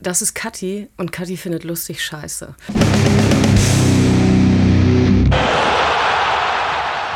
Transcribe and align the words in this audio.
das 0.00 0.22
ist 0.22 0.34
Kathi 0.34 0.88
und 0.96 1.12
Kathi 1.12 1.36
findet 1.36 1.64
lustig 1.64 2.04
scheiße. 2.04 2.54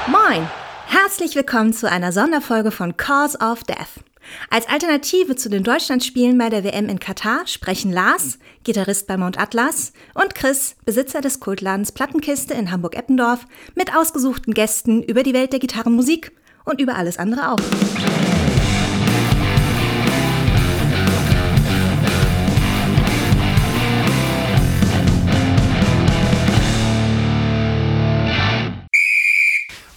Moin! 0.07 0.49
Herzlich 0.87 1.37
willkommen 1.37 1.73
zu 1.73 1.89
einer 1.89 2.13
Sonderfolge 2.13 2.71
von 2.71 2.97
Cause 2.97 3.39
of 3.39 3.63
Death. 3.65 4.05
Als 4.49 4.69
Alternative 4.69 5.37
zu 5.37 5.49
den 5.49 5.63
Deutschlandspielen 5.63 6.37
bei 6.39 6.49
der 6.49 6.65
WM 6.65 6.89
in 6.89 7.01
Katar 7.01 7.47
sprechen 7.47 7.93
Lars, 7.93 8.39
Gitarrist 8.65 9.07
bei 9.07 9.17
Mount 9.17 9.39
Atlas, 9.39 9.93
und 10.15 10.35
Chris, 10.35 10.77
Besitzer 10.85 11.21
des 11.21 11.41
Kultladens 11.41 11.93
Plattenkiste 11.93 12.55
in 12.55 12.71
Hamburg-Eppendorf, 12.71 13.47
mit 13.75 13.95
ausgesuchten 13.95 14.55
Gästen 14.55 15.03
über 15.03 15.23
die 15.23 15.35
Welt 15.35 15.53
der 15.53 15.61
Gitarrenmusik 15.61 16.33
und 16.65 16.81
über 16.81 16.97
alles 16.97 17.19
andere 17.19 17.53
auch. 17.53 18.30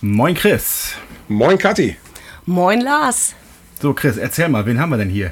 Moin 0.06 0.36
Chris. 0.36 0.96
Moin 1.30 1.58
Kathi. 1.58 1.96
Moin 2.46 2.82
Lars. 2.82 3.36
So 3.82 3.94
Chris, 3.94 4.18
erzähl 4.18 4.50
mal, 4.50 4.66
wen 4.66 4.78
haben 4.78 4.90
wir 4.90 4.98
denn 4.98 5.10
hier? 5.10 5.32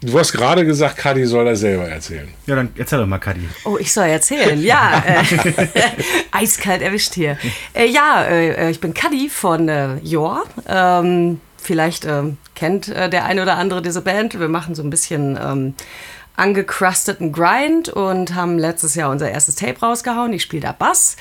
Du 0.00 0.16
hast 0.16 0.30
gerade 0.30 0.64
gesagt, 0.64 0.96
Kathi 0.96 1.26
soll 1.26 1.44
das 1.44 1.58
selber 1.58 1.88
erzählen. 1.88 2.28
Ja, 2.46 2.54
dann 2.54 2.68
erzähl 2.76 3.00
doch 3.00 3.06
mal, 3.08 3.18
Kathi. 3.18 3.48
Oh, 3.64 3.78
ich 3.80 3.92
soll 3.92 4.06
erzählen. 4.06 4.62
Ja, 4.62 5.02
äh, 5.04 5.24
eiskalt 6.30 6.82
erwischt 6.82 7.14
hier. 7.14 7.36
Äh, 7.74 7.86
ja, 7.86 8.22
äh, 8.22 8.70
ich 8.70 8.80
bin 8.80 8.94
Kadi 8.94 9.28
von 9.28 9.68
äh, 9.68 9.96
Jor. 10.04 10.44
Ähm, 10.68 11.40
vielleicht 11.56 12.04
ähm, 12.04 12.36
kennt 12.54 12.86
äh, 12.86 13.10
der 13.10 13.24
eine 13.24 13.42
oder 13.42 13.56
andere 13.56 13.82
diese 13.82 14.02
Band. 14.02 14.38
Wir 14.38 14.48
machen 14.48 14.76
so 14.76 14.84
ein 14.84 14.90
bisschen 14.90 15.36
ähm, 15.36 15.74
angecrusteten 16.36 17.32
Grind 17.32 17.88
und 17.88 18.34
haben 18.34 18.58
letztes 18.58 18.94
Jahr 18.94 19.10
unser 19.10 19.30
erstes 19.30 19.56
Tape 19.56 19.80
rausgehauen. 19.80 20.32
Ich 20.32 20.42
spiele 20.42 20.62
da 20.62 20.72
Bass, 20.72 21.16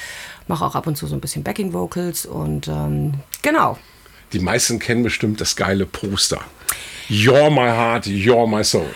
mache 0.51 0.65
auch 0.65 0.75
ab 0.75 0.85
und 0.85 0.97
zu 0.97 1.07
so 1.07 1.15
ein 1.15 1.21
bisschen 1.21 1.43
Backing 1.43 1.71
Vocals 1.71 2.25
und 2.25 2.67
ähm, 2.67 3.13
genau. 3.41 3.77
Die 4.33 4.39
meisten 4.39 4.79
kennen 4.79 5.01
bestimmt 5.01 5.39
das 5.39 5.55
geile 5.55 5.85
Poster. 5.85 6.41
You're 7.09 7.49
my 7.49 7.69
heart, 7.69 8.05
you're 8.05 8.47
my 8.47 8.63
soul. 8.63 8.89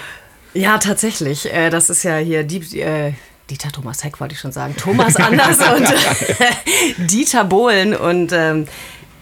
Ja, 0.54 0.78
tatsächlich. 0.78 1.52
Äh, 1.52 1.70
das 1.70 1.90
ist 1.90 2.04
ja 2.04 2.18
hier 2.18 2.44
die, 2.44 2.80
äh, 2.80 3.14
Dieter 3.50 3.72
Thomas 3.72 4.04
Heck, 4.04 4.20
wollte 4.20 4.34
ich 4.34 4.40
schon 4.40 4.52
sagen. 4.52 4.76
Thomas 4.78 5.16
Anders 5.16 5.58
und 5.76 5.88
Dieter 7.10 7.46
Bohlen. 7.46 7.96
Und 7.96 8.34
ähm, 8.34 8.68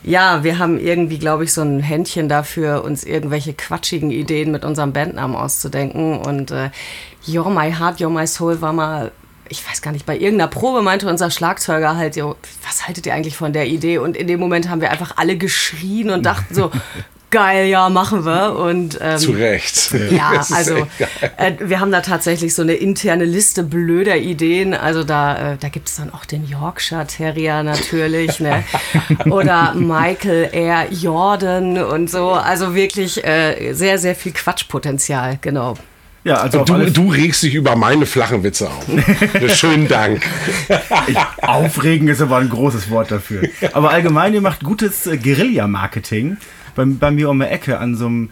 ja, 0.02 0.44
wir 0.44 0.58
haben 0.58 0.80
irgendwie, 0.80 1.20
glaube 1.20 1.44
ich, 1.44 1.54
so 1.54 1.62
ein 1.62 1.82
Händchen 1.82 2.30
dafür, 2.30 2.84
uns 2.84 3.04
irgendwelche 3.04 3.54
quatschigen 3.54 4.10
Ideen 4.10 4.52
mit 4.52 4.66
unserem 4.66 4.92
Bandnamen 4.92 5.36
auszudenken. 5.36 6.18
Und 6.18 6.50
äh, 6.50 6.72
You're 7.28 7.50
My 7.50 7.72
Heart, 7.72 8.00
You're 8.00 8.10
My 8.10 8.26
Soul 8.26 8.60
war 8.62 8.74
mal, 8.74 9.12
ich 9.54 9.68
weiß 9.70 9.82
gar 9.84 9.92
nicht, 9.92 10.06
bei 10.06 10.18
irgendeiner 10.18 10.48
Probe 10.48 10.82
meinte 10.82 11.08
unser 11.08 11.30
Schlagzeuger 11.30 11.96
halt, 11.96 12.16
jo, 12.16 12.36
was 12.66 12.88
haltet 12.88 13.06
ihr 13.06 13.14
eigentlich 13.14 13.38
von 13.38 13.54
der 13.54 13.68
Idee? 13.68 14.00
Und 14.00 14.18
in 14.18 14.28
dem 14.28 14.40
Moment 14.40 14.68
haben 14.68 14.82
wir 14.82 14.90
einfach 14.90 15.14
alle 15.18 15.38
geschrien 15.38 16.10
und 16.10 16.26
dachten 16.26 16.56
so, 16.56 16.72
geil, 17.30 17.68
ja, 17.68 17.90
machen 17.90 18.26
wir. 18.26 18.56
Und, 18.56 18.98
ähm, 19.00 19.18
Zu 19.20 19.32
Recht. 19.32 19.92
Ja, 20.10 20.44
also 20.52 20.88
äh, 21.38 21.54
wir 21.60 21.80
haben 21.80 21.92
da 21.92 22.02
tatsächlich 22.02 22.56
so 22.56 22.64
eine 22.64 22.74
interne 22.74 23.26
Liste 23.26 23.62
blöder 23.62 24.18
Ideen. 24.18 24.74
Also 24.74 25.04
da, 25.04 25.54
äh, 25.54 25.58
da 25.58 25.70
gibt 25.70 25.90
es 25.90 25.98
dann 25.98 26.12
auch 26.12 26.26
den 26.26 26.48
Yorkshire 26.48 27.06
Terrier 27.06 27.62
natürlich, 27.62 28.40
ne? 28.40 28.64
Oder 29.26 29.76
Michael 29.76 30.50
R. 30.52 30.92
Jordan 30.92 31.78
und 31.84 32.10
so. 32.10 32.32
Also 32.32 32.74
wirklich 32.74 33.24
äh, 33.24 33.74
sehr, 33.74 34.00
sehr 34.00 34.16
viel 34.16 34.32
Quatschpotenzial, 34.32 35.38
genau. 35.42 35.76
Ja, 36.26 36.36
also 36.36 36.64
Du, 36.64 36.90
du 36.90 37.10
regst 37.12 37.44
dich 37.44 37.54
über 37.54 37.76
meine 37.76 38.06
flachen 38.06 38.44
Witze 38.44 38.70
auf. 38.70 38.86
Schönen 39.56 39.88
Dank. 39.90 40.22
Aufregen 41.42 42.08
ist 42.08 42.22
aber 42.22 42.38
ein 42.38 42.50
großes 42.50 42.90
Wort 42.90 43.12
dafür. 43.12 43.48
Aber 43.74 43.92
allgemein, 43.92 44.34
ihr 44.34 44.42
macht 44.42 44.64
gutes 44.64 45.06
äh, 45.08 45.18
Guerilla-Marketing. 45.18 46.38
Bei, 46.76 46.86
bei 46.86 47.12
mir 47.12 47.30
um 47.30 47.40
die 47.40 47.46
Ecke 47.46 47.78
an 47.80 47.96
so 47.96 48.06
einem 48.08 48.30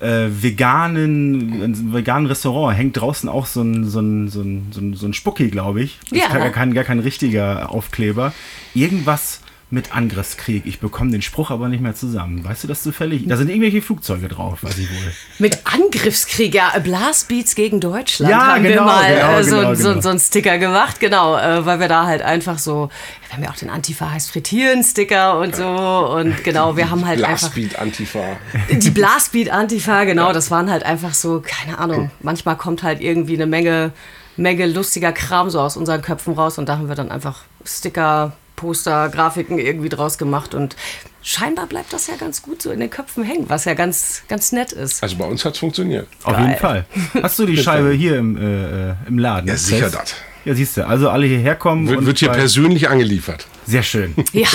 äh, 0.00 0.26
veganen, 0.30 1.92
veganen 1.92 2.26
Restaurant 2.26 2.76
hängt 2.76 2.98
draußen 3.00 3.28
auch 3.28 3.46
so 3.46 3.62
ein, 3.62 3.84
so 3.88 4.00
ein, 4.00 4.28
so 4.28 4.40
ein, 4.40 4.68
so 4.72 4.80
ein, 4.80 4.94
so 4.94 5.06
ein 5.06 5.14
Spucki, 5.14 5.48
glaube 5.48 5.82
ich. 5.82 5.98
Das 6.10 6.18
Ja. 6.18 6.26
ist 6.26 6.32
gar 6.34 6.50
kein, 6.50 6.74
gar 6.74 6.84
kein 6.84 6.98
richtiger 6.98 7.70
Aufkleber. 7.70 8.32
Irgendwas 8.74 9.40
mit 9.74 9.94
Angriffskrieg. 9.94 10.64
Ich 10.66 10.78
bekomme 10.78 11.10
den 11.10 11.20
Spruch 11.20 11.50
aber 11.50 11.68
nicht 11.68 11.82
mehr 11.82 11.94
zusammen. 11.94 12.44
Weißt 12.44 12.62
du 12.62 12.68
das 12.68 12.82
zufällig? 12.84 13.24
Da 13.26 13.36
sind 13.36 13.48
irgendwelche 13.48 13.82
Flugzeuge 13.82 14.28
drauf, 14.28 14.62
weiß 14.62 14.78
ich 14.78 14.88
wohl. 14.88 15.12
Mit 15.40 15.58
Angriffskrieg, 15.64 16.54
ja, 16.54 16.72
Blastbeats 16.78 17.56
gegen 17.56 17.80
Deutschland 17.80 18.30
Ja, 18.30 18.54
haben 18.54 18.62
wir 18.62 18.70
genau, 18.70 18.84
mal 18.84 19.12
genau, 19.12 19.38
äh, 19.38 19.44
so, 19.44 19.56
genau, 19.56 19.74
so, 19.74 19.88
genau. 19.90 20.00
so 20.00 20.08
einen 20.10 20.20
Sticker 20.20 20.58
gemacht, 20.58 21.00
genau, 21.00 21.36
äh, 21.36 21.66
weil 21.66 21.80
wir 21.80 21.88
da 21.88 22.06
halt 22.06 22.22
einfach 22.22 22.58
so, 22.58 22.88
wir 23.26 23.36
haben 23.36 23.42
ja 23.42 23.50
auch 23.50 23.56
den 23.56 23.68
Antifa 23.68 24.10
heißt 24.10 24.30
frittieren 24.30 24.84
Sticker 24.84 25.38
und 25.40 25.56
so 25.56 25.66
und 25.66 26.44
genau, 26.44 26.76
wir 26.76 26.88
haben 26.88 27.04
halt 27.04 27.22
einfach 27.22 27.52
Blastbeat 27.52 27.78
Antifa. 27.78 28.36
die 28.70 28.90
Blastbeat 28.90 29.50
Antifa, 29.50 30.04
genau, 30.04 30.32
das 30.32 30.52
waren 30.52 30.70
halt 30.70 30.84
einfach 30.84 31.14
so, 31.14 31.42
keine 31.44 31.78
Ahnung, 31.78 32.12
manchmal 32.22 32.56
kommt 32.56 32.84
halt 32.84 33.00
irgendwie 33.00 33.34
eine 33.34 33.46
Menge, 33.46 33.90
Menge 34.36 34.66
lustiger 34.66 35.10
Kram 35.12 35.50
so 35.50 35.60
aus 35.60 35.76
unseren 35.76 36.00
Köpfen 36.00 36.34
raus 36.34 36.58
und 36.58 36.68
da 36.68 36.78
haben 36.78 36.88
wir 36.88 36.94
dann 36.94 37.10
einfach 37.10 37.42
Sticker, 37.64 38.34
Poster, 38.64 39.10
Grafiken 39.10 39.58
irgendwie 39.58 39.90
draus 39.90 40.16
gemacht 40.16 40.54
und 40.54 40.74
scheinbar 41.22 41.66
bleibt 41.66 41.92
das 41.92 42.06
ja 42.06 42.16
ganz 42.16 42.40
gut 42.40 42.62
so 42.62 42.70
in 42.70 42.80
den 42.80 42.88
Köpfen 42.88 43.24
hängen, 43.24 43.44
was 43.48 43.66
ja 43.66 43.74
ganz, 43.74 44.22
ganz 44.26 44.52
nett 44.52 44.72
ist. 44.72 45.02
Also 45.02 45.16
bei 45.16 45.26
uns 45.26 45.44
hat 45.44 45.52
es 45.52 45.58
funktioniert. 45.58 46.08
Auf 46.22 46.38
jeden 46.38 46.56
Fall. 46.56 46.86
Hast 47.22 47.38
du 47.38 47.44
die 47.44 47.56
Scheibe 47.62 47.92
hier 47.92 48.16
im, 48.16 48.38
äh, 48.38 48.90
äh, 48.90 48.94
im 49.06 49.18
Laden? 49.18 49.48
Ja, 49.48 49.56
sicher 49.56 49.90
das. 49.90 50.14
Ja, 50.46 50.54
siehst 50.54 50.78
du. 50.78 50.86
Also 50.86 51.10
alle 51.10 51.26
hierher 51.26 51.56
kommen. 51.56 51.88
Wird, 51.88 51.98
und 51.98 52.06
wird 52.06 52.18
hier 52.18 52.30
persönlich 52.30 52.88
angeliefert. 52.88 53.46
Sehr 53.66 53.82
schön. 53.82 54.14
Ja, 54.32 54.48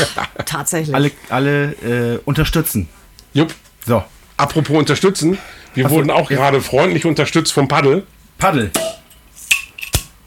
tatsächlich. 0.46 0.96
Alle, 0.96 1.12
alle 1.30 1.72
äh, 2.16 2.20
unterstützen. 2.26 2.90
Jupp. 3.34 3.54
So, 3.86 4.04
Apropos 4.38 4.78
unterstützen. 4.78 5.38
Wir 5.76 5.86
Ach 5.86 5.90
so, 5.90 5.98
wurden 5.98 6.10
auch 6.10 6.32
ja. 6.32 6.38
gerade 6.38 6.62
freundlich 6.62 7.06
unterstützt 7.06 7.52
vom 7.52 7.68
Paddel. 7.68 8.08
Paddel. 8.38 8.72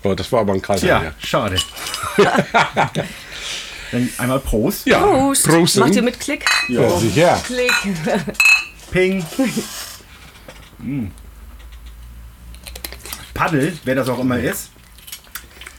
Oh, 0.04 0.14
das 0.14 0.30
war 0.30 0.40
aber 0.40 0.52
ein 0.52 0.60
kalter. 0.60 0.86
Ja, 0.86 1.00
hier. 1.00 1.14
schade. 1.18 1.56
Dann 3.92 4.08
einmal 4.18 4.40
Prost. 4.40 4.86
Ja, 4.86 4.98
Prost. 4.98 5.46
Prost. 5.46 5.76
Macht 5.76 5.94
ihr 5.94 6.02
mit 6.02 6.18
Klick? 6.18 6.44
Ja, 6.68 6.98
sicher. 6.98 7.40
Klick. 7.44 7.72
Ping. 8.90 9.24
Mm. 10.78 11.06
Paddel, 13.34 13.76
wer 13.84 13.94
das 13.94 14.08
auch 14.08 14.18
immer 14.18 14.38
ist, 14.38 14.70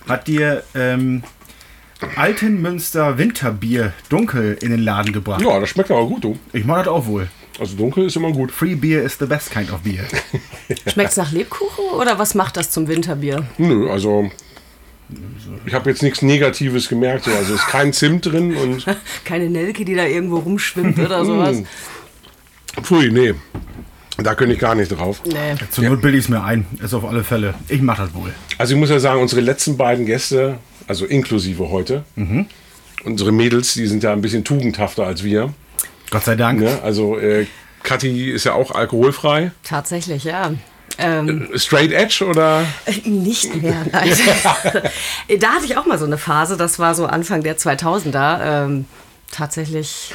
hat 0.07 0.28
dir 0.28 0.63
ähm, 0.75 1.24
Altenmünster 2.16 3.18
Winterbier 3.18 3.94
dunkel 4.09 4.57
in 4.62 4.72
den 4.72 4.81
Laden 4.81 5.12
gebracht. 5.12 5.41
Ja, 5.41 5.59
das 5.59 5.69
schmeckt 5.69 5.91
aber 5.91 6.06
gut, 6.06 6.24
du. 6.24 6.38
Ich 6.51 6.66
mag 6.66 6.85
das 6.85 6.94
auch 6.94 7.06
wohl. 7.06 7.30
Also 7.59 7.75
dunkel 7.75 8.06
ist 8.06 8.16
immer 8.16 8.31
gut. 8.31 8.51
Free 8.51 8.75
beer 8.75 9.03
is 9.03 9.18
the 9.19 9.25
best 9.25 9.51
kind 9.51 9.72
of 9.72 9.81
beer. 9.81 10.06
Schmeckt's 10.88 11.18
nach 11.18 11.31
Lebkuchen 11.31 11.85
oder 12.00 12.18
was 12.19 12.35
macht 12.35 12.57
das 12.57 12.72
zum 12.72 12.88
Winterbier? 12.88 13.45
Nö, 13.57 13.90
also 13.90 14.31
ich 15.66 15.74
habe 15.74 15.90
jetzt 15.90 16.03
nichts 16.03 16.22
Negatives 16.22 16.90
gemerkt. 16.90 17.25
So. 17.25 17.31
Also 17.31 17.53
ist 17.56 17.68
kein 17.68 17.94
Zimt 17.94 18.25
drin 18.25 18.56
und 18.56 18.86
Keine 19.25 19.50
Nelke, 19.50 19.86
die 19.86 19.96
da 19.96 20.06
irgendwo 20.06 20.38
rumschwimmt 20.38 21.00
oder 21.00 21.25
sowas? 21.25 21.64
pfui, 22.81 23.12
nee. 23.12 23.34
Da 24.18 24.36
könnte 24.36 24.53
ich 24.53 24.59
gar 24.59 24.75
nicht 24.75 24.90
drauf. 24.90 25.22
Nee. 25.25 25.56
Zur 25.72 25.86
Not 25.86 26.02
bilde 26.02 26.18
ich 26.18 26.25
es 26.25 26.30
mir 26.30 26.44
ein. 26.44 26.66
Ist 26.84 26.94
auf 26.94 27.03
alle 27.03 27.24
Fälle. 27.24 27.56
Ich 27.68 27.81
mach 27.81 27.97
das 27.97 28.13
wohl. 28.13 28.31
Also 28.58 28.74
ich 28.75 28.80
muss 28.80 28.90
ja 28.90 29.00
sagen, 29.00 29.22
unsere 29.22 29.42
letzten 29.42 29.75
beiden 29.75 30.06
Gäste, 30.06 30.59
also 30.88 31.06
inklusive 31.06 31.69
heute, 31.69 32.03
unsere 33.03 33.31
Mädels, 33.31 33.74
die 33.74 33.88
sind 33.88 34.03
ja 34.03 34.13
ein 34.13 34.22
bisschen 34.22 34.44
tugendhafter 34.44 35.06
als 35.06 35.24
wir. 35.24 35.53
Gott 36.12 36.25
sei 36.25 36.36
Dank. 36.36 36.59
Ne? 36.59 36.80
Also 36.84 37.18
äh, 37.18 37.47
Kathi 37.81 38.30
ist 38.31 38.44
ja 38.44 38.53
auch 38.53 38.72
alkoholfrei. 38.72 39.52
Tatsächlich, 39.63 40.25
ja. 40.25 40.53
Ähm, 40.98 41.50
Straight 41.56 41.92
Edge 41.92 42.26
oder? 42.26 42.66
nicht 43.04 43.56
mehr, 43.62 43.86
nein. 43.92 44.10
da 45.40 45.48
hatte 45.54 45.66
ich 45.66 45.78
auch 45.78 45.86
mal 45.86 45.98
so 45.98 46.06
eine 46.06 46.18
Phase, 46.18 46.57
das 46.57 46.80
war 46.80 46.95
so 46.95 47.06
Anfang 47.06 47.44
der 47.44 47.57
2000er. 47.57 48.66
Ähm, 48.66 48.86
tatsächlich, 49.31 50.13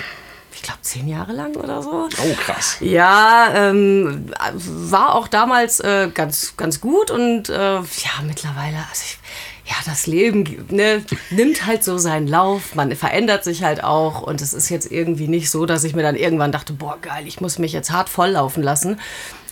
ich 0.54 0.62
glaube, 0.62 0.80
zehn 0.82 1.08
Jahre 1.08 1.32
lang 1.32 1.56
oder 1.56 1.82
so. 1.82 2.08
Oh, 2.08 2.34
krass. 2.44 2.76
Ja, 2.80 3.50
ähm, 3.54 4.30
war 4.54 5.14
auch 5.14 5.28
damals 5.28 5.80
äh, 5.80 6.10
ganz, 6.12 6.56
ganz 6.56 6.80
gut 6.80 7.10
und 7.10 7.48
äh, 7.48 7.76
ja, 7.76 8.22
mittlerweile, 8.26 8.76
also 8.90 9.02
ich, 9.04 9.19
ja, 9.69 9.75
das 9.84 10.06
Leben 10.06 10.66
ne, 10.70 11.04
nimmt 11.30 11.66
halt 11.66 11.84
so 11.84 11.98
seinen 11.98 12.26
Lauf, 12.26 12.75
man 12.75 12.94
verändert 12.96 13.44
sich 13.44 13.62
halt 13.62 13.84
auch 13.84 14.22
und 14.22 14.40
es 14.40 14.54
ist 14.54 14.70
jetzt 14.70 14.90
irgendwie 14.90 15.28
nicht 15.28 15.50
so, 15.50 15.66
dass 15.66 15.84
ich 15.84 15.94
mir 15.94 16.02
dann 16.02 16.16
irgendwann 16.16 16.52
dachte, 16.52 16.72
boah, 16.72 16.96
geil, 17.02 17.26
ich 17.26 17.42
muss 17.42 17.58
mich 17.58 17.72
jetzt 17.72 17.90
hart 17.90 18.08
volllaufen 18.08 18.62
lassen. 18.62 18.98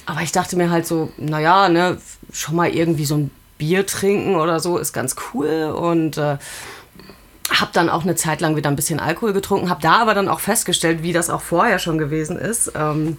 Aber 0.07 0.23
ich 0.23 0.33
dachte 0.33 0.57
mir 0.57 0.71
halt 0.71 0.87
so, 0.87 1.13
naja, 1.17 1.69
ne, 1.69 1.99
schon 2.33 2.57
mal 2.57 2.69
irgendwie 2.69 3.05
so 3.05 3.17
ein 3.17 3.31
Bier 3.59 3.87
trinken 3.87 4.37
oder 4.37 4.61
so 4.61 4.79
ist 4.79 4.93
ganz 4.93 5.17
cool. 5.35 5.75
Und 5.77 6.17
äh, 6.17 6.39
habe 7.51 7.71
dann 7.73 7.89
auch 7.89 8.03
eine 8.03 8.15
Zeit 8.15 8.41
lang 8.41 8.57
wieder 8.57 8.71
ein 8.71 8.77
bisschen 8.77 9.01
Alkohol 9.01 9.33
getrunken, 9.33 9.71
habe 9.71 9.83
da 9.83 10.01
aber 10.01 10.15
dann 10.15 10.29
auch 10.29 10.41
festgestellt, 10.41 11.03
wie 11.03 11.13
das 11.13 11.31
auch 11.31 11.41
vorher 11.41 11.79
schon 11.79 11.99
gewesen 11.99 12.39
ist, 12.39 12.73
ähm, 12.75 13.19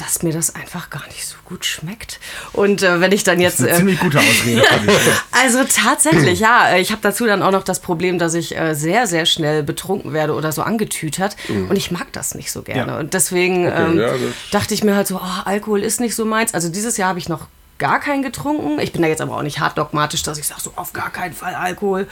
dass 0.00 0.22
mir 0.22 0.32
das 0.32 0.54
einfach 0.54 0.90
gar 0.90 1.06
nicht 1.08 1.26
so 1.26 1.36
gut 1.44 1.64
schmeckt. 1.64 2.20
Und 2.52 2.82
äh, 2.82 3.00
wenn 3.00 3.12
ich 3.12 3.22
dann 3.22 3.40
jetzt. 3.40 3.60
Das 3.60 3.66
ist 3.66 3.68
eine 3.68 3.78
ziemlich 3.78 4.00
gute 4.00 4.18
Ausrede. 4.18 4.62
Also 5.32 5.64
tatsächlich, 5.64 6.40
ja. 6.40 6.76
Ich 6.76 6.90
habe 6.90 7.00
dazu 7.02 7.26
dann 7.26 7.42
auch 7.42 7.50
noch 7.50 7.62
das 7.62 7.80
Problem, 7.80 8.18
dass 8.18 8.34
ich 8.34 8.56
äh, 8.56 8.74
sehr, 8.74 9.06
sehr 9.06 9.26
schnell 9.26 9.62
betrunken 9.62 10.12
werde 10.12 10.34
oder 10.34 10.52
so 10.52 10.62
angetütert. 10.62 11.36
Und 11.48 11.76
ich 11.76 11.90
mag 11.90 12.12
das 12.12 12.34
nicht 12.34 12.52
so 12.52 12.62
gerne. 12.62 12.92
Ja. 12.92 12.98
Und 12.98 13.14
deswegen 13.14 13.66
ähm, 13.66 13.98
ja, 13.98 14.12
dachte 14.50 14.74
ich 14.74 14.84
mir 14.84 14.94
halt 14.96 15.06
so, 15.06 15.16
oh, 15.16 15.42
Alkohol 15.44 15.82
ist 15.82 16.00
nicht 16.00 16.14
so 16.14 16.24
meins. 16.24 16.54
Also 16.54 16.68
dieses 16.68 16.96
Jahr 16.96 17.10
habe 17.10 17.18
ich 17.18 17.28
noch 17.28 17.46
gar 17.78 17.98
keinen 17.98 18.22
getrunken. 18.22 18.78
Ich 18.80 18.92
bin 18.92 19.02
da 19.02 19.08
jetzt 19.08 19.20
aber 19.20 19.36
auch 19.36 19.42
nicht 19.42 19.60
hart 19.60 19.78
dogmatisch, 19.78 20.22
dass 20.22 20.38
ich 20.38 20.46
sage, 20.46 20.60
so 20.60 20.72
auf 20.76 20.92
gar 20.92 21.10
keinen 21.10 21.34
Fall 21.34 21.54
Alkohol. 21.54 22.06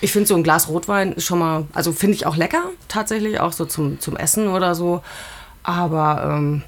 Ich 0.00 0.12
finde 0.12 0.26
so 0.26 0.34
ein 0.34 0.42
Glas 0.42 0.68
Rotwein 0.68 1.12
ist 1.12 1.24
schon 1.24 1.38
mal, 1.38 1.66
also 1.72 1.92
finde 1.92 2.16
ich 2.16 2.26
auch 2.26 2.36
lecker, 2.36 2.64
tatsächlich, 2.88 3.40
auch 3.40 3.52
so 3.52 3.64
zum, 3.64 4.00
zum 4.00 4.16
Essen 4.16 4.48
oder 4.48 4.74
so. 4.74 5.02
Aber 5.62 6.36
ähm, 6.36 6.62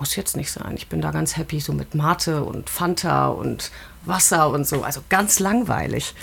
muss 0.00 0.16
jetzt 0.16 0.36
nicht 0.36 0.50
sein. 0.50 0.72
Ich 0.76 0.88
bin 0.88 1.00
da 1.00 1.10
ganz 1.12 1.36
happy, 1.36 1.60
so 1.60 1.72
mit 1.72 1.94
Mate 1.94 2.42
und 2.42 2.68
Fanta 2.70 3.28
und 3.28 3.70
Wasser 4.04 4.50
und 4.50 4.66
so. 4.66 4.82
Also 4.82 5.02
ganz 5.10 5.38
langweilig. 5.38 6.14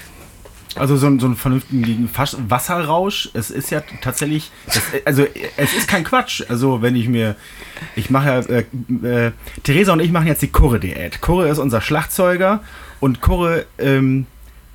Also 0.76 0.96
so, 0.98 1.08
ein- 1.08 1.20
so 1.20 1.28
einen 1.28 1.36
vernünftigen 1.36 2.10
Wasserrausch, 2.50 3.30
es 3.34 3.50
ist 3.50 3.72
ja 3.72 3.82
tatsächlich, 4.02 4.52
es, 4.68 4.82
also 5.06 5.26
es 5.56 5.74
ist 5.74 5.88
kein 5.88 6.04
Quatsch. 6.04 6.44
Also 6.50 6.82
wenn 6.82 6.96
ich 6.96 7.08
mir, 7.08 7.36
ich 7.96 8.10
mache 8.10 8.28
ja, 8.28 8.40
äh, 8.40 9.28
äh, 9.28 9.32
Theresa 9.64 9.94
und 9.94 10.02
ich 10.02 10.12
machen 10.12 10.28
jetzt 10.28 10.42
die 10.42 10.50
Kurre-Diät. 10.50 11.22
Kurre 11.22 11.48
ist 11.50 11.58
unser 11.60 11.82
Schlagzeuger 11.82 12.62
und 13.00 13.22
Kurre 13.22 13.66
ähm, 13.80 14.26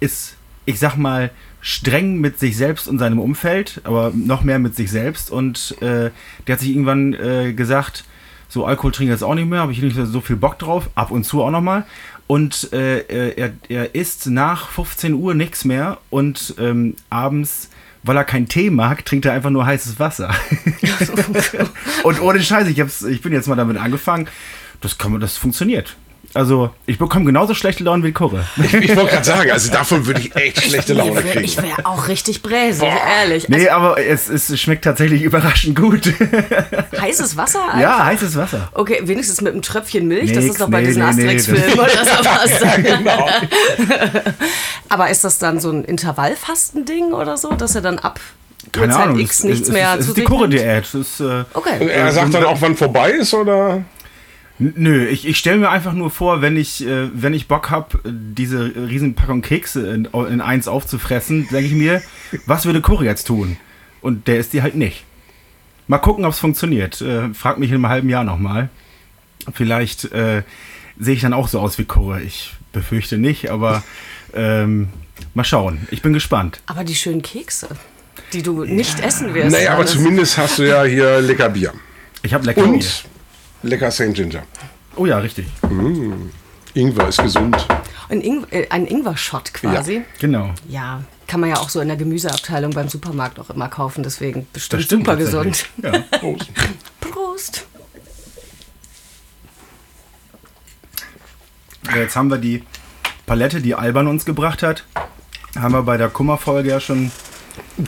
ist, 0.01 0.37
ich 0.65 0.79
sag 0.79 0.97
mal, 0.97 1.31
streng 1.61 2.19
mit 2.21 2.41
sich 2.41 2.57
selbst 2.57 2.89
und 2.89 2.99
seinem 2.99 3.21
Umfeld, 3.21 3.81
aber 3.85 4.11
noch 4.15 4.43
mehr 4.43 4.59
mit 4.59 4.75
sich 4.75 4.91
selbst. 4.91 5.31
Und 5.31 5.77
äh, 5.81 6.11
der 6.47 6.53
hat 6.55 6.61
sich 6.61 6.71
irgendwann 6.71 7.13
äh, 7.15 7.53
gesagt, 7.53 8.05
so 8.53 8.67
Alkohol 8.67 8.93
trinke 8.93 9.11
ich 9.13 9.17
jetzt 9.17 9.25
auch 9.25 9.35
nicht 9.35 9.49
mehr, 9.49 9.61
habe 9.61 9.73
ich 9.73 9.81
nicht 9.81 9.97
so 9.97 10.21
viel 10.21 10.37
Bock 10.37 10.59
drauf, 10.59 10.91
ab 10.95 11.11
und 11.11 11.25
zu 11.25 11.43
auch 11.43 11.51
nochmal. 11.51 11.85
Und 12.27 12.71
äh, 12.75 13.31
er, 13.35 13.53
er 13.69 13.95
isst 13.95 14.27
nach 14.27 14.69
15 14.69 15.15
Uhr 15.15 15.35
nichts 15.35 15.65
mehr 15.65 15.97
und 16.11 16.55
ähm, 16.59 16.97
abends, 17.09 17.71
weil 18.03 18.17
er 18.17 18.25
keinen 18.25 18.49
Tee 18.49 18.69
mag, 18.69 19.07
trinkt 19.07 19.25
er 19.25 19.33
einfach 19.33 19.49
nur 19.49 19.65
heißes 19.65 19.99
Wasser. 19.99 20.35
und 22.05 22.21
ohne 22.21 22.43
Scheiß, 22.43 22.69
ich, 22.69 22.79
hab's, 22.81 23.03
ich 23.03 23.23
bin 23.23 23.33
jetzt 23.33 23.49
mal 23.49 23.57
damit 23.57 23.79
angefangen, 23.79 24.29
das, 24.83 24.99
kann, 24.99 25.13
man- 25.13 25.21
das 25.23 25.37
funktioniert. 25.39 25.97
Also 26.35 26.71
ich 26.87 26.99
bekomme 26.99 27.27
genauso 27.27 27.53
schlechte 27.55 27.85
Laune 27.85 28.05
wie 28.05 28.13
Kurre. 28.13 28.45
Ich, 28.57 28.73
ich 28.73 28.97
wollte 28.97 29.11
gerade 29.13 29.25
sagen, 29.25 29.51
also 29.51 29.71
davon 29.71 30.07
würde 30.07 30.21
ich 30.21 30.35
echt 30.35 30.63
schlechte 30.63 30.95
Laune 30.95 31.11
Ich 31.21 31.25
wär- 31.25 31.33
kriegen. 31.33 31.45
Ich 31.45 31.57
wäre 31.63 31.85
auch 31.87 32.09
richtig 32.09 32.43
bräsig, 32.43 32.89
ehrlich. 33.19 33.49
Nee, 33.51 33.69
aber 33.69 33.99
es, 33.99 34.29
es 34.31 34.59
schmeckt 34.61 34.85
tatsächlich 34.85 35.23
überraschend 35.23 35.77
gut. 35.79 36.13
Also, 36.91 37.01
heißes 37.03 37.37
Wasser? 37.37 37.63
Einfach? 37.65 37.81
ja, 37.81 38.05
heißes 38.07 38.37
Wasser. 38.37 38.69
Okay, 38.73 39.01
wenigstens 39.05 39.41
mit 39.43 39.53
einem 39.53 39.63
Tröpfchen 39.63 40.09
Milch. 40.09 40.33
das 40.33 40.45
Nix, 40.45 40.55
ist 40.55 40.61
doch 40.61 40.71
bei 40.71 40.81
nee, 40.81 40.87
diesen 40.89 41.03
nee, 41.05 41.13
nee, 41.25 41.37
Asterix-Filmen 41.37 41.79
oder 41.79 42.05
sowas. 42.05 42.77
genau. 42.83 43.29
Aber 44.89 45.11
ist 45.11 45.25
das 45.25 45.39
dann 45.39 45.61
so 45.61 45.71
ein 45.71 45.85
Intervallfastending 45.85 47.13
oder 47.13 47.37
so, 47.37 47.53
dass 47.53 47.75
er 47.75 47.81
dann 47.83 47.99
ab 47.99 48.21
Keine 48.73 48.89
Uhrzeit 48.89 49.03
Ahnung. 49.09 49.19
X 49.21 49.39
es, 49.41 49.45
nichts 49.45 49.69
es, 49.69 49.73
mehr 49.75 49.95
es 49.99 50.05
zu 50.07 50.11
ist 50.13 50.17
die? 50.19 50.25
Kurre-Diät. 50.25 50.95
Ist, 50.95 51.21
äh, 51.21 51.45
Okay. 51.55 51.89
Er 51.89 52.13
sagt 52.13 52.35
dann 52.35 52.45
auch, 52.45 52.57
wann 52.61 52.77
vorbei 52.77 53.11
ist, 53.13 53.35
oder? 53.35 53.83
Nö, 54.63 55.07
ich, 55.07 55.27
ich 55.27 55.39
stelle 55.39 55.59
mir 55.59 55.71
einfach 55.71 55.93
nur 55.93 56.11
vor, 56.11 56.41
wenn 56.41 56.57
ich, 56.57 56.87
äh, 56.87 57.09
wenn 57.13 57.35
ich 57.35 57.49
Bock 57.49 57.71
habe, 57.71 57.99
diese 58.05 58.73
Riesenpackung 58.77 59.43
Kekse 59.43 59.93
in, 59.93 60.05
in 60.05 60.41
eins 60.41 60.69
aufzufressen, 60.69 61.49
denke 61.51 61.67
ich 61.67 61.73
mir, 61.73 62.03
was 62.47 62.65
würde 62.65 62.81
Curry 62.81 63.07
jetzt 63.07 63.27
tun? 63.27 63.57
Und 64.01 64.29
der 64.29 64.39
ist 64.39 64.53
die 64.53 64.63
halt 64.63 64.75
nicht. 64.75 65.05
Mal 65.89 65.99
gucken, 65.99 66.25
ob 66.25 66.33
es 66.33 66.39
funktioniert. 66.39 67.01
Äh, 67.01 67.35
frag 67.35 67.59
mich 67.59 67.71
in 67.71 67.77
einem 67.77 67.89
halben 67.89 68.09
Jahr 68.09 68.25
nochmal. 68.25 68.69
Vielleicht 69.53 70.13
äh, 70.13 70.43
sehe 70.99 71.15
ich 71.15 71.23
dann 71.23 71.33
auch 71.33 71.49
so 71.49 71.59
aus 71.59 71.79
wie 71.79 71.85
Curry. 71.85 72.23
Ich 72.23 72.55
befürchte 72.73 73.19
nicht, 73.19 73.51
aber 73.51 73.83
ähm, 74.35 74.91
mal 75.35 75.45
schauen. 75.45 75.89
Ich 75.91 76.03
bin 76.03 76.13
gespannt. 76.13 76.61
Aber 76.67 76.85
die 76.85 76.95
schönen 76.95 77.23
Kekse, 77.23 77.69
die 78.33 78.43
du 78.43 78.65
nicht 78.65 79.01
essen 79.01 79.35
wirst. 79.35 79.51
Naja, 79.51 79.73
aber 79.73 79.81
alles. 79.81 79.93
zumindest 79.93 80.39
hast 80.39 80.59
du 80.59 80.69
ja 80.69 80.85
hier 80.85 81.21
lecker 81.21 81.49
Bier. 81.49 81.73
Ich 82.23 82.33
habe 82.33 82.47
lecker 82.47 82.67
Bier. 82.67 82.85
Lecker 83.63 83.91
St. 83.91 84.15
Ginger. 84.15 84.43
Oh 84.97 85.07
ja, 85.07 85.19
richtig. 85.19 85.47
Ingwer 86.75 87.09
ist 87.09 87.23
gesund. 87.23 87.67
Ein, 88.09 88.21
Ing 88.21 88.47
äh, 88.51 88.67
ein 88.71 88.87
Ingwer-Shot 88.87 89.55
quasi. 89.55 90.03
Genau. 90.21 90.53
Ja. 90.69 91.03
kann 91.27 91.41
man 91.41 91.51
ja 91.51 91.57
auch 91.57 91.69
so 91.69 91.81
in 91.81 91.89
der 91.89 91.97
Gemüseabteilung 91.97 92.73
beim 92.73 92.89
Supermarkt 92.89 93.39
auch 93.39 93.51
immer 93.51 93.69
kaufen. 93.69 94.03
Deswegen 94.03 94.47
bestimmt 94.53 94.81
Das 94.81 94.87
stimmt 94.87 95.07
super 95.07 95.17
gesund. 95.17 95.67
Ja. 95.83 95.93
Prost. 96.19 96.51
Prost. 97.01 97.67
Jetzt 101.95 102.17
haben 102.17 102.29
wir 102.31 102.39
die 102.39 102.63
Palette, 103.27 103.61
die 103.61 103.75
Alban 103.75 104.07
uns 104.09 104.25
gebracht 104.25 104.63
hat, 104.63 104.85
haben 105.57 105.73
wir 105.73 105.83
bei 105.83 105.97
der 105.97 106.09
Kummerfolge 106.09 106.71
ja 106.71 106.81
schon 106.81 107.11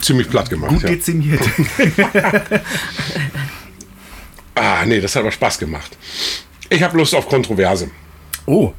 Ziemlich 0.01 0.29
platt 0.29 0.49
gemacht. 0.49 0.71
gut 0.71 0.83
Ja. 0.83 0.89
Ah, 4.55 4.85
nee, 4.85 5.01
das 5.01 5.15
hat 5.15 5.21
aber 5.21 5.31
Spaß 5.31 5.59
gemacht. 5.59 5.97
Ich 6.69 6.81
habe 6.81 6.97
Lust 6.97 7.13
auf 7.13 7.27
Kontroverse. 7.27 7.89
Oh, 8.45 8.73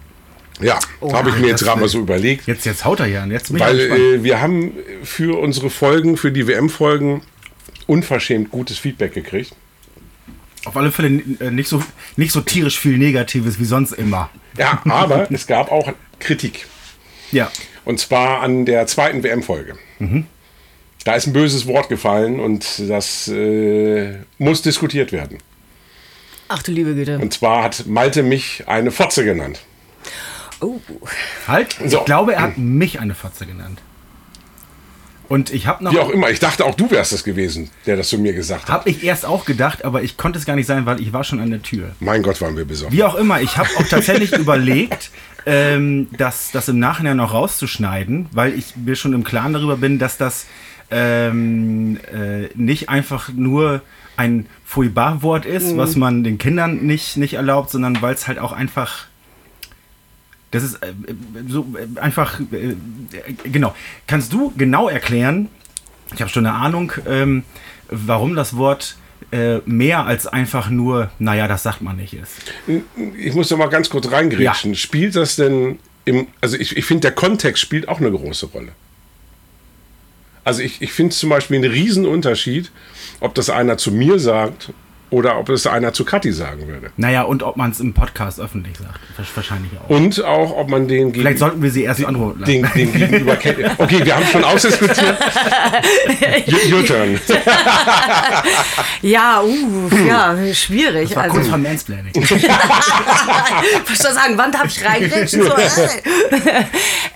Ja, 0.60 0.78
habe 1.12 1.30
ich 1.30 1.36
mir 1.36 1.48
jetzt 1.48 1.62
gerade 1.62 1.80
mal 1.80 1.88
so 1.88 2.00
überlegt. 2.00 2.46
jetzt, 2.46 2.64
jetzt 2.64 2.84
haut 2.84 3.00
er 3.00 3.06
ja 3.06 3.22
an. 3.22 3.30
Jetzt 3.30 3.48
bin 3.48 3.56
ich 3.56 3.62
Weil 3.62 3.80
äh, 3.80 4.24
wir 4.24 4.40
haben 4.40 4.72
für 5.04 5.38
unsere 5.38 5.70
Folgen, 5.70 6.16
für 6.16 6.32
die 6.32 6.46
WM-Folgen, 6.46 7.22
unverschämt 7.86 8.50
gutes 8.50 8.78
Feedback 8.78 9.12
gekriegt. 9.12 9.54
Auf 10.64 10.76
alle 10.76 10.90
Fälle 10.90 11.22
äh, 11.40 11.50
nicht 11.50 11.68
so, 11.68 11.82
nicht 12.16 12.32
so 12.32 12.40
tierisch 12.40 12.78
viel 12.78 12.98
Negatives 12.98 13.60
wie 13.60 13.64
sonst 13.64 13.92
immer. 13.92 14.30
Ja, 14.56 14.80
aber 14.88 15.30
es 15.30 15.46
gab 15.46 15.70
auch 15.70 15.92
Kritik. 16.18 16.66
Ja. 17.32 17.50
Und 17.84 18.00
zwar 18.00 18.40
an 18.40 18.64
der 18.64 18.86
zweiten 18.86 19.22
WM-Folge. 19.22 19.74
Da 21.04 21.14
ist 21.14 21.26
ein 21.26 21.32
böses 21.32 21.66
Wort 21.66 21.88
gefallen 21.88 22.40
und 22.40 22.82
das 22.88 23.28
äh, 23.28 24.14
muss 24.38 24.62
diskutiert 24.62 25.12
werden. 25.12 25.38
Ach 26.48 26.62
du 26.62 26.72
liebe 26.72 26.94
Güte. 26.94 27.18
Und 27.18 27.32
zwar 27.32 27.64
hat 27.64 27.86
Malte 27.86 28.22
mich 28.22 28.64
eine 28.66 28.90
Fotze 28.90 29.24
genannt. 29.24 29.60
Oh. 30.60 30.80
Halt, 31.46 31.76
So. 31.84 31.98
ich 31.98 32.04
glaube, 32.04 32.34
er 32.34 32.42
hat 32.42 32.58
mich 32.58 33.00
eine 33.00 33.14
Fotze 33.14 33.46
genannt. 33.46 33.80
Und 35.28 35.52
ich 35.52 35.66
habe 35.66 35.82
noch. 35.82 35.92
Wie 35.92 35.98
auch 35.98 36.10
immer, 36.10 36.30
ich 36.30 36.38
dachte 36.38 36.64
auch 36.64 36.76
du 36.76 36.88
wärst 36.90 37.12
es 37.12 37.24
gewesen, 37.24 37.70
der 37.84 37.96
das 37.96 38.08
zu 38.08 38.18
mir 38.18 38.32
gesagt 38.32 38.64
hat. 38.64 38.68
Habe 38.70 38.90
ich 38.90 39.02
erst 39.02 39.26
auch 39.26 39.44
gedacht, 39.44 39.84
aber 39.84 40.02
ich 40.02 40.16
konnte 40.16 40.38
es 40.38 40.44
gar 40.44 40.54
nicht 40.54 40.66
sein, 40.66 40.86
weil 40.86 41.00
ich 41.00 41.12
war 41.12 41.24
schon 41.24 41.40
an 41.40 41.50
der 41.50 41.62
Tür. 41.62 41.96
Mein 41.98 42.22
Gott, 42.22 42.40
waren 42.40 42.56
wir 42.56 42.64
besoffen. 42.64 42.96
Wie 42.96 43.02
auch 43.02 43.16
immer, 43.16 43.40
ich 43.40 43.56
habe 43.56 43.68
auch 43.78 43.86
tatsächlich 43.88 44.32
überlegt, 44.38 45.10
ähm, 45.44 46.08
das, 46.16 46.52
das 46.52 46.68
im 46.68 46.78
Nachhinein 46.78 47.16
noch 47.16 47.34
rauszuschneiden, 47.34 48.28
weil 48.30 48.54
ich 48.56 48.76
mir 48.76 48.94
schon 48.94 49.14
im 49.14 49.24
Klaren 49.24 49.52
darüber 49.52 49.76
bin, 49.76 49.98
dass 49.98 50.16
das 50.16 50.46
ähm, 50.92 51.98
äh, 52.14 52.48
nicht 52.54 52.88
einfach 52.88 53.28
nur 53.34 53.82
ein 54.16 54.46
Fouibar-Wort 54.64 55.46
ist, 55.46 55.76
was 55.76 55.96
man 55.96 56.24
den 56.24 56.38
Kindern 56.38 56.86
nicht, 56.86 57.16
nicht 57.16 57.34
erlaubt, 57.34 57.70
sondern 57.70 58.00
weil 58.02 58.14
es 58.14 58.26
halt 58.26 58.38
auch 58.38 58.52
einfach. 58.52 59.06
Das 60.50 60.62
ist 60.62 60.74
äh, 60.82 60.92
so 61.48 61.66
äh, 61.76 62.00
einfach. 62.00 62.40
Äh, 62.52 62.70
äh, 62.70 62.74
genau. 63.44 63.74
Kannst 64.06 64.32
du 64.32 64.52
genau 64.56 64.88
erklären, 64.88 65.48
ich 66.14 66.20
habe 66.20 66.30
schon 66.30 66.46
eine 66.46 66.56
Ahnung, 66.56 66.92
ähm, 67.06 67.44
warum 67.88 68.34
das 68.34 68.56
Wort 68.56 68.96
äh, 69.32 69.58
mehr 69.66 70.06
als 70.06 70.26
einfach 70.26 70.70
nur, 70.70 71.10
naja, 71.18 71.48
das 71.48 71.62
sagt 71.62 71.82
man 71.82 71.96
nicht 71.96 72.14
ist. 72.14 72.32
Ich 73.18 73.34
muss 73.34 73.48
da 73.48 73.56
mal 73.56 73.68
ganz 73.68 73.90
kurz 73.90 74.10
reingrätschen. 74.10 74.74
Spielt 74.74 75.16
das 75.16 75.36
denn 75.36 75.78
im. 76.04 76.28
Also, 76.40 76.56
ich, 76.56 76.76
ich 76.76 76.84
finde, 76.84 77.02
der 77.02 77.12
Kontext 77.12 77.60
spielt 77.62 77.88
auch 77.88 78.00
eine 78.00 78.10
große 78.10 78.46
Rolle. 78.46 78.72
Also, 80.46 80.62
ich, 80.62 80.80
ich 80.80 80.92
finde 80.92 81.12
zum 81.12 81.28
Beispiel 81.28 81.56
einen 81.56 81.72
Riesenunterschied, 81.72 82.70
ob 83.18 83.34
das 83.34 83.50
einer 83.50 83.78
zu 83.78 83.90
mir 83.90 84.20
sagt 84.20 84.72
oder 85.10 85.38
ob 85.38 85.48
es 85.48 85.66
einer 85.66 85.92
zu 85.92 86.04
Kathi 86.04 86.30
sagen 86.32 86.68
würde. 86.68 86.90
Naja, 86.96 87.22
und 87.22 87.42
ob 87.42 87.56
man 87.56 87.72
es 87.72 87.80
im 87.80 87.94
Podcast 87.94 88.38
öffentlich 88.38 88.76
sagt. 88.76 89.00
Wahrscheinlich 89.34 89.72
auch. 89.78 89.90
Und 89.90 90.24
auch, 90.24 90.56
ob 90.56 90.68
man 90.68 90.86
den 90.86 91.10
gegen, 91.12 91.22
Vielleicht 91.22 91.38
sollten 91.38 91.62
wir 91.62 91.70
sie 91.70 91.82
erst 91.82 92.04
antworten 92.04 92.40
lassen. 92.40 92.52
den, 92.52 92.70
den 92.74 92.92
gegenüber 92.92 93.34
kennt. 93.40 93.58
Okay, 93.78 94.04
wir 94.04 94.14
haben 94.14 94.26
schon 94.26 94.44
ausdiskutiert. 94.44 95.18
Your, 96.46 96.78
your 96.78 96.86
turn. 96.86 97.20
Ja, 99.02 99.42
uh, 99.42 99.90
ja, 100.06 100.36
schwierig. 100.54 101.08
Das 101.08 101.16
war 101.16 101.24
also, 101.24 101.36
kurz 101.36 101.48
vor 101.48 101.58
Mansplaining. 101.58 102.12
ich 102.14 103.98
sagen, 103.98 104.36
wann 104.36 104.52
darf 104.52 104.66
ich 104.66 104.84
reingrätschen? 104.84 105.42
So, 105.42 105.56
äh. 105.56 106.64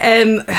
ähm, 0.00 0.42
ja, 0.48 0.54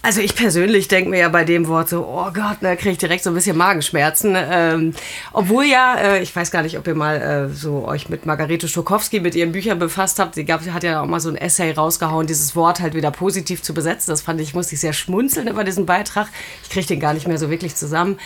also 0.00 0.20
ich 0.20 0.36
persönlich 0.36 0.86
denke 0.86 1.10
mir 1.10 1.18
ja 1.18 1.28
bei 1.28 1.44
dem 1.44 1.66
Wort 1.66 1.88
so, 1.88 2.06
oh 2.06 2.30
Gott, 2.32 2.58
da 2.60 2.76
kriege 2.76 2.90
ich 2.90 2.98
direkt 2.98 3.24
so 3.24 3.30
ein 3.30 3.34
bisschen 3.34 3.56
Magenschmerzen. 3.56 4.36
Ähm, 4.36 4.94
obwohl 5.32 5.64
ja, 5.64 5.96
äh, 5.96 6.22
ich 6.22 6.34
weiß 6.34 6.50
gar 6.50 6.62
nicht, 6.62 6.78
ob 6.78 6.86
ihr 6.86 6.94
mal 6.94 7.16
äh, 7.20 7.54
so 7.54 7.86
euch 7.86 8.08
mit 8.08 8.24
Margarete 8.24 8.68
Schokowski 8.68 9.20
mit 9.20 9.34
ihren 9.34 9.52
Büchern 9.52 9.78
befasst 9.78 10.20
habt. 10.20 10.36
Sie 10.36 10.44
gab, 10.44 10.64
hat 10.66 10.84
ja 10.84 11.02
auch 11.02 11.06
mal 11.06 11.20
so 11.20 11.28
ein 11.28 11.36
Essay 11.36 11.72
rausgehauen, 11.72 12.26
dieses 12.28 12.54
Wort 12.54 12.80
halt 12.80 12.94
wieder 12.94 13.10
positiv 13.10 13.62
zu 13.62 13.74
besetzen. 13.74 14.10
Das 14.10 14.22
fand 14.22 14.40
ich, 14.40 14.54
musste 14.54 14.74
ich 14.74 14.80
sehr 14.80 14.92
schmunzeln 14.92 15.48
über 15.48 15.64
diesen 15.64 15.84
Beitrag. 15.84 16.28
Ich 16.62 16.70
kriege 16.70 16.86
den 16.86 17.00
gar 17.00 17.12
nicht 17.12 17.26
mehr 17.26 17.38
so 17.38 17.50
wirklich 17.50 17.74
zusammen. 17.74 18.18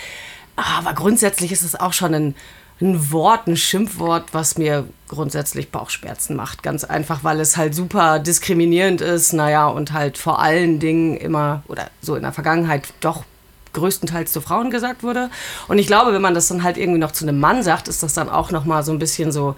Aber 0.56 0.92
grundsätzlich 0.92 1.52
ist 1.52 1.62
es 1.62 1.74
auch 1.74 1.94
schon 1.94 2.14
ein, 2.14 2.34
ein 2.82 3.12
Wort, 3.12 3.46
ein 3.46 3.56
Schimpfwort, 3.56 4.34
was 4.34 4.58
mir 4.58 4.86
grundsätzlich 5.08 5.70
Bauchschmerzen 5.70 6.36
macht. 6.36 6.62
Ganz 6.62 6.84
einfach, 6.84 7.22
weil 7.22 7.40
es 7.40 7.56
halt 7.56 7.74
super 7.74 8.18
diskriminierend 8.18 9.00
ist, 9.00 9.32
naja, 9.32 9.68
und 9.68 9.92
halt 9.92 10.18
vor 10.18 10.40
allen 10.40 10.78
Dingen 10.78 11.16
immer 11.16 11.62
oder 11.68 11.88
so 12.00 12.16
in 12.16 12.22
der 12.22 12.32
Vergangenheit 12.32 12.92
doch 13.00 13.24
größtenteils 13.72 14.32
zu 14.32 14.40
Frauen 14.40 14.70
gesagt 14.70 15.02
wurde. 15.02 15.30
Und 15.68 15.78
ich 15.78 15.86
glaube, 15.86 16.12
wenn 16.12 16.22
man 16.22 16.34
das 16.34 16.48
dann 16.48 16.62
halt 16.62 16.76
irgendwie 16.76 16.98
noch 16.98 17.12
zu 17.12 17.24
einem 17.24 17.40
Mann 17.40 17.62
sagt, 17.62 17.88
ist 17.88 18.02
das 18.02 18.14
dann 18.14 18.28
auch 18.28 18.50
noch 18.50 18.64
mal 18.64 18.82
so 18.82 18.92
ein 18.92 18.98
bisschen 18.98 19.32
so, 19.32 19.54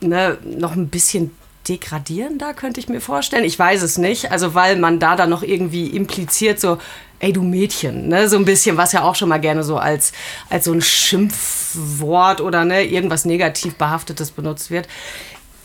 ne, 0.00 0.36
noch 0.44 0.72
ein 0.72 0.88
bisschen 0.88 1.30
degradierender, 1.68 2.54
könnte 2.54 2.80
ich 2.80 2.88
mir 2.88 3.00
vorstellen. 3.00 3.44
Ich 3.44 3.58
weiß 3.58 3.82
es 3.82 3.98
nicht. 3.98 4.32
Also, 4.32 4.54
weil 4.54 4.76
man 4.76 4.98
da 4.98 5.16
dann 5.16 5.30
noch 5.30 5.42
irgendwie 5.42 5.86
impliziert, 5.88 6.60
so, 6.60 6.78
ey, 7.20 7.32
du 7.32 7.42
Mädchen, 7.42 8.08
ne? 8.08 8.28
So 8.28 8.36
ein 8.36 8.44
bisschen, 8.44 8.76
was 8.76 8.92
ja 8.92 9.02
auch 9.02 9.14
schon 9.14 9.28
mal 9.28 9.38
gerne 9.38 9.62
so 9.62 9.76
als, 9.76 10.12
als 10.48 10.64
so 10.64 10.72
ein 10.72 10.82
Schimpfwort 10.82 12.40
oder 12.40 12.64
ne, 12.64 12.84
irgendwas 12.84 13.24
negativ 13.24 13.74
behaftetes 13.76 14.32
benutzt 14.32 14.70
wird. 14.70 14.88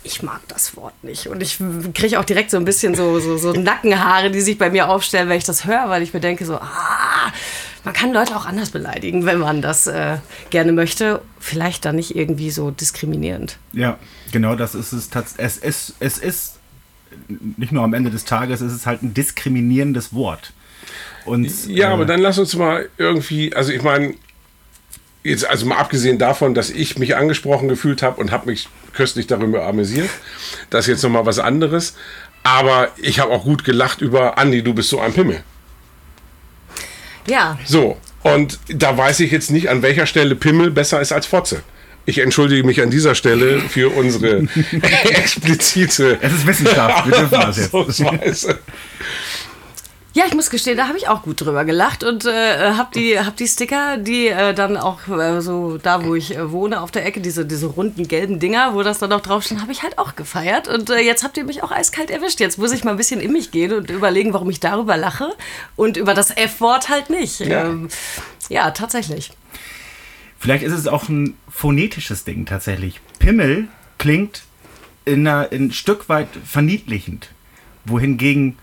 Ich 0.03 0.21
mag 0.21 0.41
das 0.49 0.77
Wort 0.77 1.03
nicht. 1.03 1.27
Und 1.27 1.41
ich 1.41 1.57
kriege 1.95 2.19
auch 2.19 2.25
direkt 2.25 2.51
so 2.51 2.57
ein 2.57 2.65
bisschen 2.65 2.93
so, 2.93 3.19
so, 3.19 3.37
so 3.37 3.53
Nackenhaare, 3.53 4.29
die 4.29 4.41
sich 4.41 4.57
bei 4.59 4.69
mir 4.69 4.89
aufstellen, 4.89 5.29
wenn 5.29 5.37
ich 5.37 5.45
das 5.45 5.65
höre, 5.65 5.89
weil 5.89 6.03
ich 6.03 6.13
mir 6.13 6.19
denke, 6.19 6.45
so, 6.45 6.57
ah, 6.57 7.31
man 7.85 7.93
kann 7.93 8.13
Leute 8.13 8.35
auch 8.35 8.45
anders 8.45 8.69
beleidigen, 8.69 9.25
wenn 9.25 9.39
man 9.39 9.61
das 9.61 9.87
äh, 9.87 10.17
gerne 10.51 10.73
möchte. 10.73 11.21
Vielleicht 11.39 11.85
dann 11.85 11.95
nicht 11.95 12.15
irgendwie 12.15 12.51
so 12.51 12.69
diskriminierend. 12.69 13.57
Ja, 13.73 13.97
genau 14.31 14.55
das 14.55 14.75
ist 14.75 14.91
es. 14.91 15.09
Es 15.37 15.57
ist, 15.57 15.93
es 15.99 16.17
ist 16.17 16.59
nicht 17.27 17.71
nur 17.71 17.83
am 17.83 17.93
Ende 17.93 18.11
des 18.11 18.25
Tages, 18.25 18.61
es 18.61 18.73
ist 18.73 18.85
halt 18.85 19.01
ein 19.01 19.13
diskriminierendes 19.13 20.13
Wort. 20.13 20.53
Und, 21.25 21.67
ja, 21.67 21.89
äh, 21.89 21.93
aber 21.93 22.05
dann 22.05 22.21
lass 22.21 22.37
uns 22.37 22.55
mal 22.55 22.87
irgendwie, 22.97 23.53
also 23.53 23.71
ich 23.71 23.81
meine, 23.81 24.13
jetzt 25.23 25.45
also 25.45 25.65
mal 25.65 25.77
abgesehen 25.77 26.19
davon, 26.19 26.53
dass 26.53 26.69
ich 26.69 26.97
mich 26.97 27.15
angesprochen 27.15 27.67
gefühlt 27.67 28.03
habe 28.03 28.21
und 28.21 28.31
habe 28.31 28.47
mich 28.47 28.69
köstlich 28.93 29.27
darüber 29.27 29.65
amüsiert, 29.65 30.09
das 30.69 30.85
ist 30.85 30.91
jetzt 30.91 31.03
noch 31.03 31.09
mal 31.09 31.25
was 31.25 31.39
anderes. 31.39 31.95
Aber 32.43 32.89
ich 32.97 33.19
habe 33.19 33.31
auch 33.31 33.43
gut 33.43 33.63
gelacht 33.63 34.01
über 34.01 34.37
Andi, 34.37 34.61
du 34.61 34.75
bist 34.75 34.89
so 34.89 34.99
ein 34.99 35.13
Pimmel. 35.13 35.43
Ja. 37.27 37.57
So, 37.65 37.97
und 38.21 38.59
da 38.67 38.95
weiß 38.95 39.19
ich 39.21 39.31
jetzt 39.31 39.49
nicht, 39.49 39.69
an 39.69 39.81
welcher 39.81 40.05
Stelle 40.05 40.35
Pimmel 40.35 40.69
besser 40.69 41.01
ist 41.01 41.11
als 41.11 41.25
Fotze. 41.25 41.63
Ich 42.05 42.19
entschuldige 42.19 42.63
mich 42.63 42.81
an 42.83 42.91
dieser 42.91 43.15
Stelle 43.15 43.61
für 43.61 43.89
unsere 43.89 44.47
explizite. 45.09 46.19
Es 46.21 46.33
ist 46.33 46.45
Wissenschaft, 46.45 47.07
wir 47.07 47.17
dürfen 47.17 47.41
das 47.41 47.57
jetzt. 47.57 48.55
Ja, 50.15 50.23
ich 50.25 50.33
muss 50.33 50.49
gestehen, 50.49 50.77
da 50.77 50.87
habe 50.87 50.97
ich 50.97 51.09
auch 51.09 51.23
gut 51.23 51.41
drüber 51.41 51.65
gelacht 51.65 52.05
und 52.05 52.23
äh, 52.23 52.71
habe 52.71 52.89
die, 52.95 53.19
hab 53.19 53.35
die 53.35 53.49
Sticker, 53.49 53.97
die 53.97 54.27
äh, 54.27 54.53
dann 54.53 54.77
auch 54.77 55.09
äh, 55.09 55.41
so 55.41 55.77
da, 55.77 56.05
wo 56.05 56.15
ich 56.15 56.37
äh, 56.37 56.51
wohne, 56.53 56.79
auf 56.79 56.89
der 56.89 57.05
Ecke, 57.05 57.19
diese, 57.19 57.45
diese 57.45 57.65
runden 57.65 58.07
gelben 58.07 58.39
Dinger, 58.39 58.73
wo 58.75 58.81
das 58.81 58.99
dann 58.99 59.11
auch 59.11 59.19
draufsteht, 59.19 59.59
habe 59.59 59.73
ich 59.73 59.83
halt 59.83 59.97
auch 59.97 60.15
gefeiert. 60.15 60.69
Und 60.69 60.89
äh, 60.89 60.99
jetzt 60.99 61.25
habt 61.25 61.35
ihr 61.35 61.43
mich 61.43 61.63
auch 61.63 61.71
eiskalt 61.71 62.09
erwischt. 62.09 62.39
Jetzt 62.39 62.57
muss 62.57 62.71
ich 62.71 62.85
mal 62.85 62.91
ein 62.91 62.97
bisschen 62.97 63.19
in 63.19 63.33
mich 63.33 63.51
gehen 63.51 63.73
und 63.73 63.89
überlegen, 63.89 64.31
warum 64.31 64.49
ich 64.49 64.61
darüber 64.61 64.95
lache 64.95 65.35
und 65.75 65.97
über 65.97 66.13
das 66.13 66.31
F-Wort 66.31 66.87
halt 66.87 67.09
nicht. 67.09 67.41
Ja. 67.41 67.65
Ähm, 67.65 67.89
ja, 68.47 68.71
tatsächlich. 68.71 69.33
Vielleicht 70.39 70.63
ist 70.63 70.71
es 70.71 70.87
auch 70.87 71.09
ein 71.09 71.35
phonetisches 71.49 72.23
Ding 72.23 72.45
tatsächlich. 72.45 73.01
Pimmel 73.19 73.67
klingt 73.97 74.43
in, 75.03 75.27
einer, 75.27 75.51
in 75.51 75.65
ein 75.65 75.71
Stück 75.73 76.07
weit 76.07 76.29
verniedlichend. 76.45 77.31
Wohingegen, 77.83 78.57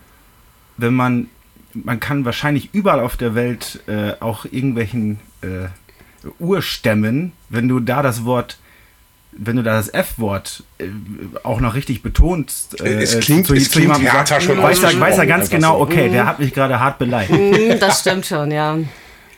wenn 0.77 0.95
man 0.95 1.29
man 1.73 1.99
kann 1.99 2.25
wahrscheinlich 2.25 2.69
überall 2.73 2.99
auf 2.99 3.17
der 3.17 3.35
Welt 3.35 3.81
äh, 3.87 4.13
auch 4.19 4.45
irgendwelchen 4.45 5.19
äh, 5.41 5.67
Urstämmen, 6.39 7.33
wenn 7.49 7.67
du 7.67 7.79
da 7.79 8.01
das 8.01 8.25
Wort 8.25 8.57
wenn 9.37 9.55
du 9.55 9.63
da 9.63 9.73
das 9.73 9.89
F-Wort 9.89 10.63
äh, 10.77 10.85
auch 11.43 11.59
noch 11.59 11.75
richtig 11.75 12.01
betonst, 12.01 12.79
äh, 12.81 13.01
es 13.01 13.19
klingt, 13.19 13.47
zu, 13.47 13.53
es 13.53 13.69
zu 13.69 13.79
klingt 13.79 13.97
härter 13.99 14.41
schon 14.41 14.61
weiß, 14.61 14.83
er, 14.83 14.99
weiß 14.99 15.17
er 15.17 15.25
ganz 15.25 15.49
genau, 15.49 15.79
okay, 15.79 16.09
der 16.09 16.25
hat 16.25 16.39
mich 16.39 16.53
gerade 16.53 16.79
hart 16.79 16.99
beleidigt. 16.99 17.31
Mm, 17.31 17.79
das 17.79 18.01
stimmt 18.01 18.25
schon, 18.25 18.51
ja. 18.51 18.77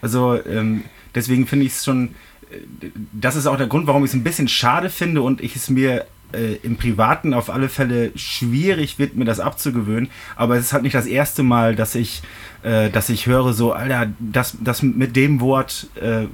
Also 0.02 0.38
ähm, 0.46 0.84
deswegen 1.14 1.48
finde 1.48 1.66
ich 1.66 1.74
es 1.74 1.86
schon, 1.86 2.16
äh, 2.52 2.90
das 3.14 3.36
ist 3.36 3.48
auch 3.48 3.58
der 3.58 3.68
Grund, 3.68 3.88
warum 3.88 4.04
ich 4.04 4.12
es 4.12 4.16
ein 4.16 4.24
bisschen 4.24 4.48
schade 4.48 4.90
finde 4.90 5.22
und 5.22 5.42
ich 5.42 5.56
es 5.56 5.70
mir 5.70 6.06
äh, 6.36 6.56
im 6.64 6.78
Privaten 6.78 7.34
auf 7.34 7.50
alle 7.50 7.70
Fälle 7.70 8.12
schwierig 8.16 9.00
wird, 9.00 9.16
mir 9.16 9.26
das 9.26 9.40
abzugewöhnen. 9.40 10.10
Aber 10.36 10.56
es 10.58 10.66
ist 10.66 10.74
halt 10.74 10.84
nicht 10.84 10.96
das 10.96 11.06
erste 11.06 11.44
Mal, 11.44 11.76
dass 11.76 11.96
ich, 11.96 12.22
äh, 12.64 12.90
dass 12.90 13.10
ich 13.10 13.26
höre, 13.26 13.54
so, 13.54 13.74
Alter, 13.74 14.12
das, 14.20 14.58
das 14.62 14.84
mit 14.84 15.16
dem 15.16 15.40
Wort 15.40 15.88
äh, 15.96 16.26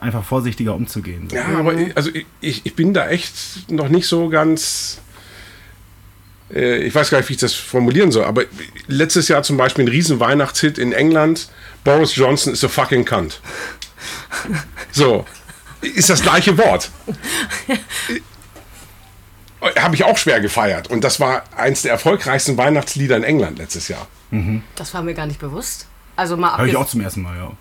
einfach 0.00 0.24
vorsichtiger 0.24 0.74
umzugehen. 0.74 1.28
So. 1.30 1.36
Ja, 1.36 1.46
aber 1.58 1.74
ich, 1.74 1.96
also 1.96 2.10
ich, 2.40 2.66
ich 2.66 2.74
bin 2.74 2.92
da 2.92 3.08
echt 3.08 3.70
noch 3.70 3.88
nicht 3.88 4.06
so 4.06 4.28
ganz 4.28 5.00
äh, 6.52 6.78
ich 6.78 6.94
weiß 6.94 7.10
gar 7.10 7.18
nicht, 7.18 7.28
wie 7.28 7.34
ich 7.34 7.40
das 7.40 7.54
formulieren 7.54 8.12
soll, 8.12 8.24
aber 8.24 8.44
letztes 8.86 9.28
Jahr 9.28 9.42
zum 9.42 9.56
Beispiel 9.56 9.84
ein 9.84 9.88
riesen 9.88 10.20
Weihnachtshit 10.20 10.78
in 10.78 10.92
England, 10.92 11.48
Boris 11.84 12.16
Johnson 12.16 12.52
ist 12.52 12.64
a 12.64 12.68
fucking 12.68 13.04
cunt. 13.04 13.40
So, 14.90 15.24
ist 15.80 16.10
das 16.10 16.22
gleiche 16.22 16.56
Wort. 16.58 16.90
habe 19.78 19.94
ich 19.94 20.04
auch 20.04 20.18
schwer 20.18 20.40
gefeiert. 20.40 20.90
Und 20.90 21.04
das 21.04 21.20
war 21.20 21.44
eins 21.56 21.82
der 21.82 21.92
erfolgreichsten 21.92 22.56
Weihnachtslieder 22.56 23.16
in 23.16 23.24
England 23.24 23.58
letztes 23.58 23.88
Jahr. 23.88 24.06
Mhm. 24.30 24.62
Das 24.76 24.94
war 24.94 25.02
mir 25.02 25.14
gar 25.14 25.26
nicht 25.26 25.40
bewusst. 25.40 25.86
Also 26.16 26.36
mal 26.36 26.52
Habe 26.52 26.68
ich 26.68 26.76
auch 26.76 26.86
zum 26.86 27.00
ersten 27.00 27.22
Mal, 27.22 27.36
ja. 27.36 27.52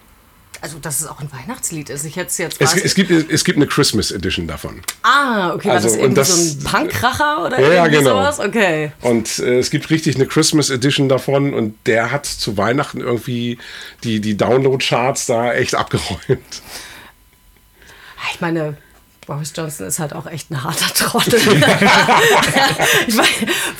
Also, 0.61 0.79
dass 0.79 1.01
es 1.01 1.07
auch 1.07 1.19
ein 1.19 1.29
Weihnachtslied 1.33 1.89
ist. 1.89 2.05
Ich 2.05 2.15
hätte 2.15 2.41
jetzt 2.41 2.61
es, 2.61 2.73
es, 2.73 2.95
gibt, 2.95 3.11
es 3.11 3.43
gibt 3.43 3.57
eine 3.57 3.67
Christmas 3.67 4.11
Edition 4.11 4.47
davon. 4.47 4.81
Ah, 5.01 5.53
okay. 5.53 5.67
War 5.67 5.75
also, 5.75 5.89
das 5.89 5.97
irgendwie 5.97 6.15
das, 6.15 6.29
so 6.29 6.59
ein 6.59 6.63
Punkracher 6.63 7.45
oder 7.45 7.59
ja, 7.59 7.83
irgendwie 7.83 7.97
genau. 7.97 8.11
sowas? 8.11 8.39
Okay. 8.39 8.93
Und 9.01 9.39
äh, 9.39 9.59
es 9.59 9.71
gibt 9.71 9.89
richtig 9.89 10.15
eine 10.15 10.25
Christmas 10.25 10.69
Edition 10.69 11.09
davon 11.09 11.53
und 11.53 11.75
der 11.85 12.11
hat 12.11 12.25
zu 12.25 12.55
Weihnachten 12.55 13.01
irgendwie 13.01 13.57
die, 14.05 14.21
die 14.21 14.37
Download-Charts 14.37 15.25
da 15.25 15.53
echt 15.53 15.75
abgeräumt. 15.75 16.61
Ich 18.31 18.39
meine, 18.39 18.77
Boris 19.25 19.53
Johnson 19.55 19.87
ist 19.87 19.99
halt 19.99 20.13
auch 20.13 20.27
echt 20.27 20.51
ein 20.51 20.63
harter 20.63 20.93
Trottel. 20.93 21.39
ich 23.07 23.17
weiß, 23.17 23.27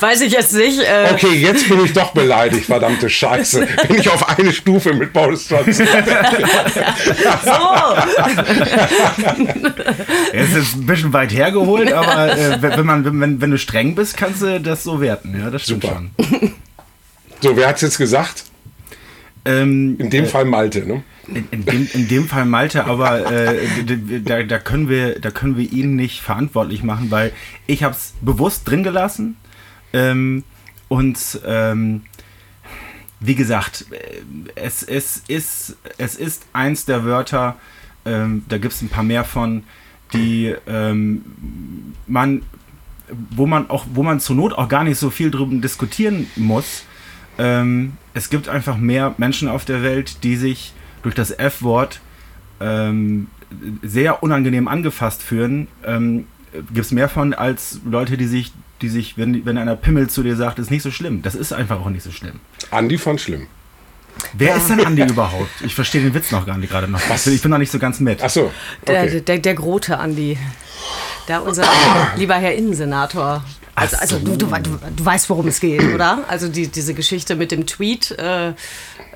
weiß, 0.00 0.20
ich 0.22 0.32
jetzt 0.32 0.54
nicht. 0.54 0.80
Äh 0.80 1.10
okay, 1.12 1.34
jetzt 1.34 1.68
bin 1.68 1.84
ich 1.84 1.92
doch 1.92 2.12
beleidigt, 2.12 2.66
verdammte 2.66 3.08
Scheiße. 3.10 3.66
Bin 3.88 3.98
ich 3.98 4.08
auf 4.08 4.38
eine 4.38 4.52
Stufe 4.52 4.94
mit 4.94 5.12
Boris 5.12 5.48
Johnson. 5.48 5.86
so. 7.44 7.52
Es 10.32 10.54
ist 10.54 10.76
ein 10.76 10.86
bisschen 10.86 11.12
weit 11.12 11.32
hergeholt, 11.32 11.92
aber 11.92 12.36
äh, 12.36 12.62
wenn, 12.62 12.86
man, 12.86 13.20
wenn, 13.20 13.40
wenn 13.40 13.50
du 13.50 13.58
streng 13.58 13.94
bist, 13.94 14.16
kannst 14.16 14.42
du 14.42 14.60
das 14.60 14.82
so 14.82 15.00
werten. 15.00 15.38
Ja, 15.38 15.50
das 15.50 15.62
stimmt 15.62 15.82
Super. 15.82 15.96
schon. 15.96 16.10
So, 17.40 17.56
wer 17.56 17.68
hat 17.68 17.76
es 17.76 17.82
jetzt 17.82 17.98
gesagt? 17.98 18.44
Ähm, 19.44 19.96
in 19.98 20.10
dem 20.10 20.24
äh, 20.24 20.28
Fall 20.28 20.46
Malte, 20.46 20.86
ne? 20.86 21.02
In, 21.26 21.48
in, 21.50 21.64
dem, 21.64 21.88
in 21.92 22.08
dem 22.08 22.28
Fall 22.28 22.44
Malte, 22.44 22.84
aber 22.84 23.30
äh, 23.32 23.66
da, 24.24 24.42
da, 24.42 24.58
können 24.58 24.88
wir, 24.88 25.18
da 25.20 25.30
können 25.30 25.56
wir 25.56 25.72
ihn 25.72 25.96
nicht 25.96 26.20
verantwortlich 26.20 26.82
machen, 26.82 27.10
weil 27.10 27.32
ich 27.66 27.82
habe 27.82 27.94
es 27.94 28.14
bewusst 28.20 28.68
drin 28.68 28.82
gelassen 28.82 29.36
ähm, 29.94 30.44
und 30.88 31.40
ähm, 31.46 32.02
wie 33.20 33.34
gesagt, 33.34 33.86
äh, 33.90 34.20
es, 34.54 34.82
es, 34.82 35.22
ist, 35.28 35.76
es 35.96 36.16
ist 36.16 36.46
eins 36.52 36.84
der 36.84 37.04
Wörter, 37.04 37.56
ähm, 38.04 38.44
da 38.48 38.58
gibt 38.58 38.74
es 38.74 38.82
ein 38.82 38.90
paar 38.90 39.04
mehr 39.04 39.24
von, 39.24 39.62
die 40.12 40.54
ähm, 40.66 41.24
man, 42.06 42.42
wo 43.30 43.46
man 43.46 43.70
auch, 43.70 43.86
wo 43.94 44.02
man 44.02 44.20
zur 44.20 44.36
Not 44.36 44.52
auch 44.52 44.68
gar 44.68 44.84
nicht 44.84 44.98
so 44.98 45.08
viel 45.10 45.30
drüber 45.30 45.56
diskutieren 45.56 46.28
muss. 46.36 46.84
Ähm, 47.38 47.94
es 48.12 48.30
gibt 48.30 48.48
einfach 48.48 48.76
mehr 48.76 49.14
Menschen 49.16 49.48
auf 49.48 49.64
der 49.64 49.82
Welt, 49.82 50.22
die 50.22 50.36
sich 50.36 50.73
durch 51.04 51.14
das 51.14 51.30
F-Wort 51.30 52.00
ähm, 52.60 53.28
sehr 53.82 54.22
unangenehm 54.22 54.66
angefasst 54.66 55.22
fühlen, 55.22 55.68
ähm, 55.86 56.26
gibt 56.52 56.86
es 56.86 56.92
mehr 56.92 57.08
von 57.08 57.34
als 57.34 57.80
Leute, 57.88 58.16
die 58.16 58.26
sich, 58.26 58.52
die 58.80 58.88
sich, 58.88 59.16
wenn, 59.16 59.44
wenn 59.44 59.58
einer 59.58 59.76
Pimmel 59.76 60.08
zu 60.08 60.22
dir 60.22 60.34
sagt, 60.36 60.58
ist 60.58 60.70
nicht 60.70 60.82
so 60.82 60.90
schlimm. 60.90 61.22
Das 61.22 61.34
ist 61.34 61.52
einfach 61.52 61.80
auch 61.80 61.90
nicht 61.90 62.02
so 62.02 62.10
schlimm. 62.10 62.40
Andi 62.70 62.98
fand 62.98 63.20
schlimm. 63.20 63.46
Wer 64.32 64.50
ja. 64.50 64.56
ist 64.56 64.68
denn 64.68 64.84
Andi 64.84 65.02
überhaupt? 65.02 65.50
Ich 65.64 65.74
verstehe 65.74 66.00
den 66.00 66.14
Witz 66.14 66.30
noch 66.30 66.46
gar 66.46 66.56
nicht 66.56 66.70
gerade 66.70 66.88
noch. 66.88 67.00
Was? 67.08 67.26
Ich 67.26 67.42
bin 67.42 67.50
noch 67.50 67.58
nicht 67.58 67.70
so 67.70 67.78
ganz 67.78 68.00
mit. 68.00 68.22
Ach 68.22 68.30
so. 68.30 68.52
Okay. 68.82 69.10
Der, 69.10 69.20
der, 69.20 69.38
der 69.38 69.54
Grote 69.54 69.98
Andi. 69.98 70.38
Da 71.26 71.40
unser 71.40 71.64
lieber 72.16 72.34
Herr 72.34 72.54
Innensenator. 72.54 73.44
Also, 73.76 73.96
also 73.96 74.18
du, 74.20 74.36
du, 74.36 74.46
du, 74.46 74.78
du, 74.96 75.04
weißt, 75.04 75.28
worum 75.30 75.48
es 75.48 75.58
geht, 75.58 75.82
oder? 75.82 76.24
Also 76.28 76.46
die, 76.48 76.68
diese 76.68 76.94
Geschichte 76.94 77.34
mit 77.34 77.50
dem 77.50 77.66
Tweet, 77.66 78.12
äh, 78.12 78.52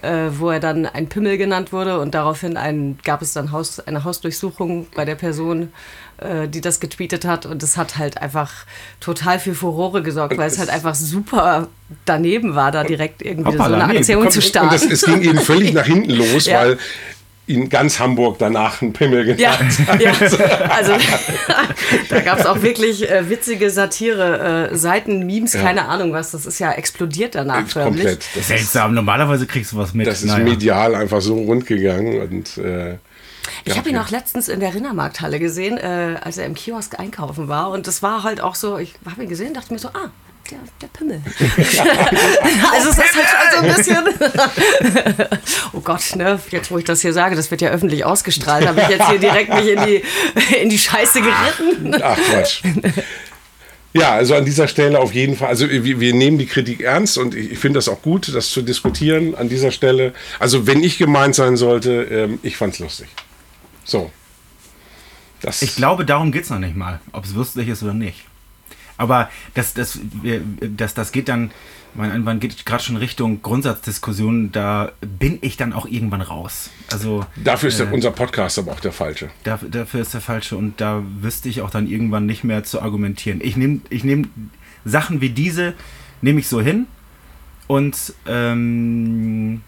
äh, 0.02 0.30
wo 0.38 0.50
er 0.50 0.60
dann 0.60 0.86
ein 0.86 1.08
Pimmel 1.08 1.38
genannt 1.38 1.72
wurde 1.72 2.00
und 2.00 2.14
daraufhin 2.14 2.56
ein, 2.56 2.98
gab 3.04 3.22
es 3.22 3.32
dann 3.32 3.52
Haus, 3.52 3.80
eine 3.80 4.04
Hausdurchsuchung 4.04 4.86
bei 4.94 5.04
der 5.04 5.14
Person, 5.14 5.72
äh, 6.18 6.48
die 6.48 6.60
das 6.60 6.80
getweetet 6.80 7.24
hat 7.24 7.46
und 7.46 7.62
es 7.62 7.76
hat 7.76 7.96
halt 7.98 8.20
einfach 8.20 8.66
total 9.00 9.38
für 9.38 9.54
Furore 9.54 10.02
gesorgt, 10.02 10.36
weil 10.36 10.48
es 10.48 10.58
halt 10.58 10.70
einfach 10.70 10.94
super 10.94 11.68
daneben 12.04 12.54
war, 12.54 12.72
da 12.72 12.84
direkt 12.84 13.22
irgendwie 13.22 13.52
Hoppala, 13.52 13.78
so 13.78 13.84
eine 13.84 13.98
Aktion 13.98 14.24
nee, 14.24 14.30
zu 14.30 14.42
starten. 14.42 14.74
Und 14.74 14.74
das, 14.74 14.90
es 14.90 15.04
ging 15.04 15.22
eben 15.22 15.38
völlig 15.38 15.72
nach 15.72 15.86
hinten 15.86 16.10
los, 16.10 16.46
ja. 16.46 16.60
weil 16.60 16.78
in 17.48 17.68
ganz 17.70 17.98
Hamburg 17.98 18.38
danach 18.38 18.82
einen 18.82 18.92
Pimmel 18.92 19.24
genannt 19.24 19.78
ja, 19.88 19.96
ja, 19.98 20.12
also 20.68 20.92
da 22.10 22.20
gab 22.20 22.38
es 22.38 22.46
auch 22.46 22.62
wirklich 22.62 23.10
äh, 23.10 23.28
witzige 23.30 23.70
Satire, 23.70 24.70
äh, 24.70 24.76
Seiten, 24.76 25.26
Memes, 25.26 25.54
ja. 25.54 25.62
keine 25.62 25.86
Ahnung 25.86 26.12
was. 26.12 26.32
Das 26.32 26.44
ist 26.46 26.58
ja 26.58 26.72
explodiert 26.72 27.34
danach 27.34 27.66
förmlich. 27.66 28.04
Komplett. 28.04 28.24
Das 28.34 28.48
Seltsam, 28.48 28.94
normalerweise 28.94 29.46
kriegst 29.46 29.72
du 29.72 29.78
was 29.78 29.94
mit. 29.94 30.06
Das 30.06 30.22
ist 30.22 30.26
naja. 30.26 30.44
medial 30.44 30.94
einfach 30.94 31.20
so 31.20 31.36
rund 31.36 31.66
gegangen 31.66 32.20
und 32.20 32.58
äh, 32.58 32.98
ich 33.64 33.76
habe 33.78 33.88
ihn 33.88 33.96
auch 33.96 34.10
letztens 34.10 34.48
in 34.48 34.60
der 34.60 34.74
Rindermarkthalle 34.74 35.38
gesehen, 35.38 35.78
äh, 35.78 36.16
als 36.22 36.36
er 36.36 36.44
im 36.44 36.54
Kiosk 36.54 36.98
einkaufen 36.98 37.48
war. 37.48 37.70
Und 37.70 37.86
das 37.86 38.02
war 38.02 38.22
halt 38.22 38.40
auch 38.42 38.54
so, 38.54 38.78
ich 38.78 38.94
habe 39.10 39.22
ihn 39.22 39.28
gesehen, 39.28 39.54
dachte 39.54 39.72
mir 39.72 39.78
so, 39.78 39.88
ah, 39.88 40.10
der, 40.50 40.58
der 40.80 40.86
Pimmel. 40.88 41.22
also 42.72 42.88
es 42.90 42.98
ist 42.98 43.14
halt 43.14 43.26
schon 43.28 43.50
so 43.52 43.66
ein 43.66 43.76
bisschen. 43.76 45.28
oh 45.72 45.80
Gott, 45.80 46.16
ne? 46.16 46.40
Jetzt, 46.50 46.70
wo 46.70 46.78
ich 46.78 46.84
das 46.84 47.00
hier 47.00 47.12
sage, 47.12 47.36
das 47.36 47.50
wird 47.50 47.60
ja 47.60 47.70
öffentlich 47.70 48.04
ausgestrahlt, 48.04 48.66
habe 48.66 48.80
ich 48.80 48.88
jetzt 48.88 49.08
hier 49.08 49.18
direkt 49.18 49.52
mich 49.54 49.68
in 49.68 49.84
die, 49.84 50.02
in 50.60 50.68
die 50.68 50.78
Scheiße 50.78 51.20
geritten. 51.20 52.00
Ach 52.02 52.16
Quatsch. 52.16 52.62
Ja, 53.94 54.12
also 54.12 54.34
an 54.34 54.44
dieser 54.44 54.68
Stelle 54.68 55.00
auf 55.00 55.12
jeden 55.14 55.36
Fall. 55.36 55.48
Also 55.48 55.68
wir, 55.68 56.00
wir 56.00 56.14
nehmen 56.14 56.38
die 56.38 56.46
Kritik 56.46 56.82
ernst 56.82 57.18
und 57.18 57.34
ich, 57.34 57.52
ich 57.52 57.58
finde 57.58 57.78
das 57.78 57.88
auch 57.88 58.02
gut, 58.02 58.32
das 58.34 58.50
zu 58.50 58.62
diskutieren 58.62 59.34
an 59.34 59.48
dieser 59.48 59.70
Stelle. 59.70 60.12
Also 60.38 60.66
wenn 60.66 60.82
ich 60.82 60.98
gemeint 60.98 61.34
sein 61.34 61.56
sollte, 61.56 62.02
ähm, 62.04 62.38
ich 62.42 62.56
fand's 62.56 62.78
lustig. 62.78 63.08
So. 63.84 64.10
Das 65.40 65.62
ich 65.62 65.76
glaube, 65.76 66.04
darum 66.04 66.32
geht 66.32 66.44
es 66.44 66.50
noch 66.50 66.58
nicht 66.58 66.76
mal, 66.76 67.00
ob 67.12 67.24
es 67.24 67.32
lustig 67.32 67.68
ist 67.68 67.82
oder 67.82 67.94
nicht. 67.94 68.24
Aber 68.98 69.30
das, 69.54 69.72
das, 69.72 69.98
das, 70.60 70.94
das 70.94 71.12
geht 71.12 71.28
dann, 71.28 71.52
man, 71.94 72.22
man 72.22 72.40
geht 72.40 72.66
gerade 72.66 72.82
schon 72.82 72.96
Richtung 72.96 73.40
Grundsatzdiskussion, 73.42 74.52
da 74.52 74.92
bin 75.00 75.38
ich 75.40 75.56
dann 75.56 75.72
auch 75.72 75.86
irgendwann 75.86 76.20
raus. 76.20 76.70
Also, 76.92 77.24
dafür 77.36 77.68
ist 77.68 77.80
äh, 77.80 77.86
unser 77.90 78.10
Podcast 78.10 78.58
aber 78.58 78.72
auch 78.72 78.80
der 78.80 78.92
falsche. 78.92 79.30
Dafür, 79.44 79.70
dafür 79.70 80.00
ist 80.00 80.12
der 80.12 80.20
falsche 80.20 80.56
und 80.56 80.80
da 80.80 81.02
wüsste 81.20 81.48
ich 81.48 81.62
auch 81.62 81.70
dann 81.70 81.86
irgendwann 81.88 82.26
nicht 82.26 82.44
mehr 82.44 82.64
zu 82.64 82.82
argumentieren. 82.82 83.40
Ich 83.42 83.56
nehme 83.56 83.80
ich 83.88 84.04
nehm 84.04 84.30
Sachen 84.84 85.20
wie 85.20 85.30
diese, 85.30 85.74
nehme 86.20 86.40
ich 86.40 86.48
so 86.48 86.60
hin 86.60 86.86
und 87.68 88.14
ähm, 88.26 89.62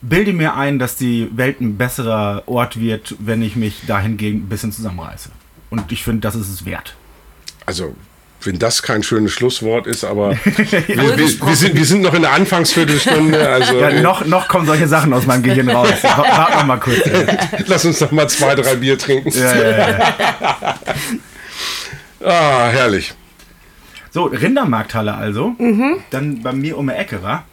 bilde 0.00 0.32
mir 0.32 0.54
ein, 0.54 0.78
dass 0.78 0.96
die 0.96 1.28
Welt 1.36 1.60
ein 1.60 1.76
besserer 1.76 2.44
Ort 2.46 2.78
wird, 2.78 3.16
wenn 3.18 3.42
ich 3.42 3.56
mich 3.56 3.82
dahingegen 3.86 4.42
ein 4.42 4.48
bisschen 4.48 4.70
zusammenreiße. 4.70 5.30
Und 5.70 5.90
ich 5.90 6.04
finde, 6.04 6.20
das 6.20 6.36
ist 6.36 6.48
es 6.48 6.64
wert. 6.64 6.94
Also 7.66 7.96
wenn 8.46 8.58
das 8.58 8.82
kein 8.82 9.02
schönes 9.02 9.32
Schlusswort 9.32 9.86
ist, 9.86 10.04
aber 10.04 10.30
wir, 10.44 10.88
wir, 10.88 11.18
wir, 11.18 11.56
sind, 11.56 11.76
wir 11.76 11.84
sind 11.84 12.02
noch 12.02 12.14
in 12.14 12.22
der 12.22 12.32
Anfangsviertelstunde. 12.32 13.44
Also 13.54 13.78
ja, 13.78 14.00
noch, 14.00 14.24
noch 14.24 14.48
kommen 14.48 14.66
solche 14.66 14.88
Sachen 14.88 15.12
aus 15.12 15.26
meinem 15.26 15.42
Gehirn 15.42 15.68
raus. 15.68 15.88
Warten 16.02 16.58
wir 16.58 16.64
mal 16.64 16.80
kurz. 16.80 17.00
Lass 17.66 17.84
uns 17.84 18.00
noch 18.00 18.10
mal 18.10 18.28
zwei, 18.28 18.54
drei 18.54 18.74
Bier 18.76 18.98
trinken. 18.98 19.30
Ja, 19.30 19.54
ja, 19.54 19.90
ja. 19.90 20.14
ah, 22.24 22.68
herrlich. 22.68 23.14
So, 24.10 24.24
Rindermarkthalle 24.24 25.14
also. 25.14 25.54
Mhm. 25.58 25.98
Dann 26.10 26.42
bei 26.42 26.52
mir 26.52 26.78
um 26.78 26.88
die 26.88 26.94
Ecke, 26.94 27.22
war. 27.22 27.44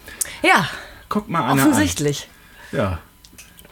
Ja. 0.41 0.67
Guck 1.09 1.29
mal 1.29 1.43
einer 1.43 1.61
Offensichtlich. 1.61 2.29
An. 2.71 2.77
Ja. 2.77 2.99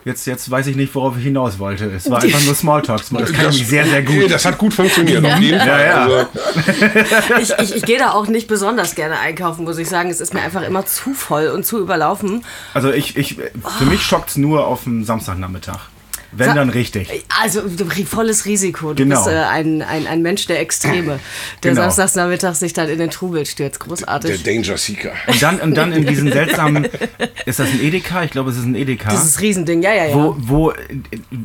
Jetzt, 0.05 0.25
jetzt 0.27 0.49
weiß 0.49 0.67
ich 0.67 0.75
nicht, 0.75 0.95
worauf 0.95 1.17
ich 1.17 1.23
hinaus 1.23 1.59
wollte. 1.59 1.85
Es 1.85 2.09
war 2.09 2.19
einfach 2.23 2.43
nur 2.43 2.55
Smalltalk. 2.55 3.01
Das 3.11 3.33
kann 3.33 3.49
ich 3.49 3.67
sehr, 3.67 3.85
sehr 3.85 4.01
gut. 4.01 4.31
Das 4.31 4.45
hat 4.45 4.57
gut 4.57 4.73
funktioniert, 4.73 5.23
ja. 5.23 5.33
auf 5.33 5.39
jeden 5.39 5.59
Fall. 5.59 5.67
Ja, 5.67 5.85
ja. 5.85 6.03
Also. 6.03 6.27
Ich, 7.41 7.51
ich, 7.57 7.75
ich 7.75 7.83
gehe 7.83 7.97
da 7.97 8.11
auch 8.11 8.27
nicht 8.27 8.47
besonders 8.47 8.95
gerne 8.95 9.19
einkaufen, 9.19 9.63
muss 9.63 9.77
ich 9.77 9.87
sagen. 9.87 10.09
Es 10.09 10.19
ist 10.19 10.33
mir 10.33 10.41
einfach 10.41 10.63
immer 10.63 10.85
zu 10.85 11.13
voll 11.13 11.47
und 11.47 11.65
zu 11.65 11.79
überlaufen. 11.79 12.43
Also 12.73 12.91
ich, 12.91 13.17
ich, 13.17 13.35
für 13.35 13.51
oh. 13.81 13.85
mich 13.85 14.01
schockt 14.01 14.29
es 14.29 14.37
nur 14.37 14.65
auf 14.67 14.83
dem 14.83 15.03
Samstagnachmittag. 15.03 15.89
Wenn 16.31 16.55
dann 16.55 16.69
richtig. 16.69 17.25
Also 17.41 17.61
volles 18.05 18.45
Risiko. 18.45 18.93
Du 18.93 19.03
genau. 19.03 19.23
bist 19.23 19.27
äh, 19.27 19.39
ein, 19.39 19.81
ein, 19.81 20.07
ein 20.07 20.21
Mensch 20.21 20.45
der 20.47 20.59
Extreme, 20.59 21.19
der 21.63 21.73
genau. 21.73 21.89
samstags 21.89 22.59
sich 22.59 22.73
dann 22.73 22.89
in 22.89 22.99
den 22.99 23.09
Trubel 23.09 23.45
stürzt. 23.45 23.79
Großartig. 23.79 24.43
Der 24.43 24.53
Danger 24.53 24.77
Seeker. 24.77 25.11
Und 25.27 25.41
dann, 25.41 25.59
und 25.59 25.75
dann 25.75 25.91
in 25.91 26.05
diesen 26.05 26.31
seltsamen, 26.31 26.87
ist 27.45 27.59
das 27.59 27.69
ein 27.69 27.81
Edeka? 27.81 28.23
Ich 28.23 28.31
glaube, 28.31 28.51
es 28.51 28.57
ist 28.57 28.65
ein 28.65 28.75
Edeka. 28.75 29.11
Das 29.11 29.25
ist 29.25 29.41
Riesending, 29.41 29.81
ja, 29.81 29.93
ja, 29.93 30.05
ja. 30.07 30.15
Wo, 30.15 30.35
wo, 30.37 30.73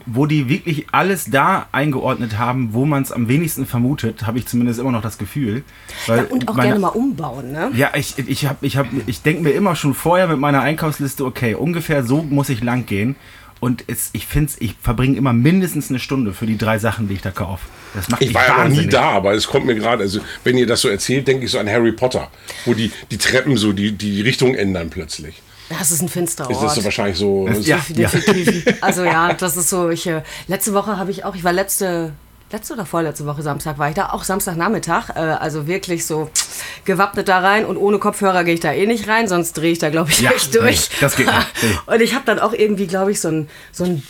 wo 0.06 0.26
die 0.26 0.48
wirklich 0.48 0.86
alles 0.92 1.26
da 1.30 1.66
eingeordnet 1.72 2.38
haben, 2.38 2.72
wo 2.72 2.84
man 2.84 3.02
es 3.02 3.12
am 3.12 3.28
wenigsten 3.28 3.66
vermutet, 3.66 4.26
habe 4.26 4.38
ich 4.38 4.46
zumindest 4.46 4.80
immer 4.80 4.92
noch 4.92 5.02
das 5.02 5.18
Gefühl. 5.18 5.64
Weil 6.06 6.18
ja, 6.18 6.24
und 6.24 6.48
auch 6.48 6.54
meine, 6.54 6.68
gerne 6.68 6.80
mal 6.80 6.88
umbauen, 6.88 7.52
ne? 7.52 7.70
Ja, 7.74 7.92
ich, 7.94 8.18
ich, 8.18 8.48
ich, 8.60 8.78
ich 9.06 9.22
denke 9.22 9.42
mir 9.42 9.50
immer 9.50 9.76
schon 9.76 9.94
vorher 9.94 10.26
mit 10.28 10.38
meiner 10.38 10.60
Einkaufsliste, 10.60 11.24
okay, 11.24 11.54
ungefähr 11.54 12.04
so 12.04 12.22
muss 12.22 12.48
ich 12.48 12.62
lang 12.62 12.86
gehen. 12.86 13.16
Und 13.64 13.84
es, 13.86 14.10
ich 14.12 14.26
finde 14.26 14.52
ich 14.58 14.74
verbringe 14.82 15.16
immer 15.16 15.32
mindestens 15.32 15.88
eine 15.88 15.98
Stunde 15.98 16.34
für 16.34 16.44
die 16.44 16.58
drei 16.58 16.78
Sachen, 16.78 17.08
die 17.08 17.14
ich 17.14 17.22
da 17.22 17.30
kaufe. 17.30 17.66
Das 17.94 18.10
macht 18.10 18.20
ich 18.20 18.34
war 18.34 18.46
ja 18.46 18.68
noch 18.68 18.76
nie 18.76 18.86
da, 18.86 19.12
aber 19.12 19.32
es 19.32 19.46
kommt 19.46 19.64
mir 19.64 19.74
gerade, 19.74 20.02
also 20.02 20.20
wenn 20.44 20.58
ihr 20.58 20.66
das 20.66 20.82
so 20.82 20.90
erzählt, 20.90 21.26
denke 21.26 21.46
ich 21.46 21.50
so 21.50 21.58
an 21.58 21.66
Harry 21.66 21.92
Potter, 21.92 22.30
wo 22.66 22.74
die, 22.74 22.92
die 23.10 23.16
Treppen 23.16 23.56
so 23.56 23.72
die, 23.72 23.92
die 23.92 24.20
Richtung 24.20 24.54
ändern 24.54 24.90
plötzlich. 24.90 25.40
Das 25.70 25.90
ist 25.90 26.02
ein 26.02 26.10
finsterer 26.10 26.48
Ort. 26.48 26.56
Ist 26.56 26.62
das 26.62 26.74
so 26.74 26.84
wahrscheinlich 26.84 27.16
so? 27.16 27.48
Ja, 27.62 27.80
ja. 27.96 28.10
Also 28.82 29.02
ja, 29.02 29.32
das 29.32 29.56
ist 29.56 29.70
so, 29.70 29.88
ich, 29.88 30.06
äh, 30.08 30.20
letzte 30.46 30.74
Woche 30.74 30.98
habe 30.98 31.10
ich 31.10 31.24
auch, 31.24 31.34
ich 31.34 31.42
war 31.42 31.54
letzte, 31.54 32.12
letzte 32.52 32.74
oder 32.74 32.84
vorletzte 32.84 33.24
Woche 33.24 33.40
Samstag 33.40 33.78
war 33.78 33.88
ich 33.88 33.94
da, 33.94 34.10
auch 34.10 34.24
Samstagnachmittag, 34.24 35.08
äh, 35.16 35.20
also 35.20 35.66
wirklich 35.66 36.04
so 36.04 36.28
gewappnet 36.84 37.28
da 37.28 37.38
rein 37.38 37.64
und 37.64 37.76
ohne 37.76 37.98
Kopfhörer 37.98 38.44
gehe 38.44 38.54
ich 38.54 38.60
da 38.60 38.72
eh 38.72 38.86
nicht 38.86 39.08
rein, 39.08 39.28
sonst 39.28 39.54
drehe 39.54 39.72
ich 39.72 39.78
da, 39.78 39.90
glaube 39.90 40.10
ich, 40.10 40.20
ja, 40.20 40.30
echt 40.36 40.54
durch. 40.54 40.88
Nee, 40.90 40.96
das 41.00 41.16
geht 41.16 41.26
nicht. 41.26 41.86
Und 41.86 42.00
ich 42.00 42.14
habe 42.14 42.24
dann 42.26 42.38
auch 42.38 42.52
irgendwie, 42.52 42.86
glaube 42.86 43.10
ich, 43.10 43.20
so 43.20 43.28
ein, 43.28 43.48
so 43.72 43.84
ein 43.84 44.02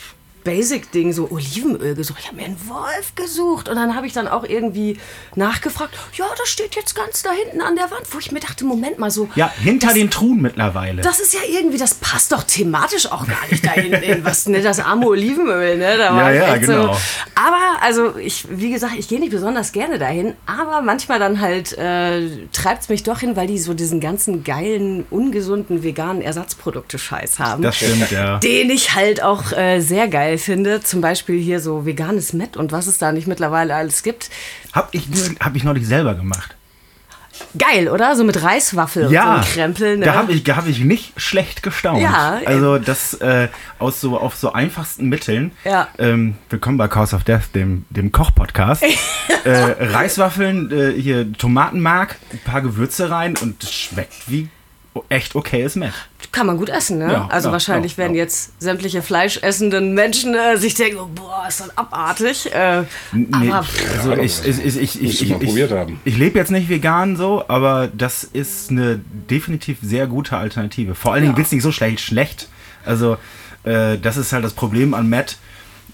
Basic-Ding, 0.45 1.11
so 1.11 1.29
Olivenöl 1.31 1.95
gesucht. 1.95 2.19
Ich 2.21 2.27
habe 2.27 2.37
mir 2.37 2.45
einen 2.45 2.69
Wolf 2.69 3.15
gesucht 3.15 3.67
und 3.67 3.75
dann 3.75 3.95
habe 3.95 4.07
ich 4.07 4.13
dann 4.13 4.27
auch 4.27 4.45
irgendwie 4.45 4.97
nachgefragt, 5.35 5.93
ja, 6.13 6.25
das 6.37 6.47
steht 6.47 6.75
jetzt 6.75 6.95
ganz 6.95 7.23
da 7.23 7.31
hinten 7.31 7.61
an 7.61 7.75
der 7.75 7.91
Wand, 7.91 8.03
wo 8.11 8.19
ich 8.19 8.31
mir 8.31 8.39
dachte, 8.39 8.63
Moment 8.63 8.99
mal 8.99 9.11
so. 9.11 9.27
Ja, 9.35 9.51
hinter 9.61 9.87
das, 9.87 9.95
den 9.95 10.09
Truhen 10.09 10.41
mittlerweile. 10.41 11.01
Das 11.01 11.19
ist 11.19 11.33
ja 11.33 11.39
irgendwie, 11.49 11.77
das 11.77 11.95
passt 11.95 12.31
doch 12.31 12.43
thematisch 12.43 13.11
auch 13.11 13.27
gar 13.27 13.45
nicht 13.49 13.65
da 13.65 13.71
hinten 13.71 14.23
was, 14.23 14.47
ne, 14.47 14.61
das 14.61 14.79
arme 14.79 15.07
Olivenöl, 15.07 15.77
ne, 15.77 15.97
da 15.97 16.15
war 16.15 16.31
ja, 16.31 16.47
ja, 16.47 16.57
genau. 16.57 16.93
So. 16.93 16.99
Aber, 17.33 17.81
also, 17.81 18.15
ich, 18.17 18.45
wie 18.49 18.71
gesagt, 18.71 18.93
ich 18.97 19.07
gehe 19.07 19.19
nicht 19.19 19.31
besonders 19.31 19.71
gerne 19.71 19.97
dahin, 19.97 20.35
aber 20.45 20.81
manchmal 20.81 21.17
dann 21.17 21.41
halt 21.41 21.75
äh, 21.77 22.29
treibt 22.53 22.83
es 22.83 22.89
mich 22.89 23.01
doch 23.01 23.19
hin, 23.19 23.35
weil 23.35 23.47
die 23.47 23.57
so 23.57 23.73
diesen 23.73 23.99
ganzen 23.99 24.43
geilen, 24.43 25.05
ungesunden, 25.09 25.81
veganen 25.81 26.21
Ersatzprodukte-Scheiß 26.21 27.39
haben. 27.39 27.63
Das 27.63 27.77
stimmt, 27.77 28.11
ja. 28.11 28.37
Den 28.37 28.69
ich 28.69 28.93
halt 28.93 29.23
auch 29.23 29.51
äh, 29.51 29.79
sehr 29.79 30.07
geil 30.07 30.34
geil 30.35 30.37
finde. 30.37 30.81
Zum 30.81 31.01
Beispiel 31.01 31.39
hier 31.39 31.59
so 31.59 31.85
veganes 31.85 32.33
Met 32.33 32.57
und 32.57 32.71
was 32.71 32.87
es 32.87 32.97
da 32.97 33.11
nicht 33.11 33.27
mittlerweile 33.27 33.75
alles 33.75 34.03
gibt. 34.03 34.29
Hab 34.73 34.93
ich, 34.93 35.07
hab 35.39 35.55
ich 35.55 35.63
neulich 35.63 35.87
selber 35.87 36.15
gemacht. 36.15 36.55
Geil, 37.57 37.89
oder? 37.89 38.15
So 38.15 38.23
mit 38.23 38.41
Reiswaffel 38.41 39.11
ja, 39.11 39.35
und 39.35 39.45
so 39.45 39.51
Krempel. 39.51 39.97
Ne? 39.97 40.05
Da 40.05 40.13
habe 40.13 40.31
ich, 40.31 40.49
hab 40.49 40.67
ich 40.67 40.79
nicht 40.79 41.19
schlecht 41.19 41.63
gestaunt. 41.63 42.01
Ja, 42.01 42.39
also 42.45 42.77
das 42.79 43.15
äh, 43.15 43.49
aus 43.77 43.99
so 43.99 44.17
auf 44.17 44.35
so 44.35 44.53
einfachsten 44.53 45.09
Mitteln. 45.09 45.51
Ja. 45.65 45.89
Ähm, 45.97 46.35
willkommen 46.49 46.77
bei 46.77 46.87
Cause 46.87 47.13
of 47.13 47.25
Death, 47.25 47.53
dem, 47.53 47.83
dem 47.89 48.13
Koch-Podcast. 48.13 48.83
äh, 49.43 49.49
Reiswaffeln, 49.51 50.71
äh, 50.71 50.93
hier 50.93 51.33
Tomatenmark, 51.33 52.15
ein 52.31 52.39
paar 52.39 52.61
Gewürze 52.61 53.09
rein 53.09 53.35
und 53.41 53.61
es 53.63 53.73
schmeckt 53.73 54.29
wie 54.31 54.47
echt 55.09 55.35
okayes 55.35 55.75
Met. 55.75 55.93
Kann 56.31 56.47
man 56.47 56.57
gut 56.57 56.69
essen, 56.69 56.97
ne? 56.97 57.11
Ja, 57.11 57.27
also 57.29 57.49
ja, 57.49 57.53
wahrscheinlich 57.53 57.93
ja, 57.93 57.97
werden 57.99 58.15
jetzt 58.15 58.61
sämtliche 58.61 59.01
fleischessenden 59.01 59.93
Menschen 59.93 60.35
äh, 60.35 60.57
sich 60.57 60.73
denken, 60.73 60.97
oh, 60.99 61.09
boah, 61.13 61.45
ist 61.47 61.59
das 61.61 61.77
abartig. 61.77 62.53
Äh, 62.53 62.83
nee, 63.13 63.49
aber 63.49 63.65
also 63.93 64.13
ich, 64.13 64.45
ich, 64.45 64.65
ich, 64.65 65.01
ich, 65.01 65.31
ich, 65.31 65.41
ich, 65.41 65.95
ich 66.03 66.17
lebe 66.17 66.37
jetzt 66.39 66.51
nicht 66.51 66.69
vegan 66.69 67.15
so, 67.15 67.43
aber 67.47 67.87
das 67.87 68.23
ist 68.23 68.71
eine 68.71 68.99
definitiv 69.29 69.77
sehr 69.81 70.07
gute 70.07 70.37
Alternative. 70.37 70.95
Vor 70.95 71.13
allen 71.13 71.23
Dingen 71.23 71.37
wird 71.37 71.47
es 71.47 71.51
nicht 71.51 71.63
so 71.63 71.71
schlecht. 71.71 72.01
schlecht. 72.01 72.49
Also 72.85 73.17
äh, 73.63 73.97
das 73.97 74.17
ist 74.17 74.33
halt 74.33 74.43
das 74.43 74.53
Problem 74.53 74.93
an 74.93 75.09
Matt. 75.09 75.37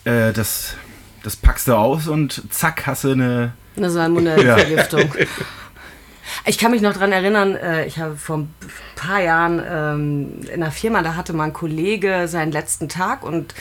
Äh, 0.05 0.33
das, 0.33 0.75
das 1.23 1.35
packst 1.35 1.67
du 1.67 1.75
aus 1.75 2.07
und 2.07 2.43
zack, 2.49 2.87
hast 2.87 3.03
du 3.03 3.11
eine... 3.11 3.53
Eine 3.77 3.89
Salmonellenvergiftung. 3.89 5.13
Ich 6.45 6.58
kann 6.58 6.71
mich 6.71 6.82
noch 6.82 6.93
daran 6.93 7.12
erinnern, 7.12 7.56
äh, 7.56 7.86
ich 7.86 7.99
habe 7.99 8.15
vor 8.15 8.39
ein 8.39 8.56
paar 8.95 9.21
Jahren 9.21 9.62
ähm, 9.67 10.41
in 10.47 10.63
einer 10.63 10.71
Firma, 10.71 11.04
da 11.04 11.15
hatte 11.15 11.34
mein 11.34 11.54
Kollege 11.54 12.27
seinen 12.27 12.51
letzten 12.51 12.89
Tag 12.89 13.23
und 13.23 13.54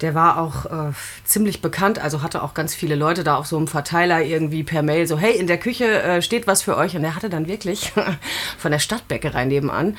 der 0.00 0.14
war 0.14 0.38
auch 0.38 0.66
äh, 0.66 0.92
ziemlich 1.24 1.62
bekannt, 1.62 1.98
also 1.98 2.22
hatte 2.22 2.42
auch 2.42 2.52
ganz 2.52 2.74
viele 2.74 2.96
Leute 2.96 3.24
da 3.24 3.36
auf 3.36 3.46
so 3.46 3.56
einem 3.56 3.68
Verteiler 3.68 4.22
irgendwie 4.22 4.62
per 4.62 4.82
Mail 4.82 5.06
so, 5.06 5.18
hey, 5.18 5.36
in 5.36 5.46
der 5.46 5.58
Küche 5.58 6.02
äh, 6.02 6.20
steht 6.20 6.46
was 6.46 6.62
für 6.62 6.76
euch. 6.76 6.96
Und 6.96 7.04
er 7.04 7.14
hatte 7.14 7.30
dann 7.30 7.48
wirklich 7.48 7.92
von 8.58 8.72
der 8.72 8.78
Stadtbäckerei 8.78 9.44
nebenan 9.44 9.96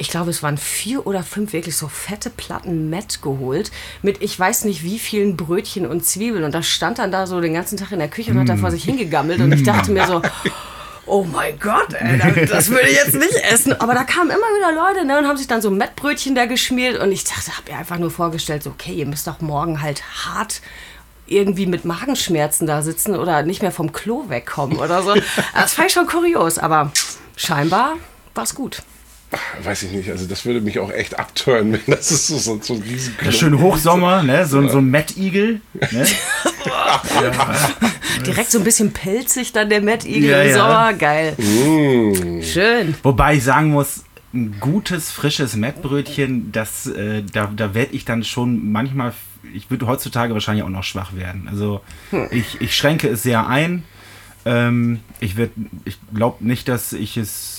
ich 0.00 0.10
glaube, 0.10 0.30
es 0.30 0.44
waren 0.44 0.56
vier 0.56 1.06
oder 1.06 1.24
fünf 1.24 1.52
wirklich 1.52 1.76
so 1.76 1.88
fette 1.88 2.30
Platten 2.30 2.88
Met 2.88 3.20
geholt 3.20 3.72
mit 4.00 4.22
ich 4.22 4.38
weiß 4.38 4.64
nicht 4.64 4.84
wie 4.84 4.98
vielen 4.98 5.36
Brötchen 5.36 5.86
und 5.86 6.04
Zwiebeln. 6.04 6.44
Und 6.44 6.54
da 6.54 6.62
stand 6.62 7.00
dann 7.00 7.10
da 7.10 7.26
so 7.26 7.40
den 7.40 7.52
ganzen 7.52 7.76
Tag 7.76 7.90
in 7.90 7.98
der 7.98 8.08
Küche 8.08 8.30
und 8.30 8.38
hat 8.38 8.48
da 8.48 8.56
vor 8.56 8.70
sich 8.70 8.84
hingegammelt. 8.84 9.40
Und 9.40 9.52
ich 9.52 9.64
dachte 9.64 9.90
mir 9.90 10.06
so, 10.06 10.22
oh 11.08 11.24
mein 11.24 11.58
Gott, 11.58 11.94
ey, 11.94 12.46
das 12.46 12.68
würde 12.70 12.88
ich 12.88 12.96
jetzt 12.96 13.14
nicht 13.14 13.34
essen. 13.50 13.78
Aber 13.80 13.94
da 13.94 14.04
kamen 14.04 14.30
immer 14.30 14.38
wieder 14.38 14.72
Leute 14.72 15.04
ne, 15.04 15.18
und 15.18 15.26
haben 15.26 15.36
sich 15.36 15.46
dann 15.46 15.62
so 15.62 15.70
Mettbrötchen 15.70 16.34
da 16.34 16.46
geschmiert. 16.46 17.00
Und 17.00 17.12
ich 17.12 17.24
dachte, 17.24 17.56
habe 17.56 17.72
mir 17.72 17.78
einfach 17.78 17.98
nur 17.98 18.10
vorgestellt, 18.10 18.62
so, 18.62 18.70
okay, 18.70 18.92
ihr 18.92 19.06
müsst 19.06 19.26
doch 19.26 19.40
morgen 19.40 19.82
halt 19.82 20.02
hart 20.26 20.60
irgendwie 21.26 21.66
mit 21.66 21.84
Magenschmerzen 21.84 22.66
da 22.66 22.82
sitzen 22.82 23.14
oder 23.14 23.42
nicht 23.42 23.60
mehr 23.60 23.72
vom 23.72 23.92
Klo 23.92 24.28
wegkommen 24.28 24.78
oder 24.78 25.02
so. 25.02 25.14
Das 25.54 25.74
fand 25.74 25.88
ich 25.88 25.92
schon 25.92 26.06
kurios, 26.06 26.58
aber 26.58 26.92
scheinbar 27.36 27.94
war 28.34 28.44
es 28.44 28.54
gut. 28.54 28.82
Weiß 29.62 29.82
ich 29.82 29.92
nicht, 29.92 30.10
also 30.10 30.26
das 30.26 30.46
würde 30.46 30.62
mich 30.62 30.78
auch 30.78 30.90
echt 30.90 31.18
abtören, 31.18 31.72
wenn 31.72 31.80
das 31.94 32.10
ist 32.10 32.28
so, 32.28 32.38
so, 32.38 32.58
so 32.62 32.74
ein 32.74 32.82
riesen 32.82 33.14
Ja, 33.22 33.30
schön 33.30 33.58
Hochsommer, 33.60 34.22
ne? 34.22 34.46
so, 34.46 34.66
so 34.68 34.78
ein 34.78 34.90
Mettigel. 34.90 35.60
Ne? 35.90 36.06
Direkt 38.26 38.50
so 38.50 38.58
ein 38.58 38.64
bisschen 38.64 38.92
pelzig 38.92 39.52
dann 39.52 39.70
der 39.70 39.80
Mettigel 39.80 40.30
Ja, 40.30 40.42
im 40.42 40.48
ja. 40.48 40.54
Sommer. 40.54 40.92
Geil. 40.94 41.34
Schön. 42.42 42.94
Wobei 43.02 43.36
ich 43.36 43.44
sagen 43.44 43.70
muss, 43.70 44.04
ein 44.34 44.56
gutes, 44.60 45.10
frisches 45.10 45.56
Mettbrötchen, 45.56 46.52
das, 46.52 46.86
äh, 46.86 47.22
da, 47.22 47.50
da 47.54 47.74
werde 47.74 47.94
ich 47.94 48.04
dann 48.04 48.24
schon 48.24 48.70
manchmal, 48.72 49.14
ich 49.54 49.70
würde 49.70 49.86
heutzutage 49.86 50.34
wahrscheinlich 50.34 50.64
auch 50.64 50.68
noch 50.70 50.84
schwach 50.84 51.14
werden. 51.14 51.48
Also 51.50 51.80
ich, 52.30 52.60
ich 52.60 52.76
schränke 52.76 53.08
es 53.08 53.22
sehr 53.22 53.46
ein. 53.46 53.84
Ähm, 54.44 55.00
ich 55.20 55.36
werd- 55.36 55.52
ich 55.84 55.98
glaube 56.14 56.44
nicht, 56.46 56.68
dass 56.68 56.92
ich 56.92 57.16
es, 57.16 57.57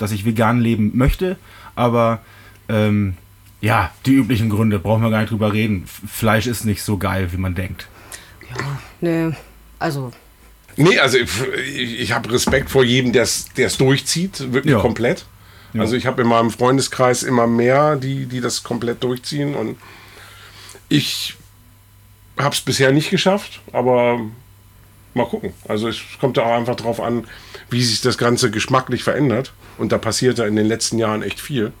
dass 0.00 0.10
ich 0.12 0.24
vegan 0.24 0.60
leben 0.60 0.90
möchte, 0.94 1.36
aber 1.76 2.20
ähm, 2.68 3.14
ja, 3.60 3.92
die 4.06 4.14
üblichen 4.14 4.48
Gründe, 4.50 4.78
brauchen 4.78 5.02
wir 5.02 5.10
gar 5.10 5.20
nicht 5.20 5.30
drüber 5.30 5.52
reden. 5.52 5.84
Fleisch 5.86 6.46
ist 6.46 6.64
nicht 6.64 6.82
so 6.82 6.96
geil, 6.96 7.30
wie 7.32 7.36
man 7.36 7.54
denkt. 7.54 7.86
Nee, 9.00 9.30
also 9.78 10.10
Nee, 10.76 10.98
also 10.98 11.18
ich, 11.18 12.00
ich 12.00 12.12
habe 12.12 12.32
Respekt 12.32 12.70
vor 12.70 12.84
jedem, 12.84 13.12
der 13.12 13.22
es 13.24 13.76
durchzieht, 13.76 14.52
wirklich 14.52 14.72
Ja. 14.74 14.80
komplett. 14.80 15.26
Also 15.76 15.94
ich 15.94 16.06
habe 16.06 16.22
in 16.22 16.28
meinem 16.28 16.50
Freundeskreis 16.50 17.22
immer 17.22 17.46
mehr, 17.46 17.94
die, 17.96 18.26
die 18.26 18.40
das 18.40 18.62
komplett 18.64 19.04
durchziehen 19.04 19.54
und 19.54 19.76
ich 20.88 21.36
habe 22.38 22.54
es 22.54 22.60
bisher 22.60 22.90
nicht 22.92 23.10
geschafft, 23.10 23.60
aber 23.72 24.20
mal 25.14 25.26
gucken. 25.26 25.52
Also 25.68 25.88
es 25.88 25.98
kommt 26.20 26.36
da 26.36 26.42
auch 26.42 26.56
einfach 26.56 26.76
drauf 26.76 27.00
an, 27.00 27.24
wie 27.70 27.82
sich 27.82 28.00
das 28.00 28.18
Ganze 28.18 28.50
geschmacklich 28.50 29.02
verändert 29.04 29.52
und 29.78 29.92
da 29.92 29.98
passiert 29.98 30.38
da 30.38 30.46
in 30.46 30.56
den 30.56 30.66
letzten 30.66 30.98
Jahren 30.98 31.22
echt 31.22 31.40
viel. 31.40 31.72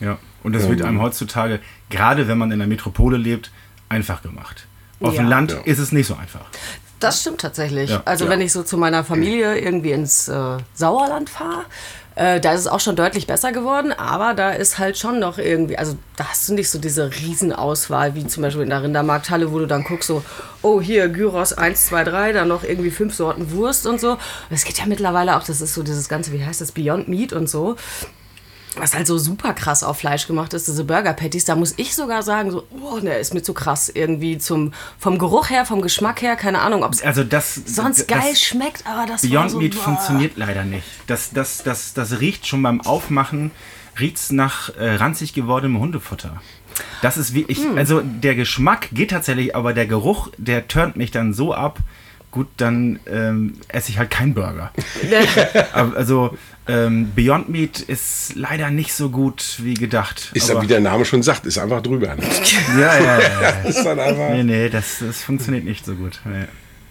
Ja. 0.00 0.18
Und 0.44 0.52
das 0.54 0.68
wird 0.68 0.82
einem 0.82 1.00
heutzutage, 1.02 1.58
gerade 1.90 2.28
wenn 2.28 2.38
man 2.38 2.52
in 2.52 2.58
der 2.60 2.68
Metropole 2.68 3.16
lebt, 3.16 3.50
einfach 3.88 4.22
gemacht. 4.22 4.66
Auf 5.00 5.14
Ja. 5.14 5.22
dem 5.22 5.28
Land 5.28 5.52
Ja. 5.52 5.58
ist 5.64 5.78
es 5.78 5.92
nicht 5.92 6.06
so 6.06 6.14
einfach. 6.14 6.46
Das 7.00 7.20
stimmt 7.20 7.40
tatsächlich. 7.40 7.90
Ja. 7.90 8.02
also 8.04 8.24
Ja. 8.24 8.30
wenn 8.30 8.40
ich 8.40 8.52
so 8.52 8.62
zu 8.62 8.76
meiner 8.78 9.04
Familie 9.04 9.58
irgendwie 9.58 9.92
ins 9.92 10.28
äh, 10.28 10.56
Sauerland 10.74 11.30
fahre, 11.30 11.64
äh, 12.18 12.40
da 12.40 12.52
ist 12.52 12.60
es 12.60 12.66
auch 12.66 12.80
schon 12.80 12.96
deutlich 12.96 13.28
besser 13.28 13.52
geworden, 13.52 13.92
aber 13.92 14.34
da 14.34 14.50
ist 14.50 14.80
halt 14.80 14.98
schon 14.98 15.20
noch 15.20 15.38
irgendwie, 15.38 15.78
also 15.78 15.96
da 16.16 16.24
hast 16.24 16.48
du 16.48 16.54
nicht 16.54 16.68
so 16.68 16.80
diese 16.80 17.12
Riesenauswahl, 17.12 18.16
wie 18.16 18.26
zum 18.26 18.42
Beispiel 18.42 18.64
in 18.64 18.70
der 18.70 18.82
Rindermarkthalle, 18.82 19.52
wo 19.52 19.60
du 19.60 19.66
dann 19.66 19.84
guckst 19.84 20.08
so, 20.08 20.24
oh 20.62 20.80
hier 20.80 21.08
Gyros 21.08 21.52
1, 21.52 21.86
2, 21.86 22.04
3, 22.04 22.32
dann 22.32 22.48
noch 22.48 22.64
irgendwie 22.64 22.90
fünf 22.90 23.14
Sorten 23.14 23.52
Wurst 23.52 23.86
und 23.86 24.00
so. 24.00 24.18
Es 24.50 24.64
geht 24.64 24.78
ja 24.78 24.86
mittlerweile 24.86 25.36
auch, 25.36 25.44
das 25.44 25.60
ist 25.60 25.74
so 25.74 25.84
dieses 25.84 26.08
ganze, 26.08 26.32
wie 26.32 26.44
heißt 26.44 26.60
das, 26.60 26.72
Beyond 26.72 27.06
Meat 27.06 27.32
und 27.32 27.48
so. 27.48 27.76
Was 28.80 28.94
halt 28.94 29.06
so 29.06 29.18
super 29.18 29.52
krass 29.54 29.82
auf 29.82 29.98
Fleisch 29.98 30.26
gemacht 30.26 30.54
ist, 30.54 30.68
diese 30.68 30.84
Burger 30.84 31.12
Patties, 31.12 31.44
da 31.44 31.56
muss 31.56 31.74
ich 31.76 31.94
sogar 31.94 32.22
sagen, 32.22 32.50
so, 32.50 32.64
oh, 32.82 32.98
ne, 32.98 33.18
ist 33.18 33.34
mir 33.34 33.42
zu 33.42 33.52
krass. 33.54 33.88
Irgendwie 33.88 34.38
zum, 34.38 34.72
vom 34.98 35.18
Geruch 35.18 35.50
her, 35.50 35.64
vom 35.66 35.82
Geschmack 35.82 36.22
her, 36.22 36.36
keine 36.36 36.60
Ahnung, 36.60 36.84
ob 36.84 36.92
es 36.92 37.02
Also 37.02 37.24
das 37.24 37.54
sonst 37.54 38.00
das 38.00 38.06
geil 38.06 38.36
schmeckt, 38.36 38.84
aber 38.86 39.06
das 39.06 39.22
Beyond 39.22 39.50
so, 39.50 39.58
Meat 39.58 39.74
boah. 39.74 39.82
funktioniert 39.82 40.32
leider 40.36 40.64
nicht. 40.64 40.84
Das, 41.06 41.30
das, 41.30 41.62
das, 41.62 41.94
das 41.94 42.20
riecht 42.20 42.46
schon 42.46 42.62
beim 42.62 42.80
Aufmachen, 42.80 43.50
riecht's 43.98 44.30
nach 44.30 44.70
äh, 44.76 44.94
ranzig 44.94 45.32
gewordenem 45.34 45.80
Hundefutter. 45.80 46.40
Das 47.02 47.16
ist 47.16 47.34
wie 47.34 47.44
ich, 47.48 47.58
Hm. 47.58 47.76
also 47.76 48.00
der 48.04 48.36
Geschmack 48.36 48.88
geht 48.92 49.10
tatsächlich, 49.10 49.56
aber 49.56 49.72
der 49.72 49.86
Geruch, 49.86 50.28
der 50.36 50.68
turnt 50.68 50.96
mich 50.96 51.10
dann 51.10 51.34
so 51.34 51.52
ab. 51.52 51.78
Gut, 52.38 52.46
dann 52.56 53.00
ähm, 53.10 53.54
esse 53.66 53.90
ich 53.90 53.98
halt 53.98 54.10
keinen 54.10 54.32
Burger. 54.32 54.70
Also 55.74 56.38
ähm, 56.68 57.10
Beyond 57.16 57.48
Meat 57.48 57.80
ist 57.80 58.36
leider 58.36 58.70
nicht 58.70 58.92
so 58.92 59.10
gut 59.10 59.56
wie 59.58 59.74
gedacht. 59.74 60.30
Ist 60.34 60.48
aber, 60.48 60.60
ja, 60.60 60.62
wie 60.62 60.68
der 60.68 60.78
Name 60.78 61.04
schon 61.04 61.24
sagt, 61.24 61.46
ist 61.46 61.58
einfach 61.58 61.82
drüber. 61.82 62.14
Ne? 62.14 62.22
ja, 62.78 62.96
ja, 62.96 63.18
ja. 63.18 63.48
ist 63.64 63.82
dann 63.84 63.98
einfach. 63.98 64.30
Nee, 64.30 64.44
nee, 64.44 64.68
das, 64.68 65.00
das 65.00 65.20
funktioniert 65.24 65.64
nicht 65.64 65.84
so 65.84 65.96
gut. 65.96 66.20
Nee. 66.24 66.44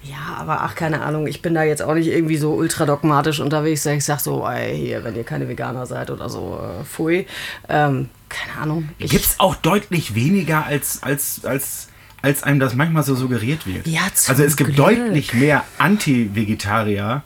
Ja, 0.04 0.36
aber 0.38 0.64
ach, 0.64 0.76
keine 0.76 1.00
Ahnung, 1.02 1.28
ich 1.28 1.42
bin 1.42 1.54
da 1.54 1.64
jetzt 1.64 1.82
auch 1.82 1.94
nicht 1.94 2.08
irgendwie 2.08 2.36
so 2.36 2.52
ultra 2.52 2.86
dogmatisch 2.86 3.40
unterwegs. 3.40 3.86
Ich 3.86 4.04
sag 4.04 4.20
so, 4.20 4.46
ey, 4.46 4.78
hier, 4.78 5.06
wenn 5.06 5.16
ihr 5.16 5.24
keine 5.24 5.48
Veganer 5.48 5.86
seid 5.86 6.12
oder 6.12 6.28
so, 6.28 6.60
äh, 6.62 6.84
pfui. 6.84 7.26
Ähm, 7.70 8.10
keine 8.28 8.60
Ahnung. 8.62 8.90
Gibt 9.00 9.14
es 9.14 9.40
auch 9.40 9.56
deutlich 9.56 10.14
weniger, 10.14 10.66
als, 10.66 11.04
als, 11.04 11.46
als, 11.46 11.87
als 12.22 12.44
einem 12.44 12.60
das 12.60 12.74
manchmal 12.76 13.04
so 13.04 13.16
suggeriert 13.16 13.66
wird. 13.68 13.88
Ja, 13.88 14.02
zum 14.14 14.32
also 14.32 14.44
es 14.44 14.58
gibt 14.58 14.74
Glück. 14.76 14.88
deutlich 14.88 15.34
mehr 15.34 15.64
Anti-Vegetarier, 15.78 17.24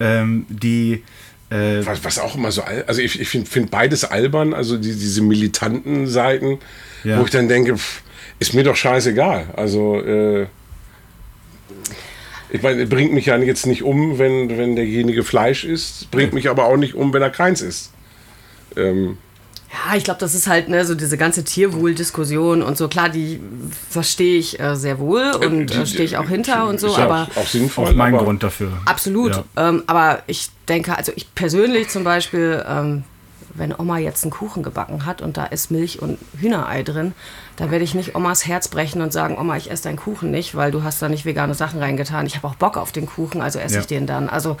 ähm, 0.00 0.46
die 0.48 1.02
äh, 1.50 1.84
Was, 1.84 2.04
was 2.04 2.18
auch 2.18 2.36
immer 2.36 2.52
so, 2.52 2.62
al- 2.62 2.84
also 2.86 3.00
ich, 3.02 3.20
ich 3.20 3.28
finde 3.28 3.50
find 3.50 3.70
beides 3.70 4.04
albern, 4.04 4.54
also 4.54 4.76
die, 4.76 4.92
diese 4.92 5.20
militanten 5.22 6.06
Seiten, 6.06 6.58
Ja. 7.04 7.18
wo 7.18 7.24
ich 7.24 7.30
dann 7.30 7.48
denke, 7.48 7.76
pff, 7.76 8.02
ist 8.38 8.54
mir 8.54 8.62
doch 8.62 8.76
scheißegal. 8.76 9.46
Also, 9.56 10.00
äh, 10.00 10.46
ich 12.50 12.62
meine, 12.62 12.86
bringt 12.86 13.12
mich 13.12 13.26
ja 13.26 13.36
jetzt 13.38 13.66
nicht 13.66 13.82
um, 13.82 14.18
wenn, 14.18 14.56
wenn 14.58 14.74
derjenige 14.76 15.22
Fleisch 15.24 15.64
isst, 15.64 16.10
bringt 16.10 16.32
mich 16.32 16.48
aber 16.48 16.64
auch 16.64 16.76
nicht 16.76 16.94
um, 16.94 17.12
wenn 17.12 17.22
er 17.22 17.30
keins 17.30 17.60
isst. 17.62 17.92
Ähm, 18.76 19.18
ja, 19.72 19.96
ich 19.96 20.04
glaube, 20.04 20.18
das 20.20 20.34
ist 20.34 20.46
halt 20.48 20.68
ne, 20.68 20.84
so 20.84 20.94
diese 20.94 21.16
ganze 21.16 21.44
Tierwohl-Diskussion 21.44 22.62
und 22.62 22.76
so. 22.76 22.88
Klar, 22.88 23.08
die 23.08 23.40
verstehe 23.88 24.38
ich 24.38 24.58
äh, 24.60 24.74
sehr 24.76 24.98
wohl 24.98 25.30
und 25.44 25.66
die- 25.66 25.74
äh, 25.78 25.86
stehe 25.86 26.04
ich 26.04 26.16
auch 26.16 26.28
hinter 26.28 26.66
und 26.68 26.80
so, 26.80 26.88
ist 26.88 26.98
ja 26.98 27.04
aber. 27.04 27.28
auch, 27.34 27.42
auch 27.42 27.46
sinnvoll. 27.46 27.88
auch 27.88 27.94
mein 27.94 28.14
aber 28.14 28.24
Grund 28.24 28.42
dafür. 28.42 28.72
Absolut. 28.84 29.36
Ja. 29.36 29.68
Ähm, 29.68 29.84
aber 29.86 30.22
ich 30.26 30.48
denke, 30.68 30.96
also 30.96 31.12
ich 31.14 31.32
persönlich 31.34 31.88
zum 31.88 32.04
Beispiel, 32.04 32.64
ähm, 32.68 33.04
wenn 33.54 33.74
Oma 33.76 33.98
jetzt 33.98 34.22
einen 34.24 34.30
Kuchen 34.30 34.62
gebacken 34.62 35.06
hat 35.06 35.22
und 35.22 35.36
da 35.36 35.44
ist 35.44 35.70
Milch 35.70 36.00
und 36.00 36.18
Hühnerei 36.38 36.82
drin, 36.84 37.12
dann 37.56 37.70
werde 37.70 37.84
ich 37.84 37.94
nicht 37.94 38.14
Omas 38.14 38.46
Herz 38.46 38.68
brechen 38.68 39.02
und 39.02 39.12
sagen, 39.12 39.36
Oma, 39.38 39.56
ich 39.56 39.70
esse 39.70 39.82
deinen 39.84 39.96
Kuchen 39.96 40.30
nicht, 40.30 40.54
weil 40.54 40.70
du 40.70 40.82
hast 40.84 41.02
da 41.02 41.08
nicht 41.08 41.24
vegane 41.26 41.54
Sachen 41.54 41.78
reingetan. 41.80 42.26
Ich 42.26 42.36
habe 42.36 42.46
auch 42.46 42.54
Bock 42.54 42.76
auf 42.76 42.92
den 42.92 43.06
Kuchen, 43.06 43.40
also 43.40 43.58
esse 43.58 43.74
Ja. 43.74 43.80
ich 43.80 43.86
den 43.86 44.06
dann. 44.06 44.28
Also 44.28 44.56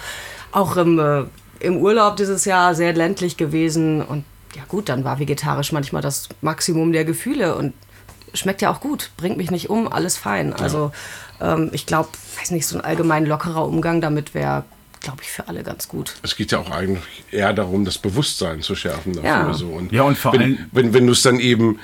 auch 0.52 0.76
im, 0.76 0.98
äh, 0.98 1.22
im 1.60 1.76
Urlaub 1.78 2.16
dieses 2.16 2.44
Jahr 2.44 2.74
sehr 2.74 2.92
ländlich 2.92 3.36
gewesen 3.36 4.02
und 4.02 4.24
ja 4.56 4.62
gut, 4.68 4.88
dann 4.88 5.04
war 5.04 5.18
vegetarisch 5.18 5.72
manchmal 5.72 6.02
das 6.02 6.28
Maximum 6.40 6.92
der 6.92 7.04
Gefühle 7.04 7.54
und 7.56 7.72
schmeckt 8.34 8.62
ja 8.62 8.70
auch 8.72 8.80
gut, 8.80 9.10
bringt 9.16 9.36
mich 9.36 9.50
nicht 9.50 9.70
um, 9.70 9.90
alles 9.92 10.16
fein. 10.16 10.52
Also 10.52 10.92
ähm, 11.40 11.70
ich 11.72 11.86
glaube, 11.86 12.08
weiß 12.38 12.50
nicht, 12.52 12.66
so 12.66 12.76
ein 12.78 12.84
allgemein 12.84 13.26
lockerer 13.26 13.66
Umgang 13.66 14.00
damit 14.00 14.34
wäre, 14.34 14.64
glaube 15.00 15.18
ich, 15.22 15.30
für 15.30 15.48
alle 15.48 15.62
ganz 15.62 15.88
gut. 15.88 16.14
Es 16.22 16.36
geht 16.36 16.52
ja 16.52 16.58
auch 16.58 16.70
eigentlich 16.70 17.02
eher 17.32 17.52
darum, 17.52 17.84
das 17.84 17.98
Bewusstsein 17.98 18.62
zu 18.62 18.74
schärfen 18.76 19.14
dafür. 19.14 19.28
Ja. 19.30 19.54
So. 19.54 19.68
Und 19.68 19.92
Ja, 19.92 20.02
und 20.02 20.16
vor 20.18 20.32
wenn, 20.32 20.40
allem- 20.42 20.58
wenn, 20.72 20.94
wenn 20.94 21.06
du 21.06 21.12
es 21.12 21.22
dann 21.22 21.40
eben 21.40 21.80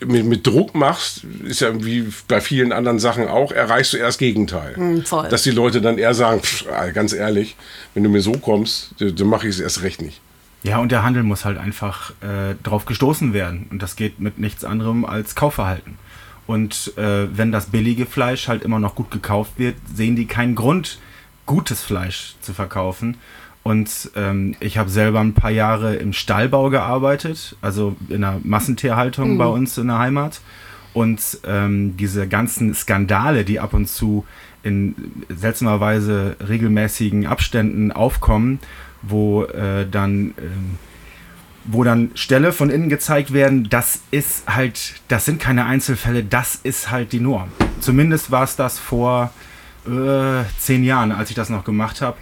mit, 0.00 0.24
mit 0.26 0.46
Druck 0.46 0.76
machst, 0.76 1.22
ist 1.44 1.60
ja 1.60 1.84
wie 1.84 2.12
bei 2.28 2.40
vielen 2.40 2.70
anderen 2.72 3.00
Sachen 3.00 3.26
auch, 3.26 3.50
erreichst 3.50 3.92
du 3.92 3.96
erst 3.96 4.08
das 4.08 4.18
Gegenteil. 4.18 4.76
Hm, 4.76 5.04
voll. 5.04 5.28
Dass 5.28 5.42
die 5.42 5.50
Leute 5.50 5.80
dann 5.80 5.98
eher 5.98 6.14
sagen, 6.14 6.40
pff, 6.40 6.66
ganz 6.94 7.12
ehrlich, 7.12 7.56
wenn 7.94 8.04
du 8.04 8.08
mir 8.10 8.20
so 8.22 8.32
kommst, 8.32 8.90
dann 9.00 9.26
mache 9.26 9.48
ich 9.48 9.54
es 9.56 9.60
erst 9.60 9.82
recht 9.82 10.00
nicht. 10.00 10.20
Ja, 10.62 10.78
und 10.78 10.90
der 10.90 11.04
Handel 11.04 11.22
muss 11.22 11.44
halt 11.44 11.58
einfach 11.58 12.10
äh, 12.20 12.54
drauf 12.62 12.84
gestoßen 12.84 13.32
werden. 13.32 13.66
Und 13.70 13.82
das 13.82 13.96
geht 13.96 14.20
mit 14.20 14.38
nichts 14.38 14.64
anderem 14.64 15.04
als 15.04 15.34
Kaufverhalten. 15.34 15.98
Und 16.46 16.96
äh, 16.96 17.28
wenn 17.36 17.52
das 17.52 17.66
billige 17.66 18.06
Fleisch 18.06 18.48
halt 18.48 18.62
immer 18.62 18.80
noch 18.80 18.94
gut 18.94 19.10
gekauft 19.10 19.52
wird, 19.58 19.76
sehen 19.94 20.16
die 20.16 20.26
keinen 20.26 20.54
Grund, 20.54 20.98
gutes 21.46 21.82
Fleisch 21.82 22.34
zu 22.40 22.54
verkaufen. 22.54 23.18
Und 23.62 24.10
ähm, 24.16 24.56
ich 24.60 24.78
habe 24.78 24.88
selber 24.88 25.20
ein 25.20 25.34
paar 25.34 25.50
Jahre 25.50 25.96
im 25.96 26.14
Stallbau 26.14 26.70
gearbeitet, 26.70 27.54
also 27.60 27.96
in 28.08 28.22
der 28.22 28.40
Massentierhaltung 28.42 29.36
bei 29.36 29.46
uns 29.46 29.76
in 29.76 29.88
der 29.88 29.98
Heimat. 29.98 30.40
Und 30.94 31.20
ähm, 31.44 31.96
diese 31.96 32.26
ganzen 32.26 32.74
Skandale, 32.74 33.44
die 33.44 33.60
ab 33.60 33.74
und 33.74 33.86
zu 33.86 34.24
in 34.62 34.94
seltsamerweise 35.28 36.36
regelmäßigen 36.48 37.26
Abständen 37.26 37.92
aufkommen, 37.92 38.58
wo 39.02 39.44
äh, 39.44 39.86
dann 39.90 40.34
ähm, 40.38 40.78
wo 41.70 41.84
dann 41.84 42.10
Ställe 42.14 42.52
von 42.52 42.70
innen 42.70 42.88
gezeigt 42.88 43.32
werden, 43.32 43.68
das 43.68 44.00
ist 44.10 44.44
halt, 44.48 44.94
das 45.08 45.26
sind 45.26 45.38
keine 45.38 45.66
Einzelfälle, 45.66 46.24
das 46.24 46.54
ist 46.56 46.90
halt 46.90 47.12
die 47.12 47.20
Norm. 47.20 47.48
Zumindest 47.80 48.30
war 48.30 48.44
es 48.44 48.56
das 48.56 48.78
vor 48.78 49.30
äh, 49.86 50.44
zehn 50.58 50.82
Jahren, 50.82 51.12
als 51.12 51.28
ich 51.28 51.36
das 51.36 51.50
noch 51.50 51.64
gemacht 51.64 52.00
habe. 52.00 52.16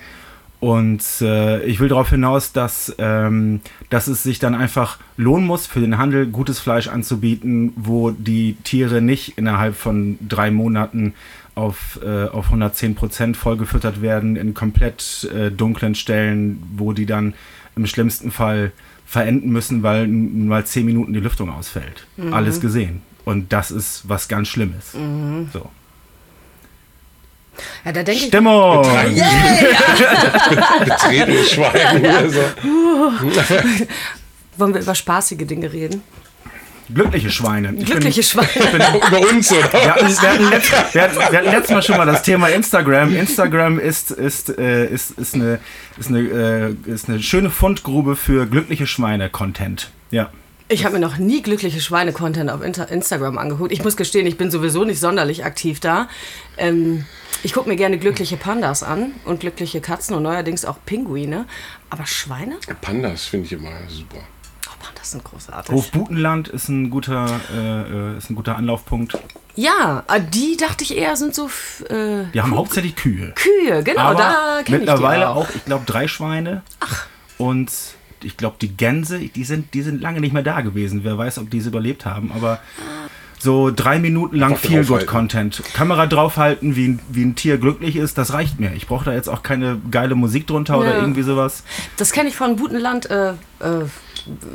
Und 0.59 1.03
äh, 1.21 1.63
ich 1.65 1.81
will 1.81 1.89
darauf 1.89 2.11
hinaus, 2.11 2.53
dass, 2.53 2.95
ähm, 2.99 3.61
dass 3.89 4.09
es 4.09 4.23
sich 4.23 4.39
dann 4.39 4.55
einfach 4.55 4.99
lohnen 5.17 5.47
muss, 5.47 5.67
für 5.67 5.81
den 5.81 5.99
Handel 5.99 6.27
gutes 6.27 6.59
Fleisch 6.59 6.89
anzubieten, 6.89 7.73
wo 7.77 8.11
die 8.11 8.57
Tiere 8.65 9.01
nicht 9.01 9.39
innerhalb 9.39 9.77
von 9.77 10.19
drei 10.27 10.51
Monaten 10.51 11.15
auf, 11.57 11.99
äh, 12.05 12.27
auf 12.29 12.47
110 12.47 12.95
Prozent 12.95 13.37
vollgefüttert 13.37 14.03
werden 14.03 14.37
in 14.37 14.55
komplett 14.55 15.29
äh, 15.35 15.51
dunklen 15.51 15.95
Stellen, 15.95 16.63
wo 16.77 16.93
die 16.93 17.07
dann 17.07 17.35
im 17.75 17.87
schlimmsten 17.87 18.31
Fall 18.31 18.73
verenden 19.07 19.51
müssen, 19.51 19.83
weil 19.83 20.07
mal 20.07 20.65
10 20.65 20.85
Minuten 20.85 21.13
die 21.13 21.21
Lüftung 21.21 21.51
ausfällt. 21.51 22.07
Mhm. 22.17 22.33
Alles 22.33 22.61
gesehen. 22.61 23.03
Und 23.25 23.53
das 23.53 23.71
ist 23.71 24.09
was 24.09 24.29
ganz 24.29 24.49
Schlimmes. 24.49 24.95
Mhm. 24.95 25.49
So. 25.53 25.69
Ja, 27.85 27.93
da 27.93 28.03
denke 28.03 28.27
Stimmung! 28.27 28.83
Ich, 28.83 29.17
yeah, 29.17 30.85
Betretene 30.85 31.43
Schweigen. 31.43 32.07
Also. 32.07 32.41
Wollen 34.59 34.75
wir 34.75 34.83
über 34.83 34.95
spaßige 34.95 35.47
Dinge 35.47 35.73
reden? 35.73 36.03
Glückliche 36.95 37.31
Schweine. 37.31 37.75
Ich 37.77 37.87
Glückliche 37.87 38.21
bin, 38.21 38.23
Schweine. 38.53 38.71
Bin, 38.71 39.09
über 39.09 39.31
uns, 39.31 39.53
oder? 39.53 39.73
Wir 39.73 39.95
hatten, 39.95 40.09
wir, 40.09 40.31
hatten 40.31 40.51
letzt, 40.51 40.95
wir, 40.95 41.03
hatten, 41.03 41.17
wir 41.17 41.39
hatten 41.39 41.51
letztes 41.51 41.71
Mal 41.71 41.83
schon 41.83 41.97
mal 41.97 42.07
das 42.07 42.23
Thema 42.23 42.49
Instagram. 42.49 43.15
Instagram 43.15 43.79
ist, 43.79 44.11
ist, 44.13 44.57
äh, 44.59 44.87
ist, 44.87 45.13
ist, 45.13 45.35
eine, 45.35 45.59
ist, 45.99 46.09
eine, 46.09 46.21
äh, 46.87 46.91
ist 46.91 47.09
eine 47.09 47.23
schöne 47.23 47.51
Fundgrube 47.51 48.17
für 48.17 48.47
glückliche 48.47 48.87
Schweine-Content. 48.87 49.91
Ja. 50.11 50.31
Ich 50.69 50.85
habe 50.85 50.95
mir 50.95 51.01
noch 51.01 51.19
nie 51.19 51.43
glückliche 51.43 51.81
Schweine-Content 51.81 52.51
auf 52.51 52.63
Inter 52.63 52.91
Instagram 52.91 53.39
angeguckt. 53.39 53.73
Ich 53.73 53.85
muss 53.85 53.97
gestehen, 53.97 54.27
ich 54.27 54.37
bin 54.37 54.51
sowieso 54.51 54.85
nicht 54.85 54.99
sonderlich 54.99 55.45
aktiv 55.45 55.79
da. 55.79 56.09
Ähm, 56.57 57.05
ich 57.43 57.53
gucke 57.53 57.69
mir 57.69 57.77
gerne 57.77 57.99
glückliche 57.99 58.37
Pandas 58.37 58.83
an 58.83 59.13
und 59.25 59.41
glückliche 59.41 59.81
Katzen 59.81 60.17
und 60.17 60.25
neuerdings 60.25 60.65
auch 60.65 60.79
Pinguine. 60.85 61.47
Aber 61.91 62.07
Schweine? 62.07 62.57
Pandas 62.81 63.27
finde 63.27 63.47
ich 63.47 63.53
immer 63.53 63.71
super. 63.89 64.19
Das 64.95 65.11
sind 65.11 65.25
großartig. 65.25 65.75
Hof 65.75 65.91
Butenland 65.91 66.49
ist 66.49 66.69
ein 66.69 66.91
guter, 66.91 67.41
äh, 67.55 68.13
äh 68.15 68.19
ist 68.19 68.31
ein 68.31 68.37
guter 68.37 68.57
Anlaufpunkt. 68.57 69.19
Ja, 69.55 70.05
ah, 70.07 70.19
die 70.19 70.57
dachte 70.57 70.85
ich 70.85 70.97
eher 70.97 71.17
sind 71.17 71.35
so. 71.35 71.49
Äh, 71.89 72.25
die 72.35 72.41
haben 72.41 72.55
hauptsächlich 72.55 72.95
Kühe. 72.95 73.33
Kühe, 73.35 73.83
genau, 73.83 74.01
Aber 74.01 74.19
da 74.19 74.63
kenne 74.63 74.79
ich 74.79 74.87
Mittlerweile 74.87 75.31
auch, 75.31 75.49
auch 75.49 75.55
ich 75.55 75.65
glaube, 75.65 75.85
drei 75.87 76.09
Schweine. 76.09 76.63
Ach. 76.81 77.07
Und 77.39 77.73
ich 78.23 78.37
glaube, 78.37 78.57
die 78.61 78.77
Gänse, 78.77 79.19
die 79.19 79.45
sind, 79.45 79.73
die 79.73 79.83
sind 79.83 80.01
lange 80.01 80.21
nicht 80.21 80.33
mehr 80.33 80.43
da 80.43 80.61
gewesen. 80.61 81.05
Wer 81.05 81.17
weiß, 81.17 81.39
ob 81.39 81.51
die 81.51 81.59
es 81.59 81.67
überlebt 81.67 82.05
haben. 82.05 82.33
Aber 82.33 82.61
so 83.39 83.71
drei 83.71 83.99
Minuten 83.99 84.37
lang 84.37 84.57
viel 84.57 84.85
Good 84.85 85.07
Content. 85.07 85.63
Kamera 85.75 86.07
draufhalten, 86.07 86.77
wie 86.77 86.89
ein, 86.89 87.01
wie 87.09 87.25
ein 87.25 87.35
Tier 87.35 87.59
glücklich 87.59 87.97
ist, 87.97 88.19
das 88.19 88.33
reicht 88.33 88.61
mir. 88.61 88.73
Ich 88.75 88.87
brauche 88.87 89.05
da 89.05 89.13
jetzt 89.13 89.29
auch 89.29 89.43
keine 89.43 89.79
geile 89.91 90.15
Musik 90.15 90.47
drunter 90.47 90.75
ja. 90.75 90.81
oder 90.81 90.97
irgendwie 90.97 91.23
sowas. 91.23 91.63
Das 91.97 92.13
kenne 92.13 92.29
ich 92.29 92.37
von 92.37 92.57
Butenland. 92.57 93.09
Äh, 93.11 93.31
äh, 93.61 93.85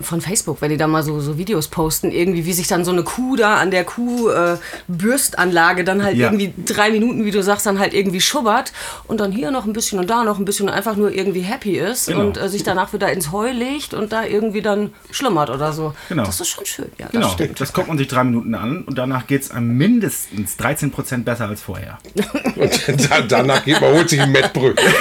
von 0.02 0.22
Facebook, 0.22 0.62
wenn 0.62 0.70
die 0.70 0.78
da 0.78 0.88
mal 0.88 1.04
so, 1.04 1.20
so 1.20 1.38
Videos 1.38 1.68
posten, 1.68 2.12
irgendwie, 2.12 2.46
wie 2.46 2.54
sich 2.54 2.68
dann 2.68 2.86
so 2.86 2.92
eine 2.92 3.04
Kuh 3.04 3.36
da 3.36 3.58
an 3.58 3.72
der 3.72 3.84
Kuh-Bürstanlage 3.84 5.82
äh, 5.82 5.86
dann 5.86 6.04
halt 6.04 6.18
ja. 6.18 6.28
irgendwie 6.28 6.54
drei 6.66 6.92
Minuten, 6.92 7.26
wie 7.26 7.32
du 7.32 7.42
sagst, 7.44 7.66
dann 7.66 7.80
halt 7.80 7.94
irgendwie 7.94 8.22
schubbert 8.22 8.74
und 9.08 9.20
dann 9.20 9.32
hier 9.32 9.52
noch 9.52 9.66
ein 9.66 9.74
bisschen 9.74 10.00
und 10.00 10.10
da 10.10 10.24
noch 10.24 10.40
ein 10.40 10.46
bisschen 10.46 10.70
und 10.70 10.74
einfach 10.74 10.96
nur 10.96 11.12
irgendwie 11.12 11.42
happy 11.42 11.78
ist 11.78 12.08
genau. 12.08 12.22
und 12.22 12.38
äh, 12.38 12.50
sich 12.50 12.64
danach 12.64 12.94
wieder 12.94 13.12
ins 13.12 13.32
Heu 13.32 13.52
legt 13.52 13.94
und 13.94 14.12
da 14.12 14.24
irgendwie 14.26 14.62
dann 14.62 14.94
schlummert 15.12 15.50
oder 15.50 15.74
so. 15.74 15.94
Genau. 16.10 16.26
Das 16.26 16.40
ist 16.40 16.50
schon 16.50 16.66
schön, 16.66 16.92
ja. 16.98 17.06
Das 17.06 17.12
genau. 17.12 17.30
Stimmt. 17.30 17.62
Das 17.62 17.74
guckt 17.74 17.88
man 17.88 17.98
sich 17.98 18.08
drei 18.08 18.24
Minuten 18.24 18.56
an 18.56 18.84
und 18.84 18.98
danach 18.98 19.28
geht 19.28 19.42
es 19.44 19.54
mindestens 19.54 20.58
13 20.58 20.92
Prozent 20.92 21.26
besser 21.26 21.48
als 21.48 21.62
vorher. 21.62 21.98
und 22.56 23.32
danach 23.32 23.64
geht 23.64 23.82
man, 23.82 23.94
holt 23.94 24.10
sich 24.10 24.22
ein 24.22 24.32
Mettbröt. 24.32 24.80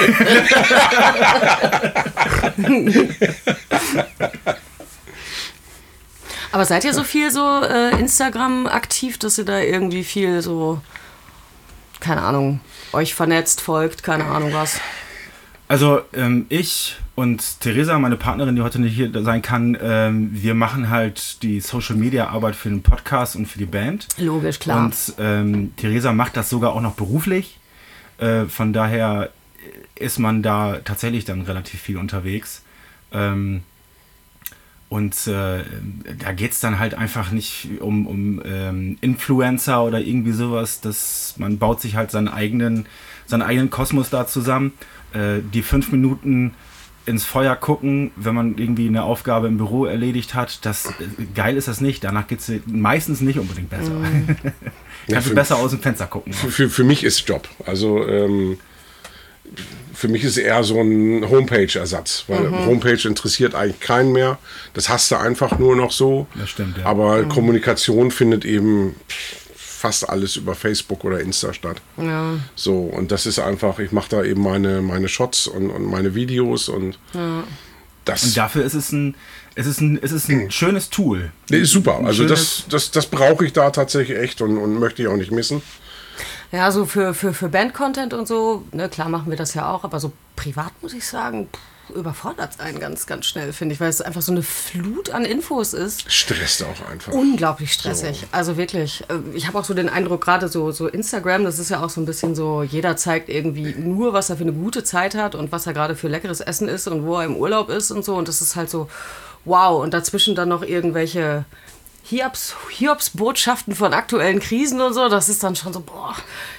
Aber 6.51 6.65
seid 6.65 6.83
ihr 6.83 6.93
so 6.93 7.03
viel 7.03 7.31
so 7.31 7.61
äh, 7.63 7.97
Instagram 7.99 8.67
aktiv, 8.67 9.17
dass 9.17 9.37
ihr 9.37 9.45
da 9.45 9.59
irgendwie 9.59 10.03
viel 10.03 10.41
so, 10.41 10.81
keine 11.99 12.21
Ahnung, 12.21 12.59
euch 12.93 13.15
vernetzt, 13.15 13.61
folgt, 13.61 14.03
keine 14.03 14.25
Ahnung 14.25 14.53
was? 14.53 14.79
Also 15.67 16.01
ähm, 16.13 16.47
ich 16.49 16.97
und 17.15 17.61
Theresa, 17.61 17.97
meine 17.97 18.17
Partnerin, 18.17 18.57
die 18.57 18.61
heute 18.61 18.81
nicht 18.81 18.95
hier 18.95 19.09
sein 19.23 19.41
kann, 19.41 19.77
ähm, 19.81 20.29
wir 20.33 20.53
machen 20.53 20.89
halt 20.89 21.41
die 21.43 21.61
Social 21.61 21.95
Media 21.95 22.27
Arbeit 22.27 22.55
für 22.55 22.67
den 22.67 22.81
Podcast 22.81 23.37
und 23.37 23.45
für 23.45 23.57
die 23.57 23.65
Band. 23.65 24.07
Logisch, 24.17 24.59
klar. 24.59 24.85
Und 24.85 24.95
ähm, 25.17 25.73
Theresa 25.77 26.11
macht 26.11 26.35
das 26.35 26.49
sogar 26.49 26.73
auch 26.73 26.81
noch 26.81 26.95
beruflich. 26.95 27.57
Äh, 28.17 28.45
von 28.45 28.73
daher 28.73 29.29
ist 29.95 30.19
man 30.19 30.41
da 30.41 30.79
tatsächlich 30.83 31.23
dann 31.23 31.41
relativ 31.41 31.79
viel 31.79 31.97
unterwegs. 31.97 32.63
Ähm, 33.13 33.63
und 34.91 35.25
äh, 35.25 35.63
da 36.19 36.33
geht 36.33 36.51
es 36.51 36.59
dann 36.59 36.77
halt 36.77 36.95
einfach 36.95 37.31
nicht 37.31 37.69
um, 37.79 38.05
um 38.05 38.41
ähm, 38.43 38.97
Influencer 38.99 39.85
oder 39.85 40.01
irgendwie 40.01 40.33
sowas. 40.33 40.81
Das, 40.81 41.35
man 41.37 41.59
baut 41.59 41.79
sich 41.79 41.95
halt 41.95 42.11
seinen 42.11 42.27
eigenen, 42.27 42.85
seinen 43.25 43.41
eigenen 43.41 43.69
Kosmos 43.69 44.09
da 44.09 44.27
zusammen. 44.27 44.73
Äh, 45.13 45.39
die 45.53 45.61
fünf 45.61 45.93
Minuten 45.93 46.55
ins 47.05 47.23
Feuer 47.23 47.55
gucken, 47.55 48.11
wenn 48.17 48.35
man 48.35 48.57
irgendwie 48.57 48.85
eine 48.89 49.03
Aufgabe 49.03 49.47
im 49.47 49.55
Büro 49.55 49.85
erledigt 49.85 50.33
hat, 50.35 50.65
das 50.65 50.87
äh, 50.87 50.91
geil 51.35 51.55
ist 51.55 51.69
das 51.69 51.79
nicht. 51.79 52.03
Danach 52.03 52.27
geht 52.27 52.39
es 52.39 52.51
meistens 52.65 53.21
nicht 53.21 53.39
unbedingt 53.39 53.69
besser. 53.69 53.93
Mm. 53.93 54.27
Kannst 55.07 55.07
ja, 55.07 55.21
du 55.21 55.33
besser 55.33 55.55
aus 55.55 55.71
dem 55.71 55.79
Fenster 55.79 56.07
gucken. 56.07 56.33
Für, 56.33 56.51
für, 56.51 56.69
für 56.69 56.83
mich 56.83 57.05
ist 57.05 57.25
Job. 57.29 57.47
Also 57.65 58.05
ähm, 58.05 58.57
für 59.93 60.07
mich 60.07 60.23
ist 60.23 60.31
es 60.31 60.37
eher 60.37 60.63
so 60.63 60.79
ein 60.79 61.29
Homepage-Ersatz, 61.29 62.25
weil 62.27 62.49
mhm. 62.49 62.65
Homepage 62.65 63.07
interessiert 63.07 63.53
eigentlich 63.53 63.79
keinen 63.79 64.11
mehr. 64.11 64.39
Das 64.73 64.89
hast 64.89 65.11
du 65.11 65.15
einfach 65.15 65.59
nur 65.59 65.75
noch 65.75 65.91
so. 65.91 66.27
Das 66.35 66.49
stimmt, 66.49 66.77
ja. 66.77 66.85
Aber 66.85 67.17
mhm. 67.17 67.29
Kommunikation 67.29 68.11
findet 68.11 68.45
eben 68.45 68.95
fast 69.81 70.07
alles 70.09 70.35
über 70.35 70.55
Facebook 70.55 71.03
oder 71.03 71.19
Insta 71.19 71.53
statt. 71.53 71.81
Ja. 71.97 72.35
So, 72.55 72.79
und 72.81 73.11
das 73.11 73.25
ist 73.25 73.39
einfach, 73.39 73.79
ich 73.79 73.91
mache 73.91 74.09
da 74.09 74.23
eben 74.23 74.41
meine, 74.41 74.81
meine 74.81 75.07
Shots 75.07 75.47
und, 75.47 75.69
und 75.69 75.85
meine 75.85 76.13
Videos 76.15 76.69
und 76.69 76.97
ja. 77.13 77.43
das. 78.05 78.23
Und 78.23 78.37
dafür 78.37 78.63
ist 78.63 78.75
es 78.75 78.91
ein, 78.91 79.15
es 79.55 79.65
ist 79.65 79.81
ein, 79.81 79.99
es 80.01 80.11
ist 80.11 80.29
ein 80.29 80.45
mhm. 80.45 80.51
schönes 80.51 80.89
Tool. 80.89 81.31
Nee, 81.49 81.59
ist 81.59 81.71
super. 81.71 81.99
Also 82.05 82.27
das, 82.27 82.65
das, 82.69 82.91
das 82.91 83.07
brauche 83.07 83.45
ich 83.45 83.53
da 83.53 83.71
tatsächlich 83.71 84.17
echt 84.17 84.41
und, 84.41 84.57
und 84.57 84.79
möchte 84.79 85.01
ich 85.01 85.07
auch 85.07 85.17
nicht 85.17 85.31
missen. 85.31 85.61
Ja, 86.51 86.69
so 86.71 86.85
für, 86.85 87.13
für, 87.13 87.33
für 87.33 87.49
Band-Content 87.49 88.13
und 88.13 88.27
so, 88.27 88.63
ne, 88.71 88.89
klar 88.89 89.09
machen 89.09 89.29
wir 89.29 89.37
das 89.37 89.53
ja 89.53 89.71
auch, 89.71 89.83
aber 89.83 89.99
so 89.99 90.11
privat 90.35 90.71
muss 90.81 90.93
ich 90.93 91.05
sagen, 91.07 91.49
überfordert 91.95 92.51
es 92.53 92.59
einen 92.59 92.79
ganz, 92.79 93.05
ganz 93.05 93.25
schnell, 93.25 93.53
finde 93.53 93.73
ich, 93.73 93.81
weil 93.81 93.89
es 93.89 94.01
einfach 94.01 94.21
so 94.21 94.31
eine 94.31 94.43
Flut 94.43 95.09
an 95.11 95.25
Infos 95.25 95.73
ist. 95.73 96.11
Stresst 96.11 96.63
auch 96.63 96.89
einfach. 96.89 97.13
Unglaublich 97.13 97.73
stressig. 97.73 98.21
So. 98.21 98.27
Also 98.31 98.57
wirklich. 98.57 99.03
Äh, 99.09 99.35
ich 99.35 99.47
habe 99.47 99.59
auch 99.59 99.65
so 99.65 99.73
den 99.73 99.89
Eindruck, 99.89 100.21
gerade 100.21 100.47
so, 100.47 100.71
so 100.71 100.87
Instagram, 100.87 101.43
das 101.43 101.59
ist 101.59 101.69
ja 101.69 101.83
auch 101.83 101.89
so 101.89 102.01
ein 102.01 102.05
bisschen 102.05 102.35
so, 102.35 102.63
jeder 102.63 102.97
zeigt 102.97 103.29
irgendwie 103.29 103.75
nur, 103.77 104.13
was 104.13 104.29
er 104.29 104.37
für 104.37 104.43
eine 104.43 104.53
gute 104.53 104.83
Zeit 104.83 105.15
hat 105.15 105.35
und 105.35 105.51
was 105.51 105.67
er 105.67 105.73
gerade 105.73 105.95
für 105.95 106.07
leckeres 106.07 106.41
Essen 106.41 106.67
ist 106.67 106.87
und 106.87 107.05
wo 107.05 107.17
er 107.17 107.25
im 107.25 107.35
Urlaub 107.35 107.69
ist 107.69 107.91
und 107.91 108.03
so. 108.03 108.15
Und 108.15 108.27
das 108.27 108.41
ist 108.41 108.55
halt 108.55 108.69
so, 108.69 108.89
wow. 109.45 109.81
Und 109.81 109.93
dazwischen 109.93 110.35
dann 110.35 110.49
noch 110.49 110.63
irgendwelche 110.63 111.45
Hiobs, 112.11 112.55
Hiobs 112.69 113.11
Botschaften 113.11 113.73
von 113.73 113.93
aktuellen 113.93 114.41
Krisen 114.41 114.81
und 114.81 114.93
so, 114.93 115.07
das 115.07 115.29
ist 115.29 115.41
dann 115.43 115.55
schon 115.55 115.71
so, 115.71 115.79
boah. 115.79 116.13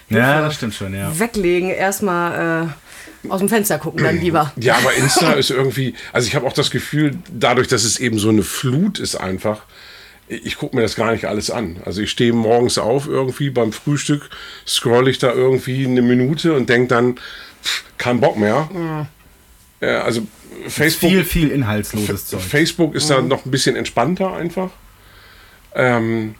Hilfe. 0.08 0.22
Ja, 0.22 0.40
das 0.40 0.54
stimmt 0.54 0.74
schon, 0.74 0.94
ja. 0.94 1.18
Weglegen, 1.18 1.68
erstmal 1.68 2.70
äh, 3.24 3.28
aus 3.28 3.40
dem 3.40 3.50
Fenster 3.50 3.78
gucken, 3.78 4.02
dann 4.02 4.16
lieber. 4.20 4.50
Ja, 4.56 4.76
aber 4.76 4.94
Insta 4.96 5.32
ist 5.32 5.50
irgendwie, 5.50 5.94
also 6.12 6.26
ich 6.26 6.34
habe 6.34 6.46
auch 6.46 6.54
das 6.54 6.70
Gefühl, 6.70 7.18
dadurch, 7.30 7.68
dass 7.68 7.84
es 7.84 7.98
eben 7.98 8.18
so 8.18 8.30
eine 8.30 8.42
Flut 8.42 8.98
ist 8.98 9.14
einfach, 9.14 9.64
ich 10.26 10.56
gucke 10.56 10.74
mir 10.74 10.80
das 10.80 10.96
gar 10.96 11.12
nicht 11.12 11.26
alles 11.26 11.50
an. 11.50 11.82
Also 11.84 12.00
ich 12.00 12.10
stehe 12.10 12.32
morgens 12.32 12.78
auf 12.78 13.06
irgendwie 13.06 13.50
beim 13.50 13.72
Frühstück, 13.72 14.30
scroll 14.66 15.08
ich 15.08 15.18
da 15.18 15.32
irgendwie 15.32 15.84
eine 15.84 16.00
Minute 16.00 16.54
und 16.54 16.70
denke 16.70 16.88
dann, 16.88 17.16
pff, 17.62 17.84
kein 17.98 18.20
Bock 18.20 18.38
mehr. 18.38 18.70
Mhm. 18.72 19.06
Ja, 19.86 20.02
also 20.02 20.26
Facebook. 20.68 21.10
Viel, 21.10 21.24
viel 21.24 21.50
inhaltsloses 21.50 22.28
Zeug. 22.28 22.40
Facebook 22.40 22.94
ist 22.94 23.10
mhm. 23.10 23.14
da 23.14 23.22
noch 23.22 23.44
ein 23.44 23.50
bisschen 23.50 23.76
entspannter 23.76 24.32
einfach. 24.32 24.70
Ähm, 25.74 26.34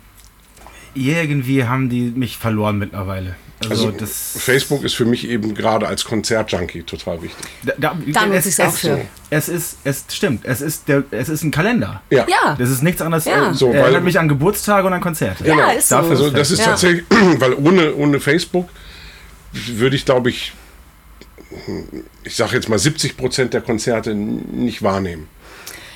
Irgendwie 0.95 1.64
haben 1.64 1.88
die 1.88 2.12
mich 2.14 2.37
verloren 2.37 2.79
mittlerweile. 2.79 3.37
Also, 3.71 3.88
also 3.88 4.07
Facebook 4.07 4.83
ist 4.85 4.95
für 4.95 5.05
mich 5.05 5.29
eben 5.29 5.55
gerade 5.55 5.87
als 5.87 6.05
Konzertjunkie 6.05 6.83
total 6.83 7.23
wichtig. 7.23 7.47
Da, 7.62 7.75
da, 7.79 7.97
da 8.07 8.27
nutze 8.27 8.49
ich 8.49 8.59
es 8.59 8.61
auch 8.61 8.73
für. 8.73 9.01
Es 9.31 9.49
ist, 9.49 9.79
es 9.85 10.05
stimmt, 10.11 10.45
es 10.45 10.61
ist, 10.61 10.88
der, 10.88 11.05
es 11.11 11.29
ist 11.29 11.42
ein 11.42 11.51
Kalender. 11.51 12.03
Ja. 12.11 12.27
ja. 12.29 12.57
Das 12.59 12.71
ist 12.71 12.83
nichts 12.83 13.01
anderes. 13.01 13.25
Ja. 13.25 13.55
So, 13.55 13.73
erinnert 13.73 14.05
mich 14.05 14.18
an 14.18 14.29
Geburtstage 14.29 14.87
und 14.87 14.92
an 14.92 15.01
Konzerte. 15.01 15.45
Genau. 15.45 15.59
Ja, 15.59 15.71
ist 15.71 15.88
so. 15.88 15.97
Also, 15.97 16.31
das 16.31 16.51
ist 16.51 16.61
ja. 16.61 16.66
tatsächlich, 16.66 17.05
weil 17.11 17.55
ohne, 17.55 17.95
ohne 17.95 18.21
Facebook 18.21 18.68
würde 19.53 19.97
ich, 19.97 20.05
glaube 20.05 20.31
ich, 20.31 20.53
ich 22.25 22.37
sage 22.37 22.57
jetzt 22.57 22.68
mal 22.68 22.79
70 22.79 23.16
Prozent 23.16 23.55
der 23.55 23.61
Konzerte 23.61 24.14
nicht 24.14 24.83
wahrnehmen. 24.83 25.29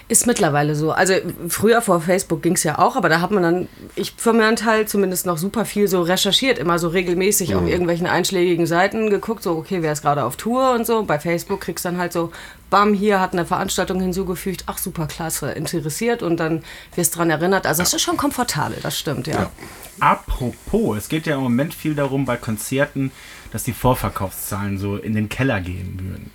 Ist 0.08 0.24
mittlerweile 0.28 0.76
so. 0.76 0.92
Also 0.92 1.14
früher 1.48 1.82
vor 1.82 2.00
Facebook 2.00 2.40
ging 2.40 2.52
es 2.54 2.62
ja 2.62 2.78
auch, 2.78 2.94
aber 2.94 3.08
da 3.08 3.20
hat 3.20 3.32
man 3.32 3.42
dann, 3.42 3.68
ich 3.96 4.14
für 4.16 4.32
meinen 4.32 4.54
Teil 4.54 4.86
zumindest 4.86 5.26
noch 5.26 5.36
super 5.36 5.64
viel 5.64 5.88
so 5.88 6.00
recherchiert, 6.00 6.58
immer 6.58 6.78
so 6.78 6.86
regelmäßig 6.88 7.50
Mhm. 7.50 7.56
auf 7.56 7.66
irgendwelchen 7.66 8.06
einschlägigen 8.06 8.66
Seiten 8.66 9.10
geguckt, 9.10 9.42
so 9.42 9.56
okay, 9.56 9.78
wer 9.82 9.90
ist 9.92 10.02
gerade 10.02 10.22
auf 10.22 10.36
Tour 10.36 10.74
und 10.74 10.86
so. 10.86 11.02
Bei 11.02 11.18
Facebook 11.18 11.60
kriegst 11.60 11.84
du 11.84 11.88
dann 11.88 11.98
halt 11.98 12.12
so, 12.12 12.30
bam, 12.70 12.94
hier 12.94 13.18
hat 13.18 13.32
eine 13.32 13.44
Veranstaltung 13.44 14.00
hinzugefügt, 14.00 14.62
ach 14.66 14.78
super 14.78 15.06
klasse, 15.06 15.50
interessiert 15.50 16.22
und 16.22 16.36
dann 16.38 16.62
wirst 16.94 17.16
dran 17.16 17.28
erinnert. 17.28 17.66
Also 17.66 17.82
das 17.82 17.92
ist 17.92 18.02
schon 18.02 18.16
komfortabel, 18.16 18.78
das 18.80 18.96
stimmt, 18.96 19.26
ja. 19.26 19.50
Apropos, 19.98 20.98
es 20.98 21.08
geht 21.08 21.26
ja 21.26 21.34
im 21.34 21.42
Moment 21.42 21.74
viel 21.74 21.96
darum 21.96 22.26
bei 22.26 22.36
Konzerten, 22.36 23.10
dass 23.50 23.64
die 23.64 23.72
Vorverkaufszahlen 23.72 24.78
so 24.78 24.96
in 24.96 25.14
den 25.14 25.28
Keller 25.28 25.60
gehen 25.60 25.98
würden. 26.00 26.30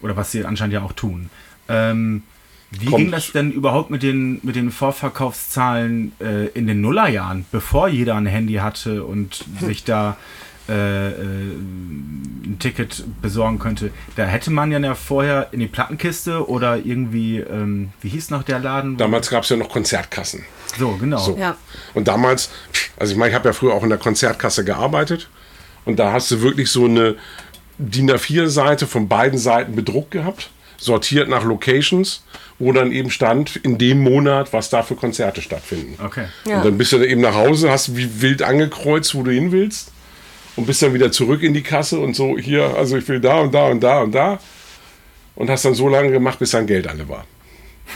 Oder 0.00 0.16
was 0.16 0.32
sie 0.32 0.42
anscheinend 0.46 0.72
ja 0.72 0.82
auch 0.82 0.92
tun. 0.94 1.28
Ähm, 1.68 2.22
wie 2.70 2.86
Kommt. 2.86 2.98
ging 2.98 3.10
das 3.10 3.32
denn 3.32 3.50
überhaupt 3.50 3.90
mit 3.90 4.02
den, 4.02 4.40
mit 4.42 4.54
den 4.54 4.70
Vorverkaufszahlen 4.70 6.12
äh, 6.20 6.46
in 6.48 6.66
den 6.66 6.80
Nullerjahren, 6.80 7.44
bevor 7.50 7.88
jeder 7.88 8.14
ein 8.14 8.26
Handy 8.26 8.54
hatte 8.54 9.04
und 9.04 9.44
sich 9.60 9.82
da 9.84 10.16
äh, 10.68 11.08
äh, 11.08 11.14
ein 11.16 12.56
Ticket 12.60 13.04
besorgen 13.20 13.58
könnte? 13.58 13.90
Da 14.14 14.24
hätte 14.24 14.52
man 14.52 14.70
ja 14.70 14.94
vorher 14.94 15.48
in 15.50 15.58
die 15.58 15.66
Plattenkiste 15.66 16.48
oder 16.48 16.76
irgendwie, 16.76 17.38
ähm, 17.38 17.90
wie 18.00 18.08
hieß 18.08 18.30
noch 18.30 18.44
der 18.44 18.60
Laden? 18.60 18.96
Damals 18.96 19.30
gab 19.30 19.42
es 19.42 19.48
ja 19.48 19.56
noch 19.56 19.68
Konzertkassen. 19.68 20.44
so, 20.78 20.96
genau. 20.96 21.18
So. 21.18 21.36
Ja. 21.36 21.56
Und 21.94 22.06
damals, 22.06 22.50
also 22.96 23.12
ich 23.12 23.18
meine, 23.18 23.30
ich 23.30 23.34
habe 23.34 23.48
ja 23.48 23.52
früher 23.52 23.74
auch 23.74 23.82
in 23.82 23.88
der 23.88 23.98
Konzertkasse 23.98 24.64
gearbeitet 24.64 25.28
und 25.86 25.98
da 25.98 26.12
hast 26.12 26.30
du 26.30 26.40
wirklich 26.40 26.70
so 26.70 26.84
eine 26.84 27.16
DIN 27.78 28.10
A4-Seite 28.10 28.86
von 28.86 29.08
beiden 29.08 29.38
Seiten 29.38 29.74
bedruckt 29.74 30.12
gehabt, 30.12 30.50
sortiert 30.76 31.28
nach 31.28 31.42
Locations, 31.42 32.22
wo 32.60 32.72
dann 32.72 32.92
eben 32.92 33.10
stand, 33.10 33.56
in 33.56 33.78
dem 33.78 34.00
Monat, 34.00 34.52
was 34.52 34.68
da 34.68 34.82
für 34.82 34.94
Konzerte 34.94 35.40
stattfinden. 35.40 35.98
Okay. 36.04 36.26
Ja. 36.46 36.58
Und 36.58 36.66
dann 36.66 36.78
bist 36.78 36.92
du 36.92 36.98
dann 36.98 37.08
eben 37.08 37.22
nach 37.22 37.34
Hause, 37.34 37.70
hast 37.70 37.96
wie 37.96 38.20
wild 38.20 38.42
angekreuzt, 38.42 39.14
wo 39.14 39.22
du 39.22 39.32
hin 39.32 39.50
willst 39.50 39.90
und 40.56 40.66
bist 40.66 40.82
dann 40.82 40.92
wieder 40.92 41.10
zurück 41.10 41.42
in 41.42 41.54
die 41.54 41.62
Kasse 41.62 41.98
und 41.98 42.14
so, 42.14 42.36
hier, 42.36 42.76
also 42.76 42.98
ich 42.98 43.08
will 43.08 43.18
da 43.18 43.40
und 43.40 43.54
da 43.54 43.68
und 43.68 43.80
da 43.80 44.02
und 44.02 44.14
da. 44.14 44.38
Und 45.34 45.48
hast 45.48 45.64
dann 45.64 45.74
so 45.74 45.88
lange 45.88 46.10
gemacht, 46.10 46.38
bis 46.38 46.50
dein 46.50 46.66
Geld 46.66 46.86
alle 46.86 47.08
war. 47.08 47.24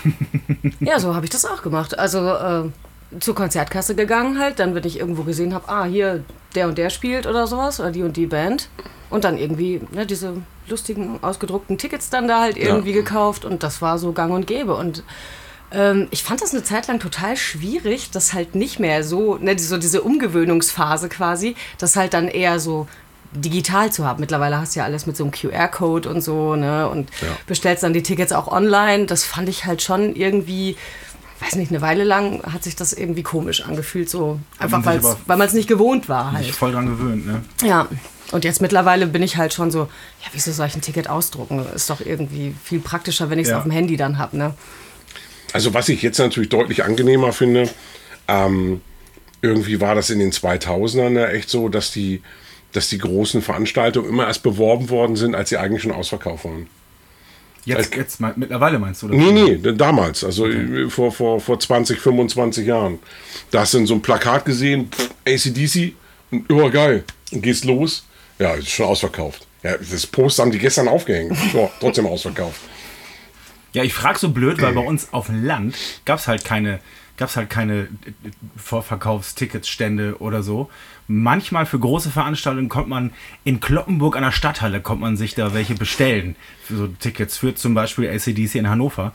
Ja, 0.80 0.98
so 0.98 1.14
habe 1.14 1.26
ich 1.26 1.30
das 1.30 1.44
auch 1.44 1.62
gemacht. 1.62 1.98
Also 1.98 2.26
äh, 2.26 2.70
zur 3.20 3.34
Konzertkasse 3.34 3.94
gegangen 3.94 4.38
halt, 4.38 4.58
dann, 4.58 4.74
wenn 4.74 4.84
ich 4.84 4.98
irgendwo 4.98 5.24
gesehen 5.24 5.52
habe, 5.52 5.68
ah, 5.68 5.84
hier 5.84 6.24
der 6.54 6.68
und 6.68 6.78
der 6.78 6.88
spielt 6.88 7.26
oder 7.26 7.46
sowas, 7.46 7.80
oder 7.80 7.90
die 7.90 8.02
und 8.02 8.16
die 8.16 8.26
Band. 8.26 8.70
Und 9.10 9.24
dann 9.24 9.36
irgendwie 9.36 9.80
ne, 9.92 10.06
diese 10.06 10.36
lustigen, 10.68 11.18
ausgedruckten 11.22 11.78
Tickets 11.78 12.10
dann 12.10 12.28
da 12.28 12.40
halt 12.40 12.56
irgendwie 12.56 12.92
gekauft 12.92 13.44
und 13.44 13.62
das 13.62 13.82
war 13.82 13.98
so 13.98 14.12
gang 14.12 14.32
und 14.32 14.46
gäbe. 14.46 14.74
Und 14.74 15.02
ähm, 15.72 16.08
ich 16.10 16.22
fand 16.22 16.40
das 16.40 16.52
eine 16.52 16.62
Zeit 16.62 16.86
lang 16.86 17.00
total 17.00 17.36
schwierig, 17.36 18.10
das 18.10 18.32
halt 18.32 18.54
nicht 18.54 18.78
mehr 18.78 19.02
so, 19.02 19.36
ne, 19.36 19.58
so 19.58 19.76
diese 19.76 20.02
Umgewöhnungsphase 20.02 21.08
quasi, 21.08 21.56
das 21.78 21.96
halt 21.96 22.14
dann 22.14 22.28
eher 22.28 22.60
so 22.60 22.86
digital 23.32 23.92
zu 23.92 24.06
haben. 24.06 24.20
Mittlerweile 24.20 24.58
hast 24.58 24.76
du 24.76 24.80
ja 24.80 24.84
alles 24.84 25.06
mit 25.06 25.16
so 25.16 25.24
einem 25.24 25.32
QR-Code 25.32 26.08
und 26.08 26.20
so, 26.20 26.54
ne? 26.54 26.88
Und 26.88 27.10
bestellst 27.46 27.82
dann 27.82 27.92
die 27.92 28.02
Tickets 28.02 28.32
auch 28.32 28.46
online. 28.46 29.06
Das 29.06 29.24
fand 29.24 29.48
ich 29.48 29.66
halt 29.66 29.82
schon 29.82 30.14
irgendwie, 30.14 30.76
weiß 31.40 31.56
nicht, 31.56 31.72
eine 31.72 31.80
Weile 31.80 32.04
lang 32.04 32.42
hat 32.52 32.62
sich 32.62 32.76
das 32.76 32.92
irgendwie 32.92 33.24
komisch 33.24 33.64
angefühlt, 33.64 34.08
so 34.08 34.38
einfach 34.58 34.84
weil 34.86 35.36
man 35.36 35.48
es 35.48 35.52
nicht 35.52 35.68
gewohnt 35.68 36.08
war 36.08 36.32
halt. 36.32 36.46
Nicht 36.46 36.56
voll 36.56 36.72
dran 36.72 36.86
gewöhnt, 36.86 37.26
ne? 37.26 37.42
Ja. 37.64 37.88
Und 38.32 38.44
jetzt 38.44 38.60
mittlerweile 38.60 39.06
bin 39.06 39.22
ich 39.22 39.36
halt 39.36 39.52
schon 39.52 39.70
so, 39.70 39.80
ja, 39.80 40.28
wieso 40.32 40.50
soll 40.52 40.66
ich 40.66 40.74
ein 40.74 40.80
Ticket 40.80 41.08
ausdrucken? 41.08 41.64
Ist 41.74 41.90
doch 41.90 42.00
irgendwie 42.00 42.54
viel 42.64 42.80
praktischer, 42.80 43.30
wenn 43.30 43.38
ich 43.38 43.44
es 43.44 43.50
Ja. 43.50 43.58
auf 43.58 43.64
dem 43.64 43.72
Handy 43.72 43.96
dann 43.96 44.18
habe, 44.18 44.36
ne? 44.36 44.54
Also 45.52 45.72
was 45.74 45.88
ich 45.88 46.02
jetzt 46.02 46.18
natürlich 46.18 46.48
deutlich 46.48 46.82
angenehmer 46.84 47.32
finde, 47.32 47.68
ähm, 48.26 48.80
irgendwie 49.42 49.80
war 49.80 49.94
das 49.94 50.10
in 50.10 50.18
den 50.18 50.32
2000ern 50.32 51.12
ja 51.18 51.28
echt 51.28 51.48
so, 51.50 51.68
dass 51.68 51.92
die, 51.92 52.22
dass 52.72 52.88
die 52.88 52.98
großen 52.98 53.42
Veranstaltungen 53.42 54.08
immer 54.08 54.26
erst 54.26 54.42
beworben 54.42 54.88
worden 54.90 55.16
sind, 55.16 55.34
als 55.34 55.50
sie 55.50 55.58
eigentlich 55.58 55.82
schon 55.82 55.92
ausverkauft 55.92 56.44
waren. 56.46 56.66
Jetzt, 57.66 57.94
jetzt 57.94 58.20
mal, 58.20 58.32
mittlerweile 58.36 58.78
meinst 58.78 59.02
du? 59.02 59.06
Oder? 59.06 59.16
Nee, 59.16 59.56
nee, 59.62 59.72
damals, 59.74 60.22
also 60.24 60.46
äh, 60.46 60.90
vor, 60.90 61.12
vor, 61.12 61.40
vor 61.40 61.58
20, 61.58 61.98
25 61.98 62.66
Jahren. 62.66 62.98
Da 63.50 63.60
hast 63.60 63.72
du 63.74 63.78
dann 63.78 63.86
so 63.86 63.94
ein 63.94 64.02
Plakat 64.02 64.44
gesehen, 64.44 64.90
pff, 64.90 65.10
ACDC, 65.26 65.94
und, 66.30 66.50
oh 66.52 66.68
geil, 66.70 67.04
und 67.32 67.42
gehst 67.42 67.64
los, 67.64 68.04
ja, 68.44 68.54
ist 68.54 68.70
schon 68.70 68.86
ausverkauft. 68.86 69.46
Ja, 69.62 69.76
das 69.78 70.06
Poster 70.06 70.42
haben 70.42 70.50
die 70.50 70.58
gestern 70.58 70.86
aufgehängt, 70.88 71.34
so, 71.52 71.70
trotzdem 71.80 72.06
ausverkauft. 72.06 72.60
Ja, 73.72 73.82
ich 73.82 73.94
frage 73.94 74.18
so 74.18 74.28
blöd, 74.28 74.60
weil 74.60 74.74
bei 74.74 74.82
uns 74.82 75.12
auf 75.12 75.26
dem 75.26 75.44
Land 75.44 75.74
gab 76.04 76.18
es 76.18 76.28
halt 76.28 76.44
keine, 76.44 76.78
gab's 77.16 77.36
halt 77.36 77.50
keine 77.50 77.82
äh, 77.82 77.86
Vorverkaufsticketsstände 78.56 80.20
oder 80.20 80.42
so. 80.42 80.70
Manchmal 81.08 81.66
für 81.66 81.78
große 81.78 82.10
Veranstaltungen 82.10 82.68
kommt 82.68 82.88
man 82.88 83.12
in 83.42 83.60
Kloppenburg 83.60 84.16
an 84.16 84.22
der 84.22 84.30
Stadthalle, 84.30 84.80
kommt 84.80 85.00
man 85.00 85.16
sich 85.16 85.34
da 85.34 85.54
welche 85.54 85.74
bestellen. 85.74 86.36
So 86.68 86.86
Tickets 86.86 87.38
für 87.38 87.54
zum 87.54 87.74
Beispiel 87.74 88.08
ACDC 88.08 88.56
in 88.56 88.68
Hannover. 88.68 89.12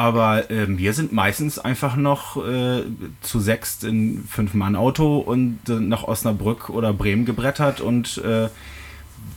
Aber 0.00 0.50
ähm, 0.50 0.78
wir 0.78 0.94
sind 0.94 1.12
meistens 1.12 1.58
einfach 1.58 1.94
noch 1.94 2.38
äh, 2.42 2.84
zu 3.20 3.38
sechst 3.38 3.84
in 3.84 4.24
Fünf-Mann-Auto 4.26 5.18
und 5.18 5.58
äh, 5.68 5.72
nach 5.72 6.04
Osnabrück 6.04 6.70
oder 6.70 6.94
Bremen 6.94 7.26
gebrettert 7.26 7.82
und 7.82 8.16
äh, 8.24 8.48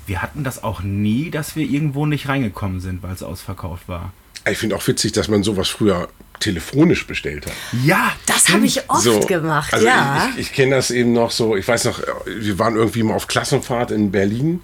wir 0.08 0.22
hatten 0.22 0.46
das 0.46 0.64
auch 0.64 0.80
nie, 0.82 1.30
dass 1.30 1.58
wir 1.58 1.70
irgendwo 1.70 2.06
nicht 2.06 2.30
reingekommen 2.30 2.80
sind, 2.80 3.04
weil 3.04 3.12
es 3.12 3.24
ausverkauft 3.24 3.90
war. 3.90 4.14
Ich 4.50 4.58
finde 4.58 4.78
auch 4.78 4.88
witzig, 4.88 5.12
dass 5.12 5.28
man 5.28 5.44
sowas 5.44 5.68
früher 5.68 6.08
telefonisch 6.40 7.08
bestellt 7.08 7.46
hat. 7.46 7.54
Ja, 7.84 8.14
Das 8.26 8.48
habe 8.48 8.66
ich 8.66 8.90
oft 8.90 9.04
So, 9.04 9.20
gemacht, 9.20 9.74
also 9.74 9.86
ja. 9.86 10.30
Ich, 10.36 10.44
ich 10.44 10.54
kenne 10.54 10.76
das 10.78 10.92
eben 10.92 11.12
noch 11.12 11.32
so, 11.32 11.58
ich 11.58 11.68
weiß 11.68 11.84
noch, 11.84 12.02
wir 12.26 12.58
waren 12.58 12.78
irgendwie 12.78 13.04
mal 13.04 13.16
auf 13.16 13.28
Klassenfahrt 13.28 13.92
in 13.92 14.12
Berlin 14.12 14.62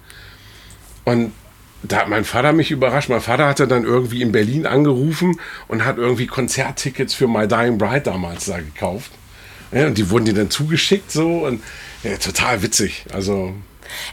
und 1.04 1.32
da 1.82 1.98
hat 1.98 2.08
mein 2.08 2.24
Vater 2.24 2.52
mich 2.52 2.70
überrascht. 2.70 3.08
Mein 3.08 3.20
Vater 3.20 3.46
hatte 3.46 3.66
dann 3.66 3.84
irgendwie 3.84 4.22
in 4.22 4.32
Berlin 4.32 4.66
angerufen 4.66 5.40
und 5.68 5.84
hat 5.84 5.96
irgendwie 5.96 6.26
Konzerttickets 6.26 7.14
für 7.14 7.26
My 7.26 7.48
Dying 7.48 7.78
Bride 7.78 8.02
damals 8.02 8.46
da 8.46 8.58
gekauft. 8.58 9.10
Ja, 9.72 9.86
und 9.86 9.96
die 9.96 10.10
wurden 10.10 10.24
dir 10.24 10.34
dann 10.34 10.50
zugeschickt 10.50 11.10
so 11.10 11.46
und 11.46 11.62
ja, 12.02 12.16
total 12.16 12.62
witzig. 12.62 13.04
Also 13.12 13.54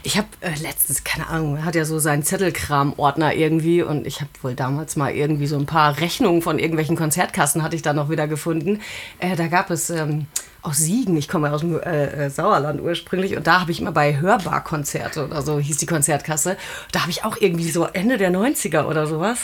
Ich 0.02 0.16
habe 0.16 0.28
äh, 0.40 0.50
letztens, 0.62 1.04
keine 1.04 1.28
Ahnung, 1.28 1.64
hat 1.64 1.74
ja 1.74 1.84
so 1.84 1.98
seinen 1.98 2.22
Zettelkram-Ordner 2.22 3.34
irgendwie 3.34 3.82
und 3.82 4.06
ich 4.06 4.20
habe 4.20 4.30
wohl 4.42 4.54
damals 4.54 4.96
mal 4.96 5.12
irgendwie 5.12 5.46
so 5.46 5.56
ein 5.56 5.66
paar 5.66 5.98
Rechnungen 6.00 6.42
von 6.42 6.58
irgendwelchen 6.58 6.96
Konzertkassen 6.96 7.62
hatte 7.62 7.76
ich 7.76 7.82
da 7.82 7.92
noch 7.92 8.10
wieder 8.10 8.26
gefunden. 8.28 8.80
Äh, 9.18 9.36
da 9.36 9.46
gab 9.48 9.70
es 9.70 9.90
ähm, 9.90 10.26
aus 10.62 10.78
Siegen, 10.78 11.16
ich 11.16 11.28
komme 11.28 11.52
aus 11.52 11.60
dem 11.60 11.78
äh, 11.80 12.26
äh, 12.26 12.30
Sauerland 12.30 12.80
ursprünglich 12.80 13.36
und 13.36 13.46
da 13.46 13.60
habe 13.60 13.70
ich 13.70 13.80
immer 13.80 13.92
bei 13.92 14.18
Hörbar-Konzerte 14.20 15.24
oder 15.24 15.42
so 15.42 15.58
hieß 15.58 15.76
die 15.78 15.86
Konzertkasse. 15.86 16.56
Da 16.92 17.00
habe 17.02 17.10
ich 17.10 17.24
auch 17.24 17.36
irgendwie 17.40 17.70
so 17.70 17.84
Ende 17.84 18.18
der 18.18 18.30
90er 18.30 18.84
oder 18.84 19.06
sowas. 19.06 19.38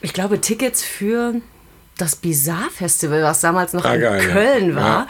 Ich 0.00 0.12
glaube, 0.12 0.40
Tickets 0.40 0.82
für 0.82 1.34
das 1.96 2.16
Bizarre-Festival, 2.16 3.22
was 3.22 3.40
damals 3.40 3.72
noch 3.72 3.84
Ah, 3.84 3.94
in 3.94 4.00
geil, 4.00 4.22
ja. 4.22 4.32
Köln 4.32 4.76
war. 4.76 4.84
Ja. 4.84 5.06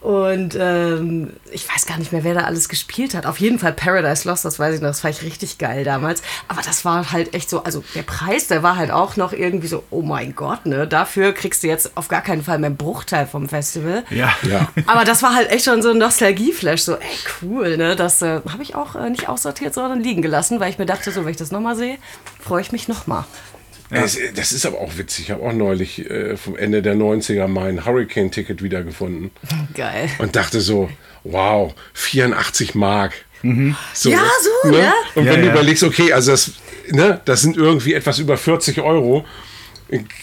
Und 0.00 0.56
ähm, 0.58 1.32
ich 1.50 1.68
weiß 1.68 1.86
gar 1.86 1.98
nicht 1.98 2.12
mehr, 2.12 2.22
wer 2.22 2.34
da 2.34 2.40
alles 2.42 2.68
gespielt 2.68 3.14
hat. 3.14 3.26
Auf 3.26 3.40
jeden 3.40 3.58
Fall 3.58 3.72
Paradise 3.72 4.28
Lost, 4.28 4.44
das 4.44 4.58
weiß 4.58 4.76
ich 4.76 4.80
noch, 4.80 4.88
das 4.88 5.00
fand 5.00 5.16
ich 5.16 5.22
richtig 5.22 5.58
geil 5.58 5.82
damals. 5.82 6.22
Aber 6.46 6.62
das 6.62 6.84
war 6.84 7.10
halt 7.10 7.34
echt 7.34 7.50
so, 7.50 7.64
also 7.64 7.82
der 7.96 8.02
Preis, 8.02 8.46
der 8.46 8.62
war 8.62 8.76
halt 8.76 8.92
auch 8.92 9.16
noch 9.16 9.32
irgendwie 9.32 9.66
so, 9.66 9.82
oh 9.90 10.02
mein 10.02 10.36
Gott, 10.36 10.66
ne? 10.66 10.86
Dafür 10.86 11.32
kriegst 11.32 11.64
du 11.64 11.66
jetzt 11.66 11.96
auf 11.96 12.06
gar 12.06 12.22
keinen 12.22 12.44
Fall 12.44 12.58
mehr 12.58 12.68
einen 12.68 12.76
Bruchteil 12.76 13.26
vom 13.26 13.48
Festival. 13.48 14.04
ja. 14.10 14.32
ja. 14.42 14.68
Aber 14.86 15.04
das 15.04 15.22
war 15.22 15.34
halt 15.34 15.50
echt 15.50 15.64
schon 15.64 15.82
so 15.82 15.90
ein 15.90 15.98
Nostalgie-Flash, 15.98 16.82
so, 16.82 16.94
ey, 16.94 17.18
cool, 17.42 17.76
ne? 17.76 17.96
Das 17.96 18.22
äh, 18.22 18.40
habe 18.48 18.62
ich 18.62 18.76
auch 18.76 18.94
äh, 18.94 19.10
nicht 19.10 19.28
aussortiert, 19.28 19.74
sondern 19.74 20.00
liegen 20.00 20.22
gelassen, 20.22 20.60
weil 20.60 20.70
ich 20.70 20.78
mir 20.78 20.86
dachte, 20.86 21.10
so, 21.10 21.24
wenn 21.24 21.32
ich 21.32 21.36
das 21.36 21.50
nochmal 21.50 21.74
sehe, 21.74 21.98
freue 22.38 22.60
ich 22.60 22.70
mich 22.70 22.86
nochmal. 22.86 23.24
Das, 23.90 24.18
das 24.34 24.52
ist 24.52 24.66
aber 24.66 24.80
auch 24.80 24.98
witzig. 24.98 25.26
Ich 25.26 25.30
habe 25.30 25.42
auch 25.42 25.52
neulich 25.52 26.08
äh, 26.10 26.36
vom 26.36 26.56
Ende 26.56 26.82
der 26.82 26.94
90er 26.94 27.46
mein 27.46 27.84
Hurricane-Ticket 27.84 28.62
wiedergefunden 28.62 29.30
Geil. 29.74 30.10
und 30.18 30.36
dachte 30.36 30.60
so, 30.60 30.90
wow, 31.24 31.74
84 31.94 32.74
Mark. 32.74 33.14
So, 33.94 34.10
Ja, 34.10 34.20
so, 34.64 34.70
ne? 34.70 34.78
ja. 34.78 34.92
Und 35.14 35.24
Ja, 35.24 35.32
wenn 35.32 35.40
du 35.40 35.46
ja. 35.46 35.52
überlegst, 35.52 35.82
okay, 35.84 36.12
also 36.12 36.32
das, 36.32 36.52
ne, 36.90 37.20
das 37.24 37.40
sind 37.42 37.56
irgendwie 37.56 37.94
etwas 37.94 38.18
über 38.18 38.36
40 38.36 38.80
Euro. 38.80 39.24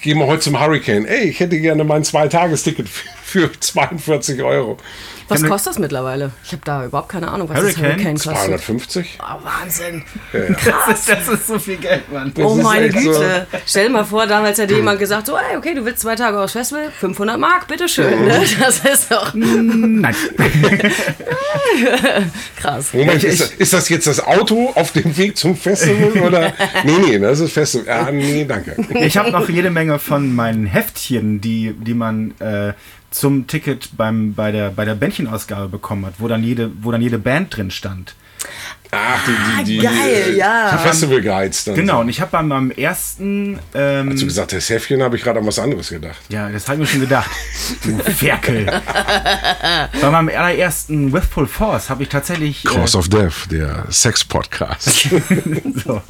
Gehen 0.01 0.19
wir 0.19 0.28
heute 0.28 0.41
zum 0.41 0.60
Hurricane. 0.60 1.06
Ey, 1.06 1.30
ich 1.30 1.39
hätte 1.39 1.60
gerne 1.60 1.84
mein 1.84 2.04
Zweitagesticket 2.04 2.88
für 2.89 3.10
für 3.36 3.51
42 3.60 4.41
Euro. 4.43 4.78
Was 5.27 5.43
kostet 5.43 5.71
das 5.71 5.79
mittlerweile? 5.79 6.31
Ich 6.43 6.51
habe 6.51 6.61
da 6.65 6.85
überhaupt 6.85 7.09
keine 7.09 7.29
Ahnung, 7.29 7.49
was 7.49 7.55
das 7.55 7.63
Hurricane? 7.77 7.91
Hurricane 7.93 8.13
kostet. 8.15 8.33
250? 8.35 9.17
Oh, 9.21 9.43
Wahnsinn. 9.43 10.03
Das 10.31 10.99
ist, 10.99 11.09
das 11.09 11.27
ist 11.27 11.47
so 11.47 11.59
viel 11.59 11.77
Geld, 11.77 12.11
Mann. 12.11 12.31
oh 12.38 12.57
ist 12.57 12.63
meine 12.63 12.85
echt 12.88 12.99
so. 12.99 13.11
Güte. 13.11 13.47
Stell 13.65 13.88
dir 13.88 13.93
mal 13.93 14.03
vor, 14.05 14.27
damals 14.27 14.57
hätte 14.59 14.75
jemand 14.75 14.99
gesagt, 14.99 15.27
so, 15.27 15.35
ey, 15.35 15.57
okay, 15.57 15.73
du 15.73 15.83
willst 15.85 16.01
zwei 16.01 16.15
Tage 16.15 16.39
aufs 16.39 16.53
Festival, 16.53 16.91
500 16.99 17.39
Mark, 17.39 17.67
bitteschön. 17.67 18.25
Ne? 18.25 18.43
Das 18.59 18.79
ist 18.79 19.11
doch 19.11 19.33
Nein. 19.33 20.15
krass. 22.57 22.93
Moment, 22.93 23.23
ist, 23.23 23.41
das- 23.41 23.51
ist 23.51 23.73
das 23.73 23.89
jetzt 23.89 24.07
das 24.07 24.25
Auto 24.25 24.71
auf 24.75 24.91
dem 24.91 25.15
Weg 25.17 25.38
zum 25.38 25.55
Festival 25.55 26.11
oder? 26.27 26.53
Nee, 26.84 26.97
nee, 27.03 27.19
das 27.19 27.39
ist 27.39 27.53
Festival. 27.53 27.88
Ja, 27.88 28.11
nee, 28.11 28.45
danke. 28.45 28.76
Ich 28.99 29.17
habe 29.17 29.32
noch 29.32 29.49
jede 29.49 29.71
Menge 29.71 29.99
von 29.99 30.34
meinen 30.36 30.65
Heftchen, 30.65 31.41
die, 31.41 31.73
die 31.73 31.93
man 31.93 32.34
äh, 32.39 32.73
zum 33.16 33.47
Ticket 33.47 33.95
beim, 33.95 34.34
bei, 34.34 34.51
der, 34.51 34.72
bei 34.72 34.86
der 34.86 34.95
Bändchenausgabe 34.95 35.70
bekommen 35.70 36.05
hat, 36.05 36.16
wo 36.20 36.28
dann 36.28 36.43
jede, 36.43 36.72
wo 36.82 36.91
dann 36.91 37.01
jede 37.01 37.18
Band 37.18 37.55
drin 37.55 37.72
stand. 37.72 38.16
Ach, 38.91 39.20
die, 39.26 39.63
die, 39.63 39.78
die, 39.78 39.84
geil, 39.84 40.24
äh, 40.28 40.38
ja. 40.38 40.72
Die 40.74 40.88
Festival 40.88 41.22
Guides 41.22 41.63
dann. 41.63 41.76
Genau, 41.76 42.01
und 42.01 42.09
ich 42.09 42.22
habe 42.22 42.32
bei 42.32 42.43
meinem 42.43 42.72
ersten, 42.72 43.59
ähm, 43.74 44.11
Hast 44.11 44.22
du 44.22 44.26
gesagt, 44.26 44.53
das 44.53 44.70
Heftchen 44.70 45.01
habe 45.01 45.16
ich 45.16 45.24
gerade 45.24 45.39
an 45.39 45.47
was 45.47 45.59
anderes 45.59 45.89
gedacht. 45.89 46.20
ja, 46.30 46.49
das 46.49 46.68
habe 46.68 46.76
ich 46.76 46.80
mir 46.82 46.88
schon 46.88 47.01
gedacht, 47.01 47.30
du 47.84 47.97
Ferkel. 48.11 48.66
bei 50.01 50.09
meinem 50.09 50.30
allerersten 50.30 51.11
With 51.11 51.26
Full 51.26 51.47
Force 51.47 51.89
habe 51.89 52.03
ich 52.03 52.09
tatsächlich, 52.09 52.63
äh, 52.66 52.70
Cause 52.70 52.97
of 52.97 53.09
Death, 53.09 53.49
der 53.49 53.86
Sex-Podcast. 53.89 55.09
so, 55.86 56.01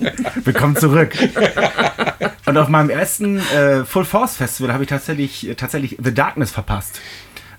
willkommen 0.44 0.76
zurück. 0.76 1.16
Und 2.46 2.58
auf 2.58 2.68
meinem 2.68 2.90
ersten 2.90 3.40
äh, 3.40 3.86
Full 3.86 4.06
Force 4.06 4.38
Festival 4.38 4.74
habe 4.74 4.84
ich 4.84 4.90
tatsächlich, 4.90 5.54
tatsächlich 5.58 5.98
The 6.02 6.14
Darkness 6.14 6.52
verpasst. 6.52 7.00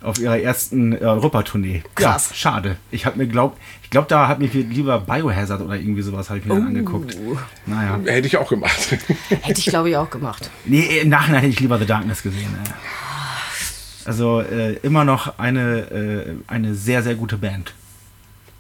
Auf 0.03 0.19
ihrer 0.21 0.39
ersten 0.39 0.93
äh, 0.93 0.99
Europatournee. 1.01 1.83
Krass. 1.97 2.29
Ja, 2.31 2.37
schade. 2.37 2.77
Ich 2.93 3.07
habe 3.07 3.19
mir 3.19 3.27
glaubt, 3.27 3.59
ich 3.83 3.91
glaube, 3.91 4.07
da 4.09 4.29
hat 4.29 4.39
mir 4.39 4.47
lieber 4.47 5.01
Biohazard 5.01 5.63
oder 5.63 5.75
irgendwie 5.75 6.03
sowas 6.03 6.29
habe 6.29 6.39
ich 6.39 6.45
mir 6.45 6.55
dann 6.55 6.69
angeguckt. 6.69 7.17
Naja. 7.67 7.99
Hätte 8.05 8.27
ich 8.29 8.37
auch 8.37 8.49
gemacht. 8.49 8.91
Hätte 9.29 9.59
ich, 9.59 9.67
glaube 9.67 9.91
ich, 9.91 9.97
auch 9.97 10.11
gemacht. 10.11 10.51
Nee, 10.65 11.01
im 11.01 11.09
Nachhinein 11.09 11.41
hätte 11.41 11.53
ich 11.55 11.61
lieber 11.61 11.79
The 11.79 11.87
Darkness 11.87 12.23
gesehen. 12.23 12.55
Ey. 12.65 12.73
Also 14.05 14.41
äh, 14.41 14.75
immer 14.83 15.05
noch 15.05 15.39
eine, 15.39 15.81
äh, 15.91 16.35
eine 16.47 16.75
sehr, 16.75 17.03
sehr 17.03 17.17
gute 17.17 17.39
Band. 17.39 17.75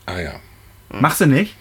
Ah 0.06 0.18
ja. 0.18 0.32
Machst 0.88 1.20
du 1.20 1.26
nicht? 1.26 1.54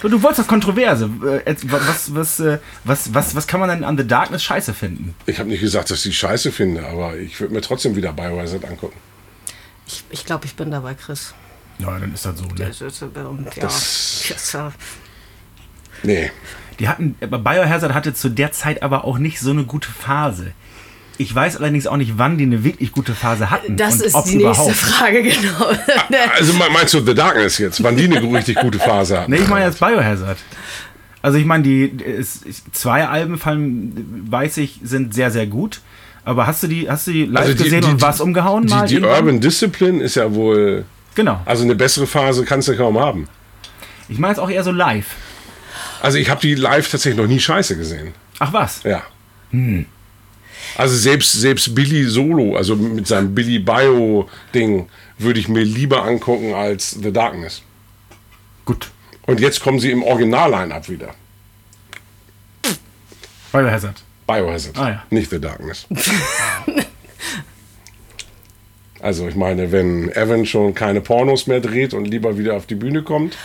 Du, 0.00 0.08
du 0.08 0.22
wolltest 0.22 0.40
das 0.40 0.46
Kontroverse. 0.46 1.08
Äh, 1.44 1.54
was, 1.64 2.14
was, 2.14 2.40
äh, 2.40 2.58
was, 2.84 3.14
was, 3.14 3.34
was 3.34 3.46
kann 3.46 3.60
man 3.60 3.68
denn 3.70 3.84
an 3.84 3.96
The 3.96 4.06
Darkness 4.06 4.42
scheiße 4.42 4.74
finden? 4.74 5.14
Ich 5.26 5.38
habe 5.38 5.48
nicht 5.48 5.60
gesagt, 5.60 5.90
dass 5.90 5.98
ich 5.98 6.04
die 6.04 6.12
scheiße 6.12 6.52
finde, 6.52 6.86
aber 6.86 7.16
ich 7.16 7.40
würde 7.40 7.54
mir 7.54 7.60
trotzdem 7.60 7.96
wieder 7.96 8.12
Biohazard 8.12 8.64
angucken. 8.64 8.96
Ich, 9.86 10.04
ich 10.10 10.26
glaube, 10.26 10.46
ich 10.46 10.54
bin 10.56 10.70
dabei, 10.70 10.94
Chris. 10.94 11.34
Ja, 11.78 11.98
dann 11.98 12.12
ist 12.14 12.24
das 12.24 12.38
so. 12.38 12.44
Ne? 12.44 12.54
Das 12.56 12.80
ist, 12.80 13.02
äh, 13.02 13.06
ja, 13.14 13.36
Das- 13.60 14.24
das, 14.28 14.72
Nee. 16.02 16.30
Die 16.78 16.88
hatten, 16.88 17.14
Biohazard 17.14 17.94
hatte 17.94 18.14
zu 18.14 18.28
der 18.28 18.52
Zeit 18.52 18.82
aber 18.82 19.04
auch 19.04 19.18
nicht 19.18 19.40
so 19.40 19.50
eine 19.50 19.64
gute 19.64 19.90
Phase. 19.90 20.52
Ich 21.16 21.32
weiß 21.32 21.58
allerdings 21.58 21.86
auch 21.86 21.96
nicht, 21.96 22.18
wann 22.18 22.38
die 22.38 22.44
eine 22.44 22.64
wirklich 22.64 22.90
gute 22.90 23.14
Phase 23.14 23.50
hatten. 23.50 23.76
das 23.76 23.94
und 23.94 24.02
ist 24.06 24.14
ob 24.14 24.24
die 24.24 24.36
nächste 24.36 24.62
überhaupt. 24.64 24.74
Frage, 24.76 25.22
genau. 25.22 25.66
Also 26.36 26.52
me- 26.54 26.68
meinst 26.72 26.92
du 26.94 27.00
The 27.00 27.14
Darkness 27.14 27.58
jetzt? 27.58 27.82
Wann 27.84 27.96
die 27.96 28.04
eine 28.04 28.20
richtig 28.36 28.56
gute 28.56 28.78
Phase 28.78 29.20
hatten? 29.20 29.30
Nee, 29.30 29.38
ich 29.38 29.48
meine 29.48 29.64
jetzt 29.66 29.78
Biohazard. 29.78 30.38
Also 31.22 31.38
ich 31.38 31.44
meine, 31.46 31.62
die 31.62 31.92
es, 32.04 32.40
es- 32.44 32.62
zwei 32.72 33.06
Alben 33.06 33.38
fallen, 33.38 34.26
weiß 34.28 34.56
ich, 34.58 34.80
sind 34.82 35.14
sehr, 35.14 35.30
sehr 35.30 35.46
gut. 35.46 35.80
Aber 36.24 36.46
hast 36.46 36.62
du 36.62 36.66
die, 36.66 36.90
hast 36.90 37.06
du 37.06 37.12
die 37.12 37.26
live 37.26 37.42
Also 37.44 37.54
die- 37.58 37.62
gesehen 37.64 37.82
die- 37.82 37.90
und 37.92 38.02
was 38.02 38.20
umgehauen 38.20 38.66
Die, 38.66 38.74
mal? 38.74 38.86
die? 38.88 39.00
Urban 39.00 39.40
Discipline 39.40 40.02
ist 40.02 40.16
ja 40.16 40.34
wohl. 40.34 40.84
Genau. 41.14 41.40
Also 41.44 41.62
eine 41.62 41.76
bessere 41.76 42.06
Phase 42.08 42.44
kannst 42.44 42.66
du 42.66 42.76
kaum 42.76 42.98
haben. 42.98 43.28
Ich 44.08 44.18
meine 44.18 44.32
jetzt 44.32 44.40
auch 44.40 44.50
eher 44.50 44.64
so 44.64 44.72
live. 44.72 45.06
Also 46.02 46.18
ich 46.18 46.28
habe 46.28 46.40
die 46.40 46.56
live 46.56 46.90
tatsächlich 46.90 47.20
noch 47.22 47.28
nie 47.28 47.38
scheiße 47.38 47.76
gesehen. 47.76 48.12
Ach 48.40 48.52
was? 48.52 48.82
Ja. 48.82 49.02
Also 50.76 50.96
selbst, 50.96 51.32
selbst 51.32 51.74
Billy 51.74 52.04
Solo, 52.04 52.56
also 52.56 52.74
mit 52.76 53.06
seinem 53.06 53.34
Billy 53.34 53.58
Bio-Ding, 53.58 54.88
würde 55.18 55.38
ich 55.40 55.48
mir 55.48 55.62
lieber 55.62 56.02
angucken 56.02 56.52
als 56.54 56.90
The 56.90 57.12
Darkness. 57.12 57.62
Gut. 58.64 58.90
Und 59.26 59.40
jetzt 59.40 59.60
kommen 59.62 59.78
sie 59.78 59.90
im 59.90 60.02
Original-Line-Up 60.02 60.88
wieder. 60.88 61.14
Biohazard. 63.52 64.02
Biohazard, 64.26 64.76
Ah, 64.78 64.88
ja. 64.90 65.02
nicht 65.10 65.30
The 65.30 65.40
Darkness. 65.40 65.86
also 69.00 69.28
ich 69.28 69.34
meine, 69.36 69.70
wenn 69.70 70.10
Evan 70.10 70.46
schon 70.46 70.74
keine 70.74 71.00
Pornos 71.00 71.46
mehr 71.46 71.60
dreht 71.60 71.94
und 71.94 72.06
lieber 72.06 72.36
wieder 72.38 72.54
auf 72.56 72.66
die 72.66 72.74
Bühne 72.74 73.02
kommt, 73.02 73.36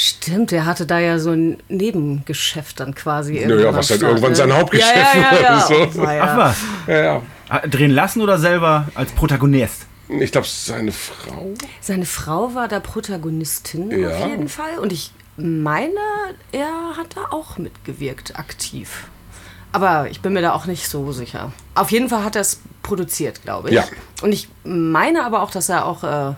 Stimmt, 0.00 0.52
der 0.52 0.64
hatte 0.64 0.86
da 0.86 1.00
ja 1.00 1.18
so 1.18 1.32
ein 1.32 1.58
Nebengeschäft 1.68 2.78
dann 2.78 2.94
quasi. 2.94 3.44
Naja, 3.44 3.74
was 3.74 3.88
dann 3.88 4.00
irgendwann 4.00 4.32
sein? 4.32 4.52
Hauptgeschäft 4.52 4.94
ja, 4.94 5.20
ja, 5.20 5.34
ja, 5.34 5.42
ja. 5.42 5.60
so. 5.66 6.00
War 6.00 6.14
ja- 6.14 6.22
Ach 6.24 6.36
was? 6.38 6.56
ja, 6.86 7.02
ja. 7.50 7.66
Drehen 7.66 7.90
lassen 7.90 8.20
oder 8.20 8.38
selber 8.38 8.86
als 8.94 9.10
Protagonist? 9.10 9.86
Ich 10.08 10.30
glaube, 10.30 10.46
seine 10.48 10.92
Frau. 10.92 11.48
Seine 11.80 12.06
Frau 12.06 12.54
war 12.54 12.68
da 12.68 12.78
Protagonistin 12.78 13.90
Ja. 13.90 14.10
auf 14.10 14.26
jeden 14.28 14.48
Fall. 14.48 14.78
Und 14.80 14.92
ich 14.92 15.10
meine, 15.36 15.90
er 16.52 16.96
hat 16.96 17.16
da 17.16 17.32
auch 17.34 17.58
mitgewirkt, 17.58 18.38
aktiv. 18.38 19.08
Aber 19.72 20.08
ich 20.10 20.20
bin 20.20 20.32
mir 20.32 20.42
da 20.42 20.52
auch 20.52 20.66
nicht 20.66 20.88
so 20.88 21.10
sicher. 21.10 21.52
Auf 21.74 21.90
jeden 21.90 22.08
Fall 22.08 22.22
hat 22.22 22.36
er 22.36 22.42
es 22.42 22.60
produziert, 22.84 23.42
glaube 23.42 23.68
ich. 23.70 23.74
Ja. 23.74 23.84
Und 24.22 24.30
ich 24.32 24.48
meine 24.62 25.24
aber 25.24 25.42
auch, 25.42 25.50
dass 25.50 25.68
er 25.68 25.86
auch. 25.86 26.04
Äh, 26.04 26.34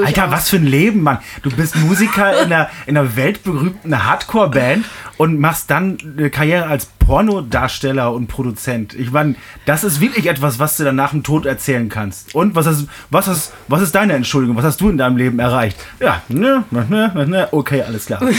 Alter, 0.00 0.30
was 0.30 0.48
für 0.48 0.56
ein 0.56 0.66
Leben, 0.66 1.02
Mann. 1.02 1.18
Du 1.42 1.50
bist 1.50 1.76
Musiker 1.76 2.42
in 2.42 2.52
einer, 2.52 2.70
in 2.86 2.96
einer 2.96 3.16
weltberühmten 3.16 4.04
Hardcore-Band 4.04 4.84
und 5.18 5.38
machst 5.38 5.70
dann 5.70 5.98
eine 6.18 6.30
Karriere 6.30 6.66
als 6.66 6.86
Pornodarsteller 6.86 8.12
und 8.12 8.28
Produzent. 8.28 8.94
Ich 8.94 9.10
meine, 9.10 9.34
das 9.66 9.84
ist 9.84 10.00
wirklich 10.00 10.26
etwas, 10.26 10.58
was 10.58 10.76
du 10.76 10.84
dann 10.84 10.96
nach 10.96 11.10
dem 11.10 11.22
Tod 11.22 11.46
erzählen 11.46 11.88
kannst. 11.88 12.34
Und 12.34 12.54
was 12.54 12.66
ist, 12.66 12.88
was 13.10 13.28
ist, 13.28 13.52
was 13.68 13.82
ist 13.82 13.94
deine 13.94 14.14
Entschuldigung? 14.14 14.56
Was 14.56 14.64
hast 14.64 14.80
du 14.80 14.88
in 14.88 14.98
deinem 14.98 15.16
Leben 15.16 15.38
erreicht? 15.38 15.76
Ja, 16.00 16.22
ne, 16.28 16.64
ne, 16.70 16.86
ne, 16.88 17.26
ne, 17.26 17.48
okay, 17.52 17.82
alles 17.82 18.06
klar. 18.06 18.20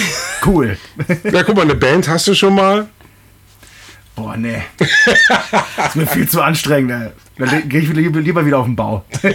Cool. 0.46 0.78
Ja, 1.32 1.44
guck 1.44 1.56
mal, 1.56 1.62
eine 1.62 1.76
Band 1.76 2.10
hast 2.10 2.28
du 2.28 2.34
schon 2.34 2.56
mal. 2.56 2.88
Boah, 4.16 4.38
nee. 4.38 4.62
Das 4.78 4.90
ist 5.90 5.96
mir 5.96 6.06
viel 6.06 6.30
zu 6.30 6.42
anstrengend, 6.42 6.92
ey. 6.92 7.10
Dann 7.36 7.68
gehe 7.68 7.82
ich 7.82 7.90
lieber, 7.92 8.46
wieder 8.46 8.60
auf 8.60 8.66
den 8.66 8.76
Bau. 8.76 9.04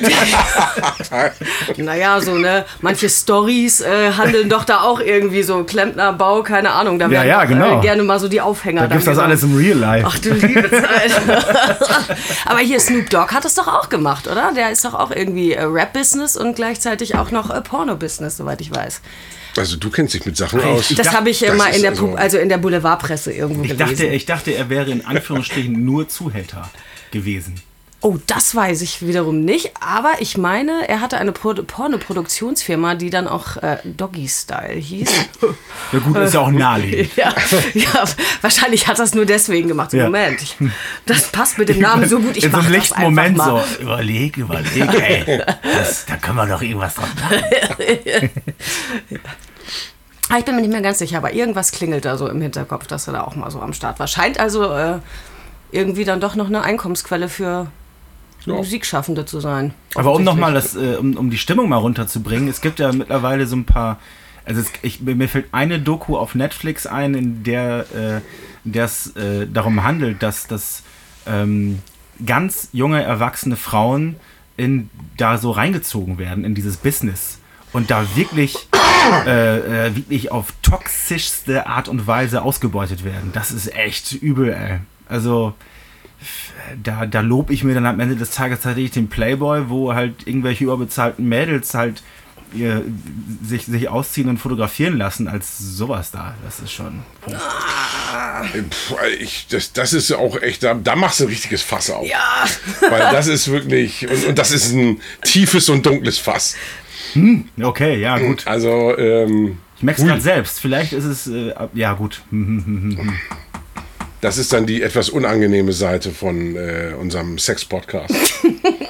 Naja, 1.77 2.21
so, 2.21 2.37
ne? 2.37 2.65
Manche 2.81 3.09
Stories 3.09 3.81
äh, 3.81 4.13
handeln 4.13 4.49
doch 4.49 4.65
da 4.65 4.83
auch 4.83 5.01
irgendwie 5.01 5.43
so 5.43 5.65
Klempnerbau, 5.65 6.43
keine 6.43 6.71
Ahnung. 6.71 6.99
Da 7.01 7.09
Ja, 7.09 7.25
ja, 7.25 7.41
doch, 7.43 7.49
genau. 7.49 7.79
äh, 7.79 7.83
gerne 7.83 8.05
mal 8.05 8.21
so 8.21 8.29
die 8.29 8.41
Aufhänger. 8.41 8.83
Da 8.83 8.87
gibt's 8.89 9.07
das 9.07 9.19
alles 9.19 9.43
im 9.43 9.57
Real 9.57 9.79
Life. 9.79 10.07
Ach 10.09 10.19
du 10.19 10.33
liebe 10.33 10.71
Zeit. 10.71 11.11
Aber 12.47 12.59
hier 12.61 12.79
Snoop 12.79 13.11
Dogg 13.11 13.33
hat 13.33 13.45
es 13.45 13.55
doch 13.55 13.67
auch 13.67 13.89
gemacht, 13.89 14.29
oder? 14.29 14.53
Der 14.55 14.71
ist 14.71 14.85
doch 14.85 14.95
auch 14.95 15.11
irgendwie 15.11 15.53
äh, 15.55 15.65
Rap-Business 15.65 16.37
und 16.37 16.55
gleichzeitig 16.55 17.17
auch 17.17 17.33
noch 17.33 17.51
äh, 17.51 17.61
Porno-Business, 17.61 18.37
soweit 18.37 18.61
ich 18.61 18.73
weiß. 18.73 19.01
Also 19.59 19.77
du 19.77 19.91
kennst 19.91 20.15
dich 20.15 20.25
mit 20.25 20.37
Sachen 20.37 20.61
aus. 20.61 20.89
Das 20.97 21.13
habe 21.13 21.31
ich 21.31 21.41
das 21.41 21.57
mal 21.57 21.69
in 21.75 21.83
der, 21.83 21.91
also- 21.93 22.15
also 22.15 22.39
in 22.39 22.49
der 22.49 22.59
Boulevardpresse 22.59 23.33
irgendwo 23.33 23.63
Ich 23.63 23.71
gelesen. 23.71 23.91
dachte, 23.97 24.07
ich 24.07 24.27
dachte, 24.27 24.51
er 24.55 24.69
wäre 24.71 24.91
in 24.91 25.05
Anführungsstrichen 25.05 25.73
nur 25.85 26.09
Zuhälter 26.09 26.71
gewesen. 27.11 27.61
Oh, 28.01 28.17
das 28.29 28.55
weiß 28.55 28.83
ich 28.83 29.05
wiederum 29.05 29.41
nicht, 29.45 29.73
aber 29.81 30.13
ich 30.21 30.39
meine, 30.39 30.89
er 30.89 31.01
hatte 31.01 31.19
eine 31.19 31.33
Pro 31.33 31.53
Porno-Produktionsfirma, 31.55 32.95
die 32.95 33.11
dann 33.11 33.27
auch 33.27 33.57
äh, 33.57 33.79
Doggy 33.83 34.29
Style 34.29 34.75
hieß. 34.79 35.11
Ja 35.93 35.99
gut, 36.01 36.17
ist 36.19 36.35
ja 36.35 36.41
auch 36.41 36.51
naheliegend. 36.51 37.11
ja, 37.17 37.35
ja, 37.73 38.05
wahrscheinlich 38.43 38.87
hat 38.87 38.99
er 38.99 39.05
es 39.07 39.15
nur 39.15 39.25
deswegen 39.25 39.67
gemacht. 39.69 39.91
So, 39.91 39.97
Ja. 39.97 40.05
Moment, 40.05 40.43
ich, 40.43 40.55
das 41.07 41.33
passt 41.33 41.57
mit 41.59 41.71
dem 41.71 41.81
Namen 41.81 42.07
so 42.09 42.21
gut. 42.21 42.37
Ich 42.37 42.45
In 42.45 42.51
so 42.53 42.57
mach 42.59 42.67
einem 42.67 42.75
das 42.77 42.93
einfach 42.93 43.03
Moment 43.05 43.37
mal. 43.39 43.65
so, 43.79 43.83
überleg, 43.83 44.37
überleg, 44.37 44.95
ey, 45.01 45.41
das, 45.63 46.05
da 46.07 46.17
können 46.19 46.37
wir 46.37 46.47
doch 46.47 46.61
irgendwas 46.63 46.95
dran 46.95 47.09
machen. 47.19 48.31
Ah, 50.31 50.39
ich 50.39 50.45
bin 50.45 50.55
mir 50.57 50.61
nicht 50.61 50.73
mehr 50.73 50.83
ganz 50.83 50.99
sicher, 50.99 51.19
aber 51.19 51.33
irgendwas 51.33 51.73
klingelt 51.73 52.05
da 52.05 52.19
so 52.19 52.29
im 52.29 52.41
Hinterkopf, 52.41 52.87
dass 52.87 53.07
er 53.07 53.15
da 53.15 53.23
auch 53.23 53.35
mal 53.35 53.51
so 53.51 53.61
am 53.61 53.73
Start 53.73 53.99
war. 53.99 54.07
Scheint 54.07 54.39
also 54.39 54.71
äh, 54.73 54.99
irgendwie 55.73 56.05
dann 56.05 56.21
doch 56.21 56.35
noch 56.35 56.49
eine 56.49 56.63
Einkommensquelle 56.63 57.29
für 57.29 57.69
Ja. 58.45 58.55
Musikschaffende 58.55 59.25
zu 59.25 59.41
sein. 59.41 59.73
Aber 59.95 60.13
um 60.13 60.23
nochmal 60.25 60.53
das, 60.55 60.77
äh, 60.77 60.97
um, 60.99 61.17
um 61.17 61.31
die 61.31 61.39
Stimmung 61.39 61.69
mal 61.69 61.77
runterzubringen, 61.79 62.49
es 62.49 62.61
gibt 62.61 62.79
ja 62.79 62.93
mittlerweile 62.93 63.47
so 63.47 63.57
ein 63.57 63.65
paar, 63.65 63.99
also 64.45 64.61
es, 64.61 64.71
ich, 64.83 65.01
mir 65.01 65.29
fällt 65.29 65.47
eine 65.53 65.79
Doku 65.81 66.17
auf 66.17 66.35
Netflix 66.35 66.87
ein, 66.87 67.15
in 67.15 67.43
der 67.43 67.87
äh, 67.95 68.79
es 68.79 69.17
äh, 69.17 69.47
darum 69.47 69.83
handelt, 69.83 70.23
dass, 70.23 70.47
dass 70.47 70.83
ähm, 71.27 71.79
ganz 72.25 72.69
junge, 72.73 73.03
erwachsene 73.03 73.57
Frauen 73.57 74.17
in, 74.57 74.91
da 75.17 75.39
so 75.39 75.51
reingezogen 75.53 76.19
werden 76.19 76.45
in 76.45 76.55
dieses 76.55 76.77
Business 76.77 77.39
und 77.73 77.91
da 77.91 78.05
wirklich, 78.15 78.69
äh, 79.27 79.87
äh, 79.87 79.97
wirklich 79.97 80.31
auf 80.31 80.53
toxischste 80.63 81.67
Art 81.67 81.89
und 81.89 82.07
Weise 82.07 82.43
ausgebeutet 82.43 83.05
werden. 83.05 83.31
Das 83.33 83.51
ist 83.51 83.75
echt 83.75 84.13
übel, 84.13 84.53
ey. 84.53 84.79
Also 85.09 85.55
da, 86.83 87.07
da 87.07 87.21
lobe 87.21 87.53
ich 87.53 87.65
mir 87.65 87.75
dann 87.75 87.87
am 87.87 88.01
Ende 88.01 88.17
des 88.17 88.31
Tages 88.31 88.61
tatsächlich 88.61 88.91
den 88.93 89.09
Playboy, 89.09 89.69
wo 89.69 89.95
halt 89.95 90.27
irgendwelche 90.27 90.65
überbezahlten 90.65 91.29
Mädels 91.29 91.75
halt 91.75 92.03
ihr, 92.55 92.83
sich, 93.45 93.67
sich 93.67 93.89
ausziehen 93.89 94.29
und 94.29 94.39
fotografieren 94.39 94.97
lassen, 94.97 95.29
als 95.29 95.59
sowas 95.59 96.11
da. 96.11 96.35
Das 96.45 96.61
ist 96.61 96.73
schon. 96.73 97.03
Puh, 97.27 98.97
ich, 99.19 99.47
das, 99.49 99.73
das 99.73 99.93
ist 99.93 100.13
auch 100.13 100.41
echt, 100.41 100.63
da, 100.63 100.75
da 100.75 100.97
machst 100.97 101.21
du 101.21 101.25
ein 101.25 101.31
richtiges 101.31 101.63
Fass 101.63 101.91
auf. 101.91 102.07
Ja. 102.07 102.47
Weil 102.89 103.13
das 103.13 103.27
ist 103.27 103.49
wirklich, 103.51 104.09
und, 104.09 104.27
und 104.27 104.39
das 104.39 104.51
ist 104.51 104.73
ein 104.73 105.01
tiefes 105.23 105.69
und 105.69 105.85
dunkles 105.85 106.19
Fass. 106.19 106.57
Okay, 107.61 108.01
ja, 108.01 108.19
gut. 108.19 108.47
Also, 108.47 108.97
ähm, 108.99 109.59
Ich 109.77 109.83
merke 109.83 110.01
es 110.03 110.07
gerade 110.07 110.21
selbst. 110.21 110.61
Vielleicht 110.61 110.93
ist 110.93 111.05
es. 111.05 111.27
Äh, 111.27 111.53
ja, 111.75 111.93
gut. 111.95 112.23
Hm, 112.31 113.13
das 114.21 114.37
ist 114.39 114.53
dann 114.53 114.67
die 114.67 114.83
etwas 114.83 115.11
unangenehme 115.11 115.73
Seite 115.73 116.11
von 116.11 116.57
äh, 116.57 116.93
unserem 116.99 117.39
Sex-Podcast. 117.39 118.13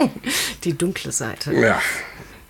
Die 0.65 0.77
dunkle 0.77 1.13
Seite. 1.13 1.53
Ja. 1.55 1.81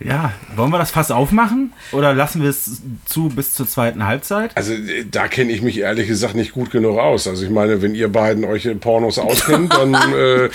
Ja, 0.00 0.32
wollen 0.54 0.70
wir 0.70 0.78
das 0.78 0.92
Fass 0.92 1.10
aufmachen? 1.10 1.72
Oder 1.90 2.14
lassen 2.14 2.40
wir 2.40 2.48
es 2.50 2.80
zu 3.04 3.30
bis 3.30 3.54
zur 3.54 3.66
zweiten 3.66 4.06
Halbzeit? 4.06 4.52
Also 4.56 4.72
äh, 4.74 5.04
da 5.10 5.26
kenne 5.26 5.50
ich 5.50 5.60
mich 5.60 5.76
ehrlich 5.80 6.06
gesagt 6.06 6.36
nicht 6.36 6.52
gut 6.52 6.70
genug 6.70 6.98
aus. 6.98 7.26
Also 7.26 7.44
ich 7.44 7.50
meine, 7.50 7.82
wenn 7.82 7.96
ihr 7.96 8.06
beiden 8.06 8.44
euch 8.44 8.64
in 8.66 8.78
Pornos 8.78 9.18
auskennt, 9.18 9.74
dann 9.74 9.94
äh, 10.12 10.48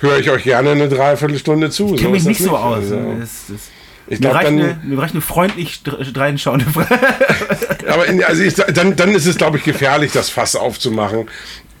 höre 0.00 0.18
ich 0.18 0.28
euch 0.30 0.44
gerne 0.44 0.72
eine 0.72 0.90
Dreiviertelstunde 0.90 1.70
zu. 1.70 1.94
Ich 1.94 2.00
kenne 2.02 2.10
mich 2.10 2.20
ist 2.20 2.26
nicht 2.28 2.40
das 2.40 2.46
so 2.48 2.56
aus. 2.58 2.76
Also, 2.76 2.96
Es- 3.22 3.48
es- 3.48 3.70
ich 4.10 4.20
mir, 4.20 4.28
glaube 4.28 4.34
reicht 4.36 4.48
dann, 4.48 4.58
eine, 4.60 4.80
mir 4.84 4.98
reicht 4.98 5.14
eine 5.14 5.22
freundlich 5.22 5.80
reinschauende 6.14 6.66
Frage. 6.66 6.98
aber 7.88 8.06
in, 8.06 8.22
also 8.22 8.42
ich, 8.42 8.54
dann, 8.54 8.96
dann 8.96 9.14
ist 9.14 9.26
es 9.26 9.36
glaube 9.38 9.56
ich 9.56 9.64
gefährlich, 9.64 10.12
das 10.12 10.28
Fass 10.28 10.56
aufzumachen, 10.56 11.28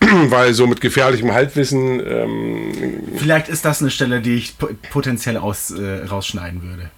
weil 0.00 0.54
so 0.54 0.66
mit 0.66 0.80
gefährlichem 0.80 1.32
Halbwissen 1.32 2.00
ähm, 2.06 2.72
Vielleicht 3.16 3.48
ist 3.48 3.64
das 3.64 3.82
eine 3.82 3.90
Stelle, 3.90 4.20
die 4.20 4.36
ich 4.36 4.56
po- 4.56 4.70
potenziell 4.90 5.36
aus, 5.36 5.70
äh, 5.70 6.04
rausschneiden 6.06 6.62
würde. 6.62 6.90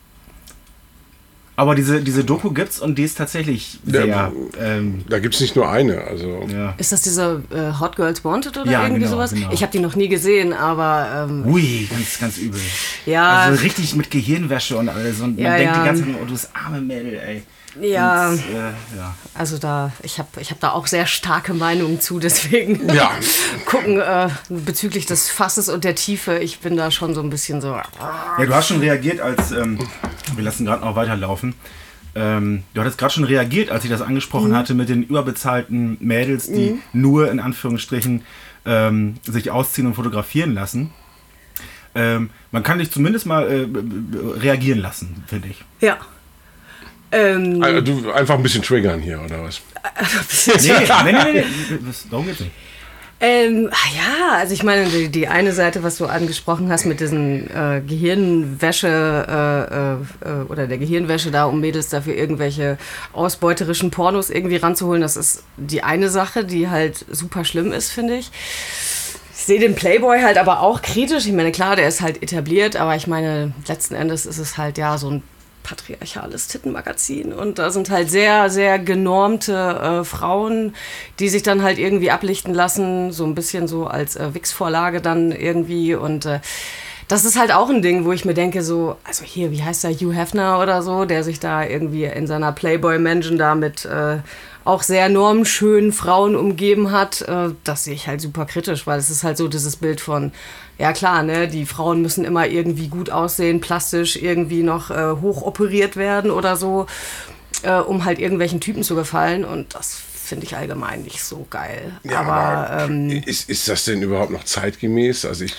Aber 1.54 1.74
diese, 1.74 2.00
diese 2.00 2.24
Doku 2.24 2.50
gibt's 2.50 2.80
und 2.80 2.96
die 2.96 3.02
ist 3.02 3.18
tatsächlich 3.18 3.78
sehr. 3.84 4.06
Ja, 4.06 4.32
ähm, 4.58 5.04
da 5.08 5.18
gibt 5.18 5.34
es 5.34 5.40
nicht 5.40 5.54
nur 5.54 5.70
eine. 5.70 6.00
Also 6.02 6.46
ja. 6.50 6.74
Ist 6.78 6.92
das 6.92 7.02
diese 7.02 7.42
äh, 7.50 7.78
Hot 7.78 7.96
Girls 7.96 8.24
Wanted 8.24 8.56
oder 8.56 8.70
Ja, 8.70 8.82
irgendwie 8.84 9.00
genau, 9.00 9.12
sowas? 9.12 9.34
genau. 9.34 9.50
Ich 9.52 9.62
habe 9.62 9.70
die 9.70 9.78
noch 9.80 9.94
nie 9.94 10.08
gesehen, 10.08 10.54
aber 10.54 11.28
ähm, 11.28 11.46
Ui, 11.46 11.86
ganz, 11.90 12.18
ganz 12.18 12.38
übel. 12.38 12.60
Ja. 13.04 13.40
Also 13.40 13.62
richtig 13.62 13.94
mit 13.94 14.10
Gehirnwäsche 14.10 14.78
und 14.78 14.88
alles. 14.88 15.20
Und 15.20 15.38
man 15.38 15.52
denkt 15.58 15.74
ja. 15.74 15.80
die 15.80 15.86
ganze 15.86 16.02
Zeit, 16.04 16.14
oh, 16.22 16.24
du 16.24 16.32
das 16.32 16.48
arme 16.54 16.80
Mädel, 16.80 17.14
ey. 17.14 17.42
Ja. 17.80 18.30
Und, 18.30 18.38
äh, 18.38 18.96
ja. 18.96 19.14
also 19.34 19.58
da, 19.58 19.92
ich 20.02 20.18
habe 20.18 20.40
ich 20.40 20.50
hab 20.50 20.60
da 20.60 20.72
auch 20.72 20.86
sehr 20.86 21.06
starke 21.06 21.54
Meinungen 21.54 22.00
zu, 22.00 22.18
deswegen 22.18 22.88
Ja. 22.94 23.12
gucken 23.66 24.00
äh, 24.00 24.28
bezüglich 24.48 25.06
des 25.06 25.30
Fasses 25.30 25.68
und 25.68 25.84
der 25.84 25.94
Tiefe. 25.94 26.38
Ich 26.38 26.60
bin 26.60 26.76
da 26.76 26.90
schon 26.90 27.14
so 27.14 27.22
ein 27.22 27.30
bisschen 27.30 27.60
so. 27.60 27.68
Ja, 27.68 28.44
du 28.44 28.54
hast 28.54 28.68
schon 28.68 28.80
reagiert, 28.80 29.20
als 29.20 29.52
ähm, 29.52 29.78
wir 30.34 30.44
lassen 30.44 30.64
gerade 30.66 30.84
noch 30.84 30.96
weiterlaufen. 30.96 31.54
Ähm, 32.14 32.64
du 32.74 32.80
hattest 32.80 32.98
gerade 32.98 33.14
schon 33.14 33.24
reagiert, 33.24 33.70
als 33.70 33.84
ich 33.84 33.90
das 33.90 34.02
angesprochen 34.02 34.54
hatte 34.54 34.74
mit 34.74 34.88
den 34.90 35.02
überbezahlten 35.02 35.96
Mädels, 36.00 36.46
die 36.46 36.78
nur 36.92 37.30
in 37.30 37.40
Anführungsstrichen 37.40 38.22
ähm, 38.66 39.14
sich 39.22 39.50
ausziehen 39.50 39.86
und 39.86 39.94
fotografieren 39.94 40.52
lassen. 40.52 40.92
Ähm, 41.94 42.30
man 42.50 42.62
kann 42.62 42.78
dich 42.78 42.90
zumindest 42.90 43.26
mal 43.26 43.50
äh, 43.50 43.66
reagieren 44.38 44.78
lassen, 44.78 45.24
finde 45.26 45.48
ich. 45.48 45.64
Ja. 45.80 45.98
Ähm, 47.12 47.62
also, 47.62 47.80
du 47.80 48.10
einfach 48.10 48.36
ein 48.36 48.42
bisschen 48.42 48.62
triggern 48.62 49.00
hier 49.00 49.20
oder 49.20 49.44
was? 49.44 49.60
Nee, 50.46 50.72
nee, 50.72 51.12
nee, 51.12 51.12
nee, 51.12 51.32
nee. 51.32 51.78
Das, 51.86 52.08
darum 52.08 52.26
geht's 52.26 52.40
nicht. 52.40 52.52
Ähm, 53.24 53.70
ah 53.70 53.96
ja, 53.96 54.38
also 54.38 54.52
ich 54.52 54.64
meine, 54.64 54.86
die, 54.86 55.08
die 55.08 55.28
eine 55.28 55.52
Seite, 55.52 55.84
was 55.84 55.96
du 55.96 56.06
angesprochen 56.06 56.72
hast 56.72 56.86
mit 56.86 56.98
diesen 56.98 57.48
äh, 57.50 57.80
Gehirnwäsche 57.86 58.88
äh, 60.24 60.28
äh, 60.28 60.44
oder 60.48 60.66
der 60.66 60.78
Gehirnwäsche 60.78 61.30
da, 61.30 61.44
um 61.44 61.60
Mädels 61.60 61.88
dafür 61.88 62.16
irgendwelche 62.16 62.78
ausbeuterischen 63.12 63.92
Pornos 63.92 64.28
irgendwie 64.28 64.56
ranzuholen, 64.56 65.02
das 65.02 65.16
ist 65.16 65.44
die 65.56 65.84
eine 65.84 66.08
Sache, 66.08 66.44
die 66.44 66.68
halt 66.68 67.04
super 67.12 67.44
schlimm 67.44 67.70
ist, 67.70 67.92
finde 67.92 68.16
ich. 68.16 68.32
Ich 69.36 69.46
sehe 69.46 69.60
den 69.60 69.76
Playboy 69.76 70.20
halt 70.20 70.36
aber 70.36 70.60
auch 70.60 70.82
kritisch. 70.82 71.26
Ich 71.26 71.32
meine, 71.32 71.52
klar, 71.52 71.76
der 71.76 71.86
ist 71.86 72.00
halt 72.00 72.24
etabliert, 72.24 72.74
aber 72.74 72.96
ich 72.96 73.06
meine, 73.06 73.52
letzten 73.68 73.94
Endes 73.94 74.26
ist 74.26 74.38
es 74.38 74.58
halt 74.58 74.78
ja 74.78 74.98
so 74.98 75.10
ein 75.10 75.22
patriarchales 75.62 76.48
Tittenmagazin. 76.48 77.32
Und 77.32 77.58
da 77.58 77.70
sind 77.70 77.90
halt 77.90 78.10
sehr, 78.10 78.50
sehr 78.50 78.78
genormte 78.78 79.54
äh, 79.54 80.04
Frauen, 80.04 80.74
die 81.18 81.28
sich 81.28 81.42
dann 81.42 81.62
halt 81.62 81.78
irgendwie 81.78 82.10
ablichten 82.10 82.54
lassen, 82.54 83.12
so 83.12 83.24
ein 83.24 83.34
bisschen 83.34 83.68
so 83.68 83.86
als 83.86 84.16
äh, 84.16 84.34
Wix-Vorlage 84.34 85.00
dann 85.00 85.32
irgendwie. 85.32 85.94
Und 85.94 86.26
äh, 86.26 86.40
das 87.08 87.24
ist 87.24 87.38
halt 87.38 87.52
auch 87.52 87.68
ein 87.68 87.82
Ding, 87.82 88.04
wo 88.04 88.12
ich 88.12 88.24
mir 88.24 88.34
denke, 88.34 88.62
so, 88.62 88.96
also 89.04 89.24
hier, 89.24 89.50
wie 89.50 89.62
heißt 89.62 89.84
der, 89.84 89.92
Hugh 89.92 90.14
Hefner 90.14 90.60
oder 90.60 90.82
so, 90.82 91.04
der 91.04 91.24
sich 91.24 91.40
da 91.40 91.64
irgendwie 91.64 92.04
in 92.04 92.26
seiner 92.26 92.52
Playboy-Mansion 92.52 93.38
da 93.38 93.54
mit 93.54 93.84
äh, 93.84 94.18
auch 94.64 94.82
sehr 94.82 95.08
normschönen 95.08 95.92
Frauen 95.92 96.36
umgeben 96.36 96.92
hat, 96.92 97.22
äh, 97.22 97.50
das 97.64 97.84
sehe 97.84 97.94
ich 97.94 98.06
halt 98.06 98.20
super 98.20 98.44
kritisch, 98.44 98.86
weil 98.86 98.98
es 98.98 99.10
ist 99.10 99.24
halt 99.24 99.36
so 99.36 99.48
dieses 99.48 99.76
Bild 99.76 100.00
von, 100.00 100.32
ja 100.78 100.92
klar, 100.92 101.22
ne, 101.22 101.48
die 101.48 101.66
Frauen 101.66 102.02
müssen 102.02 102.24
immer 102.24 102.46
irgendwie 102.46 102.88
gut 102.88 103.10
aussehen, 103.10 103.60
plastisch 103.60 104.16
irgendwie 104.16 104.62
noch 104.62 104.90
äh, 104.90 105.16
hochoperiert 105.20 105.96
werden 105.96 106.30
oder 106.30 106.56
so, 106.56 106.86
äh, 107.62 107.78
um 107.78 108.04
halt 108.04 108.18
irgendwelchen 108.18 108.60
Typen 108.60 108.82
zu 108.82 108.94
gefallen. 108.94 109.44
Und 109.44 109.74
das 109.74 110.02
finde 110.24 110.46
ich 110.46 110.56
allgemein 110.56 111.02
nicht 111.02 111.22
so 111.22 111.46
geil. 111.50 111.92
aber, 112.14 112.84
ähm, 112.88 113.10
ist, 113.26 113.48
ist 113.50 113.68
das 113.68 113.84
denn 113.84 114.02
überhaupt 114.02 114.30
noch 114.30 114.44
zeitgemäß? 114.44 115.24
Also 115.24 115.44
ich 115.44 115.54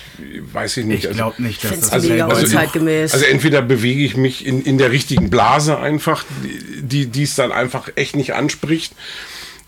weiß 0.52 0.78
ich 0.78 0.86
nicht. 0.86 1.04
Ich 1.04 1.10
glaube 1.12 1.42
nicht, 1.42 1.62
dass 1.64 1.90
das 1.90 2.02
mega 2.02 2.26
Playboy- 2.26 2.40
unzeitgemäß. 2.44 3.12
Also 3.14 3.26
entweder 3.26 3.62
bewege 3.62 4.02
ich 4.04 4.16
mich 4.16 4.46
in, 4.46 4.62
in 4.62 4.78
der 4.78 4.90
richtigen 4.90 5.30
Blase 5.30 5.78
einfach, 5.78 6.24
die 6.80 7.06
die 7.06 7.22
es 7.22 7.34
dann 7.34 7.52
einfach 7.52 7.90
echt 7.96 8.16
nicht 8.16 8.34
anspricht. 8.34 8.94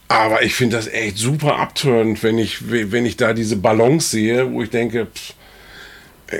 Aber 0.09 0.43
ich 0.43 0.55
finde 0.55 0.77
das 0.77 0.87
echt 0.87 1.19
super 1.19 1.57
abtörend, 1.59 2.23
wenn 2.23 2.39
ich, 2.39 2.71
wenn 2.71 3.05
ich 3.05 3.17
da 3.17 3.33
diese 3.33 3.57
Balance 3.57 4.11
sehe, 4.11 4.53
wo 4.53 4.63
ich 4.63 4.71
denke, 4.71 5.07
pff, 5.13 5.35
äh, 6.29 6.39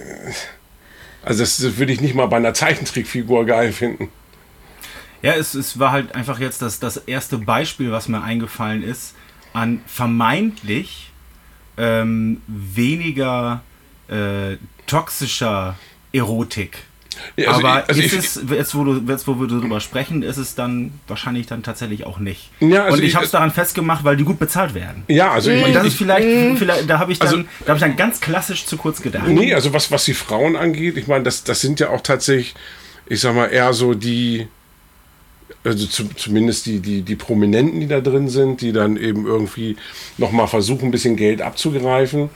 also 1.25 1.43
das, 1.43 1.57
das 1.59 1.77
würde 1.77 1.93
ich 1.93 2.01
nicht 2.01 2.15
mal 2.15 2.27
bei 2.27 2.37
einer 2.37 2.55
Zeichentrickfigur 2.55 3.45
geil 3.45 3.73
finden. 3.73 4.09
Ja, 5.23 5.33
es, 5.35 5.55
es 5.55 5.79
war 5.79 5.93
halt 5.93 6.15
einfach 6.15 6.39
jetzt 6.39 6.63
das, 6.63 6.79
das 6.81 6.97
erste 6.99 7.39
Beispiel, 7.39 7.91
was 7.93 8.09
mir 8.09 8.23
eingefallen 8.23 8.83
ist, 8.83 9.15
an 9.53 9.81
vermeintlich 9.87 11.11
ähm, 11.79 12.41
weniger 12.47 13.63
äh, 14.09 14.57
toxischer 14.87 15.77
Erotik. 16.13 16.79
Ja, 17.37 17.49
also 17.53 17.67
Aber 17.67 17.83
ich- 17.83 17.89
also 17.89 18.01
ist 18.03 18.13
ich- 18.13 18.19
es, 18.19 18.41
jetzt 18.51 18.75
wo, 18.75 18.85
du, 18.85 19.03
jetzt 19.11 19.27
wo 19.27 19.41
wir 19.41 19.47
darüber 19.49 19.81
sprechen, 19.81 20.23
ist 20.23 20.37
es 20.37 20.55
dann 20.55 20.93
wahrscheinlich 21.09 21.47
dann 21.47 21.63
tatsächlich 21.63 22.05
auch 22.05 22.19
nicht. 22.19 22.51
Ja, 22.61 22.85
also 22.85 22.99
Und 22.99 23.03
ich 23.03 23.09
ich- 23.11 23.15
habe 23.17 23.25
es 23.25 23.31
daran 23.31 23.51
festgemacht, 23.51 24.05
weil 24.05 24.17
die 24.19 24.25
gut 24.25 24.39
bezahlt 24.39 24.75
werden. 24.75 25.03
Ja, 25.09 25.31
also 25.33 25.51
ich, 25.51 25.65
Und 25.65 25.75
das 25.75 25.87
ist 25.87 25.97
vielleicht, 25.97 26.59
vielleicht 26.59 26.89
da 26.91 26.99
habe 26.99 27.13
ich, 27.13 27.19
dann- 27.19 27.29
Also- 27.29 27.43
da 27.65 27.69
hab 27.69 27.77
ich 27.77 27.81
dann 27.81 27.97
ganz 27.97 28.21
klassisch 28.21 28.67
zu 28.67 28.77
kurz 28.77 29.01
gedacht. 29.01 29.29
Nee, 29.29 29.55
also 29.55 29.73
was, 29.73 29.91
was 29.91 30.05
die 30.05 30.15
Frauen 30.15 30.57
angeht, 30.57 30.97
ich 30.99 31.07
meine, 31.07 31.25
das, 31.25 31.43
das 31.43 31.61
sind 31.63 31.81
ja 31.81 31.89
auch 31.89 32.03
tatsächlich, 32.03 32.55
ich 33.07 33.21
sag 33.21 33.35
mal, 33.35 33.47
eher 33.47 33.73
so 33.73 33.95
die, 33.95 34.47
also 35.67 35.87
zu, 35.87 36.09
zumindest 36.15 36.67
die, 36.67 36.81
die, 36.81 37.03
die 37.03 37.17
Prominenten, 37.17 37.81
die 37.81 37.89
da 37.89 38.01
drin 38.01 38.29
sind, 38.29 38.61
die 38.61 38.73
dann 38.73 38.97
eben 38.97 39.27
irgendwie 39.27 39.77
nochmal 40.19 40.47
versuchen, 40.47 40.87
ein 40.87 40.91
bisschen 40.91 41.17
Geld 41.17 41.43
abzugreifen. 41.43 42.31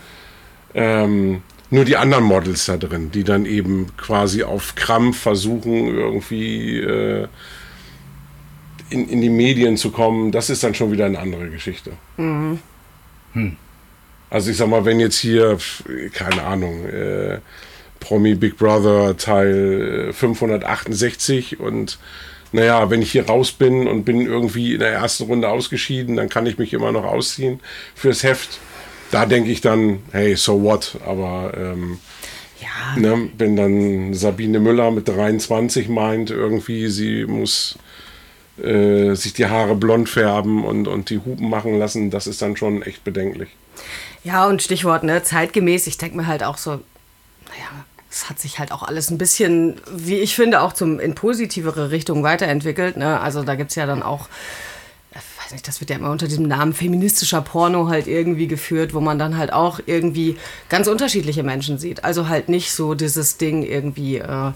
Ähm, 0.74 1.42
nur 1.70 1.84
die 1.84 1.96
anderen 1.96 2.24
Models 2.24 2.66
da 2.66 2.76
drin, 2.76 3.10
die 3.12 3.24
dann 3.24 3.46
eben 3.46 3.86
quasi 3.96 4.42
auf 4.42 4.74
Krampf 4.74 5.18
versuchen, 5.20 5.88
irgendwie 5.88 6.78
äh, 6.78 7.28
in, 8.90 9.08
in 9.08 9.20
die 9.20 9.30
Medien 9.30 9.76
zu 9.76 9.90
kommen, 9.90 10.32
das 10.32 10.50
ist 10.50 10.64
dann 10.64 10.74
schon 10.74 10.90
wieder 10.90 11.06
eine 11.06 11.20
andere 11.20 11.48
Geschichte. 11.48 11.92
Also 14.30 14.50
ich 14.50 14.56
sag 14.56 14.68
mal, 14.68 14.84
wenn 14.84 14.98
jetzt 14.98 15.18
hier, 15.18 15.58
keine 16.12 16.42
Ahnung, 16.42 16.86
äh, 16.86 17.38
Promi 18.00 18.34
Big 18.34 18.56
Brother 18.56 19.16
Teil 19.16 20.08
äh, 20.08 20.12
568 20.12 21.60
und 21.60 21.98
naja, 22.52 22.90
wenn 22.90 23.02
ich 23.02 23.12
hier 23.12 23.26
raus 23.26 23.52
bin 23.52 23.86
und 23.86 24.04
bin 24.04 24.26
irgendwie 24.26 24.74
in 24.74 24.80
der 24.80 24.92
ersten 24.92 25.24
Runde 25.24 25.48
ausgeschieden, 25.48 26.16
dann 26.16 26.28
kann 26.28 26.46
ich 26.46 26.58
mich 26.58 26.72
immer 26.72 26.92
noch 26.92 27.04
ausziehen 27.04 27.60
fürs 27.94 28.22
Heft. 28.22 28.58
Da 29.10 29.26
denke 29.26 29.50
ich 29.50 29.60
dann, 29.60 30.00
hey, 30.12 30.36
so 30.36 30.62
what? 30.62 30.98
Aber 31.06 31.52
ähm, 31.56 31.98
ja, 32.60 33.00
ne, 33.00 33.30
wenn 33.38 33.56
dann 33.56 34.14
Sabine 34.14 34.60
Müller 34.60 34.90
mit 34.90 35.08
23 35.08 35.88
meint, 35.88 36.30
irgendwie 36.30 36.88
sie 36.88 37.24
muss 37.24 37.78
äh, 38.62 39.14
sich 39.14 39.32
die 39.32 39.46
Haare 39.46 39.74
blond 39.74 40.08
färben 40.08 40.64
und, 40.64 40.86
und 40.86 41.10
die 41.10 41.18
Hupen 41.18 41.48
machen 41.48 41.78
lassen, 41.78 42.10
das 42.10 42.26
ist 42.26 42.42
dann 42.42 42.56
schon 42.56 42.82
echt 42.82 43.04
bedenklich. 43.04 43.48
Ja, 44.22 44.46
und 44.46 44.62
Stichwort, 44.62 45.02
ne, 45.02 45.22
zeitgemäß, 45.22 45.86
ich 45.86 45.96
denke 45.96 46.16
mir 46.16 46.26
halt 46.26 46.42
auch 46.42 46.58
so, 46.58 46.72
naja, 46.72 47.84
es 48.10 48.28
hat 48.28 48.40
sich 48.40 48.58
halt 48.58 48.72
auch 48.72 48.82
alles 48.82 49.10
ein 49.10 49.18
bisschen, 49.18 49.80
wie 49.90 50.18
ich 50.18 50.34
finde, 50.34 50.62
auch 50.62 50.72
zum, 50.72 50.98
in 50.98 51.14
positivere 51.14 51.90
Richtung 51.90 52.22
weiterentwickelt. 52.22 52.96
Ne? 52.96 53.20
Also 53.20 53.42
da 53.42 53.54
gibt 53.54 53.70
es 53.70 53.76
ja 53.76 53.86
dann 53.86 54.02
auch, 54.02 54.28
weiß 55.14 55.22
weiß 55.50 55.52
nicht, 55.52 55.68
das 55.68 55.80
wird 55.80 55.90
ja 55.90 55.96
immer 55.96 56.10
unter 56.10 56.28
diesem 56.28 56.46
Namen 56.46 56.72
feministischer 56.72 57.40
Porno 57.40 57.88
halt 57.88 58.06
irgendwie 58.06 58.46
geführt, 58.46 58.94
wo 58.94 59.00
man 59.00 59.18
dann 59.18 59.36
halt 59.36 59.52
auch 59.52 59.80
irgendwie 59.86 60.36
ganz 60.68 60.86
unterschiedliche 60.86 61.42
Menschen 61.42 61.78
sieht. 61.78 62.04
Also 62.04 62.28
halt 62.28 62.48
nicht 62.48 62.72
so 62.72 62.94
dieses 62.94 63.36
Ding 63.36 63.62
irgendwie. 63.62 64.18
Äh, 64.18 64.52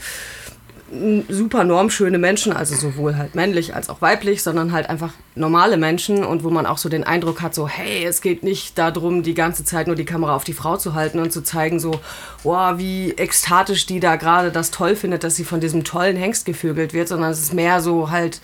super 1.29 1.65
normschöne 1.65 2.19
Menschen, 2.19 2.53
also 2.53 2.75
sowohl 2.75 3.17
halt 3.17 3.35
männlich 3.35 3.75
als 3.75 3.89
auch 3.89 4.01
weiblich, 4.01 4.43
sondern 4.43 4.73
halt 4.73 4.89
einfach 4.89 5.13
normale 5.35 5.77
Menschen 5.77 6.25
und 6.25 6.45
wo 6.45 6.51
man 6.51 6.67
auch 6.67 6.79
so 6.79 6.89
den 6.89 7.05
Eindruck 7.05 7.43
hat, 7.43 7.55
so 7.55 7.69
hey, 7.69 8.05
es 8.05 8.21
geht 8.21 8.43
nicht 8.43 8.79
darum, 8.79 9.23
die 9.23 9.35
ganze 9.35 9.65
Zeit 9.65 9.87
nur 9.87 9.97
die 9.97 10.05
Kamera 10.05 10.35
auf 10.35 10.45
die 10.45 10.53
Frau 10.53 10.77
zu 10.77 10.95
halten 10.95 11.19
und 11.19 11.33
zu 11.33 11.43
zeigen, 11.43 11.81
so, 11.81 12.01
wow, 12.43 12.79
wie 12.79 13.13
ekstatisch 13.13 13.87
die 13.87 14.01
da 14.01 14.17
gerade 14.17 14.51
das 14.51 14.71
toll 14.71 14.97
findet, 14.97 15.25
dass 15.25 15.37
sie 15.37 15.45
von 15.45 15.61
diesem 15.61 15.85
tollen 15.85 16.17
Hengst 16.17 16.47
gevögelt 16.47 16.93
wird, 16.93 17.09
sondern 17.09 17.31
es 17.31 17.41
ist 17.41 17.55
mehr 17.55 17.81
so 17.81 18.11
halt, 18.11 18.41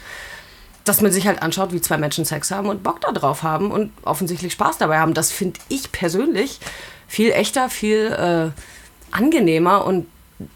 dass 0.84 1.00
man 1.00 1.12
sich 1.12 1.26
halt 1.26 1.42
anschaut, 1.42 1.72
wie 1.72 1.80
zwei 1.80 1.98
Menschen 1.98 2.24
Sex 2.24 2.50
haben 2.50 2.68
und 2.68 2.82
Bock 2.82 3.00
da 3.00 3.12
drauf 3.12 3.42
haben 3.42 3.70
und 3.70 3.92
offensichtlich 4.02 4.52
Spaß 4.52 4.78
dabei 4.78 4.98
haben. 4.98 5.14
Das 5.14 5.30
finde 5.30 5.60
ich 5.68 5.92
persönlich 5.92 6.58
viel 7.06 7.30
echter, 7.32 7.68
viel 7.68 8.06
äh, 8.06 9.16
angenehmer 9.16 9.84
und 9.84 10.06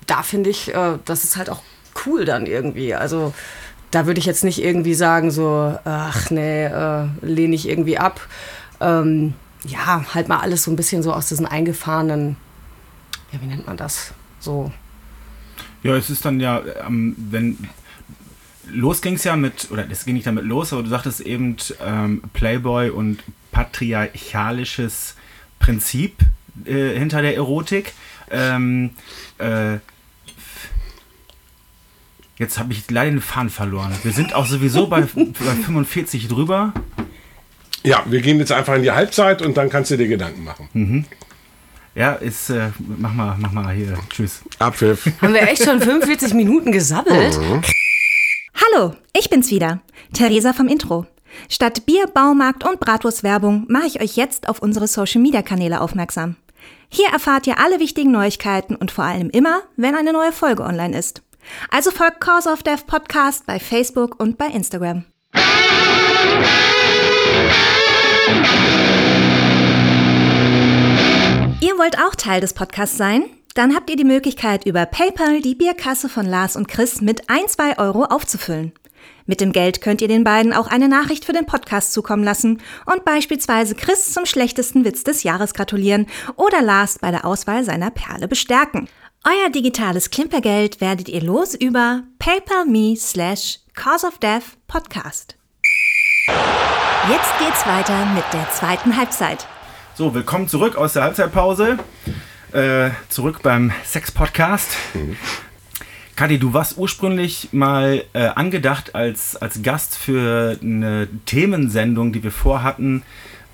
da 0.06 0.22
finde 0.22 0.50
ich, 0.50 0.74
äh, 0.74 0.98
das 1.04 1.24
ist 1.24 1.36
halt 1.36 1.50
auch 1.50 1.62
cool 2.04 2.24
dann 2.24 2.46
irgendwie. 2.46 2.94
Also 2.94 3.32
da 3.90 4.06
würde 4.06 4.18
ich 4.18 4.26
jetzt 4.26 4.44
nicht 4.44 4.62
irgendwie 4.62 4.94
sagen, 4.94 5.30
so, 5.30 5.78
ach 5.84 6.30
nee, 6.30 6.64
äh, 6.64 7.06
lehne 7.22 7.54
ich 7.54 7.68
irgendwie 7.68 7.98
ab. 7.98 8.20
Ähm, 8.80 9.34
ja, 9.64 10.04
halt 10.14 10.28
mal 10.28 10.40
alles 10.40 10.64
so 10.64 10.70
ein 10.70 10.76
bisschen 10.76 11.02
so 11.02 11.12
aus 11.12 11.28
diesen 11.28 11.46
eingefahrenen, 11.46 12.36
ja, 13.32 13.40
wie 13.40 13.46
nennt 13.46 13.66
man 13.66 13.76
das? 13.76 14.12
So. 14.40 14.72
Ja, 15.82 15.96
es 15.96 16.10
ist 16.10 16.24
dann 16.24 16.40
ja, 16.40 16.62
ähm, 16.86 17.14
wenn 17.30 17.68
los 18.70 19.00
ging 19.02 19.14
es 19.14 19.24
ja 19.24 19.36
mit, 19.36 19.70
oder 19.70 19.88
es 19.90 20.04
ging 20.04 20.14
nicht 20.14 20.26
damit 20.26 20.44
los, 20.44 20.72
aber 20.72 20.82
du 20.82 20.88
sagtest 20.88 21.20
eben 21.20 21.56
ähm, 21.84 22.22
Playboy 22.32 22.90
und 22.90 23.22
patriarchalisches 23.52 25.14
Prinzip 25.58 26.18
äh, 26.64 26.98
hinter 26.98 27.22
der 27.22 27.36
Erotik. 27.36 27.92
Ähm, 28.30 28.90
äh, 29.38 29.78
Jetzt 32.36 32.58
habe 32.58 32.72
ich 32.72 32.90
leider 32.90 33.10
den 33.12 33.20
Faden 33.20 33.50
verloren. 33.50 33.92
Wir 34.02 34.12
sind 34.12 34.34
auch 34.34 34.46
sowieso 34.46 34.86
bei, 34.86 35.02
bei 35.14 35.54
45 35.64 36.28
drüber. 36.28 36.72
Ja, 37.84 38.02
wir 38.06 38.20
gehen 38.22 38.38
jetzt 38.38 38.50
einfach 38.50 38.74
in 38.74 38.82
die 38.82 38.90
Halbzeit 38.90 39.42
und 39.42 39.56
dann 39.56 39.68
kannst 39.68 39.90
du 39.90 39.96
dir 39.96 40.08
Gedanken 40.08 40.44
machen. 40.44 40.68
Mhm. 40.72 41.04
Ja, 41.94 42.14
ist, 42.14 42.50
äh, 42.50 42.70
mach 42.78 43.12
mal, 43.12 43.36
mach 43.38 43.52
mal 43.52 43.72
hier. 43.72 43.96
Tschüss. 44.10 44.40
Abpfiff. 44.58 45.06
Haben 45.20 45.34
wir 45.34 45.42
echt 45.42 45.64
schon 45.64 45.80
45 45.80 46.34
Minuten 46.34 46.72
gesabbelt? 46.72 47.38
Mhm. 47.38 47.62
Hallo, 48.54 48.94
ich 49.16 49.30
bin's 49.30 49.50
wieder. 49.50 49.80
Theresa 50.12 50.52
vom 50.52 50.66
Intro. 50.66 51.06
Statt 51.48 51.86
Bier, 51.86 52.06
Baumarkt 52.06 52.66
und 52.66 52.80
Bratwurstwerbung 52.80 53.66
mache 53.68 53.86
ich 53.86 54.00
euch 54.00 54.16
jetzt 54.16 54.48
auf 54.48 54.60
unsere 54.60 54.88
Social 54.88 55.20
Media 55.20 55.42
Kanäle 55.42 55.80
aufmerksam. 55.80 56.36
Hier 56.88 57.08
erfahrt 57.12 57.46
ihr 57.46 57.58
alle 57.58 57.80
wichtigen 57.80 58.12
Neuigkeiten 58.12 58.76
und 58.76 58.90
vor 58.90 59.04
allem 59.04 59.30
immer, 59.30 59.62
wenn 59.76 59.94
eine 59.94 60.12
neue 60.12 60.32
Folge 60.32 60.62
online 60.62 60.96
ist. 60.96 61.22
Also 61.70 61.90
folgt 61.90 62.20
Cause 62.20 62.50
of 62.50 62.62
Death 62.62 62.86
Podcast 62.86 63.46
bei 63.46 63.58
Facebook 63.58 64.20
und 64.20 64.38
bei 64.38 64.46
Instagram. 64.46 65.04
Ihr 71.60 71.78
wollt 71.78 71.98
auch 71.98 72.14
Teil 72.14 72.40
des 72.40 72.52
Podcasts 72.52 72.96
sein? 72.96 73.24
Dann 73.54 73.74
habt 73.74 73.88
ihr 73.88 73.96
die 73.96 74.04
Möglichkeit, 74.04 74.66
über 74.66 74.84
PayPal 74.84 75.40
die 75.40 75.54
Bierkasse 75.54 76.08
von 76.08 76.26
Lars 76.26 76.56
und 76.56 76.66
Chris 76.68 77.00
mit 77.00 77.30
ein, 77.30 77.46
zwei 77.46 77.78
Euro 77.78 78.04
aufzufüllen. 78.04 78.72
Mit 79.26 79.40
dem 79.40 79.52
Geld 79.52 79.80
könnt 79.80 80.02
ihr 80.02 80.08
den 80.08 80.24
beiden 80.24 80.52
auch 80.52 80.66
eine 80.66 80.88
Nachricht 80.88 81.24
für 81.24 81.32
den 81.32 81.46
Podcast 81.46 81.92
zukommen 81.92 82.24
lassen 82.24 82.60
und 82.84 83.04
beispielsweise 83.04 83.74
Chris 83.74 84.12
zum 84.12 84.26
schlechtesten 84.26 84.84
Witz 84.84 85.04
des 85.04 85.22
Jahres 85.22 85.54
gratulieren 85.54 86.06
oder 86.36 86.60
Lars 86.60 86.98
bei 86.98 87.10
der 87.10 87.24
Auswahl 87.24 87.64
seiner 87.64 87.90
Perle 87.90 88.28
bestärken. 88.28 88.88
Euer 89.26 89.48
digitales 89.48 90.10
Klimpergeld 90.10 90.82
werdet 90.82 91.08
ihr 91.08 91.22
los 91.22 91.54
über 91.54 92.02
paypal.me 92.18 92.94
slash 92.94 93.58
cause 93.72 94.06
of 94.06 94.18
death 94.18 94.58
podcast. 94.66 95.38
Jetzt 97.08 97.38
geht's 97.38 97.66
weiter 97.66 98.04
mit 98.14 98.24
der 98.34 98.50
zweiten 98.50 98.94
Halbzeit. 98.98 99.46
So, 99.94 100.12
willkommen 100.12 100.46
zurück 100.46 100.76
aus 100.76 100.92
der 100.92 101.04
Halbzeitpause. 101.04 101.78
Äh, 102.52 102.90
zurück 103.08 103.40
beim 103.42 103.72
Sex-Podcast. 103.86 104.76
Mhm. 104.92 105.16
Kadi, 106.16 106.38
du 106.38 106.52
warst 106.52 106.76
ursprünglich 106.76 107.48
mal 107.52 108.04
äh, 108.12 108.26
angedacht 108.26 108.94
als, 108.94 109.36
als 109.36 109.62
Gast 109.62 109.96
für 109.96 110.58
eine 110.60 111.08
Themensendung, 111.24 112.12
die 112.12 112.22
wir 112.22 112.30
vorhatten. 112.30 113.02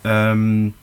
Ähm, 0.03 0.75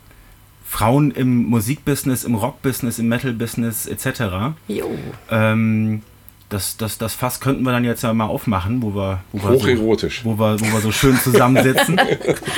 Frauen 0.69 1.11
im 1.11 1.45
Musikbusiness, 1.45 2.23
im 2.23 2.35
Rockbusiness, 2.35 2.99
im 2.99 3.07
Metal-Business 3.07 3.87
etc. 3.87 4.55
Jo. 4.67 4.91
Ähm, 5.31 6.01
das, 6.49 6.77
das, 6.77 6.97
das 6.97 7.13
Fass 7.13 7.39
könnten 7.39 7.63
wir 7.63 7.71
dann 7.71 7.83
jetzt 7.83 8.03
ja 8.03 8.13
mal 8.13 8.25
aufmachen, 8.25 8.81
wo 8.81 8.93
wir, 8.93 9.21
wo 9.31 9.43
wir, 9.43 9.49
Hocherotisch. 9.55 10.23
So, 10.23 10.37
wo 10.37 10.39
wir, 10.39 10.59
wo 10.59 10.65
wir 10.65 10.81
so 10.81 10.91
schön 10.91 11.17
zusammensitzen. 11.17 11.99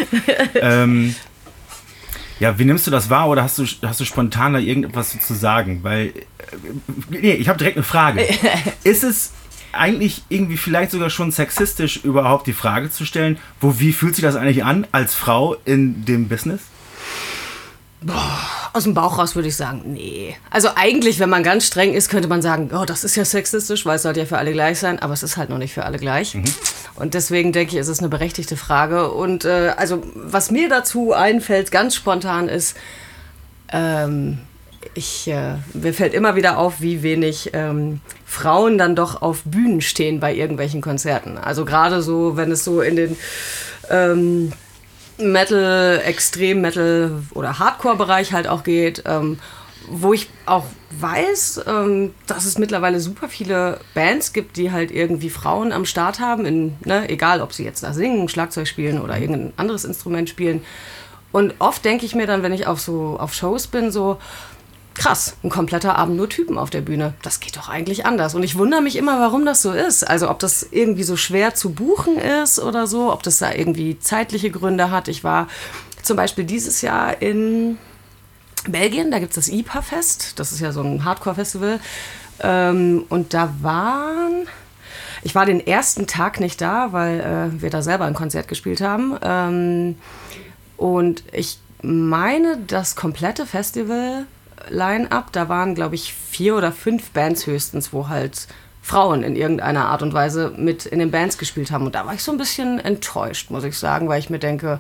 ähm, 0.56 1.16
ja, 2.40 2.58
wie 2.58 2.66
nimmst 2.66 2.88
du 2.88 2.92
das 2.92 3.10
wahr 3.10 3.30
oder 3.30 3.44
hast 3.44 3.60
du, 3.60 3.66
hast 3.84 4.00
du 4.00 4.06
spontan 4.06 4.54
da 4.54 4.60
irgendetwas 4.60 5.20
zu 5.20 5.34
sagen? 5.34 5.80
Weil, 5.84 6.08
äh, 6.08 6.14
nee, 7.10 7.34
ich 7.34 7.50
habe 7.50 7.60
direkt 7.60 7.78
eine 7.78 7.84
Frage. 7.84 8.26
Ist 8.84 9.04
es 9.04 9.34
eigentlich 9.72 10.24
irgendwie 10.30 10.58
vielleicht 10.58 10.92
sogar 10.92 11.10
schon 11.10 11.32
sexistisch, 11.32 12.04
überhaupt 12.04 12.48
die 12.48 12.54
Frage 12.54 12.90
zu 12.90 13.06
stellen, 13.06 13.38
wo, 13.62 13.80
wie 13.80 13.94
fühlt 13.94 14.16
sich 14.16 14.24
das 14.24 14.36
eigentlich 14.36 14.64
an 14.64 14.88
als 14.92 15.14
Frau 15.14 15.56
in 15.66 16.06
dem 16.06 16.28
Business? 16.28 16.62
Boah, 18.02 18.40
aus 18.72 18.84
dem 18.84 18.94
Bauch 18.94 19.18
raus 19.18 19.36
würde 19.36 19.50
ich 19.50 19.58
sagen, 19.58 19.82
nee. 19.86 20.36
Also 20.50 20.70
eigentlich, 20.76 21.20
wenn 21.20 21.30
man 21.30 21.44
ganz 21.44 21.68
streng 21.68 21.94
ist, 21.94 22.10
könnte 22.10 22.30
man 22.30 22.42
sagen, 22.42 22.72
oh, 22.74 22.86
das 22.86 23.04
ist 23.04 23.18
ja 23.18 23.26
sexistisch, 23.26 23.86
weil 23.86 23.98
es 23.98 24.04
sollte 24.04 24.22
ja 24.22 24.26
für 24.26 24.38
alle 24.38 24.54
gleich 24.54 24.80
sein, 24.80 25.00
aber 25.00 25.14
es 25.14 25.22
ist 25.22 25.36
halt 25.36 25.50
noch 25.50 25.58
nicht 25.58 25.74
für 25.74 25.84
alle 25.84 25.98
gleich. 25.98 26.36
Mhm. 26.36 26.46
Und 26.96 27.14
deswegen 27.14 27.52
denke 27.52 27.74
ich, 27.74 27.80
ist 27.80 27.90
es 27.90 28.00
eine 28.00 28.08
berechtigte 28.08 28.56
Frage. 28.56 29.12
Und 29.12 29.44
äh, 29.44 29.74
also, 29.76 30.02
was 30.16 30.50
mir 30.50 30.70
dazu 30.70 31.12
einfällt, 31.12 31.72
ganz 31.72 31.96
spontan 31.96 32.48
ist, 32.48 32.78
ähm, 33.72 34.40
ich, 34.94 35.28
äh, 35.28 35.56
mir 35.74 35.94
fällt 35.94 36.14
immer 36.14 36.38
wieder 36.38 36.58
auf, 36.58 36.80
wie 36.80 37.04
wenig 37.04 37.52
ähm, 37.54 38.00
Frauen 38.26 38.78
dann 38.78 38.96
doch 38.96 39.22
auf 39.22 39.42
Bühnen 39.44 39.82
stehen 39.82 40.22
bei 40.22 40.34
irgendwelchen 40.34 40.80
Konzerten. 40.82 41.38
Also 41.38 41.66
gerade 41.66 42.02
so, 42.02 42.38
wenn 42.38 42.52
es 42.52 42.64
so 42.64 42.82
in 42.82 42.96
den 42.96 43.18
ähm, 43.90 44.54
Metal, 45.20 46.02
Extrem-Metal 46.04 47.24
oder 47.34 47.60
Hardcore-Bereich 47.60 48.34
halt 48.34 48.48
auch 48.48 48.64
geht, 48.64 49.04
ähm, 49.06 49.40
wo 49.90 50.14
ich 50.14 50.30
auch 50.46 50.66
weiß, 50.92 51.62
ähm, 51.68 52.14
dass 52.28 52.46
es 52.46 52.58
mittlerweile 52.58 53.00
super 53.00 53.30
viele 53.30 53.80
Bands 53.94 54.34
gibt, 54.34 54.58
die 54.58 54.72
halt 54.72 54.92
irgendwie 54.92 55.30
Frauen 55.30 55.72
am 55.72 55.86
Start 55.86 56.20
haben, 56.20 56.46
in, 56.46 56.76
ne, 56.86 57.10
egal 57.10 57.42
ob 57.42 57.54
sie 57.54 57.64
jetzt 57.64 57.84
da 57.84 57.94
singen, 57.94 58.30
Schlagzeug 58.30 58.68
spielen 58.68 59.02
oder 59.02 59.18
irgendein 59.18 59.54
anderes 59.58 59.86
Instrument 59.86 60.30
spielen. 60.30 60.64
Und 61.32 61.54
oft 61.60 61.86
denke 61.86 62.06
ich 62.06 62.16
mir 62.16 62.26
dann, 62.26 62.42
wenn 62.42 62.54
ich 62.54 62.66
auf 62.66 62.80
so 62.80 63.18
auf 63.20 63.34
Shows 63.34 63.68
bin, 63.68 63.92
so, 63.92 64.18
krass, 65.00 65.38
ein 65.44 65.50
kompletter 65.50 65.98
Abend 65.98 66.18
nur 66.18 66.28
Typen 66.28 66.58
auf 66.58 66.70
der 66.70 66.82
Bühne. 66.82 67.14
Das 67.22 67.40
geht 67.40 67.56
doch 67.56 67.70
eigentlich 67.70 68.06
anders. 68.06 68.36
Und 68.36 68.44
ich 68.44 68.58
wundere 68.58 68.82
mich 68.82 68.98
immer, 68.98 69.20
warum 69.20 69.46
das 69.46 69.62
so 69.62 69.72
ist. 69.72 70.08
Also 70.08 70.30
ob 70.30 70.40
das 70.40 70.68
irgendwie 70.72 71.04
so 71.04 71.16
schwer 71.16 71.56
zu 71.56 71.72
buchen 71.72 72.18
ist 72.18 72.60
oder 72.60 72.86
so, 72.86 73.12
ob 73.12 73.24
das 73.24 73.38
da 73.38 73.54
irgendwie 73.54 73.98
zeitliche 73.98 74.52
Gründe 74.52 74.92
hat. 74.92 75.08
Ich 75.08 75.24
war 75.24 75.48
zum 76.04 76.18
Beispiel 76.18 76.44
dieses 76.44 76.82
Jahr 76.82 77.22
in 77.22 77.78
Belgien, 78.68 79.10
da 79.10 79.20
gibt 79.20 79.38
es 79.38 79.48
das 79.48 79.54
IPA-Fest. 79.54 80.38
Das 80.38 80.52
ist 80.52 80.60
ja 80.60 80.74
so 80.74 80.82
ein 80.82 81.06
Hardcore-Festival. 81.06 81.80
Ähm, 82.42 83.06
und 83.08 83.34
da 83.34 83.54
waren... 83.62 84.48
Ich 85.22 85.36
war 85.36 85.46
den 85.46 85.66
ersten 85.66 86.08
Tag 86.08 86.40
nicht 86.40 86.62
da, 86.62 86.92
weil 86.92 87.20
äh, 87.20 87.62
wir 87.62 87.70
da 87.70 87.82
selber 87.82 88.06
ein 88.06 88.14
Konzert 88.14 88.48
gespielt 88.48 88.82
haben. 88.82 89.18
Ähm, 89.22 89.98
und 90.78 91.24
ich 91.32 91.60
meine, 91.82 92.58
das 92.68 92.96
komplette 92.96 93.46
Festival 93.46 94.26
Line-up. 94.70 95.32
Da 95.32 95.50
waren, 95.50 95.76
glaube 95.76 95.96
ich, 95.96 96.14
vier 96.14 96.56
oder 96.56 96.72
fünf 96.72 97.12
Bands 97.12 97.48
höchstens, 97.48 97.94
wo 97.94 98.08
halt 98.08 98.48
Frauen 98.82 99.24
in 99.24 99.36
irgendeiner 99.36 99.86
Art 99.86 100.02
und 100.02 100.14
Weise 100.14 100.54
mit 100.58 100.86
in 100.86 101.00
den 101.00 101.12
Bands 101.12 101.38
gespielt 101.38 101.72
haben. 101.72 101.86
Und 101.86 101.96
da 101.96 102.06
war 102.06 102.14
ich 102.14 102.24
so 102.24 102.32
ein 102.32 102.38
bisschen 102.38 102.80
enttäuscht, 102.80 103.52
muss 103.52 103.64
ich 103.64 103.78
sagen, 103.78 104.08
weil 104.08 104.20
ich 104.20 104.30
mir 104.30 104.40
denke, 104.40 104.80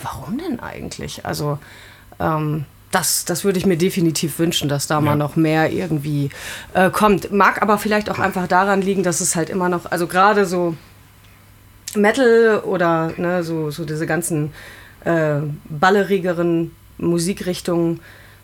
warum 0.00 0.38
denn 0.38 0.60
eigentlich? 0.60 1.24
Also, 1.24 1.58
ähm, 2.20 2.64
das, 2.92 3.24
das 3.24 3.42
würde 3.42 3.58
ich 3.58 3.66
mir 3.66 3.78
definitiv 3.78 4.38
wünschen, 4.38 4.68
dass 4.68 4.86
da 4.86 4.96
ja. 4.96 5.00
mal 5.00 5.16
noch 5.16 5.34
mehr 5.34 5.72
irgendwie 5.72 6.28
äh, 6.74 6.90
kommt. 6.90 7.32
Mag 7.32 7.62
aber 7.62 7.78
vielleicht 7.78 8.10
auch 8.10 8.18
einfach 8.18 8.46
daran 8.46 8.82
liegen, 8.82 9.02
dass 9.02 9.20
es 9.20 9.34
halt 9.34 9.48
immer 9.50 9.68
noch, 9.68 9.90
also 9.90 10.06
gerade 10.06 10.44
so 10.44 10.76
Metal 11.96 12.60
oder 12.60 13.12
ne, 13.16 13.42
so, 13.42 13.70
so 13.70 13.84
diese 13.84 14.06
ganzen 14.06 14.52
äh, 15.04 15.40
ballerigeren 15.64 16.72
Musikrichtungen 16.98 18.00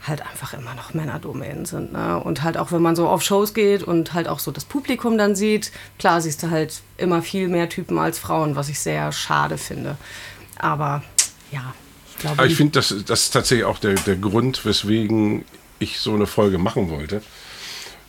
halt 0.09 0.23
einfach 0.23 0.55
immer 0.55 0.75
noch 0.75 0.95
Männerdomänen 0.95 1.65
sind. 1.65 1.93
Ne? 1.93 2.19
Und 2.19 2.43
halt 2.43 2.57
auch, 2.57 2.73
wenn 2.73 2.83
man 2.83 2.97
so 2.97 3.09
auf 3.09 3.23
Shows 3.23 3.55
geht 3.55 3.83
und 3.83 4.15
halt 4.15 4.29
auch 4.29 4.39
so 4.39 4.51
das 4.51 4.65
Publikum 4.65 5.19
dann 5.19 5.37
sieht, 5.37 5.73
klar 5.99 6.21
siehst 6.21 6.43
du 6.43 6.51
halt 6.51 6.81
immer 6.97 7.23
viel 7.23 7.49
mehr 7.49 7.69
Typen 7.69 7.99
als 7.99 8.19
Frauen, 8.19 8.57
was 8.57 8.69
ich 8.69 8.81
sehr 8.81 9.13
schade 9.13 9.59
finde. 9.59 9.97
Aber 10.59 11.03
ja, 11.53 11.75
ich 12.11 12.19
glaube. 12.19 12.39
Aber 12.39 12.47
ich 12.47 12.57
finde, 12.57 12.73
das, 12.73 12.95
das 13.07 13.23
ist 13.23 13.31
tatsächlich 13.31 13.65
auch 13.65 13.79
der, 13.79 13.95
der 13.95 14.17
Grund, 14.17 14.65
weswegen 14.65 15.45
ich 15.79 16.01
so 16.01 16.15
eine 16.15 16.27
Folge 16.27 16.59
machen 16.59 16.91
wollte 16.91 17.23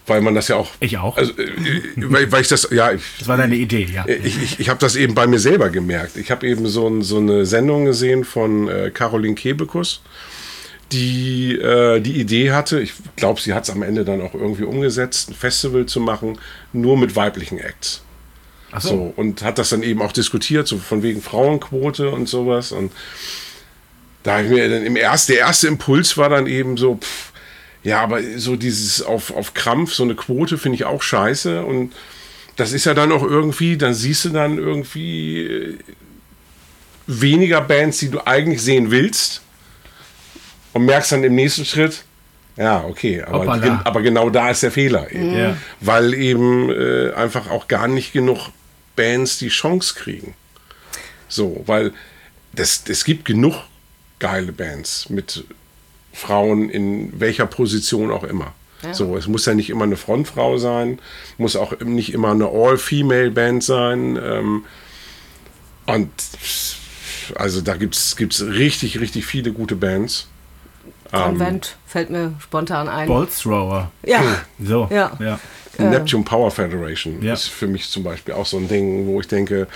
weil 0.10 0.22
man 0.22 0.36
das 0.36 0.48
ja 0.50 0.58
auch. 0.58 0.72
Ich 0.80 0.98
auch. 0.98 1.16
Also, 1.16 1.32
äh, 1.38 1.52
weil, 1.96 2.32
weil, 2.32 2.42
ich 2.42 2.48
das, 2.48 2.68
ja. 2.72 2.92
Ich, 2.92 3.04
das 3.20 3.28
war 3.28 3.38
deine 3.38 3.56
Idee, 3.56 3.88
ja. 3.94 4.06
Ich, 4.08 4.42
ich, 4.42 4.60
ich 4.60 4.70
habe 4.70 4.80
das 4.80 4.96
eben 4.96 5.14
bei 5.14 5.28
mir 5.28 5.40
selber 5.40 5.70
gemerkt. 5.70 6.18
Ich 6.18 6.32
habe 6.32 6.46
eben 6.48 6.68
so, 6.68 6.88
ein, 6.88 7.02
so, 7.02 7.18
eine 7.18 7.46
Sendung 7.46 7.86
gesehen 7.86 8.26
von 8.26 8.68
äh, 8.68 8.92
Caroline 8.92 9.36
Kebekus, 9.36 10.02
die 10.92 11.54
äh, 11.56 12.00
die 12.00 12.20
Idee 12.20 12.52
hatte, 12.52 12.80
ich 12.80 12.94
glaube, 13.16 13.42
sie 13.42 13.54
hat 13.54 13.64
es 13.64 13.70
am 13.70 13.84
Ende 13.84 14.06
dann 14.06 14.22
auch 14.22 14.34
irgendwie 14.34 14.64
umgesetzt, 14.64 15.30
ein 15.30 15.36
Festival 15.36 15.86
zu 15.86 16.00
machen, 16.00 16.40
nur 16.74 16.98
mit 16.98 17.16
weiblichen 17.16 17.60
Acts. 17.60 18.02
Ach 18.72 18.82
so. 18.82 18.90
so. 18.90 19.14
Und 19.16 19.42
hat 19.44 19.58
das 19.58 19.70
dann 19.70 19.84
eben 19.84 20.02
auch 20.02 20.12
diskutiert, 20.12 20.68
so 20.68 20.78
von 20.78 21.04
wegen 21.04 21.22
Frauenquote 21.22 22.10
und 22.10 22.28
sowas. 22.28 22.72
Und 22.72 22.92
da 24.24 24.38
habe 24.38 24.44
ich 24.44 24.50
mir 24.50 24.70
dann 24.70 24.84
im 24.84 24.96
ersten, 24.96 25.34
der 25.34 25.42
erste 25.42 25.68
Impuls 25.68 26.18
war 26.18 26.30
dann 26.30 26.48
eben 26.48 26.78
so, 26.78 26.96
pff, 26.96 27.32
ja, 27.84 28.02
aber 28.02 28.22
so 28.38 28.56
dieses 28.56 29.02
auf, 29.02 29.34
auf 29.34 29.54
Krampf, 29.54 29.94
so 29.94 30.04
eine 30.04 30.16
Quote 30.16 30.58
finde 30.58 30.76
ich 30.76 30.86
auch 30.86 31.02
scheiße. 31.02 31.64
Und 31.64 31.94
das 32.58 32.74
ist 32.74 32.86
ja 32.86 32.94
dann 32.94 33.12
auch 33.12 33.24
irgendwie, 33.24 33.78
dann 33.78 33.94
siehst 33.94 34.26
du 34.26 34.30
dann 34.30 34.58
irgendwie 34.58 35.46
äh, 35.46 35.78
weniger 37.08 37.62
Bands, 37.62 38.00
die 38.00 38.10
du 38.10 38.26
eigentlich 38.28 38.62
sehen 38.62 38.92
willst. 38.92 39.42
Und 40.74 40.86
merkst 40.86 41.12
dann 41.12 41.24
im 41.24 41.36
nächsten 41.36 41.66
Schritt, 41.66 42.04
ja, 42.58 42.84
okay, 42.84 43.22
aber, 43.22 43.58
gen, 43.60 43.80
aber 43.86 44.02
genau 44.02 44.30
da 44.30 44.50
ist 44.50 44.64
der 44.64 44.72
Fehler. 44.72 45.10
Eben. 45.12 45.38
Ja. 45.38 45.58
Weil 45.80 46.14
eben 46.14 46.70
äh, 46.70 47.14
einfach 47.14 47.50
auch 47.50 47.68
gar 47.68 47.88
nicht 47.88 48.12
genug 48.12 48.50
Bands 48.96 49.38
die 49.40 49.48
Chance 49.48 49.96
kriegen. 49.96 50.36
So, 51.30 51.64
weil 51.66 51.94
es 52.56 53.06
gibt 53.06 53.24
genug 53.26 53.56
geile 54.20 54.52
Bands 54.52 55.10
mit 55.10 55.46
Frauen 56.12 56.70
in 56.70 57.18
welcher 57.20 57.46
Position 57.46 58.12
auch 58.12 58.24
immer. 58.24 58.54
Ja. 58.84 58.94
So, 58.94 59.18
es 59.18 59.28
muss 59.28 59.46
ja 59.46 59.54
nicht 59.54 59.70
immer 59.70 59.84
eine 59.84 59.98
Frontfrau 59.98 60.58
sein, 60.58 61.00
muss 61.38 61.56
auch 61.56 61.80
nicht 61.80 62.14
immer 62.14 62.32
eine 62.32 62.48
All-Female-Band 62.48 63.64
sein. 63.64 64.20
Ähm, 64.22 64.66
und 65.86 66.10
also 67.36 67.62
da 67.62 67.76
gibt 67.76 67.96
es 67.96 68.46
richtig, 68.46 69.00
richtig 69.00 69.26
viele 69.26 69.52
gute 69.52 69.76
Bands. 69.76 70.29
Convent 71.12 71.76
ähm, 71.76 71.90
fällt 71.90 72.10
mir 72.10 72.34
spontan 72.40 72.88
ein. 72.88 73.08
Boltzrower. 73.08 73.92
Ja. 74.06 74.22
So. 74.60 74.88
Ja. 74.92 75.18
ja. 75.20 75.40
Neptune 75.78 76.26
Power 76.26 76.52
Federation 76.52 77.22
ja. 77.22 77.34
ist 77.34 77.48
für 77.48 77.68
mich 77.68 77.90
zum 77.90 78.04
Beispiel 78.04 78.34
auch 78.34 78.46
so 78.46 78.58
ein 78.58 78.68
Ding, 78.68 79.08
wo 79.08 79.22
ich 79.22 79.28
denke, 79.28 79.68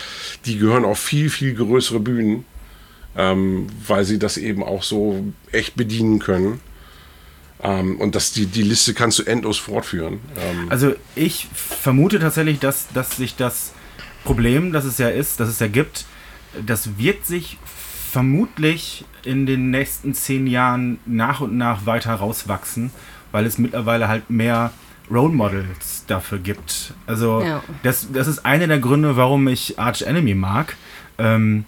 die 0.45 0.57
gehören 0.57 0.83
auf 0.83 0.99
viel, 0.99 1.29
viel 1.29 1.53
größere 1.53 2.01
Bühnen 2.01 2.45
ähm, 3.15 3.67
weil 3.87 4.05
sie 4.05 4.19
das 4.19 4.37
eben 4.37 4.63
auch 4.63 4.83
so 4.83 5.23
echt 5.51 5.75
bedienen 5.75 6.19
können. 6.19 6.61
Ähm, 7.61 7.99
und 7.99 8.15
das, 8.15 8.33
die, 8.33 8.45
die 8.45 8.63
Liste 8.63 8.93
kannst 8.93 9.19
du 9.19 9.23
endlos 9.23 9.57
fortführen. 9.57 10.19
Ähm, 10.37 10.67
also 10.69 10.95
ich 11.15 11.47
vermute 11.53 12.19
tatsächlich, 12.19 12.59
dass, 12.59 12.87
dass 12.93 13.15
sich 13.15 13.35
das 13.35 13.73
Problem, 14.23 14.73
das 14.73 14.85
es 14.85 14.97
ja 14.97 15.09
ist, 15.09 15.39
das 15.39 15.49
es 15.49 15.59
ja 15.59 15.67
gibt, 15.67 16.05
das 16.65 16.97
wird 16.97 17.25
sich 17.25 17.57
vermutlich 18.13 19.05
in 19.23 19.47
den 19.47 19.71
nächsten 19.71 20.13
zehn 20.13 20.45
Jahren 20.45 20.99
nach 21.07 21.41
und 21.41 21.57
nach 21.57 21.87
weiter 21.87 22.13
rauswachsen, 22.13 22.91
weil 23.31 23.47
es 23.47 23.57
mittlerweile 23.57 24.07
halt 24.07 24.29
mehr 24.29 24.71
Role 25.09 25.33
Models 25.33 26.05
dafür 26.05 26.37
gibt. 26.37 26.93
Also 27.07 27.41
ja. 27.41 27.63
das, 27.81 28.11
das 28.13 28.27
ist 28.27 28.45
einer 28.45 28.67
der 28.67 28.77
Gründe, 28.77 29.17
warum 29.17 29.47
ich 29.47 29.79
Arch 29.79 30.03
Enemy 30.03 30.35
mag. 30.35 30.77
Ähm, 31.17 31.65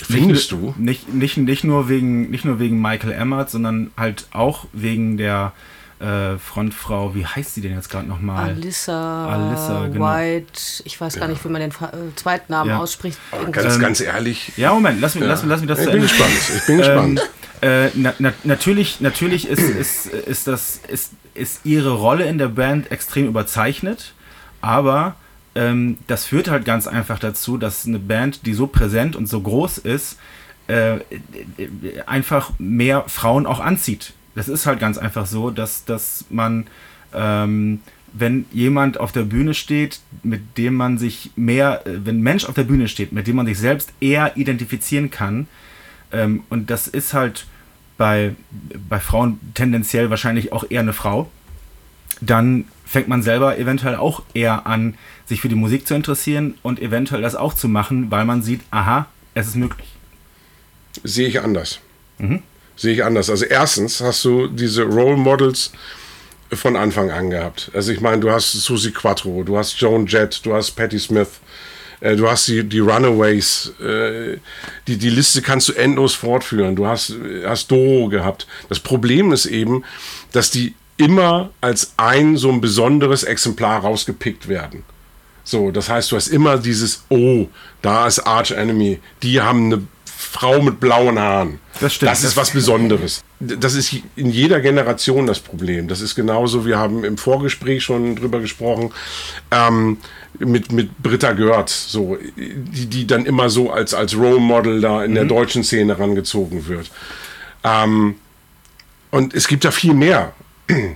Findest 0.00 0.52
du? 0.52 0.74
Nicht, 0.78 1.12
nicht, 1.12 1.36
nicht, 1.36 1.64
nur 1.64 1.90
wegen, 1.90 2.30
nicht 2.30 2.46
nur 2.46 2.58
wegen 2.58 2.80
Michael 2.80 3.12
Emmert, 3.12 3.50
sondern 3.50 3.90
halt 3.94 4.26
auch 4.32 4.66
wegen 4.72 5.18
der 5.18 5.52
äh, 6.00 6.38
Frontfrau, 6.38 7.14
wie 7.14 7.26
heißt 7.26 7.54
sie 7.54 7.60
denn 7.60 7.74
jetzt 7.74 7.90
gerade 7.90 8.06
nochmal? 8.06 8.50
Alissa, 8.50 9.28
Alissa 9.28 9.88
genau. 9.88 10.06
White, 10.06 10.82
ich 10.84 11.00
weiß 11.00 11.14
ja. 11.14 11.20
gar 11.20 11.28
nicht, 11.28 11.44
wie 11.44 11.48
man 11.48 11.60
den 11.60 11.70
äh, 11.70 12.14
zweiten 12.14 12.52
Namen 12.52 12.70
ja. 12.70 12.78
ausspricht. 12.78 13.18
ganz, 13.50 13.74
ähm, 13.74 13.80
ganz 13.80 14.00
ehrlich. 14.00 14.52
Ja, 14.56 14.72
Moment, 14.72 15.00
lass 15.00 15.14
mich, 15.14 15.24
ja. 15.24 15.28
lass, 15.28 15.42
lass 15.44 15.60
mich 15.60 15.68
das 15.68 15.80
ich 15.80 15.84
zu 15.86 15.90
bin 15.90 16.02
Ende. 16.02 16.08
Gespannt. 16.08 16.32
Ich 16.56 16.66
bin 16.66 16.78
gespannt. 16.78 17.20
Ähm, 17.62 17.86
äh, 17.86 17.90
na, 17.94 18.14
na, 18.18 18.32
natürlich 18.44 19.00
natürlich 19.00 19.48
ist, 19.48 19.60
ist, 19.60 20.06
ist, 20.06 20.46
das, 20.46 20.80
ist, 20.86 21.12
ist 21.34 21.60
ihre 21.64 21.90
Rolle 21.90 22.24
in 22.26 22.38
der 22.38 22.48
Band 22.48 22.92
extrem 22.92 23.26
überzeichnet, 23.26 24.14
aber 24.60 25.16
ähm, 25.56 25.98
das 26.06 26.24
führt 26.24 26.48
halt 26.48 26.64
ganz 26.64 26.86
einfach 26.86 27.18
dazu, 27.18 27.58
dass 27.58 27.86
eine 27.86 27.98
Band, 27.98 28.46
die 28.46 28.54
so 28.54 28.68
präsent 28.68 29.16
und 29.16 29.26
so 29.26 29.40
groß 29.40 29.78
ist, 29.78 30.18
äh, 30.68 30.98
einfach 32.06 32.52
mehr 32.58 33.04
Frauen 33.08 33.46
auch 33.46 33.58
anzieht. 33.58 34.12
Das 34.38 34.46
ist 34.46 34.66
halt 34.66 34.78
ganz 34.78 34.98
einfach 34.98 35.26
so, 35.26 35.50
dass, 35.50 35.84
dass 35.84 36.24
man, 36.30 36.68
ähm, 37.12 37.80
wenn 38.12 38.44
jemand 38.52 39.00
auf 39.00 39.10
der 39.10 39.24
Bühne 39.24 39.52
steht, 39.52 39.98
mit 40.22 40.56
dem 40.56 40.74
man 40.74 40.96
sich 40.96 41.32
mehr, 41.34 41.84
äh, 41.88 42.06
wenn 42.06 42.20
ein 42.20 42.22
Mensch 42.22 42.44
auf 42.44 42.54
der 42.54 42.62
Bühne 42.62 42.86
steht, 42.86 43.10
mit 43.10 43.26
dem 43.26 43.34
man 43.34 43.46
sich 43.46 43.58
selbst 43.58 43.92
eher 44.00 44.36
identifizieren 44.36 45.10
kann, 45.10 45.48
ähm, 46.12 46.44
und 46.50 46.70
das 46.70 46.86
ist 46.86 47.14
halt 47.14 47.46
bei, 47.96 48.36
bei 48.88 49.00
Frauen 49.00 49.40
tendenziell 49.54 50.08
wahrscheinlich 50.08 50.52
auch 50.52 50.70
eher 50.70 50.82
eine 50.82 50.92
Frau, 50.92 51.28
dann 52.20 52.66
fängt 52.86 53.08
man 53.08 53.24
selber 53.24 53.58
eventuell 53.58 53.96
auch 53.96 54.22
eher 54.34 54.68
an, 54.68 54.94
sich 55.26 55.40
für 55.40 55.48
die 55.48 55.56
Musik 55.56 55.88
zu 55.88 55.94
interessieren 55.94 56.54
und 56.62 56.80
eventuell 56.80 57.22
das 57.22 57.34
auch 57.34 57.54
zu 57.54 57.66
machen, 57.66 58.12
weil 58.12 58.24
man 58.24 58.42
sieht, 58.42 58.60
aha, 58.70 59.06
es 59.34 59.48
ist 59.48 59.56
möglich. 59.56 59.88
Sehe 61.02 61.26
ich 61.26 61.40
anders. 61.40 61.80
Mhm. 62.18 62.44
Sehe 62.78 62.94
ich 62.94 63.04
anders. 63.04 63.28
Also 63.28 63.44
erstens 63.44 64.00
hast 64.00 64.24
du 64.24 64.46
diese 64.46 64.84
Role 64.84 65.16
Models 65.16 65.72
von 66.52 66.76
Anfang 66.76 67.10
an 67.10 67.28
gehabt. 67.28 67.72
Also 67.74 67.90
ich 67.90 68.00
meine, 68.00 68.20
du 68.20 68.30
hast 68.30 68.52
Susie 68.52 68.92
Quattro, 68.92 69.42
du 69.42 69.58
hast 69.58 69.78
Joan 69.80 70.06
Jett, 70.06 70.46
du 70.46 70.54
hast 70.54 70.70
Patti 70.70 70.98
Smith, 70.98 71.28
äh, 71.98 72.14
du 72.14 72.30
hast 72.30 72.46
die, 72.46 72.62
die 72.62 72.78
Runaways, 72.78 73.72
äh, 73.80 74.38
die, 74.86 74.96
die 74.96 75.10
Liste 75.10 75.42
kannst 75.42 75.68
du 75.68 75.72
endlos 75.72 76.14
fortführen. 76.14 76.76
Du 76.76 76.86
hast, 76.86 77.14
hast 77.44 77.68
Doro 77.68 78.08
gehabt. 78.08 78.46
Das 78.68 78.78
Problem 78.78 79.32
ist 79.32 79.46
eben, 79.46 79.84
dass 80.30 80.52
die 80.52 80.76
immer 80.98 81.50
als 81.60 81.94
ein 81.96 82.36
so 82.36 82.48
ein 82.48 82.60
besonderes 82.60 83.24
Exemplar 83.24 83.80
rausgepickt 83.80 84.46
werden. 84.46 84.84
So, 85.42 85.72
das 85.72 85.88
heißt, 85.88 86.12
du 86.12 86.16
hast 86.16 86.28
immer 86.28 86.58
dieses, 86.58 87.04
oh, 87.08 87.48
da 87.82 88.06
ist 88.06 88.20
Arch 88.20 88.52
Enemy, 88.52 89.00
die 89.22 89.40
haben 89.40 89.72
eine 89.72 89.82
Frau 90.30 90.60
mit 90.60 90.78
blauen 90.78 91.18
Haaren. 91.18 91.58
Das 91.80 91.94
stimmt. 91.94 92.10
Das 92.10 92.22
ist 92.22 92.36
was 92.36 92.50
Besonderes. 92.50 93.22
Das 93.40 93.74
ist 93.74 93.94
in 94.14 94.30
jeder 94.30 94.60
Generation 94.60 95.26
das 95.26 95.40
Problem. 95.40 95.88
Das 95.88 96.00
ist 96.00 96.14
genauso, 96.14 96.66
wir 96.66 96.78
haben 96.78 97.02
im 97.02 97.16
Vorgespräch 97.16 97.82
schon 97.82 98.14
drüber 98.14 98.40
gesprochen, 98.40 98.92
ähm, 99.50 99.96
mit, 100.38 100.70
mit 100.70 100.96
Britta 100.98 101.32
Görth, 101.32 101.70
so, 101.70 102.18
die, 102.36 102.86
die 102.86 103.06
dann 103.06 103.24
immer 103.24 103.48
so 103.48 103.70
als, 103.70 103.94
als 103.94 104.16
Role 104.16 104.38
Model 104.38 104.80
da 104.80 105.02
in 105.02 105.12
mhm. 105.12 105.14
der 105.14 105.24
deutschen 105.24 105.64
Szene 105.64 105.96
herangezogen 105.96 106.68
wird. 106.68 106.90
Ähm, 107.64 108.16
und 109.10 109.32
es 109.32 109.48
gibt 109.48 109.64
da 109.64 109.70
viel 109.70 109.94
mehr. 109.94 110.32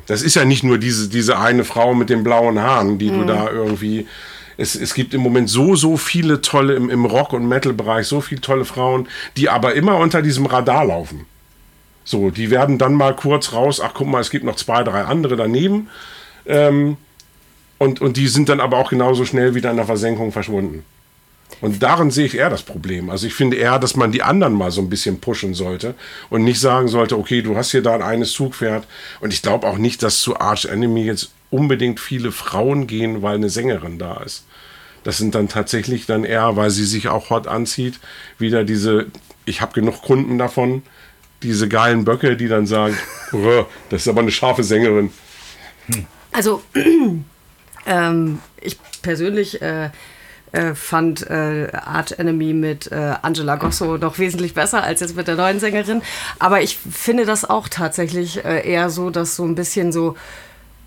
Das 0.06 0.20
ist 0.20 0.34
ja 0.34 0.44
nicht 0.44 0.62
nur 0.62 0.76
diese, 0.76 1.08
diese 1.08 1.38
eine 1.38 1.64
Frau 1.64 1.94
mit 1.94 2.10
den 2.10 2.22
blauen 2.22 2.60
Haaren, 2.60 2.98
die 2.98 3.10
mhm. 3.10 3.20
du 3.20 3.24
da 3.24 3.50
irgendwie 3.50 4.06
es, 4.62 4.76
es 4.76 4.94
gibt 4.94 5.12
im 5.12 5.20
Moment 5.20 5.50
so, 5.50 5.74
so 5.74 5.96
viele 5.96 6.40
tolle 6.40 6.74
im, 6.74 6.88
im 6.88 7.04
Rock- 7.04 7.32
und 7.32 7.48
Metal-Bereich, 7.48 8.06
so 8.06 8.20
viele 8.20 8.40
tolle 8.40 8.64
Frauen, 8.64 9.08
die 9.36 9.48
aber 9.48 9.74
immer 9.74 9.96
unter 9.96 10.22
diesem 10.22 10.46
Radar 10.46 10.86
laufen. 10.86 11.26
So, 12.04 12.30
die 12.30 12.50
werden 12.50 12.78
dann 12.78 12.94
mal 12.94 13.14
kurz 13.14 13.52
raus, 13.52 13.80
ach 13.80 13.92
guck 13.94 14.06
mal, 14.06 14.20
es 14.20 14.30
gibt 14.30 14.44
noch 14.44 14.56
zwei, 14.56 14.82
drei 14.84 15.02
andere 15.02 15.36
daneben. 15.36 15.88
Ähm, 16.46 16.96
und, 17.78 18.00
und 18.00 18.16
die 18.16 18.28
sind 18.28 18.48
dann 18.48 18.60
aber 18.60 18.78
auch 18.78 18.90
genauso 18.90 19.24
schnell 19.24 19.54
wieder 19.54 19.70
in 19.70 19.76
der 19.76 19.86
Versenkung 19.86 20.30
verschwunden. 20.30 20.84
Und 21.60 21.82
darin 21.82 22.10
sehe 22.10 22.26
ich 22.26 22.36
eher 22.36 22.50
das 22.50 22.62
Problem. 22.62 23.10
Also 23.10 23.26
ich 23.26 23.34
finde 23.34 23.56
eher, 23.56 23.78
dass 23.78 23.94
man 23.94 24.10
die 24.10 24.22
anderen 24.22 24.54
mal 24.54 24.70
so 24.70 24.80
ein 24.80 24.88
bisschen 24.88 25.20
pushen 25.20 25.54
sollte 25.54 25.94
und 26.30 26.44
nicht 26.44 26.60
sagen 26.60 26.88
sollte, 26.88 27.18
okay, 27.18 27.42
du 27.42 27.56
hast 27.56 27.72
hier 27.72 27.82
da 27.82 27.94
ein 27.94 28.02
eines 28.02 28.32
Zugpferd. 28.32 28.86
Und 29.20 29.32
ich 29.32 29.42
glaube 29.42 29.66
auch 29.66 29.78
nicht, 29.78 30.02
dass 30.02 30.20
zu 30.20 30.38
Arch 30.40 30.64
Enemy 30.64 31.04
jetzt 31.04 31.30
unbedingt 31.52 32.00
viele 32.00 32.32
Frauen 32.32 32.86
gehen, 32.86 33.22
weil 33.22 33.36
eine 33.36 33.50
Sängerin 33.50 33.98
da 33.98 34.22
ist. 34.22 34.44
Das 35.04 35.18
sind 35.18 35.34
dann 35.34 35.48
tatsächlich 35.48 36.06
dann 36.06 36.24
eher, 36.24 36.56
weil 36.56 36.70
sie 36.70 36.84
sich 36.84 37.08
auch 37.08 37.30
hot 37.30 37.46
anzieht, 37.46 38.00
wieder 38.38 38.64
diese, 38.64 39.06
ich 39.44 39.60
habe 39.60 39.72
genug 39.72 40.02
Kunden 40.02 40.38
davon, 40.38 40.82
diese 41.42 41.68
geilen 41.68 42.04
Böcke, 42.04 42.36
die 42.36 42.48
dann 42.48 42.66
sagen, 42.66 42.96
das 43.90 44.02
ist 44.02 44.08
aber 44.08 44.20
eine 44.20 44.30
scharfe 44.30 44.64
Sängerin. 44.64 45.10
Also, 46.32 46.62
ähm, 47.86 48.38
ich 48.60 48.78
persönlich 49.02 49.60
äh, 49.60 49.90
äh, 50.52 50.74
fand 50.74 51.28
äh, 51.28 51.68
Art 51.72 52.18
Enemy 52.18 52.54
mit 52.54 52.90
äh, 52.92 53.14
Angela 53.20 53.56
Gosso 53.56 53.98
noch 53.98 54.18
wesentlich 54.18 54.54
besser 54.54 54.82
als 54.84 55.00
jetzt 55.00 55.16
mit 55.16 55.26
der 55.26 55.36
neuen 55.36 55.60
Sängerin. 55.60 56.02
Aber 56.38 56.62
ich 56.62 56.78
finde 56.78 57.26
das 57.26 57.48
auch 57.48 57.68
tatsächlich 57.68 58.44
äh, 58.44 58.66
eher 58.66 58.88
so, 58.88 59.10
dass 59.10 59.36
so 59.36 59.44
ein 59.44 59.54
bisschen 59.54 59.92
so 59.92 60.16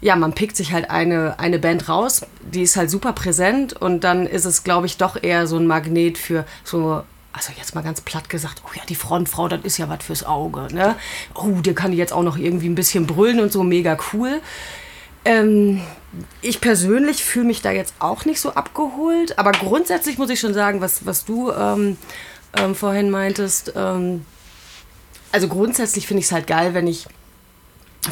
ja, 0.01 0.15
man 0.15 0.33
pickt 0.33 0.55
sich 0.55 0.71
halt 0.71 0.89
eine, 0.89 1.39
eine 1.39 1.59
Band 1.59 1.89
raus, 1.89 2.25
die 2.41 2.63
ist 2.63 2.75
halt 2.75 2.89
super 2.89 3.13
präsent 3.13 3.73
und 3.73 4.03
dann 4.03 4.27
ist 4.27 4.45
es, 4.45 4.63
glaube 4.63 4.85
ich, 4.85 4.97
doch 4.97 5.21
eher 5.21 5.47
so 5.47 5.57
ein 5.57 5.67
Magnet 5.67 6.17
für 6.17 6.45
so 6.63 7.03
also 7.35 7.51
jetzt 7.57 7.75
mal 7.75 7.83
ganz 7.83 7.99
platt 7.99 8.29
gesagt, 8.29 8.61
oh 8.65 8.69
ja, 8.75 8.81
die 8.87 8.95
Frontfrau, 8.95 9.49
das 9.49 9.59
ist 9.63 9.77
ja 9.77 9.89
was 9.89 10.03
fürs 10.05 10.23
Auge. 10.23 10.73
Ne? 10.73 10.95
Oh, 11.33 11.59
der 11.59 11.73
kann 11.73 11.91
jetzt 11.91 12.13
auch 12.13 12.23
noch 12.23 12.37
irgendwie 12.37 12.69
ein 12.69 12.75
bisschen 12.75 13.07
brüllen 13.07 13.41
und 13.41 13.51
so, 13.51 13.61
mega 13.61 13.97
cool. 14.13 14.39
Ähm, 15.25 15.81
ich 16.41 16.61
persönlich 16.61 17.25
fühle 17.25 17.47
mich 17.47 17.61
da 17.61 17.71
jetzt 17.71 17.95
auch 17.99 18.23
nicht 18.23 18.39
so 18.39 18.53
abgeholt, 18.53 19.37
aber 19.37 19.51
grundsätzlich 19.51 20.17
muss 20.17 20.29
ich 20.29 20.39
schon 20.39 20.53
sagen, 20.53 20.79
was, 20.79 21.05
was 21.05 21.25
du 21.25 21.51
ähm, 21.51 21.97
ähm, 22.55 22.73
vorhin 22.73 23.09
meintest, 23.09 23.73
ähm, 23.75 24.25
also 25.33 25.49
grundsätzlich 25.49 26.07
finde 26.07 26.21
ich 26.21 26.27
es 26.27 26.31
halt 26.31 26.47
geil, 26.47 26.73
wenn 26.73 26.87
ich 26.87 27.07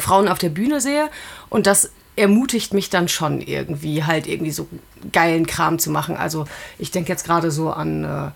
Frauen 0.00 0.28
auf 0.28 0.38
der 0.38 0.48
Bühne 0.48 0.80
sehe 0.80 1.10
und 1.50 1.66
das 1.66 1.90
ermutigt 2.16 2.74
mich 2.74 2.90
dann 2.90 3.08
schon 3.08 3.40
irgendwie, 3.40 4.04
halt 4.04 4.26
irgendwie 4.26 4.52
so 4.52 4.68
geilen 5.12 5.46
Kram 5.46 5.78
zu 5.78 5.90
machen. 5.90 6.16
Also 6.16 6.46
ich 6.78 6.90
denke 6.90 7.10
jetzt 7.10 7.24
gerade 7.24 7.50
so 7.50 7.70
an, 7.70 8.04
äh, 8.04 8.30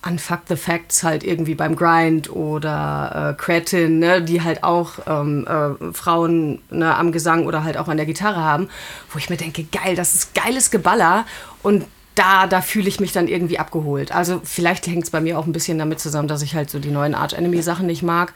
an 0.00 0.18
Fuck 0.18 0.42
the 0.48 0.56
Facts 0.56 1.02
halt 1.02 1.24
irgendwie 1.24 1.54
beim 1.54 1.76
Grind 1.76 2.30
oder 2.30 3.34
äh, 3.36 3.42
Cretin, 3.42 3.98
ne, 3.98 4.22
die 4.22 4.42
halt 4.42 4.64
auch 4.64 4.92
ähm, 5.06 5.46
äh, 5.46 5.92
Frauen 5.92 6.62
ne, 6.70 6.94
am 6.96 7.12
Gesang 7.12 7.46
oder 7.46 7.64
halt 7.64 7.76
auch 7.76 7.88
an 7.88 7.96
der 7.96 8.06
Gitarre 8.06 8.42
haben, 8.42 8.68
wo 9.10 9.18
ich 9.18 9.28
mir 9.28 9.36
denke, 9.36 9.64
geil, 9.64 9.96
das 9.96 10.14
ist 10.14 10.34
geiles 10.34 10.70
Geballer 10.70 11.26
und 11.62 11.84
da, 12.14 12.46
da 12.46 12.62
fühle 12.62 12.88
ich 12.88 12.98
mich 12.98 13.12
dann 13.12 13.28
irgendwie 13.28 13.58
abgeholt. 13.58 14.12
Also 14.12 14.40
vielleicht 14.42 14.86
hängt 14.86 15.04
es 15.04 15.10
bei 15.10 15.20
mir 15.20 15.38
auch 15.38 15.46
ein 15.46 15.52
bisschen 15.52 15.78
damit 15.78 16.00
zusammen, 16.00 16.26
dass 16.26 16.42
ich 16.42 16.54
halt 16.54 16.68
so 16.68 16.78
die 16.80 16.90
neuen 16.90 17.14
Arch 17.14 17.34
Enemy 17.34 17.62
Sachen 17.62 17.86
nicht 17.86 18.02
mag. 18.02 18.32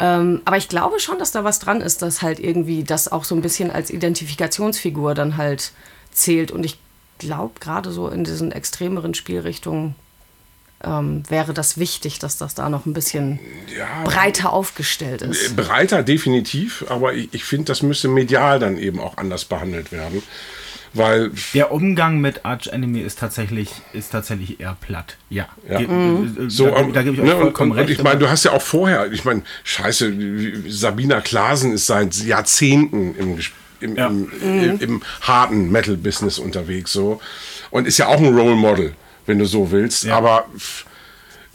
Ähm, 0.00 0.42
aber 0.44 0.56
ich 0.56 0.68
glaube 0.68 1.00
schon, 1.00 1.18
dass 1.18 1.32
da 1.32 1.44
was 1.44 1.58
dran 1.58 1.80
ist, 1.80 2.02
dass 2.02 2.22
halt 2.22 2.38
irgendwie 2.38 2.84
das 2.84 3.10
auch 3.10 3.24
so 3.24 3.34
ein 3.34 3.42
bisschen 3.42 3.70
als 3.70 3.90
Identifikationsfigur 3.90 5.14
dann 5.14 5.36
halt 5.36 5.72
zählt. 6.12 6.50
Und 6.50 6.64
ich 6.64 6.78
glaube, 7.18 7.58
gerade 7.60 7.90
so 7.90 8.08
in 8.08 8.24
diesen 8.24 8.52
extremeren 8.52 9.14
Spielrichtungen 9.14 9.94
ähm, 10.84 11.22
wäre 11.28 11.54
das 11.54 11.78
wichtig, 11.78 12.20
dass 12.20 12.38
das 12.38 12.54
da 12.54 12.68
noch 12.68 12.86
ein 12.86 12.92
bisschen 12.92 13.40
ja, 13.76 14.04
breiter 14.04 14.52
aufgestellt 14.52 15.22
ist. 15.22 15.56
Breiter 15.56 16.04
definitiv, 16.04 16.84
aber 16.88 17.14
ich, 17.14 17.34
ich 17.34 17.44
finde, 17.44 17.66
das 17.66 17.82
müsste 17.82 18.06
medial 18.08 18.60
dann 18.60 18.78
eben 18.78 19.00
auch 19.00 19.16
anders 19.16 19.44
behandelt 19.44 19.90
werden. 19.90 20.22
Weil 20.94 21.30
der 21.54 21.72
Umgang 21.72 22.20
mit 22.20 22.44
Arch 22.44 22.68
Enemy 22.68 23.00
ist 23.00 23.18
tatsächlich, 23.18 23.70
ist 23.92 24.10
tatsächlich 24.10 24.60
eher 24.60 24.76
platt. 24.80 25.16
Ja. 25.30 25.48
ja. 25.68 25.80
Mhm. 25.80 26.48
So, 26.48 26.66
da, 26.66 26.82
da 26.82 27.02
gebe 27.02 27.16
ich 27.16 27.20
euch 27.22 27.28
ne, 27.28 27.36
vollkommen 27.36 27.72
und, 27.72 27.78
recht. 27.78 27.88
Und 27.88 27.94
ich 27.96 28.02
meine, 28.02 28.18
du 28.18 28.28
hast 28.28 28.44
ja 28.44 28.52
auch 28.52 28.62
vorher, 28.62 29.10
ich 29.12 29.24
meine, 29.24 29.42
scheiße, 29.64 30.12
Sabina 30.68 31.20
Klasen 31.20 31.72
ist 31.72 31.86
seit 31.86 32.16
Jahrzehnten 32.16 33.14
im, 33.16 33.38
im, 33.80 33.96
ja. 33.96 34.06
im, 34.06 34.28
mhm. 34.42 34.78
im 34.80 35.02
harten 35.20 35.70
Metal-Business 35.70 36.38
unterwegs 36.38 36.92
so 36.92 37.20
und 37.70 37.86
ist 37.86 37.98
ja 37.98 38.08
auch 38.08 38.18
ein 38.18 38.34
Role 38.34 38.56
Model, 38.56 38.94
wenn 39.26 39.38
du 39.38 39.44
so 39.44 39.70
willst. 39.70 40.04
Ja. 40.04 40.16
Aber 40.16 40.46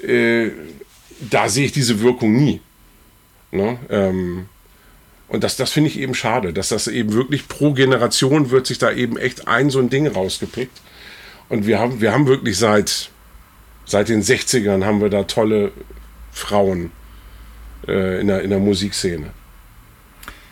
äh, 0.05 0.51
da 1.19 1.49
sehe 1.49 1.65
ich 1.65 1.71
diese 1.71 2.01
Wirkung 2.01 2.35
nie. 2.35 2.61
Ne? 3.51 3.77
Ähm, 3.89 4.47
und 5.33 5.43
das, 5.43 5.57
das 5.57 5.71
finde 5.71 5.89
ich 5.89 5.97
eben 5.97 6.13
schade, 6.13 6.53
dass 6.53 6.69
das 6.69 6.87
eben 6.87 7.11
wirklich 7.13 7.47
pro 7.47 7.73
Generation 7.73 8.51
wird 8.51 8.67
sich 8.67 8.77
da 8.77 8.91
eben 8.91 9.17
echt 9.17 9.47
ein 9.47 9.71
so 9.71 9.79
ein 9.79 9.89
Ding 9.89 10.05
rausgepickt. 10.05 10.79
Und 11.49 11.65
wir 11.65 11.79
haben, 11.79 12.01
wir 12.01 12.13
haben 12.13 12.27
wirklich 12.27 12.59
seit, 12.59 13.09
seit 13.83 14.09
den 14.09 14.21
60ern 14.21 14.85
haben 14.85 15.01
wir 15.01 15.09
da 15.09 15.23
tolle 15.23 15.71
Frauen 16.31 16.91
äh, 17.87 18.21
in, 18.21 18.27
der, 18.27 18.43
in 18.43 18.51
der 18.51 18.59
Musikszene. 18.59 19.31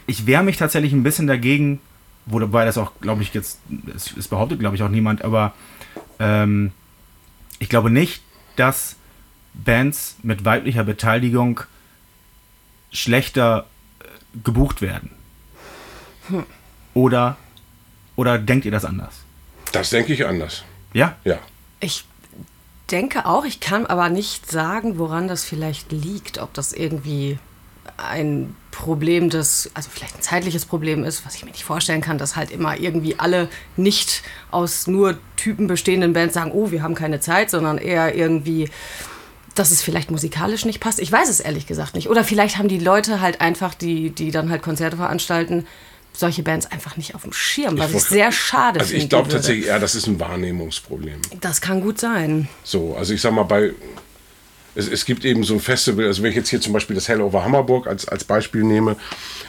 Ich 0.07 0.25
wehre 0.25 0.41
mich 0.41 0.57
tatsächlich 0.57 0.93
ein 0.93 1.03
bisschen 1.03 1.27
dagegen, 1.27 1.79
wobei 2.25 2.65
das 2.65 2.79
auch, 2.79 2.93
glaube 3.01 3.21
ich, 3.21 3.35
jetzt, 3.35 3.59
es, 3.95 4.17
es 4.17 4.29
behauptet, 4.29 4.59
glaube 4.59 4.75
ich, 4.75 4.81
auch 4.81 4.89
niemand, 4.89 5.23
aber 5.23 5.53
ähm, 6.17 6.71
ich 7.59 7.69
glaube 7.69 7.91
nicht, 7.91 8.23
dass 8.55 8.95
Bands 9.53 10.15
mit 10.23 10.43
weiblicher 10.43 10.83
Beteiligung 10.83 11.59
schlechter 12.91 13.67
gebucht 14.43 14.81
werden? 14.81 15.11
Hm. 16.27 16.45
Oder, 16.93 17.37
oder 18.15 18.37
denkt 18.37 18.65
ihr 18.65 18.71
das 18.71 18.85
anders? 18.85 19.21
Das 19.71 19.89
denke 19.89 20.13
ich 20.13 20.25
anders. 20.25 20.63
Ja? 20.93 21.15
Ja. 21.23 21.39
Ich 21.79 22.05
denke 22.89 23.25
auch, 23.25 23.45
ich 23.45 23.59
kann 23.59 23.85
aber 23.85 24.09
nicht 24.09 24.49
sagen, 24.49 24.99
woran 24.99 25.27
das 25.27 25.45
vielleicht 25.45 25.91
liegt. 25.91 26.39
Ob 26.39 26.53
das 26.53 26.73
irgendwie 26.73 27.39
ein 27.97 28.55
Problem 28.71 29.29
des, 29.29 29.71
also 29.73 29.89
vielleicht 29.89 30.17
ein 30.17 30.21
zeitliches 30.21 30.65
Problem 30.65 31.03
ist, 31.03 31.25
was 31.25 31.35
ich 31.35 31.45
mir 31.45 31.51
nicht 31.51 31.63
vorstellen 31.63 32.01
kann, 32.01 32.17
dass 32.17 32.35
halt 32.35 32.51
immer 32.51 32.77
irgendwie 32.79 33.17
alle 33.19 33.49
nicht 33.77 34.23
aus 34.49 34.87
nur 34.87 35.17
Typen 35.35 35.67
bestehenden 35.67 36.13
Bands 36.13 36.33
sagen, 36.33 36.51
oh, 36.51 36.71
wir 36.71 36.83
haben 36.83 36.95
keine 36.95 37.19
Zeit, 37.19 37.49
sondern 37.49 37.77
eher 37.77 38.15
irgendwie 38.15 38.69
dass 39.55 39.71
es 39.71 39.81
vielleicht 39.81 40.11
musikalisch 40.11 40.65
nicht 40.65 40.79
passt. 40.79 40.99
Ich 40.99 41.11
weiß 41.11 41.29
es 41.29 41.39
ehrlich 41.39 41.67
gesagt 41.67 41.95
nicht. 41.95 42.09
Oder 42.09 42.23
vielleicht 42.23 42.57
haben 42.57 42.67
die 42.67 42.79
Leute 42.79 43.21
halt 43.21 43.41
einfach, 43.41 43.73
die, 43.73 44.09
die 44.09 44.31
dann 44.31 44.49
halt 44.49 44.61
Konzerte 44.61 44.97
veranstalten, 44.97 45.65
solche 46.13 46.43
Bands 46.43 46.65
einfach 46.71 46.97
nicht 46.97 47.15
auf 47.15 47.23
dem 47.23 47.33
Schirm, 47.33 47.77
was 47.77 47.91
ich, 47.91 47.97
ich 47.97 48.03
sehr 48.03 48.31
schade 48.31 48.79
finde. 48.79 48.93
Also 48.93 48.95
ich 48.95 49.09
glaube 49.09 49.29
tatsächlich 49.29 49.67
eher, 49.67 49.79
das 49.79 49.95
ist 49.95 50.07
ein 50.07 50.19
Wahrnehmungsproblem. 50.19 51.21
Das 51.39 51.61
kann 51.61 51.81
gut 51.81 51.99
sein. 51.99 52.49
So, 52.63 52.95
also 52.95 53.13
ich 53.13 53.21
sag 53.21 53.33
mal, 53.33 53.43
bei 53.43 53.71
es, 54.75 54.87
es 54.87 55.05
gibt 55.05 55.25
eben 55.25 55.43
so 55.43 55.53
ein 55.53 55.59
Festival, 55.59 56.05
also 56.05 56.23
wenn 56.23 56.29
ich 56.29 56.35
jetzt 56.35 56.49
hier 56.49 56.61
zum 56.61 56.73
Beispiel 56.73 56.95
das 56.95 57.07
Hell 57.07 57.21
over 57.21 57.43
Hammerburg 57.43 57.87
als, 57.87 58.07
als 58.07 58.23
Beispiel 58.23 58.63
nehme, 58.63 58.95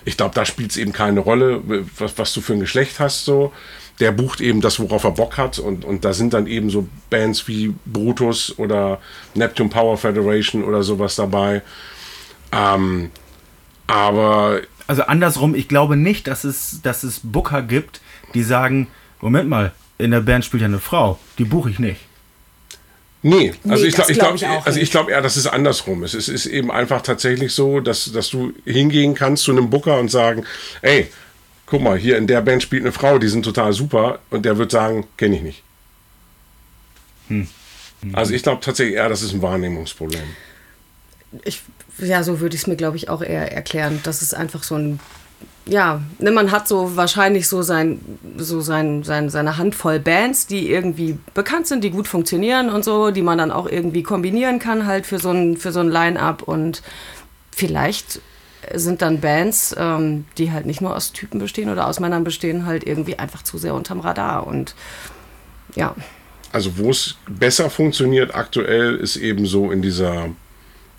ich 0.05 0.17
glaube, 0.17 0.35
da 0.35 0.45
spielt 0.45 0.73
es 0.73 0.77
eben 0.77 0.93
keine 0.93 1.21
Rolle, 1.21 1.63
was, 1.99 2.19
was 2.19 2.33
du 2.33 2.41
für 2.41 2.55
ein 2.55 2.61
Geschlecht 2.61 2.99
hast, 2.99 3.25
so 3.25 3.53
der 4.01 4.13
bucht 4.13 4.41
eben 4.41 4.61
das, 4.61 4.81
worauf 4.81 5.05
er 5.05 5.13
Bock 5.13 5.39
hat. 5.39 5.59
Und, 5.59 5.85
und 5.85 6.05
da 6.05 6.13
sind 6.13 6.35
dann 6.35 6.47
eben 6.47 6.71
so 6.71 6.89
Bands 7.11 7.47
wie 7.49 7.75
Brutus 7.87 8.59
oder 8.59 9.01
Neptune 9.35 9.69
Power 9.69 9.97
Federation 9.97 10.65
oder 10.65 10.83
sowas 10.83 11.17
dabei. 11.17 11.63
Ähm, 12.53 13.11
aber. 13.87 14.61
Also 14.87 15.03
andersrum, 15.03 15.55
ich 15.55 15.69
glaube 15.69 15.97
nicht, 15.97 16.27
dass 16.27 16.45
es, 16.45 16.81
dass 16.83 17.03
es 17.03 17.21
Booker 17.23 17.63
gibt, 17.63 18.01
die 18.35 18.43
sagen, 18.43 18.89
Moment 19.21 19.49
mal, 19.49 19.73
in 19.99 20.11
der 20.11 20.21
Band 20.21 20.45
spielt 20.45 20.63
ja 20.63 20.67
eine 20.67 20.81
Frau, 20.81 21.19
die 21.39 21.45
buche 21.45 21.71
ich 21.71 21.79
nicht. 21.79 22.01
Nee, 23.25 23.55
also 23.69 23.85
nee, 23.85 23.89
ich 23.89 23.95
glaube, 23.95 24.13
glaub, 24.15 24.37
glaub, 24.37 24.67
also 24.67 24.81
ich 24.81 24.91
glaube 24.91 25.13
eher, 25.13 25.23
dass 25.23 25.37
es 25.37 25.47
andersrum 25.47 26.03
ist. 26.03 26.15
Es 26.15 26.29
ist 26.29 26.47
eben 26.47 26.73
einfach 26.73 27.03
tatsächlich 27.03 27.53
so, 27.53 27.79
dass, 27.79 28.11
dass 28.11 28.31
du 28.31 28.53
hingehen 28.65 29.15
kannst 29.15 29.45
zu 29.45 29.53
einem 29.53 29.71
Booker 29.71 30.01
und 30.01 30.11
sagen, 30.11 30.45
ey, 30.83 31.09
guck 31.73 31.81
mal, 31.81 31.97
hier 31.97 32.19
in 32.19 32.27
der 32.27 32.43
Band 32.43 32.63
spielt 32.63 32.83
eine 32.83 32.93
Frau, 32.93 33.19
die 33.19 33.29
sind 33.29 33.47
total 33.47 33.73
super 33.73 34.19
und 34.29 34.45
der 34.45 34.59
wird 34.59 34.71
sagen, 34.71 35.07
kenne 35.17 35.37
ich 35.37 35.43
nicht. 35.43 35.63
Hm. 37.29 37.49
Also 38.13 38.35
ich 38.35 38.43
glaube 38.43 38.61
tatsächlich 38.61 38.97
eher, 38.97 39.09
das 39.09 39.23
ist 39.23 39.33
ein 39.33 39.41
Wahrnehmungsproblem. 39.41 40.21
Ich, 41.45 41.63
ja, 41.97 42.23
so 42.25 42.41
würde 42.41 42.55
ich 42.55 42.61
es 42.61 42.67
mir, 42.67 42.77
glaube 42.77 42.99
ich, 42.99 43.09
auch 43.09 43.23
eher 43.23 43.53
erklären. 43.53 44.01
Das 44.03 44.21
ist 44.21 44.35
einfach 44.35 44.65
so 44.65 44.75
ein, 44.75 45.01
ja, 45.65 46.03
ne, 46.19 46.31
man 46.31 46.51
hat 46.51 46.69
so 46.69 46.95
wahrscheinlich 46.95 47.49
so, 47.49 47.63
sein, 47.63 48.01
so 48.37 48.61
sein, 48.61 49.03
sein, 49.03 49.31
seine 49.31 49.57
Handvoll 49.57 49.99
Bands, 49.99 50.47
die 50.47 50.71
irgendwie 50.71 51.17
bekannt 51.33 51.69
sind, 51.69 51.83
die 51.85 51.91
gut 51.91 52.07
funktionieren 52.07 52.69
und 52.69 52.85
so, 52.85 53.13
die 53.13 53.23
man 53.23 53.39
dann 53.39 53.51
auch 53.51 53.67
irgendwie 53.67 54.03
kombinieren 54.03 54.59
kann 54.59 54.87
halt 54.87 55.07
für 55.07 55.19
so 55.19 55.31
ein, 55.31 55.57
für 55.57 55.73
so 55.73 55.81
ein 55.81 55.89
Line-Up 55.89 56.43
und 56.43 56.83
vielleicht 57.51 58.21
sind 58.75 59.03
dann 59.03 59.21
Bands, 59.21 59.75
ähm, 59.79 60.25
die 60.39 60.53
halt 60.53 60.67
nicht 60.67 60.81
nur 60.81 60.95
aus 60.95 61.13
Typen 61.13 61.41
bestehen 61.41 61.71
oder 61.71 61.87
aus 61.87 62.01
Männern 62.01 62.25
bestehen, 62.25 62.67
halt 62.67 62.85
irgendwie 62.85 63.19
einfach 63.19 63.43
zu 63.43 63.59
sehr 63.59 63.75
unterm 63.75 64.01
Radar. 64.01 64.47
Und 64.47 64.75
ja. 65.75 65.95
Also 66.53 66.79
wo 66.79 66.91
es 66.91 67.17
besser 67.29 67.71
funktioniert 67.71 68.35
aktuell, 68.35 68.97
ist 68.97 69.17
eben 69.17 69.47
so 69.47 69.71
in 69.71 69.83
dieser 69.83 70.29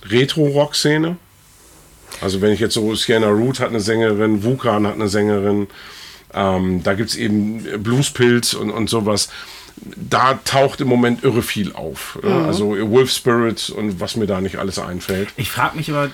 Retro-Rock-Szene. 0.06 1.18
Also 2.22 2.42
wenn 2.42 2.52
ich 2.52 2.60
jetzt 2.60 2.74
so, 2.74 2.94
Sienna 2.96 3.30
Root 3.30 3.60
hat 3.60 3.70
eine 3.70 3.80
Sängerin, 3.80 4.44
Vukan 4.44 4.86
hat 4.88 4.96
eine 4.96 5.08
Sängerin, 5.08 5.68
ähm, 6.34 6.82
da 6.84 6.94
gibt 6.94 7.10
es 7.10 7.16
eben 7.16 7.64
Bluespilz 7.82 8.54
und, 8.54 8.72
und 8.72 8.90
sowas 8.90 9.30
da 9.96 10.36
taucht 10.46 10.82
im 10.82 10.88
Moment 10.88 11.24
irre 11.24 11.42
viel 11.42 11.74
auf. 11.74 12.20
Mhm. 12.22 12.32
Also 12.32 12.70
Wolf 12.90 13.12
Spirit 13.12 13.70
und 13.70 14.00
was 14.00 14.16
mir 14.16 14.28
da 14.28 14.42
nicht 14.42 14.58
alles 14.58 14.80
einfällt. 14.80 15.30
Ich 15.38 15.52
frage 15.52 15.78
mich 15.78 15.90
aber 15.90 16.10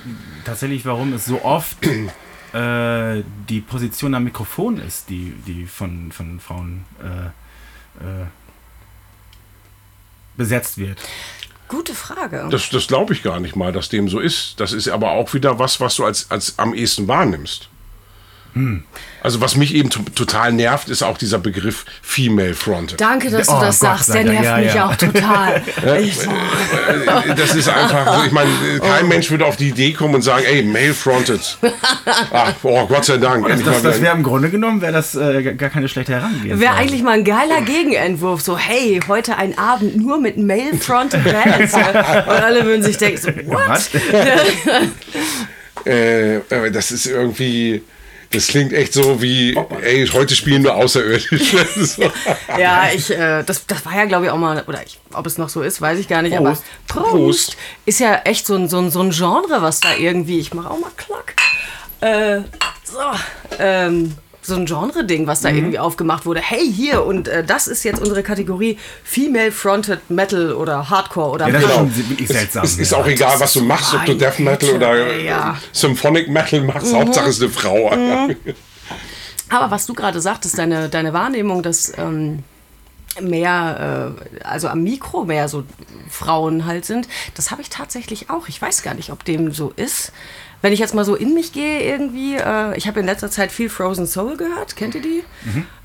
tatsächlich, 0.46 0.86
warum 0.86 1.14
es 1.14 1.26
so 1.26 1.44
oft 1.44 1.78
äh, 2.54 3.24
die 3.50 3.62
Position 3.62 4.14
am 4.14 4.24
Mikrofon 4.24 4.80
ist, 4.80 5.10
die, 5.10 5.34
die 5.46 5.66
von, 5.66 6.12
von 6.12 6.40
Frauen 6.40 6.86
äh, 7.02 7.28
äh, 8.04 8.26
besetzt 10.38 10.78
wird. 10.78 11.00
Gute 11.68 11.94
Frage. 11.94 12.48
Das, 12.50 12.70
das 12.70 12.88
glaube 12.88 13.14
ich 13.14 13.22
gar 13.22 13.40
nicht 13.40 13.56
mal, 13.56 13.72
dass 13.72 13.90
dem 13.90 14.10
so 14.10 14.20
ist. 14.20 14.60
Das 14.60 14.74
ist 14.74 14.88
aber 14.88 15.12
auch 15.12 15.34
wieder 15.36 15.60
was, 15.60 15.80
was 15.80 15.96
du 15.96 16.06
als, 16.06 16.32
als 16.32 16.58
am 16.58 16.74
ehesten 16.74 17.08
wahrnimmst. 17.08 17.70
Also 19.22 19.42
was 19.42 19.56
mich 19.56 19.76
eben 19.76 19.90
total 19.90 20.54
nervt, 20.54 20.90
ist 20.90 21.04
auch 21.04 21.18
dieser 21.18 21.40
Begriff 21.40 21.86
Female 22.02 22.54
Fronted. 22.54 23.00
Danke, 23.00 23.30
dass 23.30 23.48
du 23.48 23.54
Oh 23.54 23.60
das 23.62 23.80
Gott 23.80 23.90
sagst. 23.90 24.14
Der 24.14 24.24
nervt 24.24 24.46
ja, 24.46 24.58
mich 24.58 24.74
ja. 24.74 24.88
auch 24.88 24.96
total. 24.96 25.62
Das 27.36 27.56
ist 27.56 27.70
einfach, 27.70 28.18
so, 28.18 28.26
ich 28.26 28.32
meine, 28.32 28.50
kein 28.82 29.08
Mensch 29.08 29.30
würde 29.30 29.46
auf 29.46 29.58
die 29.58 29.70
Idee 29.70 29.94
kommen 29.94 30.16
und 30.16 30.22
sagen, 30.22 30.46
ey, 30.46 30.64
Male 30.64 30.94
Fronted. 30.94 31.58
Ach, 32.32 32.54
oh 32.64 32.86
Gott 32.88 33.06
sei 33.06 33.18
Dank. 33.18 33.48
Das, 33.48 33.64
das, 33.64 33.82
das 33.82 34.02
wäre 34.02 34.16
im 34.16 34.24
Grunde 34.24 34.50
genommen, 34.50 34.82
wäre 34.82 34.94
das 34.94 35.16
äh, 35.16 35.54
gar 35.54 35.70
keine 35.70 35.88
schlechte 35.88 36.14
Herangehensweise. 36.14 36.60
Wäre 36.60 36.74
eigentlich 36.74 37.04
mal 37.04 37.14
ein 37.14 37.24
geiler 37.24 37.62
Gegenentwurf. 37.62 38.42
So, 38.42 38.58
hey, 38.58 39.00
heute 39.08 39.38
ein 39.38 39.58
Abend 39.58 39.98
nur 39.98 40.20
mit 40.20 40.38
Male-Fronted 40.38 41.24
Bands. 41.24 41.74
Und 41.74 41.84
alle 41.86 42.66
würden 42.66 42.84
sich 42.84 42.98
denken, 42.98 43.18
so, 43.18 43.30
what? 43.48 43.68
Was? 43.68 43.90
äh, 45.86 46.36
äh, 46.38 46.72
das 46.72 46.92
ist 46.92 47.06
irgendwie, 47.06 47.84
das 48.32 48.48
klingt 48.48 48.74
echt 48.74 48.94
so 48.94 49.22
wie, 49.22 49.58
ey, 49.82 50.08
heute 50.08 50.36
spielen 50.36 50.64
wir 50.64 50.76
Außerirdische. 50.76 51.66
so. 51.76 52.12
Ja, 52.58 52.90
ich, 52.94 53.10
äh, 53.10 53.44
das, 53.44 53.66
das 53.66 53.86
war 53.86 53.96
ja, 53.96 54.06
glaube 54.06 54.26
ich, 54.26 54.32
auch 54.32 54.38
mal, 54.38 54.64
oder 54.68 54.84
ich, 54.86 55.00
ob 55.14 55.26
es 55.26 55.38
noch 55.38 55.50
so 55.50 55.62
ist, 55.62 55.82
weiß 55.82 55.98
ich 55.98 56.08
gar 56.08 56.22
nicht, 56.22 56.36
Prost. 56.38 56.64
aber 56.90 57.08
Prost. 57.10 57.58
Ist 57.86 58.00
ja 58.00 58.22
echt 58.26 58.46
so 58.46 58.56
ein, 58.56 58.70
so, 58.70 58.80
ein, 58.80 58.92
so 58.92 59.02
ein 59.02 59.12
Genre, 59.12 59.62
was 59.62 59.80
da 59.80 59.96
irgendwie, 59.96 60.40
ich 60.40 60.54
mache 60.54 60.70
auch 60.70 60.80
mal 60.80 60.92
Klack. 60.96 61.36
Äh, 62.02 62.42
so, 62.84 63.00
ähm, 63.58 64.16
so 64.50 64.56
ein 64.56 64.66
Genre-Ding, 64.66 65.26
was 65.28 65.40
Mhm. 65.40 65.44
da 65.44 65.50
irgendwie 65.54 65.80
aufgemacht 65.80 66.26
wurde. 66.26 66.42
Hey, 66.42 66.70
hier, 66.72 67.06
und 67.06 67.30
äh, 67.30 67.44
das 67.46 67.68
ist 67.68 67.84
jetzt 67.84 68.02
unsere 68.02 68.22
Kategorie 68.24 68.78
Female-Fronted 69.06 70.10
Metal 70.10 70.52
oder 70.52 70.90
Hardcore 70.90 71.30
oder 71.32 71.48
Ja, 71.48 71.54
das 71.54 71.64
ist 71.64 71.70
Punk. 71.70 71.94
schon 71.96 72.10
wirklich 72.10 72.28
seltsam. 72.28 72.64
Es 72.66 72.78
ist 72.78 72.92
ja. 72.92 72.98
auch 72.98 73.08
egal, 73.08 73.40
was 73.40 73.54
du 73.54 73.62
machst, 73.64 73.94
ob 73.94 74.06
du 74.06 74.16
Death 74.16 74.40
Metal 74.40 74.70
oder 74.76 75.16
ja. 75.18 75.52
äh, 75.52 75.54
Symphonic 75.72 76.28
Metal 76.30 76.62
machst. 76.62 76.94
Hauptsache 76.94 77.30
es 77.30 77.38
ist 77.38 77.44
eine 77.44 77.52
Frau. 77.52 77.90
Aber 79.50 79.72
was 79.72 79.86
du 79.86 79.94
gerade 79.94 80.22
sagtest, 80.22 80.58
deine, 80.58 80.90
deine 80.90 81.14
Wahrnehmung, 81.14 81.64
dass 81.64 81.92
ähm, 81.98 82.44
mehr, 83.22 84.14
äh, 84.42 84.44
also 84.44 84.68
am 84.68 84.84
Mikro 84.84 85.26
mehr 85.26 85.48
so 85.48 85.64
Frauen 86.10 86.66
halt 86.66 86.86
sind, 86.86 87.08
das 87.36 87.50
habe 87.52 87.62
ich 87.62 87.70
tatsächlich 87.70 88.30
auch. 88.30 88.48
Ich 88.48 88.62
weiß 88.62 88.84
gar 88.84 88.94
nicht, 88.94 89.12
ob 89.12 89.26
dem 89.26 89.52
so 89.52 89.74
ist. 89.76 90.12
Wenn 90.62 90.74
ich 90.74 90.80
jetzt 90.80 90.94
mal 90.94 91.06
so 91.06 91.16
in 91.16 91.34
mich 91.34 91.54
gehe 91.54 91.82
irgendwie, 91.84 92.36
äh, 92.36 92.76
ich 92.78 92.88
habe 92.88 93.00
in 93.00 93.06
letzter 93.06 93.32
Zeit 93.32 93.52
viel 93.52 93.70
Frozen 93.70 94.08
Soul 94.08 94.36
gehört, 94.38 94.76
kennt 94.76 94.96
ihr 94.96 95.02
die? 95.02 95.24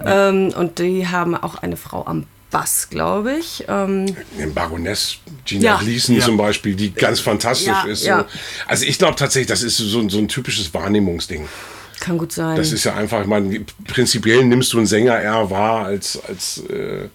Ähm, 0.05 0.53
und 0.57 0.79
die 0.79 1.07
haben 1.07 1.37
auch 1.37 1.57
eine 1.57 1.77
Frau 1.77 2.05
am 2.07 2.25
Bass, 2.51 2.89
glaube 2.91 3.35
ich. 3.37 3.65
Ähm, 3.69 4.07
Den 4.39 4.53
Baroness 4.55 5.17
Gina 5.45 5.63
Ja. 5.65 5.77
Gleason 5.79 6.17
Ja. 6.17 6.25
zum 6.25 6.37
Beispiel, 6.37 6.75
die 6.75 6.93
ganz 6.93 7.21
fantastisch 7.21 7.67
Ja, 7.69 7.83
ist. 7.85 8.05
ja. 8.05 8.19
So. 8.21 8.25
Also 8.67 8.85
ich 8.87 8.99
glaube 8.99 9.17
tatsächlich, 9.17 9.49
das 9.49 9.63
ist 9.63 9.77
so, 9.79 9.99
ein- 10.01 10.09
so 10.11 10.19
ein 10.19 10.29
typisches 10.29 10.73
Wahrnehmungsding. 10.75 11.49
kann 12.01 12.19
gut 12.19 12.33
sein. 12.33 12.57
Das 12.57 12.71
ist 12.73 12.85
ja 12.85 12.95
einfach, 12.95 13.23
ich 13.23 13.27
meine, 13.27 13.65
prinzipiell 13.87 14.45
nimmst 14.45 14.73
du 14.73 14.79
einen 14.79 14.87
Sänger 14.87 15.21
eher 15.23 15.49
wahr 15.51 15.87
als, 15.87 16.21
als 16.29 16.59
äh, 16.69 17.09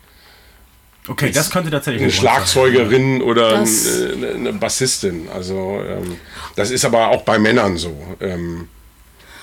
Okay, 1.09 1.31
das 1.31 1.49
könnte 1.49 1.71
tatsächlich 1.71 2.03
eine 2.03 2.11
ein 2.11 2.15
Grund 2.15 2.23
sein. 2.23 2.35
Schlagzeugerin 2.35 3.21
oder 3.21 3.59
ein- 3.59 3.67
eine, 3.67 4.27
eine 4.35 4.53
Bassistin. 4.53 5.27
Also 5.33 5.81
ähm, 5.85 6.15
das 6.55 6.71
ist 6.71 6.85
aber 6.85 7.09
auch 7.09 7.23
bei 7.23 7.39
Männern 7.39 7.77
so. 7.77 7.95
Ähm, 8.21 8.67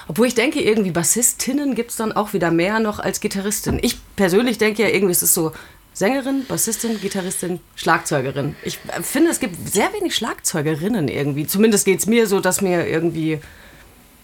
Obwohl 0.09 0.29
ich 0.29 0.35
denke, 0.35 0.61
irgendwie 0.63 0.93
Bassistinnen 0.93 1.75
gibt 1.75 1.91
es 1.91 1.97
dann 1.97 2.13
auch 2.13 2.33
wieder 2.33 2.51
mehr 2.51 2.79
noch 2.79 3.01
als 3.01 3.21
Gitarristin. 3.21 3.79
Ich 3.83 3.99
persönlich 4.17 4.59
denke 4.59 4.83
ja 4.83 4.89
irgendwie, 4.89 5.13
es 5.13 5.23
ist 5.23 5.35
so 5.35 5.53
Sängerin, 5.93 6.45
Bassistin, 6.47 7.01
Gitarristin, 7.01 7.59
Schlagzeugerin. 7.75 8.55
Ich 8.63 8.79
äh, 8.89 9.03
finde, 9.03 9.31
es 9.31 9.41
gibt 9.41 9.57
sehr 9.69 9.93
wenig 9.99 10.15
Schlagzeugerinnen 10.15 11.09
irgendwie. 11.09 11.47
Zumindest 11.47 11.85
geht 11.87 11.99
es 12.01 12.07
mir 12.07 12.27
so, 12.27 12.41
dass 12.41 12.61
mir 12.61 12.87
irgendwie 12.87 13.41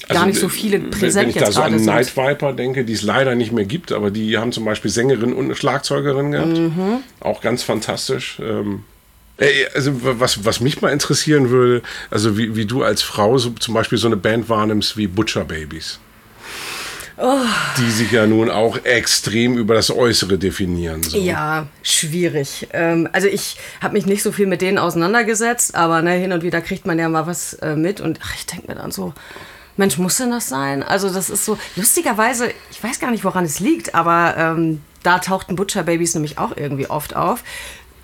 gar 0.08 0.26
nicht 0.26 0.38
so 0.38 0.48
viele 0.48 0.78
präsent 0.78 1.24
Wenn 1.24 1.30
ich 1.30 1.34
da 1.36 1.40
jetzt 1.46 1.54
so 1.54 1.60
gerade 1.60 1.74
an 1.74 1.78
sind. 1.78 1.86
Night 1.86 2.16
Viper 2.16 2.52
denke, 2.52 2.84
die 2.84 2.92
es 2.92 3.02
leider 3.02 3.34
nicht 3.34 3.52
mehr 3.52 3.64
gibt, 3.64 3.92
aber 3.92 4.10
die 4.10 4.38
haben 4.38 4.52
zum 4.52 4.64
Beispiel 4.64 4.90
Sängerin 4.90 5.32
und 5.32 5.46
eine 5.46 5.54
Schlagzeugerin 5.54 6.32
gehabt. 6.32 6.58
Mhm. 6.58 6.98
Auch 7.20 7.40
ganz 7.40 7.62
fantastisch. 7.62 8.38
Ähm, 8.40 8.84
also 9.74 9.92
was, 10.20 10.44
was 10.44 10.60
mich 10.60 10.80
mal 10.82 10.90
interessieren 10.90 11.50
würde, 11.50 11.82
also 12.10 12.36
wie, 12.38 12.54
wie 12.54 12.66
du 12.66 12.82
als 12.82 13.02
Frau 13.02 13.38
so, 13.38 13.50
zum 13.50 13.74
Beispiel 13.74 13.98
so 13.98 14.06
eine 14.06 14.16
Band 14.16 14.48
wahrnimmst 14.48 14.96
wie 14.96 15.06
Butcher 15.06 15.44
Babies. 15.44 15.98
Oh. 17.18 17.38
Die 17.78 17.90
sich 17.90 18.10
ja 18.10 18.26
nun 18.26 18.50
auch 18.50 18.84
extrem 18.84 19.56
über 19.56 19.74
das 19.74 19.90
Äußere 19.90 20.38
definieren. 20.38 21.02
So. 21.02 21.18
Ja, 21.18 21.66
schwierig. 21.82 22.68
Ähm, 22.72 23.08
also 23.12 23.28
ich 23.28 23.58
habe 23.80 23.94
mich 23.94 24.06
nicht 24.06 24.22
so 24.22 24.32
viel 24.32 24.46
mit 24.46 24.62
denen 24.62 24.78
auseinandergesetzt, 24.78 25.74
aber 25.74 26.02
ne, 26.02 26.12
hin 26.12 26.32
und 26.32 26.42
wieder 26.42 26.60
kriegt 26.60 26.86
man 26.86 26.98
ja 26.98 27.08
mal 27.08 27.26
was 27.26 27.54
äh, 27.54 27.76
mit 27.76 28.00
und 28.00 28.18
ach, 28.22 28.34
ich 28.34 28.46
denke 28.46 28.68
mir 28.68 28.74
dann 28.76 28.90
so, 28.90 29.12
Mensch, 29.76 29.98
muss 29.98 30.18
denn 30.18 30.30
das 30.30 30.48
sein? 30.48 30.82
Also 30.82 31.10
das 31.10 31.30
ist 31.30 31.44
so, 31.44 31.58
lustigerweise, 31.76 32.52
ich 32.70 32.82
weiß 32.82 33.00
gar 33.00 33.10
nicht, 33.10 33.24
woran 33.24 33.44
es 33.44 33.60
liegt, 33.60 33.94
aber 33.94 34.34
ähm, 34.36 34.82
da 35.02 35.18
tauchten 35.18 35.56
Butcher 35.56 35.82
Babies 35.82 36.14
nämlich 36.14 36.38
auch 36.38 36.56
irgendwie 36.56 36.88
oft 36.88 37.16
auf. 37.16 37.42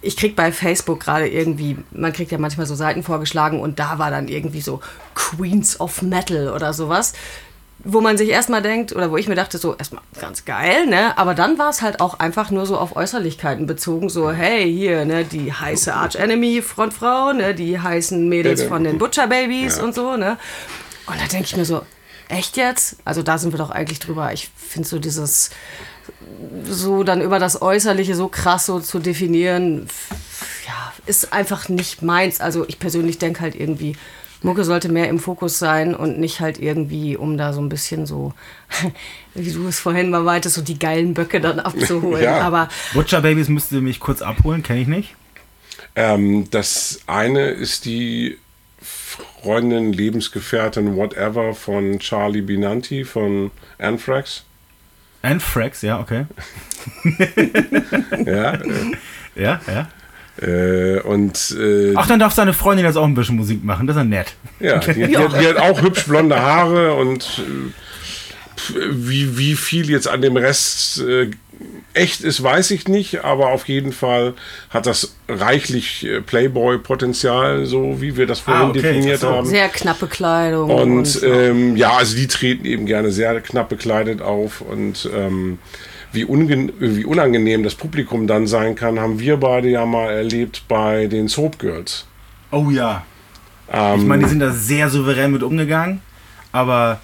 Ich 0.01 0.16
krieg 0.16 0.37
bei 0.37 0.53
Facebook 0.53 1.01
gerade 1.01 1.29
irgendwie, 1.29 1.77
man 1.91 2.12
kriegt 2.12 2.31
ja 2.31 2.39
manchmal 2.39 2.66
so 2.66 2.75
Seiten 2.75 3.03
vorgeschlagen 3.03 3.61
und 3.61 3.79
da 3.79 3.99
war 3.99 4.11
dann 4.11 4.29
irgendwie 4.29 4.61
so 4.61 4.81
Queens 5.14 5.81
of 5.81 6.03
Metal 6.03 6.49
oder 6.49 6.73
sowas 6.73 7.14
wo 7.85 8.01
man 8.01 8.19
sich 8.19 8.29
erstmal 8.29 8.61
denkt, 8.61 8.95
oder 8.95 9.11
wo 9.11 9.16
ich 9.16 9.29
mir 9.29 9.37
dachte, 9.37 9.59
so 9.59 9.77
erstmal 9.77 10.03
ganz 10.21 10.45
geil, 10.45 10.87
ne? 10.87 11.16
Aber 11.16 11.35
dann 11.35 11.59
war 11.59 11.71
es 11.71 11.81
halt 11.81 12.01
auch 12.01 12.19
einfach 12.19 12.51
nur 12.51 12.66
so 12.66 12.77
auf 12.77 12.97
Äußerlichkeiten 12.97 13.66
bezogen, 13.66 14.09
so, 14.09 14.31
hey, 14.31 14.71
hier, 14.71 15.05
ne, 15.05 15.25
die 15.25 15.53
heiße 15.53 15.95
Arch 15.95 16.16
Enemy 16.16 16.61
Frontfrau, 16.61 17.33
ne, 17.33 17.55
die 17.55 17.79
heißen 17.79 18.29
Mädels 18.29 18.64
von 18.64 18.83
den 18.83 18.99
Butcher 18.99 19.29
Babies 19.29 19.79
und 19.79 19.95
so, 19.95 20.16
ne? 20.16 20.39
Und 21.09 21.20
da 21.20 21.26
denke 21.26 21.46
ich 21.46 21.56
mir 21.56 21.64
so, 21.64 21.82
echt 22.28 22.56
jetzt? 22.56 22.96
Also 23.04 23.22
da 23.22 23.38
sind 23.38 23.52
wir 23.52 23.59
doch 23.59 23.70
eigentlich 23.70 23.98
drüber. 23.98 24.32
Ich 24.32 24.50
finde 24.56 24.88
so 24.88 24.98
dieses, 24.98 25.50
so 26.64 27.02
dann 27.02 27.20
über 27.20 27.38
das 27.38 27.61
Äußerliche 27.62 28.14
so 28.14 28.28
krass 28.28 28.66
so 28.66 28.80
zu 28.80 28.98
definieren, 28.98 29.88
ja, 30.66 30.92
ist 31.06 31.32
einfach 31.32 31.68
nicht 31.68 32.02
meins. 32.02 32.40
Also 32.40 32.66
ich 32.68 32.78
persönlich 32.78 33.18
denke 33.18 33.40
halt 33.40 33.54
irgendwie, 33.54 33.96
Mucke 34.42 34.62
sollte 34.64 34.88
mehr 34.88 35.09
im 35.09 35.18
Fokus 35.18 35.59
sein 35.59 35.94
und 35.94 36.18
nicht 36.18 36.40
halt 36.40 36.61
irgendwie, 36.61 37.16
um 37.16 37.36
da 37.36 37.52
so 37.52 37.61
ein 37.61 37.68
bisschen 37.68 38.06
so, 38.06 38.34
wie 39.34 39.50
du 39.50 39.66
es 39.66 39.80
vorhin 39.80 40.11
mal 40.11 40.22
meintest, 40.22 40.54
so 40.54 40.62
die 40.62 40.78
geilen 40.78 41.14
Böcke 41.14 41.40
dann 41.40 41.59
abzuholen. 41.59 42.22
Ja. 42.28 42.40
Aber 42.40 42.68
Butcher 42.94 43.20
Babies 43.20 43.48
müsste 43.48 43.80
mich 43.80 44.00
kurz 44.00 44.22
abholen, 44.22 44.62
kenne 44.62 44.80
ich 44.80 44.88
nicht. 44.88 45.14
Ähm, 45.94 46.50
das 46.50 47.00
eine 47.06 47.48
ist 47.48 47.84
die 47.84 48.38
Freundin, 49.43 49.93
Lebensgefährtin, 49.93 50.97
whatever 50.97 51.55
von 51.55 51.99
Charlie 51.99 52.43
Binanti 52.43 53.05
von 53.05 53.51
Anthrax. 53.79 54.45
Anthrax, 55.23 55.83
ja, 55.83 56.01
okay. 56.01 56.27
Ja, 58.25 58.55
äh, 58.55 58.59
Ja, 59.35 59.61
ja. 59.69 59.89
äh, 60.47 61.01
und 61.01 61.57
äh, 61.59 61.93
Ach, 61.97 62.07
dann 62.07 62.19
darf 62.19 62.35
seine 62.35 62.53
Freundin 62.53 62.85
jetzt 62.87 62.97
auch 62.97 63.05
ein 63.05 63.14
bisschen 63.14 63.37
Musik 63.37 63.62
machen, 63.64 63.87
das 63.87 63.97
ist 63.97 64.01
ja 64.01 64.05
nett. 64.05 64.35
ja, 64.61 64.79
die, 64.79 65.07
die, 65.07 65.16
hat, 65.16 65.41
die 65.41 65.47
hat 65.47 65.59
auch 65.59 65.81
hübsch 65.81 66.07
blonde 66.07 66.41
Haare 66.41 66.95
und 66.95 67.41
äh, 67.41 67.73
wie, 68.75 69.37
wie 69.39 69.55
viel 69.55 69.91
jetzt 69.91 70.09
an 70.09 70.23
dem 70.23 70.37
Rest 70.37 71.01
äh, 71.03 71.31
echt 71.95 72.21
ist, 72.21 72.43
weiß 72.43 72.71
ich 72.71 72.87
nicht, 72.89 73.25
aber 73.25 73.49
auf 73.49 73.66
jeden 73.69 73.93
Fall 73.93 74.35
hat 74.71 74.87
das 74.87 75.16
reichlich 75.29 76.05
äh, 76.07 76.21
Playboy-Potenzial, 76.21 77.66
so 77.66 78.01
wie 78.01 78.16
wir 78.16 78.27
das 78.27 78.41
vorhin 78.41 78.66
Ah, 78.66 78.69
okay. 78.71 78.83
definiert 78.83 79.23
haben. 79.23 79.47
sehr 79.47 79.69
knappe 79.69 80.07
Kleidung. 80.07 80.71
Und 80.71 81.21
ähm, 81.25 81.77
ja, 81.77 81.97
also 81.97 82.16
die 82.16 82.27
treten 82.29 82.64
eben 82.64 82.87
gerne 82.87 83.11
sehr 83.11 83.41
knapp 83.41 83.69
bekleidet 83.69 84.23
auf 84.23 84.61
und 84.61 85.09
ähm, 85.14 85.59
wie, 86.12 86.27
wie 86.27 87.05
unangenehm 87.05 87.62
das 87.64 87.75
Publikum 87.75 88.27
dann 88.27 88.47
sein 88.47 88.75
kann, 88.75 88.99
haben 88.99 89.19
wir 89.21 89.37
beide 89.37 89.69
ja 89.69 89.85
mal 89.85 90.11
erlebt 90.11 90.62
bei 90.69 91.07
den 91.07 91.29
Soap 91.29 91.59
Girls. 91.59 92.07
Oh 92.51 92.71
ja. 92.71 93.05
Ähm, 93.71 94.01
Ich 94.01 94.07
meine, 94.07 94.23
die 94.25 94.29
sind 94.31 94.41
da 94.41 94.51
sehr 94.53 94.89
souverän 94.89 95.33
mit 95.33 95.43
umgegangen, 95.43 96.01
aber 96.53 97.01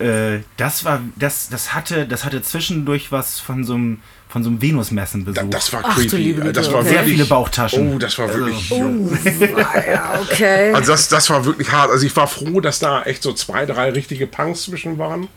äh, 0.00 0.40
das 0.56 0.84
war, 0.84 1.00
das, 1.16 1.48
das 1.48 1.74
hatte, 1.74 2.06
das 2.06 2.24
hatte 2.24 2.42
zwischendurch 2.42 3.12
was 3.12 3.38
von 3.38 3.64
so 3.64 3.74
einem, 3.74 4.00
von 4.28 4.42
so 4.42 4.50
einem 4.50 4.62
Venusmessenbesuch. 4.62 5.42
da, 5.42 5.44
das 5.44 5.72
war 5.72 5.82
Ach 5.84 5.94
du 5.94 6.02
creepy. 6.02 6.16
liebe 6.16 6.40
Güte, 6.40 6.52
das 6.52 6.72
war 6.72 6.80
okay. 6.80 6.88
sehr 6.88 7.04
viele 7.04 7.24
Bauchtaschen. 7.26 7.94
Oh, 7.94 7.98
das 7.98 8.18
war 8.18 8.32
wirklich. 8.32 8.70
ja, 8.70 10.20
okay. 10.22 10.72
Also 10.72 10.92
das, 10.92 11.08
das 11.08 11.28
war 11.30 11.44
wirklich 11.44 11.70
hart. 11.70 11.90
Also 11.90 12.06
ich 12.06 12.16
war 12.16 12.26
froh, 12.26 12.60
dass 12.60 12.78
da 12.78 13.02
echt 13.02 13.22
so 13.22 13.32
zwei, 13.32 13.66
drei 13.66 13.90
richtige 13.90 14.26
Punks 14.26 14.62
zwischen 14.62 14.98
waren. 14.98 15.28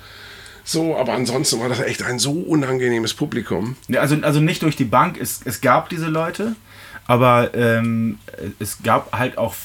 So, 0.63 0.97
aber 0.97 1.13
ansonsten 1.13 1.59
war 1.59 1.67
das 1.67 1.81
echt 1.81 2.03
ein 2.03 2.19
so 2.19 2.31
unangenehmes 2.31 3.13
Publikum. 3.13 3.75
Ja, 3.89 3.99
also, 3.99 4.15
also 4.21 4.39
nicht 4.39 4.61
durch 4.61 4.77
die 4.77 4.85
Bank, 4.85 5.17
es, 5.19 5.41
es 5.43 5.59
gab 5.59 5.89
diese 5.89 6.07
Leute, 6.07 6.55
aber 7.05 7.53
ähm, 7.53 8.17
es 8.59 8.77
gab 8.81 9.11
halt 9.11 9.37
auch 9.37 9.55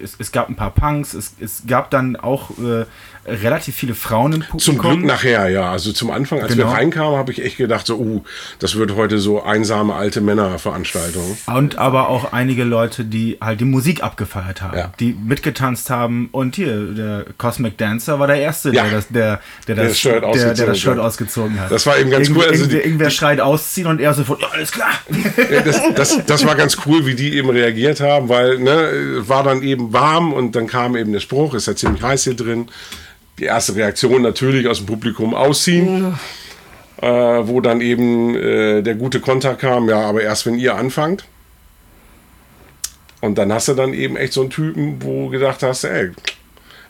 es, 0.00 0.16
es 0.18 0.32
gab 0.32 0.48
ein 0.48 0.56
paar 0.56 0.72
Punks, 0.72 1.14
es, 1.14 1.34
es 1.40 1.62
gab 1.66 1.90
dann 1.90 2.16
auch 2.16 2.50
äh, 2.58 2.84
relativ 3.26 3.76
viele 3.76 3.94
Frauen 3.94 4.32
im 4.32 4.40
Publikum. 4.40 4.58
Zum 4.58 4.78
Glück 4.78 5.04
nachher, 5.04 5.48
ja. 5.48 5.70
Also 5.70 5.92
zum 5.92 6.10
Anfang, 6.10 6.40
als 6.40 6.52
Genau. 6.52 6.68
wir 6.68 6.72
reinkamen, 6.76 7.16
habe 7.16 7.30
ich 7.32 7.42
echt 7.44 7.56
gedacht, 7.56 7.86
so, 7.86 7.96
uh, 7.98 8.24
das 8.58 8.74
wird 8.76 8.96
heute 8.96 9.18
so 9.18 9.42
einsame 9.42 9.94
alte 9.94 10.20
Männerveranstaltung. 10.20 11.38
Und 11.46 11.78
aber 11.78 12.08
auch 12.08 12.32
einige 12.32 12.64
Leute, 12.64 13.04
die 13.04 13.38
halt 13.40 13.60
die 13.60 13.64
Musik 13.64 14.02
abgefeiert 14.02 14.62
haben, 14.62 14.76
Ja. 14.76 14.92
die 15.00 15.12
mitgetanzt 15.14 15.88
haben. 15.90 16.28
Und 16.32 16.56
hier, 16.56 16.76
der 16.92 17.24
Cosmic 17.38 17.78
Dancer 17.78 18.18
war 18.18 18.26
der 18.26 18.36
Erste, 18.36 18.70
Ja. 18.72 18.82
der, 18.84 18.92
das, 18.92 19.08
der, 19.08 19.40
der, 19.68 19.74
Der 19.76 19.84
das, 19.84 19.92
das 19.92 20.00
Shirt 20.00 20.12
der, 20.14 20.20
der 20.20 20.28
ausgezogen 20.30 20.66
das 20.66 20.78
Shirt 20.80 20.92
hat. 20.96 20.98
ausgezogen 21.04 21.60
hat. 21.60 21.70
Das 21.70 21.86
war 21.86 21.98
eben 21.98 22.10
ganz 22.10 22.28
Irgend- 22.28 22.42
cool. 22.44 22.50
Also 22.50 22.62
irgendwer, 22.64 22.78
die- 22.80 22.84
irgendwer 22.86 23.10
schreit 23.10 23.40
ausziehen 23.40 23.86
und 23.86 24.00
er 24.00 24.14
sofort, 24.14 24.40
ja, 24.42 24.48
alles 24.52 24.72
klar. 24.72 24.90
Das, 25.64 25.80
das, 25.94 26.18
das 26.26 26.46
war 26.46 26.54
ganz 26.54 26.76
cool, 26.86 27.06
wie 27.06 27.14
die 27.14 27.34
eben 27.36 27.50
reagiert 27.50 28.00
haben, 28.00 28.28
weil 28.28 28.58
ne, 28.58 28.88
war 29.28 29.42
dann 29.44 29.62
eben 29.62 29.92
warm 29.92 30.32
und 30.32 30.56
dann 30.56 30.66
kam 30.66 30.96
eben 30.96 31.12
der 31.12 31.20
Spruch, 31.20 31.54
ist 31.54 31.66
ja 31.66 31.76
ziemlich 31.76 32.02
heiß 32.02 32.24
hier 32.24 32.34
drin. 32.34 32.66
Die 33.42 33.46
erste 33.48 33.74
Reaktion 33.74 34.22
natürlich 34.22 34.68
aus 34.68 34.78
dem 34.78 34.86
Publikum 34.86 35.34
ausziehen, 35.34 36.16
äh, 36.98 37.08
wo 37.08 37.60
dann 37.60 37.80
eben 37.80 38.36
äh, 38.36 38.82
der 38.82 38.94
gute 38.94 39.18
Konter 39.18 39.56
kam, 39.56 39.88
ja, 39.88 40.00
aber 40.00 40.22
erst 40.22 40.46
wenn 40.46 40.60
ihr 40.60 40.76
anfangt. 40.76 41.24
Und 43.20 43.38
dann 43.38 43.52
hast 43.52 43.66
du 43.66 43.74
dann 43.74 43.94
eben 43.94 44.16
echt 44.16 44.32
so 44.32 44.42
einen 44.42 44.50
Typen, 44.50 45.02
wo 45.02 45.24
du 45.24 45.30
gedacht 45.30 45.64
hast, 45.64 45.82
ey, 45.82 46.12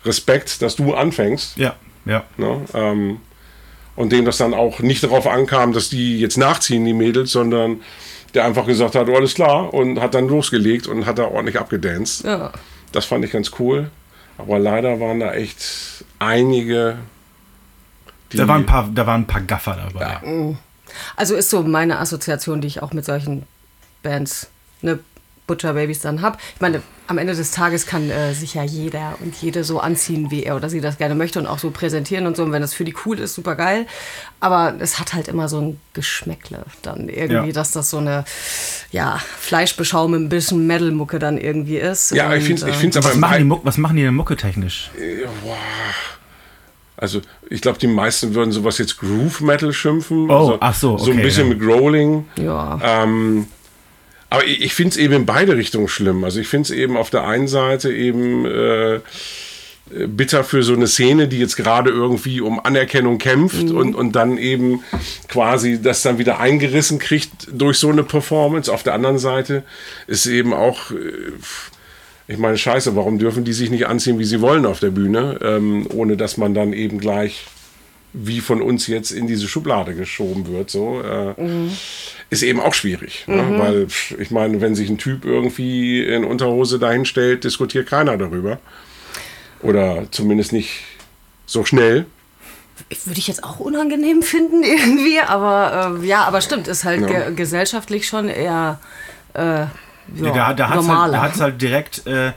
Respekt, 0.04 0.60
dass 0.60 0.76
du 0.76 0.92
anfängst. 0.92 1.56
Ja, 1.56 1.74
ja. 2.04 2.24
Ne? 2.36 2.60
Ähm, 2.74 3.20
und 3.96 4.12
dem 4.12 4.26
das 4.26 4.36
dann 4.36 4.52
auch 4.52 4.80
nicht 4.80 5.02
darauf 5.02 5.26
ankam, 5.26 5.72
dass 5.72 5.88
die 5.88 6.20
jetzt 6.20 6.36
nachziehen, 6.36 6.84
die 6.84 6.92
Mädels, 6.92 7.32
sondern 7.32 7.80
der 8.34 8.44
einfach 8.44 8.66
gesagt 8.66 8.94
hat, 8.94 9.08
oh, 9.08 9.16
alles 9.16 9.32
klar, 9.32 9.72
und 9.72 10.02
hat 10.02 10.12
dann 10.12 10.28
losgelegt 10.28 10.86
und 10.86 11.06
hat 11.06 11.18
da 11.18 11.24
ordentlich 11.24 11.58
abgedanced. 11.58 12.26
Ja. 12.26 12.52
Das 12.92 13.06
fand 13.06 13.24
ich 13.24 13.32
ganz 13.32 13.52
cool. 13.58 13.90
Aber 14.36 14.58
leider 14.58 15.00
waren 15.00 15.20
da 15.20 15.32
echt 15.32 16.04
einige. 16.24 16.98
Die, 18.32 18.36
Da 18.36 18.48
waren, 18.48 18.62
ein 18.62 18.66
paar, 18.66 18.88
da 18.92 19.06
waren 19.06 19.22
ein 19.22 19.26
paar 19.26 19.42
Gaffer 19.42 19.76
dabei. 19.76 20.20
Ja. 20.22 20.54
Also 21.16 21.34
ist 21.34 21.50
so 21.50 21.62
meine 21.62 21.98
Assoziation, 21.98 22.60
die 22.60 22.68
ich 22.68 22.82
auch 22.82 22.92
mit 22.92 23.04
solchen 23.04 23.44
Bands, 24.02 24.48
ne, 24.80 24.98
Butcher 25.52 25.74
Babies 25.74 26.00
dann 26.00 26.22
habe. 26.22 26.38
Ich 26.54 26.60
meine, 26.62 26.80
am 27.08 27.18
Ende 27.18 27.34
des 27.34 27.50
Tages 27.50 27.84
kann 27.84 28.08
äh, 28.10 28.32
sich 28.32 28.54
ja 28.54 28.62
jeder 28.62 29.16
und 29.20 29.34
jede 29.42 29.64
so 29.64 29.80
anziehen, 29.80 30.30
wie 30.30 30.44
er 30.44 30.56
oder 30.56 30.70
sie 30.70 30.80
das 30.80 30.96
gerne 30.96 31.14
möchte 31.14 31.38
und 31.38 31.46
auch 31.46 31.58
so 31.58 31.70
präsentieren 31.70 32.26
und 32.26 32.36
so. 32.36 32.42
Und 32.42 32.52
wenn 32.52 32.62
das 32.62 32.72
für 32.72 32.84
die 32.84 32.94
cool 33.04 33.18
ist, 33.18 33.34
super 33.34 33.54
geil. 33.54 33.86
Aber 34.40 34.74
es 34.78 34.98
hat 34.98 35.12
halt 35.12 35.28
immer 35.28 35.48
so 35.50 35.60
ein 35.60 35.80
Geschmäckle 35.92 36.64
dann 36.80 37.10
irgendwie, 37.10 37.48
Ja. 37.48 37.52
dass 37.52 37.72
das 37.72 37.90
so 37.90 37.98
eine, 37.98 38.24
ja, 38.92 39.20
Fleischbeschau 39.40 40.08
mit 40.08 40.20
ein 40.22 40.28
bisschen 40.30 40.66
Metal-Mucke 40.66 41.18
dann 41.18 41.36
irgendwie 41.36 41.76
ist. 41.76 42.12
ja, 42.12 42.32
ich 42.34 42.40
Und, 42.48 42.58
finde 42.60 42.66
äh, 42.66 42.70
ich 42.70 42.76
find's 42.76 42.96
aber 42.96 43.08
Was 43.10 43.16
machen, 43.16 43.38
die 43.38 43.44
Muck, 43.44 43.60
was 43.64 43.76
machen 43.76 43.96
die 43.96 44.02
denn 44.04 44.14
mucketechnisch? 44.14 44.90
Also, 46.96 47.20
ich 47.50 47.60
glaube, 47.60 47.78
die 47.78 47.88
meisten 47.88 48.34
würden 48.34 48.52
sowas 48.52 48.78
jetzt 48.78 48.98
Groove 48.98 49.40
Metal 49.40 49.72
schimpfen. 49.72 50.30
Oh, 50.30 50.34
also, 50.38 50.56
ach 50.60 50.74
so, 50.74 50.98
So 50.98 51.06
ein 51.06 51.12
okay, 51.14 51.22
bisschen 51.22 51.48
ja. 51.48 51.54
mit 51.54 51.66
Rolling. 51.66 52.24
Ja. 52.36 52.78
Ähm, 52.82 53.46
aber 54.32 54.46
ich, 54.46 54.62
ich 54.62 54.74
finde 54.74 54.92
es 54.92 54.96
eben 54.96 55.12
in 55.12 55.26
beide 55.26 55.56
Richtungen 55.56 55.88
schlimm. 55.88 56.24
Also 56.24 56.40
ich 56.40 56.48
finde 56.48 56.64
es 56.64 56.70
eben 56.70 56.96
auf 56.96 57.10
der 57.10 57.26
einen 57.26 57.48
Seite 57.48 57.92
eben 57.92 58.46
äh, 58.46 59.00
bitter 60.06 60.42
für 60.42 60.62
so 60.62 60.72
eine 60.72 60.86
Szene, 60.86 61.28
die 61.28 61.38
jetzt 61.38 61.56
gerade 61.56 61.90
irgendwie 61.90 62.40
um 62.40 62.58
Anerkennung 62.64 63.18
kämpft 63.18 63.70
und, 63.70 63.94
und 63.94 64.12
dann 64.12 64.38
eben 64.38 64.82
quasi 65.28 65.82
das 65.82 66.00
dann 66.00 66.16
wieder 66.16 66.40
eingerissen 66.40 66.98
kriegt 66.98 67.48
durch 67.52 67.76
so 67.76 67.90
eine 67.90 68.04
Performance. 68.04 68.72
Auf 68.72 68.82
der 68.82 68.94
anderen 68.94 69.18
Seite 69.18 69.64
ist 70.06 70.24
eben 70.24 70.54
auch, 70.54 70.92
äh, 70.92 71.32
ich 72.26 72.38
meine, 72.38 72.56
scheiße, 72.56 72.96
warum 72.96 73.18
dürfen 73.18 73.44
die 73.44 73.52
sich 73.52 73.70
nicht 73.70 73.86
anziehen, 73.86 74.18
wie 74.18 74.24
sie 74.24 74.40
wollen 74.40 74.64
auf 74.64 74.80
der 74.80 74.92
Bühne, 74.92 75.40
ähm, 75.42 75.86
ohne 75.92 76.16
dass 76.16 76.38
man 76.38 76.54
dann 76.54 76.72
eben 76.72 76.98
gleich 76.98 77.44
wie 78.12 78.40
von 78.40 78.60
uns 78.60 78.86
jetzt 78.86 79.10
in 79.10 79.26
diese 79.26 79.48
Schublade 79.48 79.94
geschoben 79.94 80.46
wird, 80.48 80.70
so, 80.70 81.00
äh, 81.00 81.34
ist 82.30 82.42
eben 82.42 82.60
auch 82.60 82.74
schwierig. 82.74 83.24
Ne? 83.26 83.58
Weil, 83.58 83.86
pff, 83.88 84.12
ich 84.18 84.30
meine, 84.30 84.60
wenn 84.60 84.74
sich 84.74 84.88
ein 84.90 84.98
Typ 84.98 85.24
irgendwie 85.24 86.02
in 86.04 86.24
Unterhose 86.24 86.78
dahinstellt, 86.78 87.44
diskutiert 87.44 87.88
keiner 87.88 88.16
darüber. 88.18 88.58
Oder 89.62 90.06
zumindest 90.10 90.52
nicht 90.52 90.80
so 91.46 91.64
schnell. 91.64 92.06
Würde 93.04 93.18
ich 93.18 93.28
jetzt 93.28 93.44
auch 93.44 93.60
unangenehm 93.60 94.22
finden 94.22 94.62
irgendwie, 94.62 95.20
aber 95.20 95.98
äh, 96.02 96.06
ja, 96.06 96.24
aber 96.24 96.40
stimmt, 96.40 96.68
ist 96.68 96.84
halt 96.84 97.02
Ja. 97.02 97.06
ge 97.28 97.34
gesellschaftlich 97.34 98.06
schon 98.06 98.28
eher 98.28 98.80
äh, 99.34 99.40
ja, 99.40 99.68
Ja, 100.16 100.32
da 100.32 100.54
da 100.54 100.68
hat 100.70 100.80
es 100.80 100.88
halt, 100.88 101.40
halt 101.40 101.62
direkt, 101.62 102.06
äh, 102.06 102.32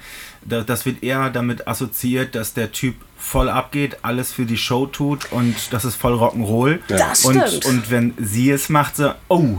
das 0.45 0.85
wird 0.85 1.03
eher 1.03 1.29
damit 1.29 1.67
assoziiert, 1.67 2.35
dass 2.35 2.53
der 2.53 2.71
Typ 2.71 2.95
voll 3.17 3.49
abgeht, 3.49 3.97
alles 4.03 4.31
für 4.31 4.45
die 4.45 4.57
Show 4.57 4.85
tut 4.85 5.31
und 5.31 5.55
das 5.71 5.85
ist 5.85 5.95
voll 5.95 6.13
Rock'n'Roll. 6.13 6.79
Das 6.87 7.25
und, 7.25 7.41
stimmt. 7.47 7.65
und 7.65 7.91
wenn 7.91 8.13
sie 8.17 8.51
es 8.51 8.69
macht, 8.69 8.95
so, 8.97 9.11
oh, 9.29 9.57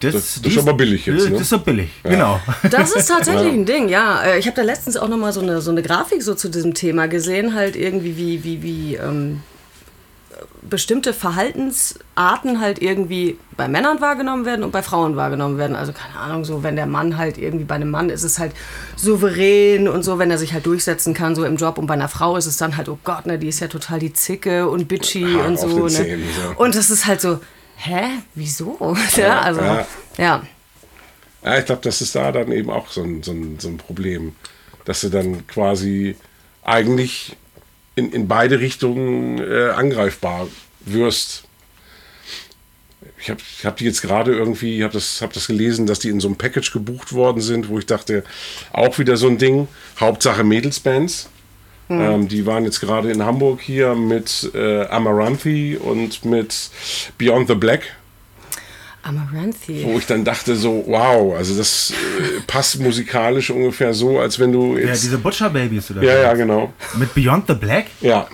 das, 0.00 0.12
Das- 0.14 0.34
das 0.34 0.42
die 0.42 0.48
ist 0.50 0.58
aber 0.58 0.74
billig 0.74 1.06
jetzt, 1.06 1.24
Das 1.24 1.30
ne? 1.30 1.36
ist 1.38 1.48
so 1.48 1.58
billig, 1.58 1.90
genau. 2.04 2.40
Das 2.70 2.92
ist 2.92 3.06
tatsächlich 3.08 3.52
ein 3.52 3.66
Ding, 3.66 3.88
ja. 3.88 4.22
Äh, 4.22 4.38
Ich 4.38 4.46
habe 4.46 4.54
da 4.54 4.62
letztens 4.62 4.96
auch 4.96 5.08
noch 5.08 5.16
mal 5.16 5.32
so 5.32 5.40
eine, 5.40 5.60
so 5.60 5.72
eine 5.72 5.82
Grafik 5.82 6.22
so 6.22 6.34
zu 6.34 6.48
diesem 6.48 6.74
Thema 6.74 7.08
gesehen, 7.08 7.54
halt 7.54 7.74
irgendwie 7.74 8.16
wie, 8.16 8.44
wie, 8.44 8.62
wie 8.62 8.94
ähm, 8.94 9.42
bestimmte 10.68 11.12
Verhaltensarten 11.12 12.60
halt 12.60 12.80
irgendwie 12.80 13.38
bei 13.56 13.68
Männern 13.68 14.00
wahrgenommen 14.00 14.44
werden 14.44 14.64
und 14.64 14.70
bei 14.70 14.82
Frauen 14.82 15.16
wahrgenommen 15.16 15.58
werden. 15.58 15.76
Also 15.76 15.92
keine 15.92 16.16
Ahnung, 16.16 16.44
so 16.44 16.62
wenn 16.62 16.76
der 16.76 16.86
Mann 16.86 17.16
halt 17.16 17.38
irgendwie 17.38 17.64
bei 17.64 17.74
einem 17.74 17.90
Mann 17.90 18.10
ist 18.10 18.22
es 18.22 18.38
halt 18.38 18.52
souverän 18.96 19.88
und 19.88 20.02
so, 20.02 20.18
wenn 20.18 20.30
er 20.30 20.38
sich 20.38 20.52
halt 20.52 20.66
durchsetzen 20.66 21.14
kann 21.14 21.34
so 21.34 21.44
im 21.44 21.56
Job 21.56 21.78
und 21.78 21.86
bei 21.86 21.94
einer 21.94 22.08
Frau 22.08 22.36
ist 22.36 22.46
es 22.46 22.56
dann 22.56 22.76
halt, 22.76 22.88
oh 22.88 22.98
Gott, 23.04 23.26
ne, 23.26 23.38
die 23.38 23.48
ist 23.48 23.60
ja 23.60 23.68
total 23.68 23.98
die 23.98 24.12
Zicke 24.12 24.68
und 24.68 24.88
bitchy 24.88 25.34
Hart 25.34 25.48
und 25.48 25.58
so. 25.58 25.84
Ne? 25.84 25.88
Zähnen, 25.88 26.24
so. 26.34 26.62
Und 26.62 26.74
das 26.74 26.90
ist 26.90 27.06
halt 27.06 27.20
so, 27.20 27.40
hä, 27.76 28.04
wieso? 28.34 28.96
Ja, 29.16 29.40
also, 29.40 29.60
ja. 29.60 29.86
ja. 30.18 30.42
Ja, 31.42 31.58
ich 31.58 31.64
glaube, 31.64 31.82
das 31.82 32.00
ist 32.00 32.14
da 32.14 32.32
dann 32.32 32.50
eben 32.52 32.70
auch 32.70 32.88
so 32.88 33.02
ein, 33.02 33.22
so 33.22 33.32
ein, 33.32 33.58
so 33.58 33.68
ein 33.68 33.76
Problem. 33.76 34.34
Dass 34.84 35.00
du 35.02 35.08
dann 35.08 35.46
quasi 35.46 36.16
eigentlich 36.62 37.36
in, 37.98 38.12
in 38.12 38.28
beide 38.28 38.60
Richtungen 38.60 39.38
äh, 39.38 39.70
angreifbar 39.70 40.48
wirst. 40.80 41.44
Ich 43.20 43.30
habe 43.30 43.40
ich 43.40 43.66
hab 43.66 43.76
die 43.76 43.84
jetzt 43.84 44.00
gerade 44.00 44.32
irgendwie, 44.32 44.78
ich 44.78 44.82
habe 44.82 44.92
das, 44.92 45.20
hab 45.20 45.32
das 45.32 45.48
gelesen, 45.48 45.86
dass 45.86 45.98
die 45.98 46.08
in 46.08 46.20
so 46.20 46.28
einem 46.28 46.36
Package 46.36 46.72
gebucht 46.72 47.12
worden 47.12 47.42
sind, 47.42 47.68
wo 47.68 47.78
ich 47.78 47.86
dachte, 47.86 48.22
auch 48.72 48.98
wieder 48.98 49.16
so 49.16 49.26
ein 49.26 49.38
Ding, 49.38 49.66
Hauptsache 49.98 50.44
Mädelsbands. 50.44 51.28
Ähm, 51.90 52.28
die 52.28 52.44
waren 52.44 52.64
jetzt 52.64 52.80
gerade 52.80 53.10
in 53.10 53.24
Hamburg 53.24 53.60
hier 53.62 53.94
mit 53.94 54.50
äh, 54.54 54.84
Amaranthi 54.86 55.76
und 55.76 56.24
mit 56.24 56.70
Beyond 57.16 57.48
the 57.48 57.54
Black 57.54 57.96
Amaranthi. 59.08 59.82
wo 59.84 59.98
ich 59.98 60.06
dann 60.06 60.24
dachte 60.24 60.54
so, 60.56 60.84
wow, 60.86 61.34
also 61.36 61.56
das 61.56 61.90
äh, 61.92 62.40
passt 62.46 62.78
musikalisch 62.80 63.50
ungefähr 63.50 63.94
so, 63.94 64.18
als 64.20 64.38
wenn 64.38 64.52
du 64.52 64.76
Ja, 64.76 64.88
jetzt... 64.88 65.02
diese 65.04 65.18
Butcher 65.18 65.50
Babies 65.50 65.90
oder 65.90 66.02
Ja, 66.02 66.14
was? 66.14 66.22
ja, 66.22 66.34
genau. 66.34 66.72
Mit 66.98 67.14
Beyond 67.14 67.46
the 67.48 67.54
Black? 67.54 67.86
Ja. 68.00 68.26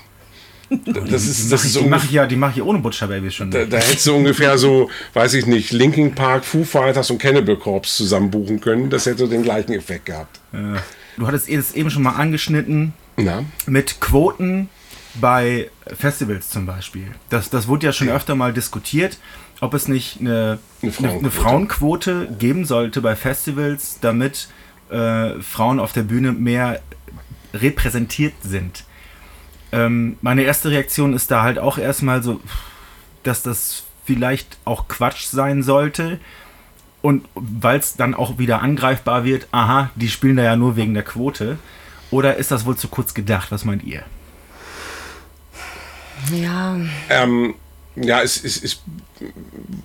Das 0.70 1.27
ist, 1.27 1.53
das 1.53 1.64
ist 1.64 1.77
die 1.79 1.85
mache 1.85 2.07
ich 2.07 2.12
ja, 2.12 2.27
die 2.27 2.37
mache 2.37 2.53
ich 2.59 2.62
ohne 2.62 2.79
Butcher 2.81 3.07
Babies 3.07 3.35
schon. 3.35 3.51
da, 3.51 3.64
da 3.64 3.77
hättest 3.77 4.07
du 4.07 4.14
ungefähr 4.16 4.59
so, 4.59 4.91
weiß 5.12 5.35
ich 5.35 5.47
nicht, 5.47 5.70
Linkin 5.72 6.14
Park, 6.14 6.45
Foo 6.45 6.64
Fighters 6.64 7.11
und 7.11 7.18
Cannibal 7.18 7.57
Corpse 7.57 7.95
zusammen 7.97 8.31
buchen 8.31 8.61
können. 8.61 8.91
Das 8.91 9.07
hätte 9.07 9.29
den 9.29 9.43
gleichen 9.43 9.72
Effekt 9.72 10.07
gehabt. 10.07 10.41
Du 11.16 11.27
hattest 11.27 11.49
es 11.49 11.75
eben 11.75 11.91
schon 11.91 12.03
mal 12.03 12.12
angeschnitten 12.16 12.93
Na? 13.16 13.45
mit 13.66 14.01
Quoten 14.01 14.68
bei 15.20 15.70
Festivals 15.97 16.49
zum 16.51 16.66
Beispiel. 16.66 17.07
Das, 17.29 17.51
das 17.51 17.68
wurde 17.68 17.87
ja 17.87 17.93
schon 17.93 18.09
öfter 18.09 18.35
mal 18.35 18.53
diskutiert, 18.53 19.18
ob 19.65 19.75
es 19.75 19.89
nicht 19.89 20.21
eine, 20.21 20.59
Eine 20.83 20.93
Frauenquote. 20.93 21.19
eine 21.19 21.31
Frauenquote 21.31 22.29
geben 22.39 22.65
sollte 22.65 23.01
bei 23.01 23.17
Festivals, 23.17 23.99
damit 24.01 24.49
äh, 24.91 25.41
Frauen 25.41 25.81
auf 25.81 25.93
der 25.93 26.03
Bühne 26.03 26.33
mehr 26.33 26.81
repräsentiert 27.53 28.35
sind. 28.43 28.85
Ähm, 29.73 30.17
meine 30.21 30.43
erste 30.43 30.71
Reaktion 30.71 31.15
ist 31.15 31.31
da 31.31 31.43
halt 31.43 31.59
auch 31.59 31.79
erstmal 31.79 32.23
so, 32.23 32.41
dass 33.23 33.43
das 33.43 33.85
vielleicht 34.05 34.59
auch 34.65 34.87
Quatsch 34.89 35.25
sein 35.27 35.62
sollte. 35.62 36.21
Und 37.03 37.27
weil 37.35 37.79
es 37.79 37.97
dann 37.97 38.15
auch 38.15 38.39
wieder 38.39 38.62
angreifbar 38.62 39.25
wird, 39.25 39.47
aha, 39.53 39.91
die 39.95 40.09
spielen 40.09 40.37
da 40.37 40.43
ja 40.43 40.57
nur 40.57 40.77
wegen 40.77 40.95
der 40.95 41.03
Quote. 41.03 41.59
Oder 42.11 42.37
ist 42.37 42.51
das 42.51 42.65
wohl 42.65 42.77
zu 42.77 42.89
kurz 42.89 43.12
gedacht? 43.15 43.51
Was 43.53 43.65
meint 43.65 43.83
ihr? 43.85 44.03
Ja, 46.33 46.77
Ähm, 47.11 47.55
ja, 47.97 48.22
es 48.22 48.36
ist, 48.38 48.62
ist 48.64 48.82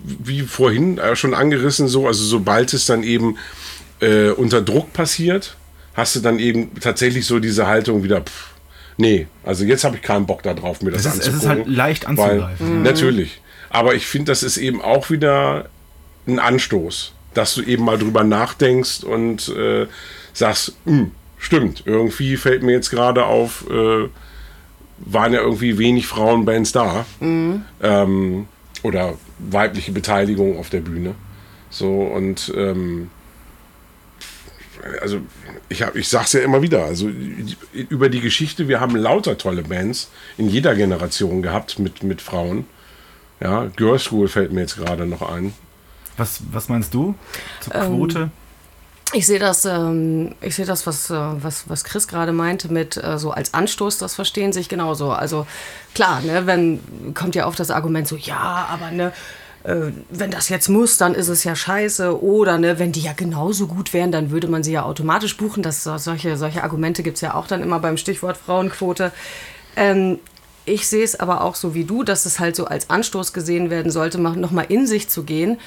wie 0.04 0.42
vorhin 0.42 0.98
äh, 0.98 1.16
schon 1.16 1.34
angerissen 1.34 1.88
so, 1.88 2.08
also 2.08 2.24
sobald 2.24 2.74
es 2.74 2.86
dann 2.86 3.04
eben 3.04 3.38
äh, 4.02 4.30
unter 4.30 4.62
Druck 4.62 4.94
passiert, 4.94 5.56
hast 5.94 6.16
du 6.16 6.20
dann 6.22 6.40
eben 6.40 6.72
tatsächlich 6.80 7.26
so 7.26 7.40
diese 7.40 7.68
Haltung 7.68 8.04
wieder, 8.04 8.22
pff, 8.22 8.52
nee, 8.98 9.28
also 9.44 9.64
jetzt 9.66 9.84
habe 9.84 9.98
ich 9.98 10.02
keinen 10.02 10.26
Bock 10.26 10.44
da 10.44 10.54
drauf, 10.54 10.82
mir 10.82 10.92
das 10.92 11.06
Es 11.06 11.14
ist- 11.16 11.20
es 11.22 11.28
ist 11.28 11.34
anzugucken. 11.46 11.66
halt 11.66 11.68
leicht 11.76 12.06
weil- 12.06 12.30
anzugreifen. 12.32 12.82
Natürlich. 12.84 13.42
Aber 13.70 13.94
ich 13.94 14.08
finde, 14.08 14.32
das 14.32 14.42
ist 14.44 14.58
eben 14.58 14.82
auch 14.82 15.10
wieder 15.12 15.70
ein 16.28 16.40
Anstoß, 16.40 17.14
dass 17.36 17.54
du 17.54 17.62
eben 17.62 17.86
mal 17.86 17.98
drüber 18.00 18.24
nachdenkst 18.24 19.04
und 19.04 19.50
äh, 19.50 19.86
sagst, 20.34 20.74
"Hm, 20.86 21.12
stimmt. 21.38 21.84
Irgendwie 21.86 22.36
fällt 22.38 22.64
mir 22.64 22.72
jetzt 22.72 22.90
gerade 22.90 23.26
auf, 23.26 23.66
äh, 23.70 24.08
waren 25.00 25.34
ja 25.34 25.42
irgendwie 25.42 25.78
wenig 25.78 26.08
Frauenbands 26.08 26.72
da. 26.72 27.06
Mhm. 27.20 27.64
Ähm, 27.82 28.48
oder 28.84 29.16
weibliche 29.40 29.92
Beteiligung 29.92 30.58
auf 30.58 30.70
der 30.70 30.82
Bühne. 30.82 31.16
So 31.70 32.02
und 32.02 32.52
ähm, 32.56 33.10
also 35.02 35.20
ich, 35.68 35.82
hab, 35.82 35.96
ich 35.96 36.08
sag's 36.08 36.34
ja 36.34 36.42
immer 36.42 36.62
wieder, 36.62 36.86
also 36.86 37.10
über 37.74 38.10
die 38.10 38.22
Geschichte, 38.22 38.68
wir 38.68 38.80
haben 38.80 38.96
lauter 38.96 39.38
tolle 39.38 39.64
Bands 39.64 40.10
in 40.38 40.50
jeder 40.50 40.76
Generation 40.76 41.42
gehabt 41.42 41.80
mit, 41.80 42.04
mit 42.04 42.22
Frauen. 42.22 42.66
Ja, 43.42 43.66
Girls 43.76 44.06
School 44.06 44.28
fällt 44.28 44.52
mir 44.52 44.62
jetzt 44.62 44.78
gerade 44.78 45.06
noch 45.06 45.22
ein. 45.22 45.54
Was, 46.18 46.42
was 46.52 46.68
meinst 46.70 46.94
du 46.94 47.16
zur 47.62 47.76
ähm, 47.76 47.88
Quote? 47.88 48.20
Ähm, 48.20 48.32
ich 49.14 49.26
sehe 49.26 49.40
das, 49.40 49.66
ähm, 49.66 50.36
ich 50.42 50.56
sehe 50.56 50.66
das, 50.66 50.86
was, 50.86 51.10
äh, 51.10 51.16
was, 51.16 51.68
was 51.68 51.84
Chris 51.84 52.08
gerade 52.08 52.32
meinte, 52.32 52.72
mit 52.72 52.98
äh, 52.98 53.18
so 53.18 53.32
als 53.32 53.54
Anstoß, 53.54 53.98
das 53.98 54.16
verstehen 54.16 54.54
sich 54.54 54.70
genauso. 54.70 55.12
Also 55.12 55.48
klar, 55.96 56.22
ne, 56.22 56.46
wenn 56.46 57.14
kommt 57.16 57.36
ja 57.36 57.48
oft 57.48 57.60
das 57.60 57.72
Argument 57.72 58.08
so, 58.08 58.16
ja, 58.16 58.68
aber 58.72 58.92
ne, 58.92 59.12
äh, 59.64 59.92
wenn 60.10 60.30
das 60.30 60.50
jetzt 60.50 60.70
muss, 60.70 60.98
dann 60.98 61.16
ist 61.16 61.28
es 61.28 61.44
ja 61.44 61.56
scheiße. 61.56 62.22
Oder 62.22 62.60
ne, 62.60 62.78
wenn 62.78 62.92
die 62.92 63.02
ja 63.02 63.14
genauso 63.14 63.68
gut 63.68 63.94
wären, 63.94 64.12
dann 64.12 64.30
würde 64.30 64.48
man 64.48 64.64
sie 64.64 64.74
ja 64.74 64.84
automatisch 64.84 65.38
buchen. 65.38 65.64
Das, 65.64 65.84
solche, 65.84 66.38
solche 66.38 66.64
Argumente 66.64 67.02
gibt 67.02 67.16
es 67.16 67.22
ja 67.22 67.34
auch 67.34 67.48
dann 67.48 67.64
immer 67.64 67.80
beim 67.80 67.98
Stichwort 67.98 68.38
Frauenquote. 68.38 69.12
Ähm, 69.76 70.20
ich 70.66 70.88
sehe 70.88 71.04
es 71.04 71.20
aber 71.20 71.42
auch 71.42 71.56
so 71.56 71.74
wie 71.74 71.84
du, 71.84 72.04
dass 72.04 72.28
es 72.28 72.40
halt 72.40 72.56
so 72.56 72.66
als 72.66 72.92
Anstoß 72.92 73.34
gesehen 73.34 73.72
werden 73.72 73.92
sollte, 73.92 74.20
nochmal 74.20 74.66
in 74.70 74.86
sich 74.86 75.10
zu 75.10 75.24
gehen 75.24 75.58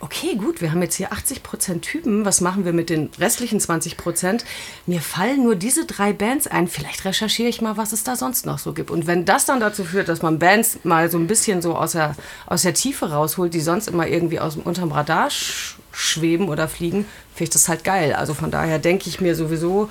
okay, 0.00 0.36
gut, 0.36 0.60
wir 0.60 0.70
haben 0.70 0.82
jetzt 0.82 0.96
hier 0.96 1.12
80% 1.12 1.80
Typen, 1.80 2.24
was 2.24 2.40
machen 2.40 2.64
wir 2.64 2.72
mit 2.72 2.90
den 2.90 3.10
restlichen 3.18 3.60
20%? 3.60 4.44
Mir 4.86 5.00
fallen 5.00 5.42
nur 5.42 5.56
diese 5.56 5.86
drei 5.86 6.12
Bands 6.12 6.46
ein, 6.46 6.68
vielleicht 6.68 7.04
recherchiere 7.04 7.48
ich 7.48 7.62
mal, 7.62 7.76
was 7.76 7.92
es 7.92 8.04
da 8.04 8.14
sonst 8.16 8.46
noch 8.46 8.58
so 8.58 8.72
gibt. 8.72 8.90
Und 8.90 9.06
wenn 9.06 9.24
das 9.24 9.46
dann 9.46 9.60
dazu 9.60 9.84
führt, 9.84 10.08
dass 10.08 10.22
man 10.22 10.38
Bands 10.38 10.80
mal 10.84 11.10
so 11.10 11.18
ein 11.18 11.26
bisschen 11.26 11.62
so 11.62 11.74
aus 11.74 11.92
der, 11.92 12.14
aus 12.46 12.62
der 12.62 12.74
Tiefe 12.74 13.10
rausholt, 13.10 13.54
die 13.54 13.60
sonst 13.60 13.88
immer 13.88 14.06
irgendwie 14.06 14.40
aus, 14.40 14.56
unterm 14.56 14.92
Radar 14.92 15.30
sch 15.30 15.76
schweben 15.92 16.50
oder 16.50 16.68
fliegen, 16.68 17.06
finde 17.34 17.44
ich 17.44 17.50
das 17.50 17.68
halt 17.68 17.82
geil. 17.82 18.12
Also 18.12 18.34
von 18.34 18.50
daher 18.50 18.78
denke 18.78 19.08
ich 19.08 19.22
mir 19.22 19.34
sowieso, 19.34 19.88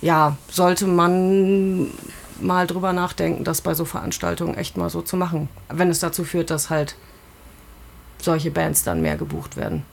ja, 0.00 0.38
sollte 0.50 0.86
man 0.86 1.90
mal 2.40 2.66
drüber 2.66 2.94
nachdenken, 2.94 3.44
das 3.44 3.60
bei 3.60 3.74
so 3.74 3.84
Veranstaltungen 3.84 4.56
echt 4.56 4.78
mal 4.78 4.88
so 4.88 5.02
zu 5.02 5.16
machen. 5.16 5.50
Wenn 5.68 5.90
es 5.90 6.00
dazu 6.00 6.24
führt, 6.24 6.48
dass 6.48 6.70
halt 6.70 6.96
solche 8.24 8.50
Bands 8.50 8.84
dann 8.84 9.02
mehr 9.02 9.16
gebucht 9.16 9.56
werden. 9.56 9.84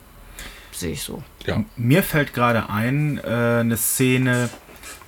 Sehe 0.72 0.92
ich 0.92 1.04
so. 1.04 1.24
Ja. 1.46 1.64
Mir 1.76 2.04
fällt 2.04 2.34
gerade 2.34 2.70
ein, 2.70 3.20
äh, 3.24 3.60
eine 3.60 3.78
Szene, 3.78 4.50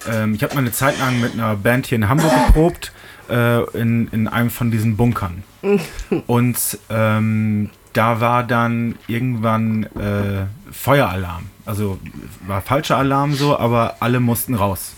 ähm, 0.10 0.34
ich 0.34 0.44
habe 0.44 0.56
mal 0.56 0.62
eine 0.62 0.72
Zeit 0.72 1.00
lang 1.00 1.22
mit 1.22 1.34
einer 1.34 1.56
Band 1.56 1.88
hier 1.88 1.98
in 1.98 2.10
Hamburg 2.10 2.32
geprobt, 2.48 2.92
äh, 3.30 3.62
in, 3.78 4.08
in 4.10 4.28
einem 4.28 4.50
von 4.50 4.72
diesen 4.72 4.98
Bunkern. 4.98 5.44
Und 6.28 6.80
ähm, 6.90 7.70
da 7.94 8.20
war 8.20 8.44
dann 8.44 8.96
irgendwann 9.08 9.84
äh, 9.84 10.46
Feueralarm. 10.72 11.44
Also 11.66 12.00
war 12.48 12.62
falscher 12.62 12.98
Alarm 12.98 13.34
so, 13.34 13.58
aber 13.58 13.98
alle 14.00 14.20
mussten 14.20 14.56
raus. 14.56 14.94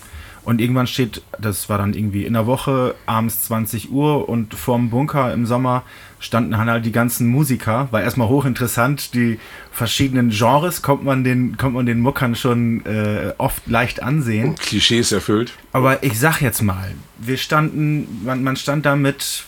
Und 0.45 0.59
irgendwann 0.59 0.87
steht, 0.87 1.21
das 1.39 1.69
war 1.69 1.77
dann 1.77 1.93
irgendwie 1.93 2.25
in 2.25 2.33
der 2.33 2.45
Woche, 2.45 2.95
abends 3.05 3.43
20 3.43 3.91
Uhr 3.91 4.27
und 4.27 4.53
vorm 4.53 4.89
Bunker 4.89 5.33
im 5.33 5.45
Sommer 5.45 5.83
standen 6.19 6.57
halt 6.57 6.85
die 6.85 6.91
ganzen 6.91 7.27
Musiker. 7.27 7.87
War 7.91 8.01
erstmal 8.01 8.27
hochinteressant, 8.27 9.13
die 9.13 9.39
verschiedenen 9.71 10.31
Genres 10.31 10.81
kommt 10.81 11.03
man 11.03 11.23
den, 11.23 11.57
kommt 11.57 11.75
man 11.75 11.85
den 11.85 12.01
Muckern 12.01 12.35
schon 12.35 12.85
äh, 12.85 13.33
oft 13.37 13.67
leicht 13.67 14.03
ansehen. 14.03 14.49
Und 14.49 14.59
Klischees 14.59 15.13
erfüllt. 15.13 15.53
Aber 15.71 16.03
ich 16.03 16.19
sag 16.19 16.41
jetzt 16.41 16.61
mal, 16.61 16.93
wir 17.17 17.37
standen, 17.37 18.23
man, 18.25 18.43
man 18.43 18.57
stand 18.57 18.85
da 18.85 18.97
mit, 18.97 19.45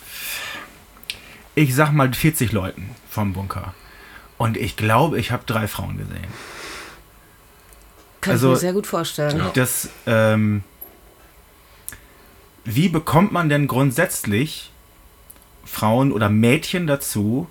ich 1.55 1.76
sag 1.76 1.91
mal 1.91 2.13
40 2.13 2.53
Leuten 2.53 2.89
vom 3.09 3.34
Bunker. 3.34 3.73
Und 4.38 4.55
ich 4.55 4.77
glaube, 4.77 5.19
ich 5.19 5.31
habe 5.31 5.43
drei 5.45 5.67
Frauen 5.67 5.97
gesehen. 5.97 6.27
Kann 8.22 8.34
also, 8.34 8.47
ich 8.47 8.53
mir 8.53 8.59
sehr 8.59 8.73
gut 8.73 8.88
vorstellen. 8.88 9.41
Das, 9.53 9.89
ähm, 10.07 10.63
wie 12.65 12.89
bekommt 12.89 13.31
man 13.31 13.47
denn 13.47 13.67
grundsätzlich 13.67 14.71
Frauen 15.63 16.11
oder 16.11 16.29
Mädchen 16.29 16.87
dazu, 16.87 17.47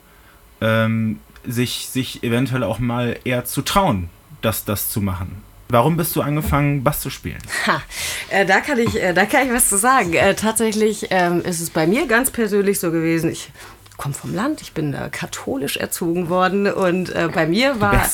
ähm, 0.60 1.20
sich, 1.46 1.88
sich 1.88 2.22
eventuell 2.22 2.64
auch 2.64 2.78
mal 2.78 3.18
eher 3.24 3.44
zu 3.44 3.62
trauen, 3.62 4.10
das, 4.42 4.64
das 4.64 4.90
zu 4.90 5.00
machen? 5.00 5.42
Warum 5.68 5.96
bist 5.96 6.14
du 6.14 6.20
angefangen, 6.20 6.84
Bass 6.84 7.00
zu 7.00 7.10
spielen? 7.10 7.38
Ha, 7.66 7.82
äh, 8.28 8.44
da, 8.44 8.60
kann 8.60 8.78
ich, 8.78 9.00
äh, 9.00 9.14
da 9.14 9.24
kann 9.24 9.46
ich 9.46 9.52
was 9.52 9.68
zu 9.68 9.78
sagen. 9.78 10.12
Äh, 10.12 10.34
tatsächlich 10.34 11.06
ähm, 11.10 11.40
ist 11.42 11.60
es 11.60 11.70
bei 11.70 11.86
mir 11.86 12.06
ganz 12.06 12.30
persönlich 12.30 12.78
so 12.78 12.90
gewesen. 12.90 13.30
Ich 13.30 13.50
komme 13.96 14.14
vom 14.14 14.34
Land, 14.34 14.60
ich 14.60 14.72
bin 14.72 14.94
äh, 14.94 15.08
katholisch 15.10 15.76
erzogen 15.76 16.28
worden 16.28 16.70
und 16.70 17.14
äh, 17.14 17.28
bei 17.32 17.46
mir 17.46 17.80
war. 17.80 18.08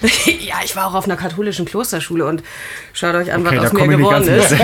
ja, 0.26 0.56
ich 0.64 0.76
war 0.76 0.86
auch 0.86 0.94
auf 0.94 1.06
einer 1.06 1.16
katholischen 1.16 1.64
Klosterschule 1.64 2.26
und 2.26 2.42
schaut 2.92 3.14
euch 3.14 3.32
an, 3.32 3.46
okay, 3.46 3.58
was 3.58 3.66
aus 3.66 3.72
mir 3.72 3.96
geworden 3.96 4.28
ist. 4.28 4.52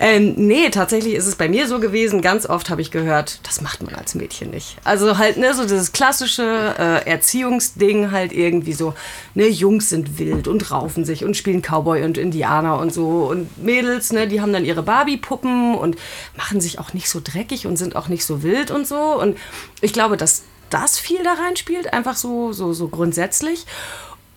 ähm, 0.00 0.34
nee, 0.36 0.68
tatsächlich 0.70 1.14
ist 1.14 1.26
es 1.26 1.36
bei 1.36 1.48
mir 1.48 1.68
so 1.68 1.78
gewesen, 1.78 2.22
ganz 2.22 2.46
oft 2.46 2.70
habe 2.70 2.80
ich 2.80 2.90
gehört, 2.90 3.40
das 3.46 3.60
macht 3.60 3.82
man 3.82 3.94
als 3.94 4.14
Mädchen 4.14 4.50
nicht. 4.50 4.76
Also 4.84 5.18
halt, 5.18 5.36
ne, 5.36 5.54
so 5.54 5.62
dieses 5.62 5.92
klassische 5.92 6.74
äh, 6.78 7.08
Erziehungsding 7.08 8.10
halt 8.10 8.32
irgendwie 8.32 8.72
so, 8.72 8.94
ne, 9.34 9.48
Jungs 9.48 9.90
sind 9.90 10.18
wild 10.18 10.48
und 10.48 10.70
raufen 10.70 11.04
sich 11.04 11.24
und 11.24 11.36
spielen 11.36 11.62
Cowboy 11.62 12.02
und 12.02 12.18
Indianer 12.18 12.78
und 12.78 12.92
so 12.92 13.28
und 13.30 13.62
Mädels, 13.62 14.12
ne, 14.12 14.26
die 14.26 14.40
haben 14.40 14.52
dann 14.52 14.64
ihre 14.64 14.82
Barbie-Puppen 14.82 15.76
und 15.76 15.96
machen 16.36 16.60
sich 16.60 16.78
auch 16.78 16.94
nicht 16.94 17.08
so 17.08 17.20
dreckig 17.22 17.66
und 17.66 17.76
sind 17.76 17.94
auch 17.94 18.08
nicht 18.12 18.24
so 18.24 18.42
wild 18.42 18.70
und 18.70 18.86
so 18.86 19.20
und 19.20 19.36
ich 19.80 19.92
glaube, 19.92 20.16
dass 20.16 20.44
das 20.70 20.98
viel 20.98 21.22
da 21.22 21.34
reinspielt, 21.34 21.92
einfach 21.92 22.16
so, 22.16 22.52
so, 22.52 22.72
so 22.72 22.88
grundsätzlich. 22.88 23.66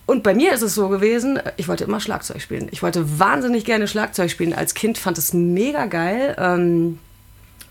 Und 0.04 0.22
bei 0.22 0.34
mir 0.34 0.52
ist 0.52 0.62
es 0.62 0.74
so 0.74 0.88
gewesen, 0.88 1.40
ich 1.56 1.66
wollte 1.66 1.84
immer 1.84 1.98
Schlagzeug 1.98 2.40
spielen. 2.40 2.68
Ich 2.70 2.82
wollte 2.82 3.18
wahnsinnig 3.18 3.64
gerne 3.64 3.88
Schlagzeug 3.88 4.30
spielen. 4.30 4.52
Als 4.52 4.74
Kind 4.74 4.98
fand 4.98 5.18
es 5.18 5.32
mega 5.32 5.86
geil. 5.86 6.36
Ähm, 6.38 7.00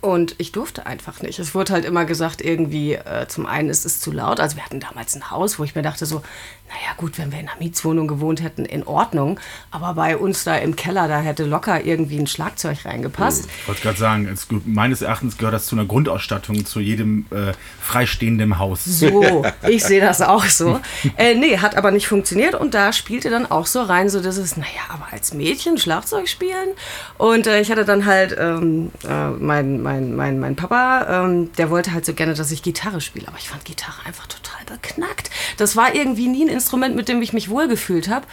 und 0.06 0.36
ich 0.38 0.52
durfte 0.52 0.86
einfach 0.86 1.24
nicht. 1.24 1.40
Es 1.40 1.56
wurde 1.56 1.74
halt 1.74 1.84
immer 1.84 2.06
gesagt, 2.06 2.40
irgendwie, 2.40 2.94
äh, 2.94 3.28
zum 3.28 3.48
einen 3.48 3.70
ist 3.70 3.88
es 3.88 4.00
zu 4.00 4.12
laut. 4.12 4.40
Also 4.40 4.56
wir 4.56 4.64
hatten 4.64 4.80
damals 4.80 5.16
ein 5.16 5.32
Haus, 5.32 5.58
wo 5.58 5.64
ich 5.64 5.74
mir 5.74 5.82
dachte 5.82 6.06
so, 6.06 6.22
naja 6.68 6.94
gut, 6.98 7.20
wenn 7.20 7.32
wir 7.32 7.40
in 7.40 7.48
einer 7.48 7.60
Mietswohnung 7.60 8.08
gewohnt 8.08 8.42
hätten, 8.42 8.66
in 8.66 8.86
Ordnung. 8.86 9.40
Aber 9.70 9.94
bei 9.94 10.18
uns 10.18 10.44
da 10.44 10.56
im 10.56 10.76
Keller, 10.76 11.08
da 11.08 11.20
hätte 11.20 11.46
locker 11.46 11.86
irgendwie 11.86 12.18
ein 12.18 12.28
Schlagzeug 12.28 12.86
reingepasst. 12.86 13.48
Ich 13.62 13.68
wollte 13.68 13.82
gerade 13.82 13.98
sagen, 13.98 14.28
es, 14.28 14.48
meines 14.66 15.02
Erachtens 15.02 15.38
gehört 15.38 15.54
das 15.54 15.68
zu 15.68 15.76
einer 15.76 15.86
Grundausstattung 15.86 16.66
zu 16.66 16.80
jedem 16.80 17.28
äh, 17.32 17.54
freistehenden 17.80 18.58
Haus. 18.58 18.84
So, 18.84 19.46
ich 19.68 19.84
sehe 19.84 20.02
das 20.02 20.22
auch 20.22 20.46
so. 20.46 20.80
äh, 21.18 21.36
nee, 21.36 21.60
hat 21.60 21.78
aber 21.78 21.92
nicht 21.92 22.08
funktioniert. 22.08 22.56
Und 22.56 22.74
da 22.74 22.94
spielte 22.94 23.30
dann 23.30 23.50
auch 23.50 23.68
so 23.68 23.82
rein, 23.82 24.10
so 24.10 24.20
dass 24.20 24.38
es, 24.38 24.58
naja, 24.58 24.82
aber 24.90 25.08
als 25.12 25.34
Mädchen 25.34 25.78
Schlagzeug 25.78 26.28
spielen. 26.28 26.70
Und 27.18 27.46
äh, 27.46 27.62
ich 27.62 27.70
hatte 27.72 27.86
dann 27.86 28.06
halt 28.06 28.36
ähm, 28.40 28.92
äh, 29.08 29.30
mein, 29.30 29.84
mein, 29.84 29.95
mein, 30.02 30.40
mein 30.40 30.56
Papa, 30.56 31.26
ähm, 31.26 31.52
der 31.54 31.70
wollte 31.70 31.94
halt 31.94 32.06
so 32.06 32.14
gerne, 32.14 32.34
dass 32.34 32.52
ich 32.52 32.64
Gitarre 32.64 33.02
spiele. 33.02 33.28
Aber 33.28 33.38
ich 33.38 33.50
fand 33.50 33.66
Gitarre 33.66 34.06
einfach 34.06 34.28
total 34.28 34.64
beknackt. 34.66 35.30
Das 35.58 35.76
war 35.76 35.96
irgendwie 35.96 36.28
nie 36.28 36.46
ein 36.46 36.50
Instrument, 36.50 36.96
mit 36.96 37.08
dem 37.08 37.22
ich 37.22 37.34
mich 37.34 37.50
wohlgefühlt 37.50 38.10
habe. 38.10 38.26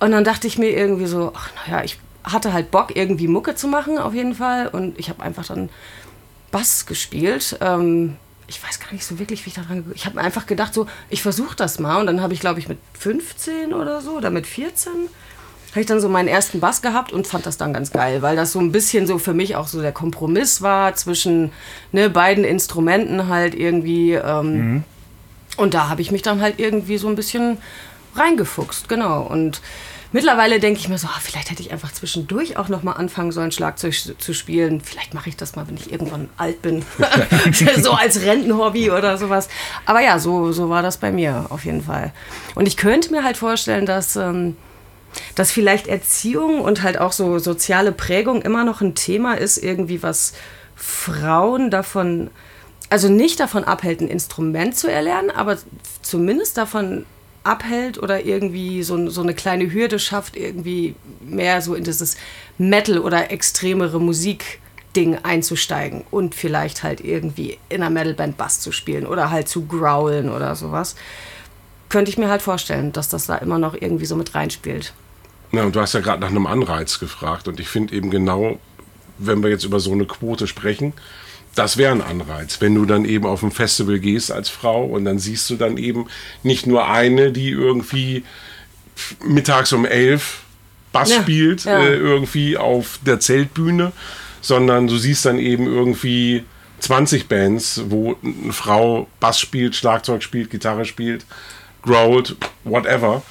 Und 0.00 0.12
dann 0.12 0.24
dachte 0.24 0.46
ich 0.46 0.58
mir 0.58 0.70
irgendwie 0.70 1.06
so, 1.06 1.32
ach 1.34 1.50
naja, 1.66 1.84
ich 1.84 1.98
hatte 2.24 2.52
halt 2.52 2.70
Bock, 2.70 2.96
irgendwie 2.96 3.28
Mucke 3.28 3.54
zu 3.54 3.68
machen, 3.68 3.98
auf 3.98 4.14
jeden 4.14 4.34
Fall. 4.34 4.68
Und 4.68 4.98
ich 4.98 5.08
habe 5.08 5.22
einfach 5.22 5.46
dann 5.46 5.68
Bass 6.50 6.86
gespielt. 6.86 7.58
Ähm, 7.60 8.16
ich 8.46 8.62
weiß 8.62 8.80
gar 8.80 8.92
nicht 8.92 9.04
so 9.04 9.18
wirklich, 9.18 9.44
wie 9.44 9.50
ich 9.50 9.54
da 9.54 9.62
dran 9.62 9.84
Ich 9.94 10.06
habe 10.06 10.20
einfach 10.20 10.46
gedacht, 10.46 10.74
so, 10.74 10.86
ich 11.08 11.22
versuche 11.22 11.54
das 11.56 11.78
mal. 11.78 12.00
Und 12.00 12.06
dann 12.06 12.20
habe 12.20 12.34
ich, 12.34 12.40
glaube 12.40 12.58
ich, 12.58 12.68
mit 12.68 12.78
15 12.98 13.72
oder 13.72 14.00
so 14.00 14.16
oder 14.16 14.30
mit 14.30 14.46
14 14.46 14.92
habe 15.70 15.80
ich 15.80 15.86
dann 15.86 16.00
so 16.00 16.08
meinen 16.08 16.28
ersten 16.28 16.60
Bass 16.60 16.82
gehabt 16.82 17.12
und 17.12 17.26
fand 17.26 17.46
das 17.46 17.56
dann 17.56 17.72
ganz 17.72 17.92
geil, 17.92 18.22
weil 18.22 18.34
das 18.34 18.52
so 18.52 18.58
ein 18.58 18.72
bisschen 18.72 19.06
so 19.06 19.18
für 19.18 19.34
mich 19.34 19.54
auch 19.54 19.68
so 19.68 19.80
der 19.80 19.92
Kompromiss 19.92 20.62
war 20.62 20.94
zwischen 20.94 21.52
ne, 21.92 22.10
beiden 22.10 22.44
Instrumenten 22.44 23.28
halt 23.28 23.54
irgendwie. 23.54 24.14
Ähm, 24.14 24.52
mhm. 24.52 24.84
Und 25.56 25.74
da 25.74 25.88
habe 25.88 26.00
ich 26.00 26.10
mich 26.10 26.22
dann 26.22 26.40
halt 26.40 26.58
irgendwie 26.58 26.98
so 26.98 27.08
ein 27.08 27.14
bisschen 27.14 27.58
reingefuchst, 28.16 28.88
genau. 28.88 29.22
Und 29.22 29.60
mittlerweile 30.10 30.58
denke 30.58 30.80
ich 30.80 30.88
mir 30.88 30.98
so, 30.98 31.06
ah, 31.06 31.18
vielleicht 31.20 31.50
hätte 31.50 31.62
ich 31.62 31.70
einfach 31.70 31.92
zwischendurch 31.92 32.56
auch 32.56 32.68
noch 32.68 32.82
mal 32.82 32.92
anfangen 32.92 33.30
sollen, 33.30 33.52
Schlagzeug 33.52 33.94
zu 34.18 34.34
spielen. 34.34 34.80
Vielleicht 34.80 35.14
mache 35.14 35.28
ich 35.28 35.36
das 35.36 35.54
mal, 35.54 35.68
wenn 35.68 35.76
ich 35.76 35.92
irgendwann 35.92 36.28
alt 36.36 36.62
bin. 36.62 36.84
so 37.82 37.92
als 37.92 38.22
Rentenhobby 38.22 38.90
oder 38.90 39.18
sowas. 39.18 39.48
Aber 39.86 40.00
ja, 40.00 40.18
so, 40.18 40.50
so 40.50 40.68
war 40.68 40.82
das 40.82 40.96
bei 40.96 41.12
mir 41.12 41.46
auf 41.50 41.64
jeden 41.64 41.82
Fall. 41.82 42.12
Und 42.54 42.66
ich 42.66 42.76
könnte 42.76 43.12
mir 43.12 43.22
halt 43.22 43.36
vorstellen, 43.36 43.86
dass, 43.86 44.16
ähm, 44.16 44.56
dass 45.34 45.50
vielleicht 45.52 45.86
Erziehung 45.86 46.60
und 46.60 46.82
halt 46.82 46.98
auch 46.98 47.12
so 47.12 47.38
soziale 47.38 47.92
Prägung 47.92 48.42
immer 48.42 48.64
noch 48.64 48.80
ein 48.80 48.94
Thema 48.94 49.34
ist, 49.34 49.58
irgendwie 49.58 50.02
was 50.02 50.32
Frauen 50.76 51.70
davon 51.70 52.30
also 52.90 53.08
nicht 53.08 53.38
davon 53.40 53.64
abhält, 53.64 54.00
ein 54.00 54.08
Instrument 54.08 54.76
zu 54.76 54.90
erlernen, 54.90 55.30
aber 55.30 55.56
zumindest 56.02 56.58
davon 56.58 57.06
abhält 57.44 58.02
oder 58.02 58.24
irgendwie 58.26 58.82
so, 58.82 59.08
so 59.08 59.22
eine 59.22 59.32
kleine 59.32 59.72
Hürde 59.72 59.98
schafft, 59.98 60.36
irgendwie 60.36 60.96
mehr 61.20 61.62
so 61.62 61.74
in 61.74 61.84
dieses 61.84 62.16
Metal 62.58 62.98
oder 62.98 63.30
extremere 63.30 64.00
Musik-Ding 64.00 65.18
einzusteigen 65.22 66.04
und 66.10 66.34
vielleicht 66.34 66.82
halt 66.82 67.00
irgendwie 67.00 67.58
in 67.68 67.82
einer 67.82 67.90
Metalband 67.90 68.36
Bass 68.36 68.60
zu 68.60 68.72
spielen 68.72 69.06
oder 69.06 69.30
halt 69.30 69.48
zu 69.48 69.66
growlen 69.66 70.28
oder 70.28 70.54
sowas. 70.56 70.96
Könnte 71.90 72.10
ich 72.10 72.16
mir 72.16 72.28
halt 72.28 72.40
vorstellen, 72.40 72.92
dass 72.92 73.10
das 73.10 73.26
da 73.26 73.36
immer 73.36 73.58
noch 73.58 73.74
irgendwie 73.74 74.06
so 74.06 74.16
mit 74.16 74.34
reinspielt. 74.34 74.94
Ja, 75.52 75.64
und 75.64 75.76
du 75.76 75.80
hast 75.80 75.92
ja 75.92 76.00
gerade 76.00 76.20
nach 76.20 76.30
einem 76.30 76.46
Anreiz 76.46 76.98
gefragt 76.98 77.48
und 77.48 77.60
ich 77.60 77.68
finde 77.68 77.94
eben 77.94 78.10
genau, 78.10 78.58
wenn 79.18 79.42
wir 79.42 79.50
jetzt 79.50 79.64
über 79.64 79.80
so 79.80 79.92
eine 79.92 80.06
Quote 80.06 80.46
sprechen, 80.46 80.94
das 81.54 81.76
wäre 81.76 81.92
ein 81.92 82.00
Anreiz, 82.00 82.60
wenn 82.60 82.74
du 82.74 82.84
dann 82.84 83.04
eben 83.04 83.26
auf 83.26 83.42
ein 83.42 83.50
Festival 83.50 83.98
gehst 83.98 84.30
als 84.30 84.48
Frau 84.48 84.84
und 84.84 85.04
dann 85.04 85.18
siehst 85.18 85.50
du 85.50 85.56
dann 85.56 85.76
eben 85.76 86.06
nicht 86.42 86.66
nur 86.66 86.88
eine, 86.88 87.32
die 87.32 87.50
irgendwie 87.50 88.24
mittags 89.24 89.72
um 89.72 89.84
elf 89.84 90.42
Bass 90.92 91.10
Ja, 91.10 91.22
spielt, 91.22 91.64
ja. 91.64 91.80
Äh, 91.80 91.96
irgendwie 91.96 92.56
auf 92.56 92.98
der 93.04 93.20
Zeltbühne, 93.20 93.92
sondern 94.40 94.86
du 94.86 94.96
siehst 94.96 95.24
dann 95.24 95.38
eben 95.38 95.66
irgendwie 95.66 96.44
20 96.80 97.28
Bands, 97.28 97.82
wo 97.86 98.16
eine 98.22 98.52
Frau 98.52 99.06
Bass 99.20 99.38
spielt, 99.38 99.76
Schlagzeug 99.76 100.22
spielt, 100.22 100.50
Gitarre 100.50 100.84
spielt, 100.84 101.24
growlt, 101.82 102.36
whatever. 102.64 103.22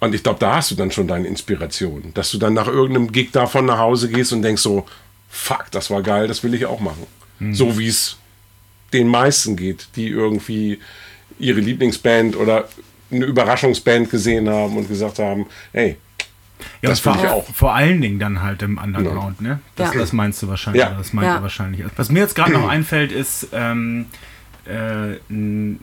Und 0.00 0.14
ich 0.14 0.22
glaube, 0.22 0.40
da 0.40 0.56
hast 0.56 0.70
du 0.70 0.74
dann 0.74 0.90
schon 0.90 1.06
deine 1.06 1.28
Inspiration, 1.28 2.10
dass 2.14 2.30
du 2.32 2.38
dann 2.38 2.54
nach 2.54 2.66
irgendeinem 2.66 3.12
Gig 3.12 3.30
davon 3.32 3.66
nach 3.66 3.78
Hause 3.78 4.08
gehst 4.08 4.32
und 4.32 4.42
denkst 4.42 4.62
so, 4.62 4.84
fuck, 5.28 5.66
das 5.70 5.90
war 5.90 6.02
geil, 6.02 6.26
das 6.26 6.42
will 6.42 6.54
ich 6.54 6.66
auch 6.66 6.80
machen. 6.80 7.06
So 7.52 7.76
wie 7.78 7.88
es 7.88 8.16
den 8.92 9.08
meisten 9.08 9.56
geht, 9.56 9.88
die 9.96 10.08
irgendwie 10.08 10.78
ihre 11.38 11.58
Lieblingsband 11.60 12.36
oder 12.36 12.68
eine 13.10 13.24
Überraschungsband 13.26 14.10
gesehen 14.10 14.48
haben 14.48 14.76
und 14.76 14.88
gesagt 14.88 15.18
haben, 15.18 15.46
hey, 15.72 15.96
Ja, 16.80 16.90
Das 16.90 17.00
finde 17.00 17.18
vor, 17.18 17.26
ich 17.26 17.32
auch. 17.32 17.54
vor 17.54 17.74
allen 17.74 18.00
Dingen 18.00 18.20
dann 18.20 18.40
halt 18.42 18.62
im 18.62 18.78
Underground, 18.78 19.40
ne? 19.40 19.58
Das, 19.74 19.92
Ja. 19.94 19.98
das 20.00 20.12
meinst 20.12 20.40
du 20.42 20.48
wahrscheinlich. 20.48 20.82
Ja. 20.82 20.90
Das 20.96 21.12
meint 21.12 21.26
Ja. 21.26 21.36
er 21.36 21.42
wahrscheinlich. 21.42 21.84
Was 21.96 22.08
mir 22.10 22.20
jetzt 22.20 22.36
gerade 22.36 22.52
noch 22.52 22.68
einfällt, 22.68 23.10
ist 23.10 23.48
ähm, 23.52 24.06
äh, 24.66 25.16
ein, 25.28 25.80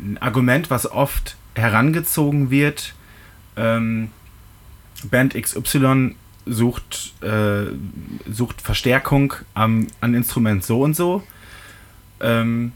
ein 0.00 0.18
Argument, 0.18 0.70
was 0.70 0.90
oft 0.90 1.36
herangezogen 1.54 2.50
wird. 2.50 2.94
Ähm, 3.56 4.10
Band 5.04 5.34
XY 5.34 6.14
sucht, 6.46 7.14
äh, 7.22 7.66
sucht 8.30 8.60
Verstärkung 8.60 9.34
am, 9.54 9.86
an 10.00 10.14
Instrument 10.14 10.64
so 10.64 10.82
und 10.82 10.96
so. 10.96 11.22
Ähm, 12.20 12.72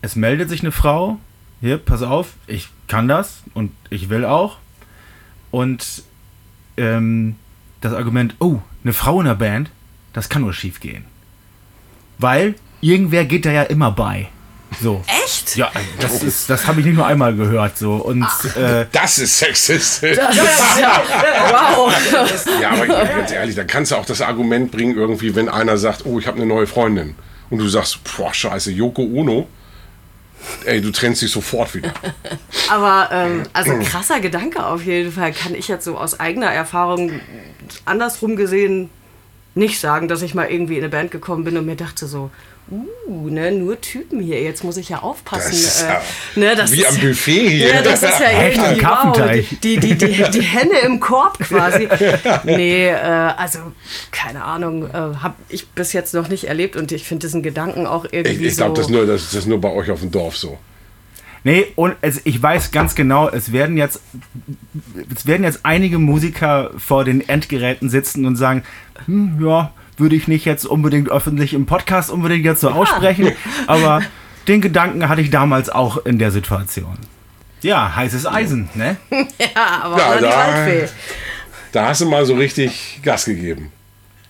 es 0.00 0.16
meldet 0.16 0.48
sich 0.48 0.60
eine 0.60 0.72
Frau. 0.72 1.18
Hier, 1.60 1.78
pass 1.78 2.02
auf, 2.02 2.34
ich 2.46 2.68
kann 2.86 3.08
das 3.08 3.42
und 3.54 3.72
ich 3.90 4.08
will 4.08 4.24
auch. 4.24 4.58
Und 5.50 6.02
ähm, 6.76 7.36
das 7.80 7.92
Argument, 7.92 8.36
oh, 8.38 8.60
eine 8.84 8.92
Frau 8.92 9.20
in 9.20 9.26
der 9.26 9.34
Band, 9.34 9.70
das 10.12 10.28
kann 10.28 10.42
nur 10.42 10.52
schief 10.52 10.80
gehen. 10.80 11.04
Weil 12.18 12.54
irgendwer 12.80 13.24
geht 13.24 13.44
da 13.44 13.50
ja 13.50 13.62
immer 13.62 13.90
bei. 13.90 14.28
So. 14.80 15.02
Echt? 15.24 15.56
Ja, 15.56 15.70
das 16.00 16.22
ist, 16.22 16.48
das 16.48 16.66
habe 16.66 16.80
ich 16.80 16.86
nicht 16.86 16.96
nur 16.96 17.06
einmal 17.06 17.34
gehört. 17.34 17.78
So. 17.78 17.94
Und 17.94 18.26
äh, 18.56 18.86
das 18.92 19.18
ist 19.18 19.38
sexistisch. 19.38 20.18
Wow. 20.18 21.92
Ja, 22.60 22.70
aber 22.70 22.86
ganz 22.86 23.32
ehrlich, 23.32 23.56
da 23.56 23.64
kannst 23.64 23.92
du 23.92 23.96
auch 23.96 24.06
das 24.06 24.20
Argument 24.20 24.70
bringen, 24.70 24.96
irgendwie, 24.96 25.34
wenn 25.34 25.48
einer 25.48 25.78
sagt, 25.78 26.06
oh, 26.06 26.18
ich 26.18 26.26
habe 26.26 26.36
eine 26.36 26.46
neue 26.46 26.66
Freundin. 26.66 27.14
Und 27.50 27.58
du 27.58 27.68
sagst, 27.68 28.00
boah, 28.04 28.32
scheiße, 28.32 28.70
Yoko 28.72 29.02
Ono. 29.02 29.48
Ey, 30.64 30.80
du 30.80 30.92
trennst 30.92 31.22
dich 31.22 31.32
sofort 31.32 31.74
wieder. 31.74 31.92
Aber 32.70 33.08
ähm, 33.10 33.42
also 33.52 33.76
krasser 33.80 34.20
Gedanke 34.20 34.64
auf 34.64 34.84
jeden 34.84 35.10
Fall. 35.10 35.32
Kann 35.32 35.54
ich 35.54 35.66
jetzt 35.66 35.84
so 35.84 35.98
aus 35.98 36.20
eigener 36.20 36.52
Erfahrung 36.52 37.20
andersrum 37.84 38.36
gesehen 38.36 38.90
nicht 39.54 39.80
sagen, 39.80 40.06
dass 40.06 40.22
ich 40.22 40.34
mal 40.34 40.48
irgendwie 40.48 40.76
in 40.76 40.84
eine 40.84 40.88
Band 40.88 41.10
gekommen 41.10 41.44
bin 41.44 41.56
und 41.56 41.66
mir 41.66 41.74
dachte 41.74 42.06
so, 42.06 42.30
uh, 42.70 43.28
ne, 43.30 43.52
nur 43.52 43.80
Typen 43.80 44.20
hier, 44.20 44.42
jetzt 44.42 44.64
muss 44.64 44.76
ich 44.76 44.88
ja 44.88 44.98
aufpassen. 44.98 45.50
Das 45.50 45.58
ist 45.58 45.82
äh, 45.82 46.40
ne, 46.40 46.54
das 46.56 46.72
wie 46.72 46.80
ist, 46.82 46.88
am 46.88 46.98
Buffet 46.98 47.48
hier. 47.48 47.68
Ja, 47.68 47.82
das 47.82 48.02
ist 48.02 48.20
ja 48.20 48.26
Echt, 48.40 48.58
irgendwie, 48.58 48.84
wow, 48.84 49.30
die, 49.62 49.76
die, 49.78 49.94
die, 49.96 50.30
die 50.30 50.40
Henne 50.40 50.78
im 50.84 51.00
Korb 51.00 51.38
quasi. 51.38 51.88
Nee, 52.44 52.88
äh, 52.88 52.94
also 52.94 53.58
keine 54.10 54.44
Ahnung, 54.44 54.86
äh, 54.88 54.92
habe 54.92 55.34
ich 55.48 55.68
bis 55.68 55.92
jetzt 55.92 56.14
noch 56.14 56.28
nicht 56.28 56.44
erlebt 56.44 56.76
und 56.76 56.92
ich 56.92 57.04
finde 57.04 57.26
diesen 57.26 57.42
Gedanken 57.42 57.86
auch 57.86 58.04
irgendwie 58.10 58.46
Ich, 58.46 58.52
ich 58.52 58.56
glaube, 58.56 58.70
so... 58.70 58.82
das, 58.82 58.86
ist 58.86 58.90
nur- 58.90 59.06
das, 59.06 59.24
das 59.30 59.34
ist 59.34 59.46
nur 59.46 59.60
bei 59.60 59.70
euch 59.70 59.90
auf 59.90 60.00
dem 60.00 60.10
Dorf 60.10 60.36
so. 60.36 60.58
nee, 61.44 61.66
und 61.76 61.96
es, 62.00 62.20
ich 62.24 62.42
weiß 62.42 62.70
ganz 62.70 62.94
genau, 62.94 63.28
es 63.28 63.52
werden 63.52 63.76
jetzt 63.76 64.00
es 65.14 65.26
werden 65.26 65.44
jetzt 65.44 65.60
einige 65.64 65.98
Musiker 65.98 66.70
vor 66.78 67.04
den 67.04 67.26
Endgeräten 67.28 67.90
sitzen 67.90 68.26
und 68.26 68.36
sagen, 68.36 68.62
hm, 69.06 69.38
ja, 69.44 69.72
würde 70.00 70.16
ich 70.16 70.28
nicht 70.28 70.44
jetzt 70.44 70.64
unbedingt 70.66 71.08
öffentlich 71.10 71.54
im 71.54 71.66
Podcast 71.66 72.10
unbedingt 72.10 72.44
jetzt 72.44 72.60
so 72.60 72.70
aussprechen, 72.70 73.32
aber 73.66 74.02
den 74.46 74.60
Gedanken 74.60 75.08
hatte 75.08 75.20
ich 75.20 75.30
damals 75.30 75.68
auch 75.70 76.04
in 76.06 76.18
der 76.18 76.30
Situation. 76.30 76.96
Ja, 77.62 77.94
heißes 77.96 78.26
Eisen, 78.26 78.68
ne? 78.74 78.96
ja, 79.10 79.80
aber 79.82 79.98
Ja, 79.98 80.08
oder 80.10 80.16
die 80.18 80.22
da- 80.24 80.36
Waldfee. 80.36 80.88
Da 81.72 81.88
hast 81.88 82.00
du 82.00 82.08
mal 82.08 82.24
so 82.24 82.34
richtig 82.34 83.00
Gas 83.02 83.24
gegeben. 83.26 83.70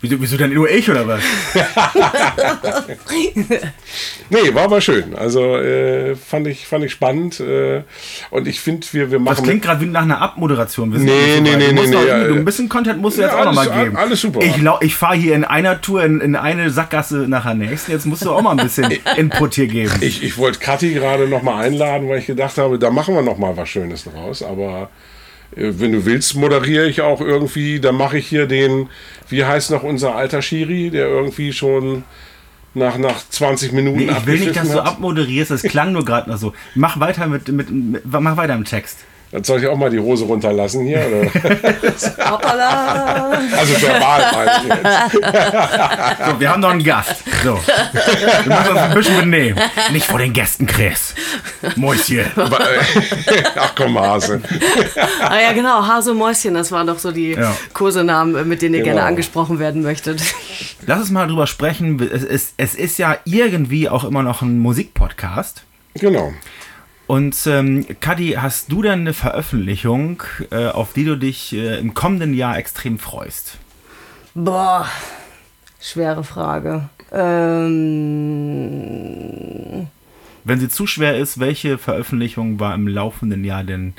Wieso, 0.00 0.20
wieso 0.20 0.36
denn 0.36 0.54
nur 0.54 0.70
ich 0.70 0.88
oder 0.88 1.06
was? 1.08 1.22
Nee, 4.30 4.54
war 4.54 4.64
aber 4.64 4.80
schön. 4.80 5.14
Also 5.16 5.56
äh, 5.56 6.14
fand, 6.14 6.46
ich, 6.46 6.66
fand 6.66 6.84
ich 6.84 6.92
spannend. 6.92 7.40
Äh, 7.40 7.82
und 8.30 8.46
ich 8.46 8.60
finde, 8.60 8.86
wir, 8.92 9.10
wir 9.10 9.18
Das 9.20 9.24
machen. 9.38 9.44
klingt 9.44 9.62
gerade 9.62 9.80
wie 9.80 9.86
nach 9.86 10.02
einer 10.02 10.20
Abmoderation. 10.20 10.92
Wir 10.92 11.00
Nee, 11.00 11.40
nee, 11.40 11.56
nee, 11.56 11.72
nee, 11.72 11.86
nee, 11.86 12.06
ja, 12.06 12.16
Ein 12.26 12.44
bisschen 12.44 12.68
Content 12.68 13.00
musst 13.00 13.16
du 13.18 13.22
jetzt 13.22 13.32
Ja, 13.32 13.40
auch 13.40 13.44
noch 13.46 13.54
mal 13.54 13.68
alles- 13.68 13.84
geben. 13.84 13.96
alles 13.96 14.20
super. 14.20 14.40
Ich, 14.42 14.54
ich 14.82 14.94
fahre 14.94 15.16
hier 15.16 15.34
in 15.34 15.44
einer 15.44 15.80
Tour 15.80 16.04
in, 16.04 16.20
in 16.20 16.36
eine 16.36 16.70
Sackgasse 16.70 17.24
nach 17.28 17.44
der 17.44 17.54
nächsten. 17.54 17.90
Jetzt 17.92 18.04
musst 18.06 18.24
du 18.24 18.30
auch 18.32 18.42
mal 18.42 18.50
ein 18.50 18.58
bisschen 18.58 18.92
Input 19.16 19.54
hier 19.54 19.66
geben. 19.66 19.92
Ich, 20.00 20.22
ich 20.22 20.36
wollte 20.36 20.58
Kathi 20.58 20.92
gerade 20.92 21.26
noch 21.26 21.42
mal 21.42 21.62
einladen, 21.64 22.08
weil 22.08 22.18
ich 22.18 22.26
gedacht 22.26 22.58
habe, 22.58 22.78
da 22.78 22.90
machen 22.90 23.14
wir 23.14 23.22
noch 23.22 23.38
mal 23.38 23.56
was 23.56 23.68
Schönes 23.68 24.04
draus. 24.04 24.42
Aber 24.42 24.90
wenn 25.58 25.92
du 25.92 26.04
willst, 26.04 26.34
moderiere 26.36 26.86
ich 26.88 27.00
auch 27.00 27.20
irgendwie. 27.20 27.80
Da 27.80 27.92
mache 27.92 28.18
ich 28.18 28.26
hier 28.26 28.46
den, 28.46 28.88
wie 29.28 29.44
heißt 29.44 29.70
noch 29.70 29.82
unser 29.82 30.14
alter 30.14 30.42
Schiri, 30.42 30.90
der 30.90 31.08
irgendwie 31.08 31.52
schon 31.52 32.04
nach, 32.74 32.98
nach 32.98 33.28
20 33.28 33.72
Minuten 33.72 33.98
Nee, 33.98 34.10
ich 34.10 34.26
will 34.26 34.38
nicht, 34.38 34.50
dass 34.50 34.56
abgepfiffen 34.58 34.72
du 34.72 34.80
hat. 34.80 34.86
abmoderierst. 34.86 35.50
Das 35.50 35.62
klang 35.62 35.92
nur 35.92 36.04
gerade 36.04 36.30
noch 36.30 36.38
so. 36.38 36.52
Mach 36.74 37.00
weiter 37.00 37.26
mit, 37.26 37.48
mit, 37.48 37.70
mit, 37.70 38.02
mach 38.06 38.36
weiter 38.36 38.54
im 38.54 38.64
Text. 38.64 38.98
Dann 39.30 39.44
soll 39.44 39.60
ich 39.60 39.66
auch 39.66 39.76
mal 39.76 39.90
die 39.90 39.98
Hose 39.98 40.24
runterlassen 40.24 40.86
hier? 40.86 41.04
Oder? 41.06 41.26
Hoppala. 42.30 43.38
Also 43.58 43.74
verbal 43.82 44.22
meine 44.32 44.52
ich 44.62 44.68
jetzt. 44.68 46.26
So, 46.26 46.40
wir 46.40 46.50
haben 46.50 46.60
noch 46.60 46.70
einen 46.70 46.82
Gast. 46.82 47.24
So. 47.44 47.58
Wir 47.58 48.56
müssen 48.56 48.70
uns 48.70 48.78
ein 48.80 48.94
bisschen 48.94 49.16
benehmen. 49.20 49.60
Nicht 49.92 50.06
vor 50.06 50.18
den 50.18 50.32
Gästen, 50.32 50.66
Chris. 50.66 51.14
Mäuschen. 51.76 52.20
Äh, 52.20 52.24
Ach 53.56 53.74
komm, 53.76 53.98
Hase. 53.98 54.40
Ah 55.20 55.38
ja, 55.38 55.52
genau, 55.52 55.86
Hase 55.86 56.12
und 56.12 56.16
Mäuschen, 56.18 56.54
das 56.54 56.72
waren 56.72 56.86
doch 56.86 56.98
so 56.98 57.12
die 57.12 57.32
Ja. 57.32 57.54
Kursenamen, 57.74 58.48
mit 58.48 58.62
denen 58.62 58.76
ihr 58.76 58.82
gerne 58.82 59.00
Genau. 59.00 59.08
angesprochen 59.08 59.58
werden 59.58 59.82
möchtet. 59.82 60.22
Lass 60.86 61.00
uns 61.00 61.10
mal 61.10 61.26
drüber 61.28 61.46
sprechen. 61.46 62.00
Es 62.00 62.22
ist, 62.24 62.54
es 62.56 62.74
ist 62.74 62.98
ja 62.98 63.18
irgendwie 63.24 63.90
auch 63.90 64.04
immer 64.04 64.22
noch 64.22 64.40
ein 64.40 64.58
Musikpodcast. 64.58 65.64
Genau. 65.94 66.32
Und 67.08 67.46
ähm, 67.46 67.86
Kadi, 68.00 68.36
hast 68.38 68.70
du 68.70 68.82
denn 68.82 69.00
eine 69.00 69.14
Veröffentlichung, 69.14 70.22
äh, 70.50 70.66
auf 70.66 70.92
die 70.92 71.04
du 71.04 71.16
dich 71.16 71.54
äh, 71.54 71.78
im 71.78 71.94
kommenden 71.94 72.34
Jahr 72.34 72.58
extrem 72.58 72.98
freust? 72.98 73.56
Boah, 74.34 74.86
schwere 75.80 76.22
Frage. 76.22 76.90
Ähm, 77.10 77.86
Wenn 80.44 80.60
sie 80.60 80.68
zu 80.68 80.86
schwer 80.86 81.16
ist, 81.16 81.40
welche 81.40 81.78
Veröffentlichung 81.78 82.60
war 82.60 82.74
im 82.74 82.86
laufenden 82.86 83.42
Jahr 83.42 83.64
denn 83.64 83.94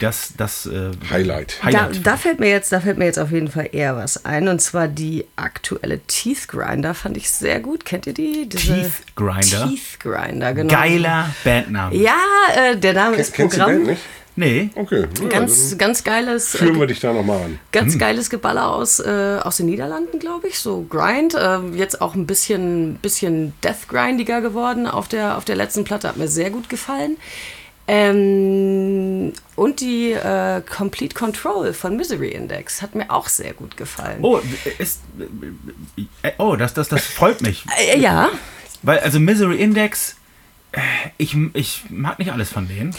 das, 0.00 0.34
das 0.36 0.66
äh, 0.66 0.90
Highlight. 1.10 1.58
da, 1.60 1.66
Highlight? 1.66 2.06
da, 2.06 2.16
fällt 2.16 2.40
mir 2.40 2.48
jetzt, 2.48 2.72
da 2.72 2.80
fällt 2.80 2.98
mir 2.98 3.04
jetzt 3.06 3.18
auf 3.18 3.30
jeden 3.30 3.48
Fall 3.48 3.68
eher 3.72 3.96
was 3.96 4.24
ein. 4.24 4.48
Und 4.48 4.60
zwar 4.60 4.88
die 4.88 5.26
aktuelle 5.36 6.00
Teeth 6.06 6.48
Grinder 6.48 6.94
fand 6.94 7.16
ich 7.16 7.30
sehr 7.30 7.60
gut. 7.60 7.84
Kennt 7.84 8.06
ihr 8.06 8.14
die? 8.14 8.48
Diese 8.48 8.74
Teeth 8.74 9.16
Grinder? 9.16 9.68
Teeth 9.68 10.00
Grinder, 10.00 10.54
genau. 10.54 10.72
Geiler 10.72 11.30
Bandname. 11.44 11.96
Ja, 11.96 12.16
äh, 12.54 12.76
der 12.76 12.92
Name 12.92 13.16
ist 13.16 13.34
Kennst 13.34 13.56
du 13.56 13.58
die 13.58 13.62
Programm. 13.62 13.76
Band 13.78 13.86
nicht? 13.90 14.02
Nee. 14.38 14.68
Okay. 14.74 15.06
Ja, 15.22 15.28
Ganz, 15.28 15.78
ganz 15.78 16.04
geiles. 16.04 16.52
dann 16.52 16.60
führen 16.60 16.78
wir 16.78 16.86
dich 16.86 17.00
da 17.00 17.12
nochmal 17.14 17.38
an. 17.38 17.58
Ganz 17.72 17.98
geiles 17.98 18.28
Geballer 18.28 18.70
aus, 18.70 19.00
äh, 19.00 19.38
aus 19.42 19.56
den 19.56 19.66
Niederlanden, 19.66 20.18
glaube 20.18 20.48
ich. 20.48 20.58
So 20.58 20.82
Grind. 20.82 21.34
Äh, 21.34 21.60
jetzt 21.74 22.02
auch 22.02 22.14
ein 22.14 22.26
bisschen, 22.26 22.96
bisschen 22.96 23.54
Death 23.64 23.88
Grindiger 23.88 24.42
geworden 24.42 24.86
auf 24.86 25.08
der, 25.08 25.38
auf 25.38 25.46
der 25.46 25.56
letzten 25.56 25.84
Platte. 25.84 26.06
Hat 26.08 26.18
mir 26.18 26.28
sehr 26.28 26.50
gut 26.50 26.68
gefallen. 26.68 27.16
Ähm, 27.88 29.32
und 29.54 29.80
die 29.80 30.12
äh, 30.12 30.60
Complete 30.62 31.14
Control 31.14 31.72
von 31.72 31.96
Misery 31.96 32.30
Index 32.30 32.82
hat 32.82 32.94
mir 32.94 33.10
auch 33.10 33.28
sehr 33.28 33.54
gut 33.54 33.76
gefallen. 33.76 34.18
Oh, 34.22 34.40
ist, 34.78 35.02
äh, 36.22 36.32
oh 36.38 36.56
das, 36.56 36.74
das, 36.74 36.88
das 36.88 37.06
freut 37.06 37.42
mich. 37.42 37.64
Äh, 37.78 38.00
ja, 38.00 38.30
Weil, 38.82 38.98
also 39.00 39.20
Misery 39.20 39.56
Index, 39.62 40.16
äh, 40.72 40.80
ich, 41.16 41.36
ich 41.54 41.84
mag 41.88 42.18
nicht 42.18 42.32
alles 42.32 42.50
von 42.50 42.66
denen. 42.66 42.94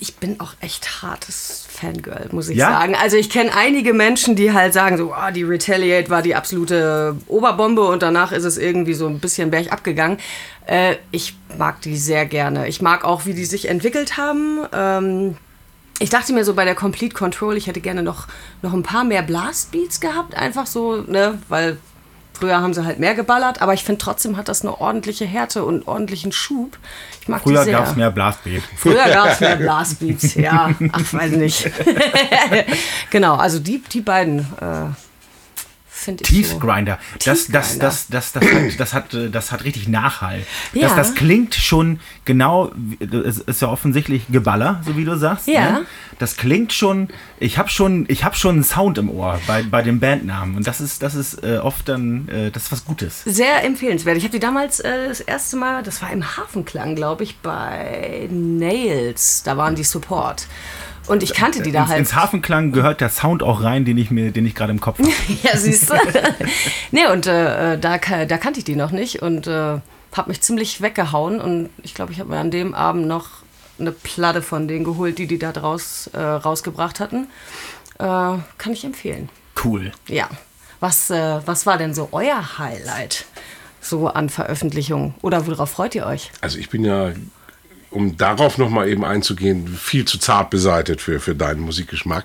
Ich 0.00 0.16
bin 0.16 0.40
auch 0.40 0.54
echt 0.60 1.02
hartes 1.02 1.66
Fangirl, 1.68 2.28
muss 2.32 2.48
ich 2.48 2.56
Ja? 2.58 2.70
sagen. 2.70 2.94
Also 2.94 3.16
ich 3.16 3.30
kenne 3.30 3.54
einige 3.54 3.94
Menschen, 3.94 4.36
die 4.36 4.52
halt 4.52 4.72
sagen 4.72 4.96
so, 4.96 5.12
oh, 5.12 5.30
die 5.32 5.42
Retaliate 5.42 6.10
war 6.10 6.22
die 6.22 6.34
absolute 6.34 7.16
Oberbombe 7.26 7.82
und 7.82 8.02
danach 8.02 8.32
ist 8.32 8.44
es 8.44 8.58
irgendwie 8.58 8.94
so 8.94 9.06
ein 9.06 9.18
bisschen 9.20 9.50
bergab 9.50 9.84
gegangen. 9.84 10.18
Äh, 10.66 10.96
ich 11.10 11.36
mag 11.58 11.80
die 11.82 11.96
sehr 11.96 12.26
gerne. 12.26 12.68
Ich 12.68 12.82
mag 12.82 13.04
auch, 13.04 13.26
wie 13.26 13.34
die 13.34 13.44
sich 13.44 13.68
entwickelt 13.68 14.16
haben. 14.16 14.60
Ähm, 14.72 15.36
ich 15.98 16.08
dachte 16.10 16.32
mir 16.32 16.44
so 16.44 16.54
bei 16.54 16.64
der 16.64 16.74
Complete 16.74 17.14
Control, 17.14 17.56
ich 17.56 17.66
hätte 17.66 17.80
gerne 17.80 18.02
noch, 18.02 18.26
noch 18.62 18.72
ein 18.72 18.82
paar 18.82 19.04
mehr 19.04 19.22
Blastbeats 19.22 20.00
gehabt, 20.00 20.34
einfach 20.34 20.66
so, 20.66 21.02
ne, 21.02 21.38
weil 21.48 21.76
früher 22.40 22.60
haben 22.60 22.72
sie 22.72 22.84
halt 22.84 22.98
mehr 22.98 23.14
geballert, 23.14 23.60
aber 23.60 23.74
ich 23.74 23.84
finde 23.84 23.98
trotzdem 23.98 24.36
hat 24.36 24.48
das 24.48 24.62
eine 24.62 24.80
ordentliche 24.80 25.26
Härte 25.26 25.64
und 25.64 25.86
ordentlichen 25.86 26.32
Schub. 26.32 26.78
Ich 27.20 27.28
mag 27.28 27.42
Früher 27.42 27.66
gab 27.66 27.86
es 27.86 27.96
mehr 27.96 28.10
Blastbeat. 28.10 28.62
Früher 28.76 29.04
gab 29.12 29.32
es 29.32 29.40
mehr 29.40 29.56
Blastbeats, 29.56 30.34
ja. 30.34 30.70
Ach, 30.92 31.12
weiß 31.12 31.32
nicht. 31.32 31.70
genau, 33.10 33.36
also 33.36 33.58
die, 33.58 33.82
die 33.92 34.00
beiden 34.00 34.40
äh, 34.60 34.86
finde 36.00 36.24
ich 36.24 36.28
Teeth. 36.28 36.60
Grinder. 36.60 36.98
Das, 37.24 37.46
das, 37.48 37.72
Teeth 37.72 37.82
das, 37.82 38.08
das, 38.08 38.32
das, 38.32 38.44
hat, 38.44 38.80
das, 38.80 38.94
hat, 38.94 39.14
äh, 39.14 39.30
das 39.30 39.52
hat 39.52 39.64
richtig 39.64 39.88
Nachhall. 39.88 40.42
Das, 40.72 40.82
Ja. 40.82 40.94
das 40.96 41.14
klingt 41.14 41.54
schon 41.54 42.00
genau, 42.24 42.72
es 43.24 43.38
ist 43.38 43.62
ja 43.62 43.68
offensichtlich 43.68 44.24
Geballer, 44.30 44.80
so 44.84 44.96
wie 44.96 45.04
du 45.04 45.16
sagst. 45.16 45.46
Ja. 45.46 45.70
Ne? 45.72 45.86
Das 46.18 46.36
klingt 46.36 46.72
schon, 46.72 47.08
ich 47.38 47.56
habe 47.58 47.70
schon, 47.70 48.04
ich 48.08 48.24
hab 48.24 48.36
schon 48.36 48.56
einen 48.56 48.64
Sound 48.64 48.98
im 48.98 49.10
Ohr 49.10 49.40
bei, 49.46 49.62
bei 49.62 49.82
dem 49.82 50.00
Bandnamen. 50.00 50.56
Und 50.56 50.66
das 50.66 50.80
ist, 50.80 51.02
das 51.02 51.14
ist 51.14 51.42
äh, 51.42 51.58
oft 51.58 51.88
dann, 51.88 52.28
äh, 52.28 52.50
das 52.50 52.64
ist 52.64 52.72
was 52.72 52.84
Gutes. 52.84 53.22
Sehr 53.24 53.64
empfehlenswert. 53.64 54.16
Ich 54.16 54.24
habe 54.24 54.32
die 54.32 54.40
damals 54.40 54.80
äh, 54.80 55.08
das 55.08 55.20
erste 55.20 55.56
Mal, 55.56 55.82
das 55.82 56.02
war 56.02 56.10
im 56.12 56.36
Hafenklang, 56.36 56.94
glaube 56.94 57.24
ich, 57.24 57.38
bei 57.38 58.28
Nails. 58.30 59.42
Da 59.44 59.56
waren 59.56 59.74
die 59.74 59.84
Support. 59.84 60.46
Und 61.10 61.24
ich 61.24 61.34
kannte 61.34 61.60
die 61.60 61.72
da 61.72 61.82
ins, 61.82 61.90
halt. 61.90 61.98
ins 61.98 62.14
Hafenklang 62.14 62.70
gehört 62.70 63.00
der 63.00 63.08
Sound 63.08 63.42
auch 63.42 63.64
rein, 63.64 63.84
den 63.84 63.98
ich 63.98 64.12
mir, 64.12 64.30
den 64.30 64.46
ich 64.46 64.54
gerade 64.54 64.70
im 64.70 64.80
Kopf 64.80 65.00
habe. 65.00 65.10
Ja, 65.42 65.56
siehst 65.56 65.90
du. 65.90 65.94
nee, 66.92 67.04
und 67.06 67.26
äh, 67.26 67.76
da, 67.78 67.98
da 67.98 68.38
kannte 68.38 68.60
ich 68.60 68.64
die 68.64 68.76
noch 68.76 68.92
nicht 68.92 69.20
und 69.20 69.48
äh, 69.48 69.80
habe 70.16 70.28
mich 70.28 70.40
ziemlich 70.40 70.82
weggehauen. 70.82 71.40
Und 71.40 71.70
ich 71.82 71.94
glaube, 71.94 72.12
ich 72.12 72.20
habe 72.20 72.30
mir 72.30 72.38
an 72.38 72.52
dem 72.52 72.74
Abend 72.74 73.08
noch 73.08 73.28
eine 73.80 73.90
Platte 73.90 74.40
von 74.40 74.68
denen 74.68 74.84
geholt, 74.84 75.18
die 75.18 75.26
die 75.26 75.40
da 75.40 75.50
draus 75.50 76.08
äh, 76.12 76.20
rausgebracht 76.20 77.00
hatten. 77.00 77.26
Äh, 77.98 78.04
kann 78.04 78.72
ich 78.72 78.84
empfehlen. 78.84 79.30
Cool. 79.64 79.90
Ja. 80.06 80.28
Was, 80.78 81.10
äh, 81.10 81.40
was 81.44 81.66
war 81.66 81.76
denn 81.76 81.92
so 81.92 82.10
euer 82.12 82.58
Highlight 82.58 83.26
so 83.80 84.06
an 84.06 84.28
Veröffentlichungen? 84.28 85.14
Oder 85.22 85.46
worauf 85.48 85.70
freut 85.70 85.96
ihr 85.96 86.06
euch? 86.06 86.30
Also 86.40 86.58
ich 86.58 86.70
bin 86.70 86.84
ja, 86.84 87.10
um 87.90 88.16
darauf 88.16 88.58
nochmal 88.58 88.88
eben 88.88 89.04
einzugehen, 89.04 89.66
viel 89.68 90.04
zu 90.04 90.18
zart 90.18 90.50
beseitet 90.50 91.00
für, 91.00 91.20
für 91.20 91.34
deinen 91.34 91.60
Musikgeschmack. 91.60 92.24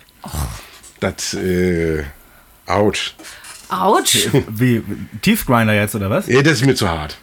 Das, 1.00 1.34
äh, 1.34 2.04
ouch. 2.68 3.14
Autsch! 3.70 4.28
Wie, 4.50 4.84
Teeth 5.22 5.46
Grinder 5.46 5.74
jetzt, 5.74 5.96
oder 5.96 6.10
was? 6.10 6.28
Ja, 6.28 6.42
das 6.42 6.54
ist 6.54 6.66
mir 6.66 6.76
zu 6.76 6.88
hart. 6.88 7.18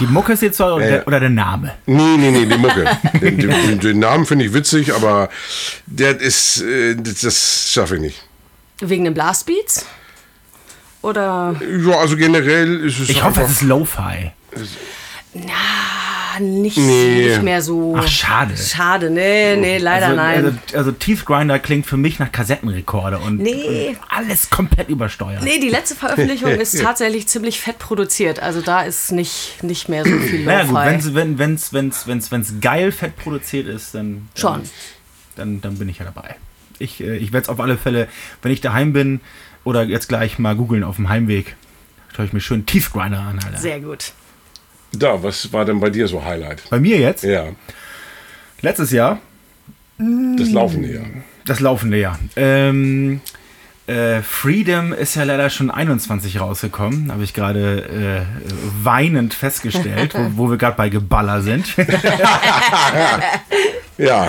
Die 0.00 0.06
Mucke 0.06 0.32
ist 0.32 0.42
jetzt 0.42 0.56
so, 0.56 0.64
oder, 0.66 0.84
Ja. 0.84 0.90
der, 0.90 1.06
oder 1.06 1.20
der 1.20 1.30
Name? 1.30 1.74
Nee, 1.86 2.16
nee, 2.16 2.30
nee, 2.30 2.46
die 2.46 2.58
Mucke. 2.58 2.84
den, 3.20 3.38
den, 3.38 3.80
den 3.80 3.98
Namen 3.98 4.24
finde 4.26 4.44
ich 4.46 4.54
witzig, 4.54 4.94
aber 4.94 5.28
der 5.86 6.18
ist, 6.20 6.62
äh, 6.62 6.94
das, 6.96 7.20
das 7.20 7.70
schaffe 7.72 7.96
ich 7.96 8.00
nicht. 8.02 8.22
Wegen 8.80 9.04
den 9.04 9.14
Blastbeats? 9.14 9.86
Oder 11.02 11.56
Ja, 11.86 11.96
also 11.98 12.16
generell 12.16 12.80
ist 12.86 13.00
es 13.00 13.08
Ich 13.08 13.22
hoffe, 13.22 13.42
es 13.42 13.50
ist 13.52 13.62
Lo-Fi. 13.62 14.32
Nicht, 16.40 16.76
Nee. 16.76 17.28
nicht 17.28 17.42
mehr 17.42 17.62
so. 17.62 17.94
Ach, 17.96 18.06
schade. 18.06 18.56
Schade, 18.56 19.10
nee, 19.10 19.56
nee, 19.56 19.78
leider 19.78 20.06
also, 20.06 20.16
nein. 20.16 20.44
Also, 20.44 20.58
also 20.76 20.92
Teeth 20.92 21.24
Grinder 21.24 21.58
klingt 21.58 21.86
für 21.86 21.96
mich 21.96 22.18
nach 22.18 22.30
Kassettenrekorder 22.30 23.20
und, 23.22 23.38
Nee. 23.38 23.88
und 23.90 23.96
alles 24.08 24.50
komplett 24.50 24.88
übersteuert. 24.88 25.42
Nee, 25.42 25.58
die 25.58 25.68
letzte 25.68 25.94
Veröffentlichung 25.94 26.50
ist 26.60 26.80
tatsächlich 26.80 27.28
ziemlich 27.28 27.60
fett 27.60 27.78
produziert. 27.78 28.40
Also 28.40 28.60
da 28.60 28.82
ist 28.82 29.12
nicht, 29.12 29.62
nicht 29.62 29.88
mehr 29.88 30.04
so 30.04 30.18
viel 30.18 30.44
naja, 30.44 30.64
gut, 30.64 30.74
wenn's, 30.76 31.14
wenn 31.14 31.32
es 31.32 31.38
wenn's, 31.38 31.72
wenn's, 31.72 32.06
wenn's, 32.06 32.30
wenn's 32.30 32.54
geil 32.60 32.92
fett 32.92 33.16
produziert 33.16 33.66
ist, 33.66 33.94
dann, 33.94 34.28
dann, 34.34 34.40
Schon. 34.40 34.62
dann, 35.36 35.60
dann 35.60 35.78
bin 35.78 35.88
ich 35.88 35.98
ja 35.98 36.04
dabei. 36.04 36.36
Ich, 36.78 37.00
äh, 37.00 37.16
ich 37.16 37.32
werde 37.32 37.44
es 37.44 37.48
auf 37.48 37.60
alle 37.60 37.76
Fälle, 37.76 38.08
wenn 38.42 38.52
ich 38.52 38.60
daheim 38.60 38.92
bin 38.92 39.20
oder 39.64 39.84
jetzt 39.84 40.08
gleich 40.08 40.38
mal 40.38 40.56
googeln 40.56 40.84
auf 40.84 40.96
dem 40.96 41.08
Heimweg, 41.08 41.56
schaue 42.14 42.26
ich 42.26 42.32
mir 42.32 42.40
schön 42.40 42.66
Teeth 42.66 42.92
Grinder 42.92 43.20
an. 43.20 43.38
Alter. 43.44 43.58
Sehr 43.58 43.80
gut. 43.80 44.12
Da, 44.94 45.22
was 45.22 45.52
war 45.52 45.64
denn 45.64 45.80
bei 45.80 45.90
dir 45.90 46.06
so 46.08 46.24
Highlight? 46.24 46.62
Bei 46.70 46.78
mir 46.78 46.98
jetzt, 46.98 47.24
Ja, 47.24 47.46
letztes 48.60 48.90
Jahr, 48.92 49.18
das 49.98 50.50
laufende 50.50 50.92
Jahr. 50.92 51.06
das 51.46 51.60
laufende 51.60 51.98
Jahr. 51.98 52.18
Ähm, 52.36 53.20
äh, 53.86 54.20
Freedom 54.22 54.92
ist 54.92 55.14
ja 55.16 55.24
leider 55.24 55.50
schon 55.50 55.70
21 55.70 56.40
rausgekommen, 56.40 57.10
habe 57.10 57.24
ich 57.24 57.34
gerade 57.34 58.24
äh, 58.24 58.84
weinend 58.84 59.34
festgestellt, 59.34 60.14
wo, 60.14 60.30
wo 60.46 60.50
wir 60.50 60.56
gerade 60.58 60.76
bei 60.76 60.88
Geballer 60.88 61.42
sind. 61.42 61.66
Ja, 63.98 64.28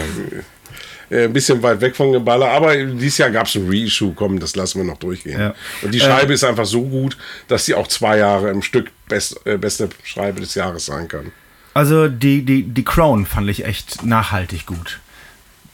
äh, 1.13 1.25
ein 1.25 1.33
bisschen 1.33 1.61
weit 1.61 1.79
weg 1.81 1.95
von 1.95 2.11
Geballer, 2.11 2.49
aber 2.49 2.75
dieses 2.75 3.19
Jahr 3.19 3.29
gab 3.29 3.45
es 3.45 3.55
ein 3.55 3.67
Reissue, 3.69 4.13
komm, 4.15 4.39
das 4.39 4.55
lassen 4.55 4.79
wir 4.79 4.85
noch 4.85 4.97
durchgehen. 4.97 5.39
Ja. 5.39 5.55
Und 5.81 5.93
die 5.93 5.99
Scheibe 5.99 6.33
ist 6.33 6.43
einfach 6.43 6.65
so 6.65 6.81
gut, 6.83 7.17
dass 7.47 7.65
sie 7.65 7.75
auch 7.75 7.87
zwei 7.87 8.17
Jahre 8.17 8.49
im 8.49 8.61
Stück 8.61 8.91
best, 9.07 9.39
äh, 9.45 9.57
beste 9.57 9.89
Scheibe 10.03 10.41
des 10.41 10.55
Jahres 10.55 10.87
sein 10.87 11.07
kann. 11.07 11.31
Also 11.75 12.07
die, 12.07 12.43
die, 12.43 12.63
die 12.63 12.83
Crown 12.83 13.25
fand 13.25 13.49
ich 13.49 13.65
echt 13.65 14.03
nachhaltig 14.03 14.65
gut. 14.65 14.99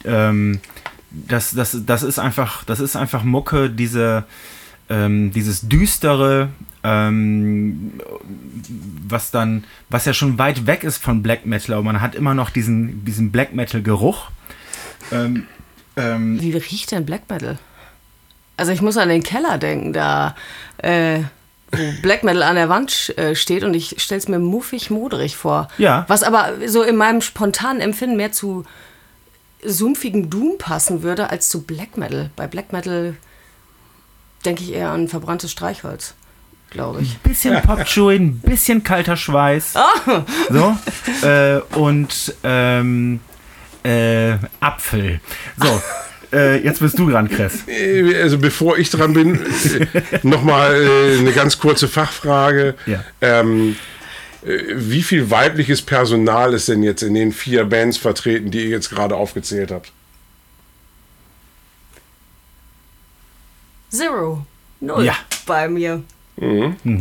Ähm, 0.06 0.60
das, 1.12 1.52
das, 1.52 1.78
das 1.86 2.04
ist 2.04 2.20
einfach, 2.20 2.64
das 2.66 2.80
ist 2.80 2.96
einfach 2.96 3.24
Mucke, 3.24 3.70
diese, 3.70 4.26
ähm, 4.90 5.32
dieses 5.32 5.68
düstere, 5.68 6.50
ähm, 6.84 7.94
was 9.08 9.32
dann, 9.32 9.64
was 9.90 10.06
ja 10.06 10.14
schon 10.14 10.38
weit 10.38 10.68
weg 10.68 10.84
ist 10.84 10.98
von 10.98 11.24
Black 11.24 11.46
Metal, 11.46 11.76
aber 11.76 11.84
man 11.84 12.02
hat 12.02 12.16
immer 12.16 12.34
noch 12.34 12.50
diesen, 12.50 13.04
diesen 13.06 13.32
Black 13.32 13.54
Metal 13.54 13.82
Geruch. 13.82 14.32
Ähm, 15.12 15.48
ähm, 15.96 16.42
Wie 16.42 16.52
riecht 16.56 16.92
denn 16.92 17.06
Black 17.06 17.30
Metal? 17.30 17.58
Also 18.58 18.72
ich 18.72 18.82
muss 18.82 18.98
an 18.98 19.10
den 19.10 19.24
Keller 19.24 19.58
denken, 19.58 19.94
da 19.94 20.36
äh, 20.78 21.22
wo 21.72 22.02
Black 22.02 22.24
Metal 22.24 22.44
an 22.44 22.56
der 22.56 22.70
Wand 22.70 23.18
äh, 23.18 23.36
steht 23.36 23.64
und 23.64 23.74
ich 23.74 24.02
stelle 24.02 24.20
es 24.20 24.28
mir 24.28 24.40
muffig 24.40 24.90
modrig 24.90 25.38
vor. 25.38 25.68
Ja. 25.78 26.06
Was 26.08 26.24
aber 26.24 26.54
so 26.68 26.82
in 26.84 26.96
meinem 26.96 27.22
spontanen 27.22 27.82
Empfinden 27.82 28.18
mehr 28.18 28.32
zu 28.32 28.66
sumpfigen 29.64 30.30
Doom 30.30 30.58
passen 30.58 31.04
würde 31.04 31.30
als 31.30 31.50
zu 31.50 31.64
Black 31.64 31.98
Metal. 31.98 32.32
Bei 32.36 32.48
Black 32.48 32.74
Metal 32.74 33.16
denke 34.46 34.64
ich 34.64 34.74
eher 34.74 34.90
an 34.90 35.08
verbranntes 35.08 35.52
Streichholz, 35.52 36.16
glaube 36.70 37.02
ich. 37.02 37.18
bisschen 37.20 37.62
Popschuhe, 37.66 38.16
ein 38.16 38.40
bisschen 38.40 38.84
kalter 38.84 39.18
Schweiß. 39.18 39.74
So. 40.50 40.78
Äh, 41.28 41.60
und 41.76 42.34
ähm, 42.44 43.20
äh, 43.84 44.38
Apfel. 44.60 45.20
So. 45.58 45.82
Äh, 46.32 46.64
jetzt 46.64 46.80
bist 46.80 47.00
du 47.00 47.10
dran, 47.10 47.28
Chris. 47.28 47.68
Äh, 47.68 48.22
Also 48.22 48.38
bevor 48.38 48.78
ich 48.78 48.92
dran 48.92 49.14
bin, 49.14 49.40
nochmal 50.22 50.76
äh, 50.80 51.18
eine 51.18 51.32
ganz 51.32 51.58
kurze 51.58 51.88
Fachfrage. 51.88 52.76
Ja. 52.86 53.04
Ähm, 53.20 53.76
äh, 54.46 54.60
wie 54.76 55.02
viel 55.02 55.32
weibliches 55.32 55.82
Personal 55.82 56.54
ist 56.54 56.68
denn 56.68 56.84
jetzt 56.84 57.02
in 57.02 57.16
den 57.16 57.32
vier 57.32 57.66
Bands 57.66 57.98
vertreten, 57.98 58.52
die 58.52 58.60
ihr 58.66 58.70
jetzt 58.70 58.92
gerade 58.92 59.16
aufgezählt 59.16 59.72
habt? 59.72 59.92
Zero. 63.90 64.46
Null 64.82 65.06
Ja. 65.06 65.16
bei 65.48 65.68
mir. 65.68 66.04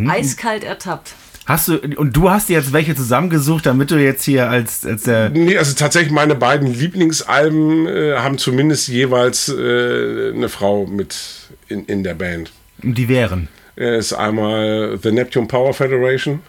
Eiskalt 0.08 0.64
ertappt. 0.64 1.12
Hast 1.48 1.68
du, 1.68 1.78
und 1.78 2.14
du 2.14 2.30
hast 2.30 2.50
dir 2.50 2.58
jetzt 2.58 2.74
welche 2.74 2.94
zusammengesucht, 2.94 3.64
damit 3.64 3.90
du 3.90 3.96
jetzt 3.96 4.22
hier 4.22 4.50
als, 4.50 4.84
als 4.84 5.04
der. 5.04 5.30
Nee, 5.30 5.56
also 5.56 5.74
tatsächlich 5.74 6.12
meine 6.12 6.34
beiden 6.34 6.72
Lieblingsalben 6.72 7.86
äh, 7.86 8.16
haben 8.18 8.36
zumindest 8.36 8.88
jeweils 8.88 9.48
äh, 9.48 10.32
eine 10.34 10.50
Frau 10.50 10.86
mit 10.86 11.16
in, 11.68 11.86
in 11.86 12.04
der 12.04 12.12
Band. 12.12 12.52
Die 12.82 13.08
wären. 13.08 13.48
Äh, 13.78 13.98
ist 13.98 14.12
einmal 14.12 14.98
The 15.02 15.10
Neptune 15.10 15.46
Power 15.46 15.72
Federation 15.72 16.40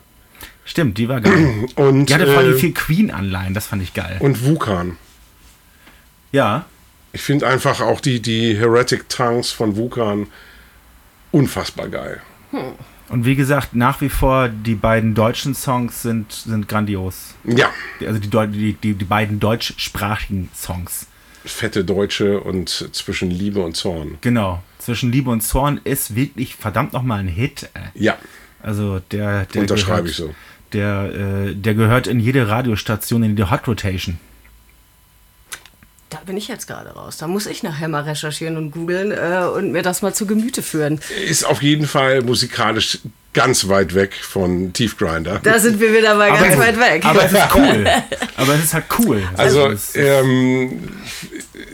Stimmt, 0.70 1.00
die 1.00 1.10
war 1.10 1.20
geil. 1.20 1.66
und, 1.78 2.08
Die 2.08 2.14
hatte 2.14 2.28
vor 2.28 2.38
allem 2.38 2.54
äh, 2.54 2.60
viel 2.60 2.74
Queen-Anleihen, 2.74 3.56
das 3.56 3.66
fand 3.66 3.82
ich 3.82 3.96
geil. 3.96 4.18
und 4.20 4.46
Wukan. 4.46 4.98
Ja. 6.32 6.66
Ich 7.12 7.22
finde 7.22 7.48
einfach 7.48 7.82
auch 7.82 8.02
die, 8.02 8.22
die 8.22 8.56
Heretic 8.56 9.10
Tongues 9.10 9.52
von 9.52 9.78
Wukan 9.78 10.28
unfassbar 11.32 11.88
geil. 11.88 12.22
Und 13.10 13.26
wie 13.26 13.36
gesagt, 13.36 13.76
nach 13.76 14.02
wie 14.02 14.10
vor, 14.10 14.50
die 14.50 14.76
beiden 14.76 15.16
deutschen 15.16 15.56
Songs 15.56 16.02
sind, 16.04 16.32
sind 16.32 16.68
grandios. 16.68 17.34
Ja, 17.44 17.70
Also 18.06 18.20
die, 18.20 18.30
die, 18.30 18.74
die, 18.74 18.94
die 18.94 19.06
beiden 19.06 19.40
deutschsprachigen 19.40 20.50
Songs. 20.56 21.08
fette 21.44 21.84
Deutsche 21.84 22.40
und 22.40 22.70
zwischen 22.92 23.32
Liebe 23.32 23.62
und 23.62 23.76
Zorn. 23.76 24.18
Genau. 24.22 24.62
Zwischen 24.78 25.12
Liebe 25.12 25.30
und 25.32 25.42
Zorn 25.42 25.82
ist 25.84 26.16
wirklich 26.16 26.56
verdammt 26.56 26.94
nochmal 26.94 27.20
ein 27.20 27.28
Hit. 27.28 27.70
Ja, 27.96 28.18
Also 28.62 29.00
der, 29.12 29.46
der 29.46 29.62
Unterschreibe 29.62 30.04
gehört, 30.04 30.10
ich 30.12 30.16
so. 30.18 30.36
Der, 30.74 31.48
äh, 31.50 31.56
der 31.56 31.74
gehört 31.74 32.06
in 32.06 32.20
jede 32.20 32.48
Radiostation, 32.48 33.24
in 33.24 33.36
die 33.36 33.44
Hot 33.50 33.68
Rotation. 33.68 34.20
Da 36.10 36.18
bin 36.26 36.38
ich 36.38 36.48
jetzt 36.48 36.68
gerade 36.68 36.90
raus. 36.90 37.18
Da 37.18 37.28
muss 37.28 37.46
ich 37.46 37.64
nachher 37.64 37.88
mal 37.88 38.04
recherchieren 38.04 38.58
und 38.58 38.72
googeln 38.72 39.12
äh, 39.12 39.48
und 39.48 39.72
mir 39.72 39.84
das 39.84 40.02
mal 40.02 40.14
zu 40.14 40.26
Gemüte 40.26 40.62
führen. 40.62 41.00
Ist 41.28 41.46
auf 41.46 41.62
jeden 41.62 41.88
Fall 41.88 42.22
musikalisch 42.22 43.00
ganz 43.34 43.68
weit 43.68 43.94
weg 43.94 44.16
von 44.16 44.74
Tiefgrinder. 44.74 45.40
Da 45.44 45.60
sind 45.60 45.80
wir 45.80 45.94
wieder 45.94 46.16
mal 46.16 46.32
ganz 46.32 46.54
es, 46.54 46.60
weit 46.60 46.80
weg. 46.80 47.06
Aber 47.06 47.24
es 47.24 47.32
ist 47.32 47.56
cool. 47.56 47.88
aber 48.38 48.54
es 48.56 48.64
ist 48.64 48.74
halt 48.74 48.86
cool. 49.00 49.24
Also, 49.38 49.68
es, 49.68 49.96
ähm, 49.96 50.90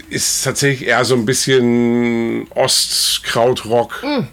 ist 0.09 0.43
tatsächlich 0.43 0.87
eher 0.89 1.05
so 1.05 1.15
ein 1.15 1.25
bisschen 1.25 2.47
Ostkrautrock. 2.51 4.03
Mm. 4.03 4.27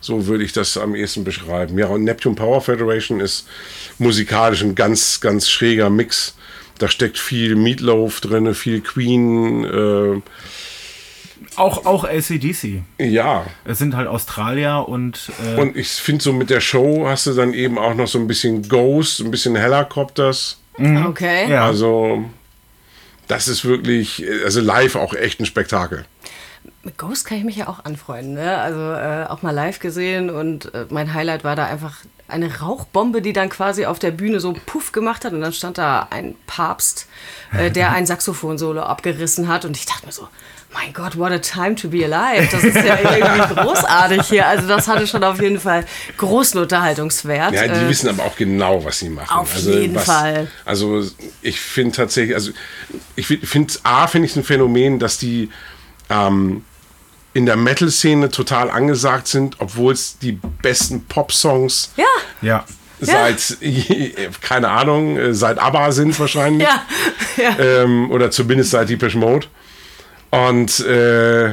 So 0.00 0.26
würde 0.26 0.44
ich 0.44 0.52
das 0.52 0.78
am 0.78 0.94
ehesten 0.94 1.24
beschreiben. 1.24 1.76
Ja, 1.78 1.88
und 1.88 2.04
Neptune 2.04 2.34
Power 2.34 2.62
Federation 2.62 3.20
ist 3.20 3.46
musikalisch 3.98 4.62
ein 4.62 4.74
ganz, 4.74 5.20
ganz 5.20 5.50
schräger 5.50 5.90
Mix. 5.90 6.34
Da 6.78 6.88
steckt 6.88 7.18
viel 7.18 7.56
Meatloaf 7.56 8.20
drin, 8.20 8.54
viel 8.54 8.80
Queen. 8.80 9.64
Äh, 9.64 10.20
auch, 11.56 11.86
auch 11.86 12.04
ACDC. 12.04 12.82
ja, 12.98 13.46
Es 13.64 13.78
sind 13.78 13.96
halt 13.96 14.06
Australier 14.06 14.84
und, 14.88 15.32
äh, 15.44 15.60
und 15.60 15.76
ich 15.76 15.88
finde 15.88 16.22
so 16.22 16.32
mit 16.32 16.50
der 16.50 16.60
Show 16.60 17.06
hast 17.08 17.26
du 17.26 17.34
dann 17.34 17.52
eben 17.52 17.78
auch 17.78 17.94
noch 17.94 18.06
so 18.06 18.18
ein 18.18 18.28
bisschen 18.28 18.68
Ghost, 18.68 19.20
ein 19.20 19.30
bisschen 19.30 19.56
Helicopters. 19.56 20.58
Okay. 20.78 21.50
ja. 21.50 21.66
Also, 21.66 22.24
das 23.26 23.48
ist 23.48 23.64
wirklich, 23.64 24.24
also 24.44 24.60
live 24.60 24.94
auch 24.94 25.14
echt 25.14 25.40
ein 25.40 25.46
Spektakel. 25.46 26.04
Mit 26.82 26.96
Ghost 26.96 27.26
kann 27.26 27.38
ich 27.38 27.44
mich 27.44 27.56
ja 27.56 27.68
auch 27.68 27.84
anfreunden. 27.84 28.34
Ne? 28.34 28.56
Also 28.58 28.80
äh, 28.80 29.26
auch 29.28 29.42
mal 29.42 29.50
live 29.50 29.80
gesehen 29.80 30.30
und 30.30 30.72
äh, 30.74 30.86
mein 30.90 31.12
Highlight 31.12 31.44
war 31.44 31.56
da 31.56 31.66
einfach 31.66 31.96
eine 32.28 32.60
Rauchbombe, 32.60 33.22
die 33.22 33.32
dann 33.32 33.48
quasi 33.48 33.86
auf 33.86 33.98
der 33.98 34.10
Bühne 34.10 34.38
so 34.38 34.54
puff 34.66 34.92
gemacht 34.92 35.24
hat 35.24 35.32
und 35.32 35.40
dann 35.40 35.52
stand 35.52 35.78
da 35.78 36.06
ein 36.10 36.36
Papst, 36.46 37.06
äh, 37.52 37.70
der 37.70 37.92
ein 37.92 38.06
Saxophon-Solo 38.06 38.82
abgerissen 38.82 39.48
hat 39.48 39.64
und 39.64 39.76
ich 39.76 39.86
dachte 39.86 40.06
mir 40.06 40.12
so, 40.12 40.28
mein 40.72 40.92
Gott, 40.92 41.16
what 41.16 41.32
a 41.32 41.38
time 41.38 41.74
to 41.76 41.88
be 41.88 42.04
alive. 42.04 42.46
Das 42.52 42.62
ist 42.62 42.76
ja 42.76 42.98
irgendwie 43.02 43.54
großartig 43.54 44.26
hier. 44.26 44.46
Also 44.46 44.68
das 44.68 44.86
hatte 44.86 45.06
schon 45.06 45.24
auf 45.24 45.40
jeden 45.40 45.58
Fall 45.58 45.86
großen 46.18 46.60
Unterhaltungswert. 46.60 47.54
Ja, 47.54 47.66
die 47.66 47.86
Äh, 47.86 47.88
wissen 47.88 48.10
aber 48.10 48.24
auch 48.24 48.36
genau, 48.36 48.84
was 48.84 48.98
sie 48.98 49.08
machen. 49.08 49.34
Auf 49.34 49.54
also, 49.54 49.72
jeden 49.72 49.94
was, 49.94 50.04
Fall. 50.04 50.48
Also 50.66 51.02
ich 51.40 51.58
finde 51.58 51.96
tatsächlich, 51.96 52.34
also 52.34 52.50
ich 53.16 53.26
finde, 53.26 53.72
A, 53.82 54.06
finde 54.06 54.26
ich 54.26 54.32
es 54.32 54.36
ein 54.36 54.44
Phänomen, 54.44 54.98
dass 54.98 55.16
die 55.16 55.48
ähm, 56.10 56.64
in 57.34 57.46
der 57.46 57.56
Metal-Szene 57.56 58.30
total 58.30 58.70
angesagt 58.70 59.28
sind, 59.28 59.56
obwohl 59.60 59.92
es 59.92 60.18
die 60.18 60.32
besten 60.32 61.04
Pop-Songs 61.04 61.92
ja, 61.96 62.04
ja. 62.42 62.64
seit, 63.00 63.58
keine 64.40 64.70
Ahnung, 64.70 65.16
äh, 65.16 65.34
seit 65.34 65.58
ABBA 65.58 65.92
sind 65.92 66.18
wahrscheinlich. 66.18 66.66
ja, 66.66 66.82
ja. 67.36 67.58
Ähm, 67.58 68.10
oder 68.10 68.30
zumindest 68.30 68.70
seit 68.70 68.88
Deepish 68.88 69.14
Mode. 69.14 69.46
Und 70.30 70.80
äh, 70.80 71.52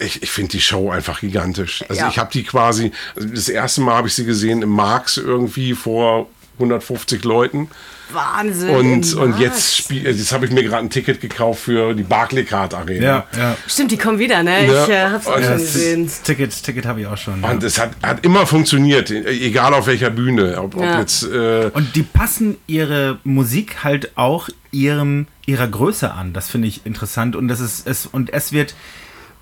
ich, 0.00 0.22
ich 0.22 0.30
finde 0.30 0.52
die 0.52 0.60
Show 0.60 0.90
einfach 0.90 1.20
gigantisch. 1.20 1.84
Also 1.88 2.02
Ja. 2.02 2.08
ich 2.08 2.18
habe 2.18 2.30
die 2.32 2.44
quasi, 2.44 2.92
das 3.16 3.48
erste 3.48 3.80
Mal 3.80 3.94
habe 3.96 4.08
ich 4.08 4.14
sie 4.14 4.24
gesehen 4.24 4.62
im 4.62 4.68
Marx 4.70 5.16
irgendwie 5.16 5.74
vor 5.74 6.28
150 6.58 7.24
Leuten. 7.24 7.68
Wahnsinn. 8.12 8.70
Und, 8.70 9.14
und 9.14 9.38
jetzt, 9.38 9.76
spiel, 9.76 10.04
jetzt 10.04 10.32
habe 10.32 10.46
ich 10.46 10.52
mir 10.52 10.62
gerade 10.62 10.84
ein 10.84 10.90
Ticket 10.90 11.20
gekauft 11.20 11.62
für 11.62 11.94
die 11.94 12.02
Barclaycard 12.02 12.74
Arena. 12.74 13.04
Ja, 13.04 13.26
ja. 13.36 13.56
Stimmt, 13.66 13.90
die 13.90 13.96
kommen 13.96 14.18
wieder, 14.18 14.42
ne? 14.42 14.66
Ja. 14.66 14.84
Ich 14.84 14.90
äh, 14.90 15.08
hab's 15.10 15.26
auch 15.26 15.36
Und 15.36 15.42
schon 15.42 15.52
das 15.52 15.62
gesehen. 15.62 16.06
Das 16.06 16.22
Ticket, 16.22 16.62
Ticket 16.62 16.86
habe 16.86 17.00
ich 17.00 17.06
auch 17.06 17.16
schon. 17.16 17.42
Ja. 17.42 17.50
Und 17.50 17.62
es 17.62 17.78
hat, 17.78 17.92
hat 18.02 18.24
immer 18.24 18.46
funktioniert, 18.46 19.10
egal 19.10 19.74
auf 19.74 19.86
welcher 19.86 20.10
Bühne. 20.10 20.60
Ob, 20.60 20.76
ob 20.76 20.84
jetzt, 20.98 21.24
äh, 21.24 21.70
Und 21.72 21.96
die 21.96 22.02
passen 22.02 22.56
ihre 22.66 23.18
Musik 23.24 23.82
halt 23.82 24.16
auch 24.16 24.48
ihrem, 24.70 25.26
ihrer 25.46 25.68
Größe 25.68 26.12
an. 26.12 26.32
Das 26.32 26.50
finde 26.50 26.68
ich 26.68 26.84
interessant. 26.84 27.36
Und 27.36 27.48
das 27.48 27.60
ist 27.60 27.86
es, 27.86 28.06
und 28.06 28.32
es 28.32 28.52
wird, 28.52 28.74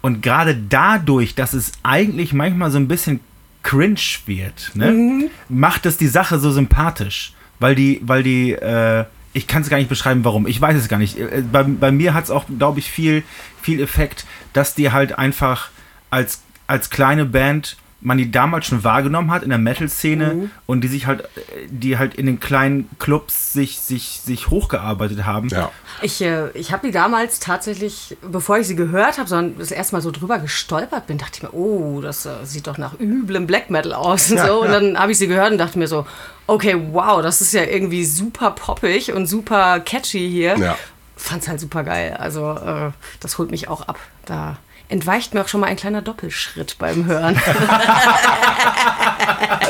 und 0.01 0.22
gerade 0.22 0.56
dadurch, 0.56 1.34
dass 1.34 1.52
es 1.52 1.72
eigentlich 1.82 2.32
manchmal 2.32 2.70
so 2.70 2.78
ein 2.78 2.89
bisschen 2.89 3.20
cringe 3.62 4.01
wird, 4.26 4.72
ne, 4.74 5.30
macht 5.48 5.86
es 5.86 5.97
die 5.97 6.09
Sache 6.09 6.39
so 6.39 6.51
sympathisch. 6.51 7.32
Weil 7.59 7.74
die, 7.76 8.01
weil 8.02 8.22
die, 8.24 8.52
äh, 8.52 9.05
ich 9.32 9.47
kann 9.47 9.62
es 9.62 9.70
gar 9.70 9.76
nicht 9.76 9.89
beschreiben, 9.89 10.24
warum. 10.24 10.47
Ich 10.48 10.60
weiß 10.60 10.76
es 10.76 10.89
gar 10.89 10.98
nicht. 10.98 11.16
Äh, 11.18 11.44
Bei, 11.52 11.62
bei 11.62 11.93
mir 11.93 12.12
hat 12.12 12.24
es 12.24 12.30
auch, 12.30 12.44
glaube 12.59 12.80
ich, 12.80 12.90
viel, 12.90 13.22
viel 13.60 13.80
Effekt, 13.80 14.26
dass 14.52 14.74
die 14.74 14.90
halt 14.90 15.16
einfach 15.16 15.70
als, 16.10 16.43
als 16.66 16.90
kleine 16.90 17.24
Band 17.24 17.76
man 18.03 18.19
die 18.19 18.31
damals 18.31 18.66
schon 18.66 18.85
wahrgenommen 18.85 19.31
hat 19.31 19.43
in 19.43 19.49
der 19.49 19.59
Metal-Szene 19.59 20.51
und 20.66 20.83
die 20.83 20.89
sich 20.89 21.07
halt, 21.07 21.29
die 21.70 21.99
halt 21.99 22.15
in 22.15 22.27
den 22.27 22.41
kleinen 22.41 22.91
Clubs 22.99 23.53
sich, 23.53 23.79
sich, 23.81 24.20
sich 24.24 24.51
hochgearbeitet 24.51 25.24
haben. 25.24 25.49
ja. 25.49 25.70
Ich, 26.01 26.20
äh, 26.20 26.51
ich 26.51 26.73
habe 26.73 26.87
die 26.87 26.93
damals 26.93 27.39
tatsächlich, 27.39 28.16
bevor 28.29 28.59
ich 28.59 28.66
sie 28.66 28.74
gehört 28.74 29.19
habe, 29.19 29.29
sondern 29.29 29.59
das 29.59 29.70
erste 29.70 29.95
Mal 29.95 30.03
so 30.03 30.11
drüber 30.11 30.39
gestolpert 30.39 31.07
bin, 31.07 31.19
dachte 31.19 31.33
ich 31.37 31.43
mir, 31.43 31.55
oh, 31.55 32.01
das 32.01 32.27
äh, 32.27 32.31
sieht 32.45 32.66
doch 32.66 32.77
nach 32.77 32.99
üblem 32.99 33.47
Black 33.47 33.70
Metal 33.70 33.93
aus 33.93 34.31
und 34.33 34.41
so. 34.41 34.62
Und 34.62 34.73
dann 34.73 34.99
habe 34.99 35.12
ich 35.12 35.19
sie 35.19 35.29
gehört 35.29 35.53
und 35.53 35.59
dachte 35.59 35.79
mir 35.79 35.87
so, 35.87 36.07
okay, 36.47 36.77
wow, 36.91 37.23
das 37.23 37.41
ist 37.41 37.53
ja 37.53 37.65
irgendwie 37.65 38.05
super 38.05 38.51
poppig 38.51 39.12
und 39.12 39.27
super 39.27 39.81
catchy 39.81 40.29
hier. 40.29 40.57
Ja. 40.59 40.77
Fand's 41.16 41.47
halt 41.47 41.61
super 41.61 41.85
geil. 41.85 42.16
Also 42.19 42.53
äh, 42.53 42.91
das 43.20 43.39
holt 43.39 43.53
mich 43.53 43.69
auch 43.69 43.83
ab. 43.83 43.99
Da 44.24 44.57
entweicht 44.93 45.35
mir 45.35 45.40
auch 45.40 45.48
schon 45.48 45.60
mal 45.60 45.66
ein 45.69 45.77
kleiner 45.77 46.02
Doppelschritt 46.02 46.77
beim 46.78 47.06
Hören. 47.06 47.35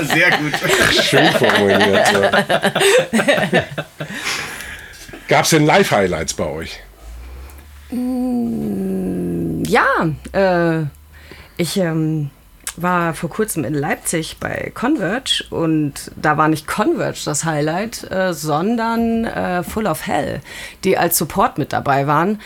Sehr 0.03 0.31
gut. 0.33 0.53
Schön 1.01 1.31
formuliert. 1.33 2.13
Ja. 3.13 3.65
Gab 5.29 5.45
es 5.45 5.51
denn 5.51 5.65
Live-Highlights 5.65 6.35
bei 6.35 6.47
euch? 6.47 6.81
Ja, 9.69 10.09
äh, 10.33 10.87
ich 11.57 11.77
ähm, 11.77 12.31
war 12.77 13.15
vor 13.15 13.31
kurzem 13.31 13.65
in 13.65 13.75
Leipzig 13.75 14.39
bei 14.41 14.73
Converge 14.75 15.45
und 15.51 16.11
da 16.17 16.37
war 16.37 16.49
nicht 16.49 16.67
Converge 16.67 17.21
das 17.25 17.45
Highlight, 17.45 18.11
äh, 18.11 18.35
sondern 18.35 19.25
äh, 19.25 19.63
Full 19.63 19.87
of 19.87 20.07
Hell, 20.07 20.41
die 20.83 20.99
als 20.99 21.17
Support 21.17 21.59
mit 21.59 21.73
dabei 21.73 22.09
waren. 22.09 22.41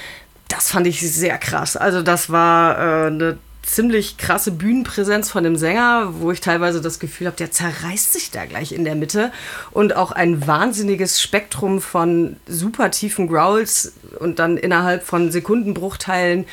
Das 0.49 0.71
fand 0.71 0.87
ich 0.87 1.01
sehr 1.01 1.39
krass. 1.39 1.77
Also 1.77 2.03
das 2.03 2.31
war 2.31 2.79
äh, 2.79 3.07
eine 3.09 3.39
ziemlich 3.67 4.17
krasse 4.17 4.53
Bühnenpräsenz 4.53 5.31
von 5.31 5.43
dem 5.43 5.57
Sänger, 5.57 6.21
wo 6.21 6.31
ich 6.31 6.41
teilweise 6.41 6.81
das 6.81 7.01
Gefühl 7.01 7.27
habe, 7.27 7.37
der 7.37 7.51
zerreißt 7.51 8.13
sich 8.13 8.31
da 8.31 8.45
gleich 8.45 8.73
in 8.73 8.85
der 8.85 8.95
Mitte 8.95 9.33
und 9.73 9.97
auch 9.97 10.13
ein 10.13 10.47
wahnsinniges 10.47 11.21
Spektrum 11.21 11.81
von 11.81 12.37
super 12.47 12.93
tiefen 12.93 13.27
Growls 13.27 13.93
und 14.21 14.39
dann 14.39 14.57
innerhalb 14.57 15.05
von 15.05 15.33
Sekundenbruchteilen 15.33 16.47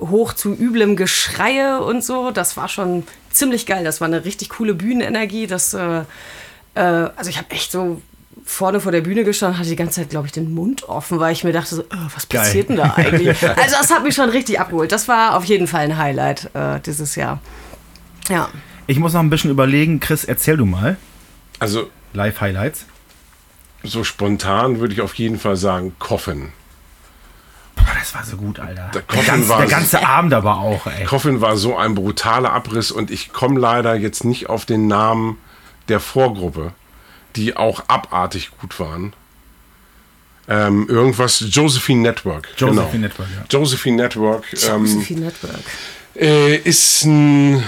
hoch 0.00 0.32
zu 0.32 0.54
üblem 0.54 0.96
Geschreie 0.96 1.82
und 1.82 2.02
so. 2.02 2.30
Das 2.30 2.56
war 2.56 2.68
schon 2.68 3.06
ziemlich 3.30 3.66
geil. 3.66 3.84
Das 3.84 4.00
war 4.00 4.08
eine 4.08 4.24
richtig 4.24 4.48
coole 4.48 4.74
Bühnenenergie. 4.74 5.46
Das, 5.46 5.74
äh, 5.74 6.00
äh, 6.74 6.80
also 6.80 7.28
ich 7.28 7.36
habe 7.36 7.50
echt 7.50 7.72
so 7.72 8.00
vorne 8.50 8.80
vor 8.80 8.92
der 8.92 9.02
Bühne 9.02 9.24
gestanden, 9.24 9.58
hatte 9.58 9.68
die 9.68 9.76
ganze 9.76 10.00
Zeit, 10.00 10.08
glaube 10.10 10.26
ich, 10.26 10.32
den 10.32 10.54
Mund 10.54 10.88
offen, 10.88 11.20
weil 11.20 11.32
ich 11.32 11.44
mir 11.44 11.52
dachte 11.52 11.74
so, 11.74 11.82
äh, 11.82 11.86
was 12.14 12.28
Geil. 12.28 12.40
passiert 12.40 12.70
denn 12.70 12.76
da 12.76 12.94
eigentlich? 12.96 13.36
Also 13.42 13.76
das 13.78 13.90
hat 13.90 14.02
mich 14.02 14.14
schon 14.14 14.30
richtig 14.30 14.58
abgeholt. 14.58 14.90
Das 14.90 15.06
war 15.06 15.36
auf 15.36 15.44
jeden 15.44 15.66
Fall 15.66 15.82
ein 15.82 15.98
Highlight 15.98 16.50
äh, 16.54 16.80
dieses 16.80 17.14
Jahr. 17.14 17.40
Ja. 18.30 18.48
Ich 18.86 18.98
muss 18.98 19.12
noch 19.12 19.20
ein 19.20 19.28
bisschen 19.30 19.50
überlegen. 19.50 20.00
Chris, 20.00 20.24
erzähl 20.24 20.56
du 20.56 20.64
mal. 20.64 20.96
Also 21.58 21.90
Live-Highlights. 22.14 22.86
so 23.82 24.02
spontan 24.02 24.80
würde 24.80 24.94
ich 24.94 25.02
auf 25.02 25.14
jeden 25.14 25.38
Fall 25.38 25.56
sagen 25.56 25.94
Coffin. 25.98 26.52
Boah, 27.76 27.84
das 27.98 28.14
war 28.14 28.24
so 28.24 28.36
gut, 28.38 28.58
Alter. 28.58 28.90
Der 28.94 29.02
Der, 29.02 29.22
ganze, 29.24 29.48
war- 29.50 29.58
der 29.60 29.68
ganze 29.68 30.06
Abend 30.06 30.32
aber 30.32 30.56
auch, 30.56 30.86
ey. 30.86 31.04
Coffin 31.04 31.40
war 31.42 31.56
so 31.58 31.76
ein 31.76 31.94
brutaler 31.94 32.52
Abriss 32.52 32.90
und 32.90 33.10
ich 33.10 33.32
komme 33.32 33.60
leider 33.60 33.94
jetzt 33.94 34.24
nicht 34.24 34.48
auf 34.48 34.64
den 34.64 34.86
Namen 34.86 35.36
der 35.88 36.00
Vorgruppe, 36.00 36.72
die 37.38 37.56
auch 37.56 37.84
abartig 37.88 38.50
gut 38.60 38.78
waren. 38.80 39.12
Ähm, 40.48 40.86
irgendwas, 40.88 41.44
Josephine 41.50 42.00
Network. 42.02 42.48
Josephine 42.56 42.90
genau. 42.90 42.98
Network, 43.06 43.28
ja. 43.36 43.44
Josephine 43.50 43.96
Network 44.02 44.44
ähm, 44.66 44.86
Josephine 44.86 45.20
Network. 45.26 45.60
äh, 46.16 46.56
ist 46.56 47.04
ein 47.04 47.62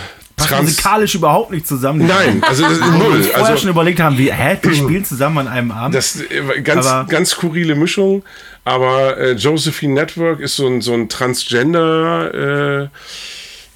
musikalisch 0.59 1.15
überhaupt 1.15 1.51
nicht 1.51 1.67
zusammen. 1.67 2.07
Nein, 2.07 2.43
also 2.43 2.63
das 2.63 2.73
ist 2.73 2.81
null. 2.81 3.17
uns 3.17 3.27
vorher 3.27 3.45
Also 3.49 3.61
schon 3.61 3.69
überlegt 3.71 4.01
haben, 4.01 4.17
wie, 4.17 4.33
hä, 4.33 4.57
die 4.65 4.75
spielen 4.75 5.05
zusammen 5.05 5.39
an 5.39 5.49
einem 5.49 5.71
Abend. 5.71 5.95
Das 5.95 6.19
äh, 6.21 6.63
ganz, 6.63 6.87
Aber- 6.87 7.07
ganz 7.09 7.31
skurrile 7.31 7.75
Mischung. 7.75 8.23
Aber 8.65 9.19
äh, 9.19 9.33
Josephine 9.33 9.93
Network 9.95 10.41
ist 10.41 10.57
so 10.57 10.67
ein, 10.67 10.81
so 10.81 10.95
ein 10.95 11.09
Transgender 11.11 12.85
äh, 12.85 12.89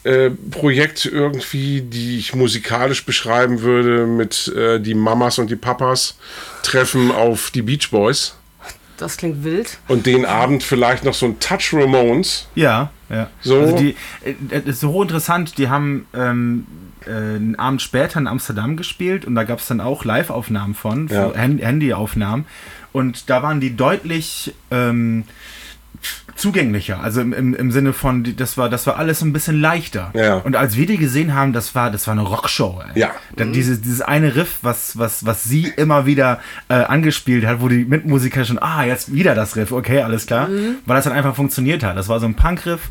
äh, 0.05 0.31
Projekt 0.51 1.07
irgendwie, 1.07 1.81
die 1.83 2.19
ich 2.19 2.35
musikalisch 2.35 3.05
beschreiben 3.05 3.61
würde 3.63 4.07
mit 4.07 4.49
äh, 4.57 4.79
die 4.81 4.95
Mamas 4.95 5.39
und 5.39 5.51
die 5.51 5.57
Papas 5.57 6.17
treffen 6.63 7.11
auf 7.11 7.51
die 7.51 7.63
Beach 7.63 7.91
Boys 7.91 8.35
Das 8.97 9.17
klingt 9.17 9.43
wild. 9.45 9.79
und 9.89 10.07
den 10.07 10.25
Abend 10.25 10.63
vielleicht 10.63 11.05
noch 11.05 11.15
so 11.15 11.27
ein 11.27 11.41
Touch 11.41 11.73
Ramones. 11.73 12.47
Ja, 12.55 12.91
ja. 13.11 13.29
So. 13.41 13.61
Also 13.61 13.77
die, 13.77 13.97
äh, 14.25 14.35
das 14.51 14.65
ist 14.65 14.81
so 14.81 14.91
hochinteressant, 14.93 15.59
die 15.59 15.69
haben 15.69 16.07
ähm, 16.15 16.67
äh, 17.07 17.11
einen 17.11 17.57
Abend 17.57 17.83
später 17.83 18.19
in 18.21 18.27
Amsterdam 18.27 18.77
gespielt 18.77 19.25
und 19.25 19.35
da 19.35 19.45
gab 19.45 19.59
es 19.59 19.67
dann 19.67 19.81
auch 19.81 20.05
Live-Aufnahmen 20.05 20.75
von, 20.75 21.09
Ja. 21.09 21.35
Hand- 21.37 21.63
Handyaufnahmen. 21.63 22.45
Und 22.93 23.29
da 23.29 23.43
waren 23.43 23.61
die 23.61 23.75
deutlich 23.75 24.55
ähm, 24.71 25.25
zugänglicher. 26.37 27.01
Also 27.01 27.21
im, 27.21 27.33
im, 27.33 27.55
im 27.55 27.71
Sinne 27.71 27.93
von, 27.93 28.25
das 28.37 28.57
war, 28.57 28.69
das 28.69 28.87
war 28.87 28.97
alles 28.97 29.23
ein 29.23 29.33
bisschen 29.33 29.61
leichter. 29.61 30.11
Ja. 30.15 30.37
Und 30.37 30.57
als 30.57 30.77
wir 30.77 30.87
die 30.87 30.97
gesehen 30.97 31.35
haben, 31.35 31.53
das 31.53 31.75
war, 31.75 31.91
das 31.91 32.07
war 32.07 32.13
eine 32.13 32.23
Rockshow. 32.23 32.83
Ey. 32.95 33.01
Ja. 33.01 33.11
Dann 33.37 33.53
dieses, 33.53 33.81
dieses 33.81 34.01
eine 34.01 34.37
Riff, 34.37 34.59
was, 34.63 34.99
was, 34.99 35.25
was 35.27 35.45
sie 35.45 35.73
immer 35.77 36.07
wieder 36.07 36.41
äh, 36.69 36.75
angespielt 36.75 37.47
hat, 37.47 37.61
wo 37.61 37.69
die 37.69 37.85
Mitmusiker 37.85 38.45
schon, 38.45 38.59
ah, 38.59 38.85
jetzt 38.85 39.13
wieder 39.13 39.35
das 39.35 39.57
Riff, 39.57 39.73
okay, 39.73 40.03
alles 40.03 40.27
klar. 40.27 40.49
Weil 40.87 40.97
das 40.97 41.05
dann 41.05 41.13
einfach 41.13 41.35
funktioniert 41.35 41.83
hat. 41.83 41.97
Das 41.97 42.09
war 42.09 42.21
so 42.21 42.27
ein 42.27 42.35
Punk-Riff. 42.35 42.89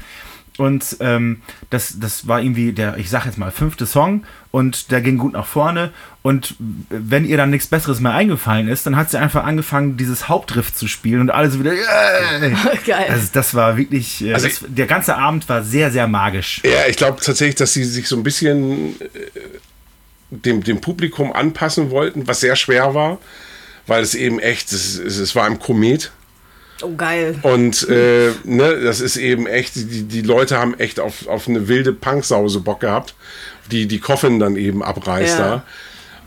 Und 0.58 0.98
ähm, 1.00 1.42
das, 1.72 2.00
das 2.00 2.28
war 2.28 2.40
irgendwie 2.40 2.74
der, 2.74 2.98
ich 2.98 3.10
sag 3.10 3.26
jetzt 3.26 3.40
mal, 3.40 3.50
fünfte 3.50 3.88
Song 3.88 4.24
und 4.52 4.92
der 4.92 5.02
ging 5.02 5.18
gut 5.18 5.34
nach 5.34 5.48
vorne. 5.48 5.92
Und 6.22 6.56
wenn 6.90 7.26
ihr 7.26 7.38
dann 7.38 7.50
nichts 7.50 7.68
Besseres 7.68 8.00
mehr 8.00 8.14
eingefallen 8.14 8.68
ist, 8.68 8.86
dann 8.86 8.96
hat 8.96 9.10
sie 9.10 9.20
einfach 9.20 9.46
angefangen, 9.46 9.98
dieses 9.98 10.30
Hauptriff 10.30 10.72
zu 10.74 10.88
spielen 10.88 11.22
und 11.22 11.32
alles 11.32 11.58
wieder. 11.58 11.74
Yay! 11.74 12.56
Geil. 12.86 13.08
Also 13.10 13.30
das 13.34 13.56
war 13.56 13.78
wirklich, 13.78 14.24
äh, 14.24 14.34
Also 14.34 14.48
das, 14.48 14.64
der 14.68 14.86
ganze 14.86 15.18
Abend 15.18 15.50
war 15.50 15.64
sehr, 15.64 15.92
sehr 15.92 16.08
magisch. 16.08 16.62
Ja, 16.64 16.88
ich 16.88 16.98
glaube 16.98 17.20
tatsächlich, 17.20 17.56
dass 17.56 17.74
sie 17.74 17.84
sich 17.84 18.08
so 18.08 18.16
ein 18.16 18.24
bisschen 18.24 19.02
äh, 19.02 19.08
dem, 20.30 20.64
dem 20.64 20.82
Publikum 20.82 21.34
anpassen 21.34 21.90
wollten, 21.90 22.28
was 22.28 22.42
sehr 22.42 22.56
schwer 22.56 22.94
war, 22.94 23.18
weil 23.88 24.04
es 24.04 24.14
eben 24.14 24.40
echt, 24.40 24.72
es, 24.72 24.98
es, 25.00 25.18
es 25.18 25.36
war 25.36 25.48
im 25.48 25.58
Komet. 25.58 26.12
Oh, 26.82 26.96
geil. 26.96 27.40
Und 27.44 27.88
äh, 27.90 28.32
ne, 28.44 28.82
das 28.84 29.00
ist 29.00 29.16
eben 29.18 29.48
echt, 29.48 29.76
die, 29.76 30.04
die 30.04 30.22
Leute 30.22 30.58
haben 30.58 30.78
echt 30.80 31.00
auf, 31.00 31.28
auf 31.28 31.48
eine 31.48 31.68
wilde 31.68 31.94
Punksause 31.94 32.60
Bock 32.60 32.82
gehabt, 32.82 33.16
die 33.72 33.88
die 33.88 34.00
Coffin 34.00 34.40
dann 34.40 34.56
eben 34.58 34.84
abreißt 34.84 35.38
Ja. 35.40 35.46
da. 35.48 35.64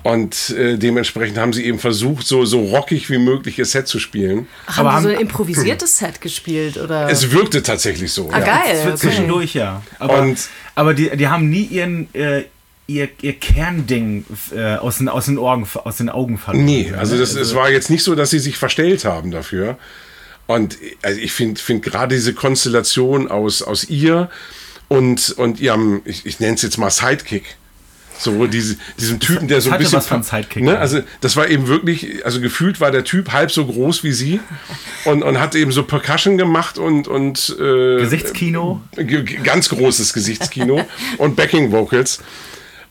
Und 0.03 0.51
äh, 0.51 0.77
dementsprechend 0.79 1.37
haben 1.37 1.53
sie 1.53 1.65
eben 1.65 1.81
versucht, 1.81 2.29
so, 2.29 2.45
so 2.45 2.61
rockig 2.67 3.11
wie 3.11 3.19
möglich 3.19 3.59
ihr 3.59 3.65
Set 3.65 3.89
zu 3.89 3.99
spielen. 3.99 4.47
Ach, 4.67 4.79
Aber 4.79 4.93
haben 4.93 4.99
die 4.99 5.03
so 5.03 5.09
haben- 5.11 5.17
ein 5.19 5.23
improvisiertes 5.27 5.99
Set 5.99 6.21
gespielt? 6.21 6.77
Oder? 6.79 7.11
Es 7.11 7.33
wirkte 7.33 7.61
tatsächlich 7.63 8.13
so. 8.13 8.31
ah, 8.31 8.39
ja. 8.39 8.45
geil. 8.47 8.83
Okay. 8.87 8.95
Zwischendurch, 8.97 9.55
ja. 9.55 9.83
Aber, 9.99 10.21
Und- 10.21 10.39
aber 10.77 10.95
die, 10.95 11.11
die 11.17 11.27
haben 11.27 11.51
nie 11.51 11.65
ihren, 11.65 12.09
äh, 12.15 12.45
ihr, 12.87 13.09
ihr 13.21 13.33
Kernding 13.33 14.25
äh, 14.55 14.77
aus, 14.77 14.99
den, 14.99 15.09
aus, 15.09 15.25
den 15.25 15.39
Augen, 15.39 15.67
aus 15.83 15.97
den 15.97 16.09
Augen 16.09 16.39
verloren. 16.39 16.65
Nee, 16.65 16.93
also 16.97 17.19
das, 17.19 17.35
es 17.35 17.57
war 17.57 17.69
jetzt 17.69 17.91
nicht 17.91 18.05
so, 18.05 18.15
dass 18.15 18.31
sie 18.31 18.39
sich 18.39 18.59
verstellt 18.59 19.05
haben 19.05 19.33
dafür. 19.33 19.77
Und 20.47 20.79
also 21.03 21.21
ich 21.21 21.33
finde 21.33 21.61
find 21.61 21.83
gerade 21.83 22.15
diese 22.15 22.33
Konstellation 22.35 23.29
aus, 23.29 23.63
aus 23.63 23.85
ihr 23.85 24.31
und, 24.89 25.31
und 25.39 25.59
ihrem, 25.61 26.03
ich, 26.05 26.25
ich 26.27 26.39
nenne 26.41 26.55
es 26.55 26.63
jetzt 26.63 26.79
mal 26.79 26.91
Sidekick. 26.91 27.57
So 28.19 28.47
diese, 28.47 28.77
diesem 28.99 29.21
Typen, 29.21 29.47
der 29.47 29.61
so 29.61 29.71
ein 29.71 29.79
bisschen. 29.79 29.99
was 29.99 30.07
von 30.07 30.23
Sidekick, 30.23 30.63
Ne? 30.63 30.79
Also 30.79 31.01
das 31.21 31.37
war 31.37 31.49
eben 31.49 31.67
wirklich, 31.67 32.25
also 32.25 32.41
gefühlt 32.41 32.81
war 32.81 32.91
der 32.91 33.05
Typ 33.05 33.33
halb 33.33 33.51
so 33.51 33.67
groß 33.67 34.05
wie 34.05 34.13
sie 34.13 34.41
und, 35.05 35.23
und 35.23 35.39
hat 35.39 35.55
eben 35.55 35.71
so 35.71 35.83
Percussion 35.83 36.39
gemacht 36.39 36.79
und. 36.79 37.09
und 37.09 37.55
äh, 37.61 37.99
Gesichtskino. 37.99 38.81
Ge- 38.97 39.23
ge- 39.23 39.39
ganz 39.43 39.69
großes 39.69 40.15
Gesichtskino 40.15 40.83
und 41.19 41.37
Backing 41.37 41.73
Vocals. 41.73 42.21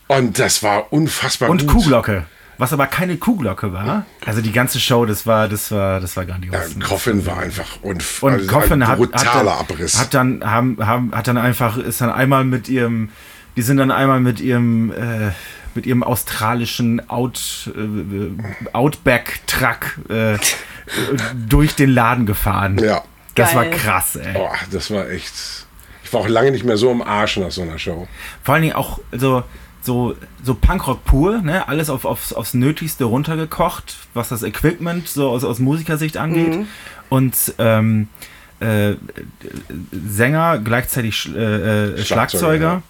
Und 0.06 0.38
das 0.38 0.62
war 0.62 0.92
unfassbar 0.92 1.48
Und 1.50 1.66
gut. 1.66 1.70
Kuhglocke. 1.82 2.26
Was 2.58 2.72
aber 2.72 2.86
keine 2.86 3.16
Kuhglocke 3.16 3.72
war. 3.72 4.06
Also 4.24 4.40
die 4.40 4.52
ganze 4.52 4.80
Show, 4.80 5.04
das 5.04 5.26
war, 5.26 5.48
das 5.48 5.70
war, 5.70 6.00
das 6.00 6.16
war 6.16 6.24
grandios. 6.24 6.54
Ja, 6.54 6.86
Coffin 6.86 7.26
war 7.26 7.38
einfach 7.38 7.78
unf 7.82 8.22
Und 8.22 8.32
also 8.32 8.46
Coffin 8.46 8.82
ein 8.82 8.88
hat, 8.88 8.98
brutaler 8.98 9.58
hat, 9.58 9.70
dann, 9.70 9.76
Abriss. 9.76 9.98
hat 10.00 10.14
dann 10.14 10.44
haben, 10.44 10.78
haben 10.86 11.12
hat 11.14 11.28
dann 11.28 11.38
einfach 11.38 11.76
ist 11.76 12.00
dann 12.00 12.10
einmal 12.10 12.44
mit 12.44 12.68
ihrem 12.68 13.10
die 13.56 13.62
sind 13.62 13.78
dann 13.78 13.90
einmal 13.90 14.20
mit 14.20 14.40
ihrem 14.40 14.90
äh, 14.92 15.32
mit 15.74 15.86
ihrem 15.86 16.02
australischen 16.02 17.08
Out, 17.08 17.70
äh, 17.76 18.70
Outback 18.72 19.40
Truck 19.46 19.98
äh, 20.08 20.38
durch 21.48 21.74
den 21.74 21.90
Laden 21.90 22.26
gefahren. 22.26 22.78
ja, 22.78 23.02
Das 23.34 23.54
war 23.54 23.64
Geil. 23.64 23.74
krass, 23.74 24.16
ey. 24.16 24.34
oh, 24.36 24.50
das 24.70 24.90
war 24.90 25.08
echt. 25.10 25.34
Ich 26.02 26.12
war 26.12 26.20
auch 26.20 26.28
lange 26.28 26.50
nicht 26.52 26.64
mehr 26.64 26.76
so 26.76 26.90
im 26.90 27.02
Arsch 27.02 27.36
nach 27.36 27.50
so 27.50 27.62
einer 27.62 27.78
Show. 27.78 28.06
Vor 28.42 28.54
allen 28.54 28.62
Dingen 28.62 28.74
auch 28.76 29.00
so 29.12 29.42
so 29.86 30.14
so 30.44 30.54
Punkrock 30.54 31.04
pur, 31.04 31.40
ne? 31.40 31.66
Alles 31.68 31.88
auf, 31.88 32.04
aufs, 32.04 32.32
aufs 32.34 32.52
Nötigste 32.52 33.04
runtergekocht, 33.04 33.96
was 34.12 34.28
das 34.28 34.42
Equipment 34.42 35.08
so 35.08 35.30
aus, 35.30 35.44
aus 35.44 35.58
Musikersicht 35.60 36.16
angeht. 36.18 36.66
Und 37.08 37.34
ähm, 37.58 38.08
äh, 38.60 38.94
Sänger, 40.08 40.58
gleichzeitig 40.58 41.14
Sch- 41.14 41.36
äh, 41.36 41.92
äh, 42.00 42.04
Schlagzeuger. 42.04 42.82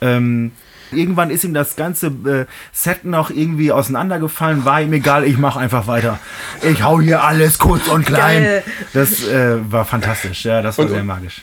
Ähm, 0.00 0.52
irgendwann 0.92 1.30
ist 1.30 1.44
ihm 1.44 1.54
das 1.54 1.76
ganze 1.76 2.06
äh, 2.08 2.46
Set 2.72 3.04
noch 3.04 3.30
irgendwie 3.30 3.72
auseinandergefallen, 3.72 4.64
war 4.64 4.80
ihm 4.82 4.92
egal, 4.92 5.24
ich 5.24 5.38
mache 5.38 5.58
einfach 5.58 5.86
weiter. 5.86 6.18
Ich 6.62 6.82
hau 6.82 7.00
hier 7.00 7.22
alles 7.24 7.58
kurz 7.58 7.88
und 7.88 8.04
klein. 8.06 8.42
Geil. 8.44 8.62
Das 8.92 9.26
äh, 9.26 9.56
war 9.72 9.84
fantastisch, 9.84 10.44
ja, 10.44 10.62
das 10.62 10.78
war 10.78 10.84
Und- 10.86 10.92
sehr 10.92 11.04
magisch. 11.04 11.42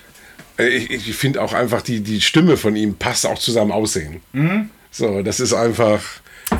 Äh, 0.57 0.67
Ich, 0.67 1.07
ich 1.09 1.15
finde 1.15 1.41
auch 1.41 1.53
einfach, 1.53 1.81
die, 1.81 2.01
die 2.01 2.21
Stimme 2.21 2.57
von 2.57 2.75
ihm 2.75 2.95
passt 2.95 3.25
auch 3.25 3.39
zu 3.39 3.51
seinem 3.51 3.71
Aussehen. 3.71 4.21
Mhm. 4.33 4.69
So, 4.91 5.21
das 5.21 5.39
ist 5.39 5.53
einfach. 5.53 6.01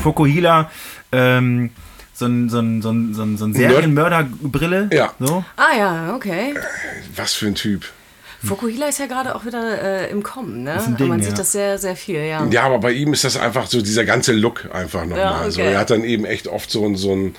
Fukuhila, 0.01 0.71
ähm, 1.11 1.69
so 2.13 2.25
ein, 2.25 2.49
so 2.49 2.59
ein, 2.59 2.81
so 2.81 2.91
ein, 2.91 3.13
so 3.13 3.23
ein, 3.23 3.37
so 3.37 3.45
ein 3.45 3.53
Serienmörderbrille. 3.53 4.89
Ja. 4.93 5.13
So. 5.19 5.43
Ah 5.57 5.77
ja, 5.77 6.15
okay. 6.15 6.53
Was 7.15 7.33
für 7.33 7.47
ein 7.47 7.55
Typ. 7.55 7.85
Fukuhila 8.43 8.87
ist 8.87 8.97
ja 8.99 9.05
gerade 9.05 9.35
auch 9.35 9.45
wieder 9.45 9.81
äh, 10.07 10.09
im 10.09 10.23
Kommen, 10.23 10.63
ne? 10.63 10.81
ein 10.83 10.97
Ding, 10.97 11.09
Man 11.09 11.19
ja. 11.19 11.25
sieht 11.27 11.37
das 11.37 11.51
sehr, 11.51 11.77
sehr 11.77 11.95
viel, 11.95 12.21
ja. 12.23 12.43
Ja, 12.49 12.63
aber 12.63 12.79
bei 12.79 12.91
ihm 12.91 13.13
ist 13.13 13.23
das 13.23 13.37
einfach 13.37 13.67
so 13.67 13.81
dieser 13.81 14.03
ganze 14.05 14.31
Look 14.31 14.67
einfach 14.73 15.01
nochmal. 15.05 15.19
Ja, 15.19 15.45
okay. 15.47 15.73
er 15.73 15.79
hat 15.79 15.91
dann 15.91 16.03
eben 16.03 16.25
echt 16.25 16.47
oft 16.47 16.71
so 16.71 16.83
ein, 16.87 16.95
so 16.95 17.13
ein, 17.15 17.35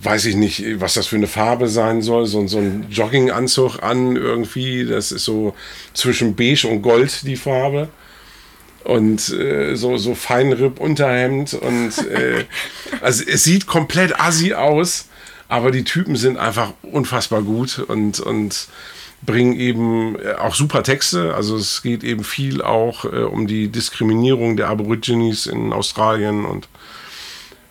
weiß 0.00 0.26
ich 0.26 0.36
nicht, 0.36 0.80
was 0.80 0.94
das 0.94 1.08
für 1.08 1.16
eine 1.16 1.26
Farbe 1.26 1.66
sein 1.68 2.02
soll, 2.02 2.26
so, 2.26 2.38
ein- 2.38 2.46
so 2.46 2.58
ein 2.58 2.86
Jogginganzug 2.88 3.82
an 3.82 4.14
irgendwie. 4.14 4.84
Das 4.86 5.10
ist 5.10 5.24
so 5.24 5.56
zwischen 5.92 6.36
beige 6.36 6.68
und 6.68 6.82
gold 6.82 7.26
die 7.26 7.36
Farbe. 7.36 7.88
Und 8.84 9.28
äh, 9.30 9.74
so, 9.76 9.96
so 9.96 10.14
Feinripp-Unterhemd. 10.14 11.54
Und 11.54 11.98
äh, 12.08 12.44
also 13.00 13.22
es 13.26 13.44
sieht 13.44 13.66
komplett 13.66 14.18
assi 14.20 14.54
aus, 14.54 15.06
aber 15.48 15.70
die 15.70 15.84
Typen 15.84 16.16
sind 16.16 16.36
einfach 16.38 16.72
unfassbar 16.82 17.42
gut 17.42 17.78
und, 17.78 18.20
und 18.20 18.66
bringen 19.24 19.54
eben 19.54 20.18
äh, 20.18 20.32
auch 20.34 20.54
super 20.54 20.82
Texte. 20.82 21.34
Also 21.34 21.56
es 21.56 21.82
geht 21.82 22.02
eben 22.02 22.24
viel 22.24 22.60
auch 22.62 23.04
äh, 23.04 23.08
um 23.22 23.46
die 23.46 23.68
Diskriminierung 23.68 24.56
der 24.56 24.68
Aborigines 24.68 25.46
in 25.46 25.72
Australien 25.72 26.44
und 26.44 26.68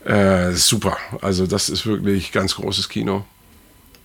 äh, 0.06 0.52
super. 0.54 0.98
Also 1.22 1.46
das 1.48 1.70
ist 1.70 1.86
wirklich 1.86 2.32
ganz 2.32 2.56
großes 2.56 2.90
Kino. 2.90 3.26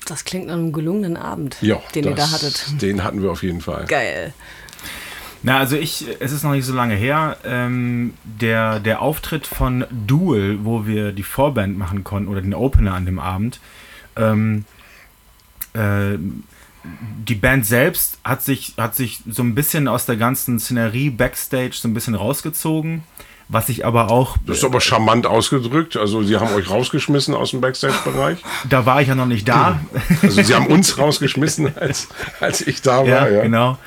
Das 0.06 0.24
klingt 0.24 0.46
nach 0.46 0.54
einem 0.54 0.72
gelungenen 0.72 1.16
Abend, 1.16 1.56
Ja, 1.62 1.80
den 1.94 2.04
ihr 2.04 2.10
da 2.10 2.16
das- 2.22 2.32
hattet. 2.32 2.82
Den 2.82 3.02
hatten 3.02 3.22
wir 3.22 3.30
auf 3.30 3.42
jeden 3.42 3.60
Fall. 3.60 3.86
Geil. 3.86 4.32
Na, 5.42 5.58
also 5.58 5.76
ich, 5.76 6.06
es 6.18 6.32
ist 6.32 6.42
noch 6.42 6.52
nicht 6.52 6.64
so 6.64 6.74
lange 6.74 6.94
her, 6.94 7.36
ähm, 7.44 8.14
der, 8.24 8.80
der 8.80 9.00
Auftritt 9.00 9.46
von 9.46 9.84
Duel, 9.90 10.64
wo 10.64 10.86
wir 10.86 11.12
die 11.12 11.22
Vorband 11.22 11.78
machen 11.78 12.04
konnten, 12.04 12.28
oder 12.28 12.40
den 12.40 12.54
Opener 12.54 12.94
an 12.94 13.06
dem 13.06 13.18
Abend, 13.18 13.60
ähm, 14.16 14.64
äh, 15.74 16.18
die 17.26 17.34
Band 17.34 17.66
selbst 17.66 18.18
hat 18.24 18.42
sich, 18.42 18.74
hat 18.76 18.94
sich 18.94 19.20
so 19.28 19.42
ein 19.42 19.54
bisschen 19.54 19.88
aus 19.88 20.06
der 20.06 20.16
ganzen 20.16 20.58
Szenerie 20.58 21.10
Backstage 21.10 21.72
so 21.74 21.88
ein 21.88 21.94
bisschen 21.94 22.14
rausgezogen, 22.14 23.02
was 23.48 23.68
ich 23.68 23.86
aber 23.86 24.10
auch, 24.10 24.36
Das 24.46 24.58
ist 24.58 24.64
aber 24.64 24.80
charmant 24.80 25.26
ausgedrückt. 25.26 25.96
Also 25.96 26.22
sie 26.22 26.36
haben 26.36 26.52
euch 26.54 26.68
rausgeschmissen 26.68 27.34
aus 27.34 27.50
dem 27.50 27.60
Backstage-Bereich. 27.60 28.38
da 28.68 28.86
war 28.86 29.00
ich 29.00 29.08
ja 29.08 29.14
noch 29.14 29.26
nicht 29.26 29.48
da. 29.48 29.80
Also 30.22 30.42
sie 30.42 30.54
haben 30.54 30.66
uns 30.66 30.98
rausgeschmissen, 30.98 31.76
als, 31.76 32.08
als 32.40 32.66
ich 32.66 32.82
da 32.82 32.98
war. 32.98 33.06
Ja, 33.06 33.28
Ja, 33.28 33.42
genau. 33.42 33.78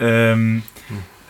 Ähm, 0.00 0.62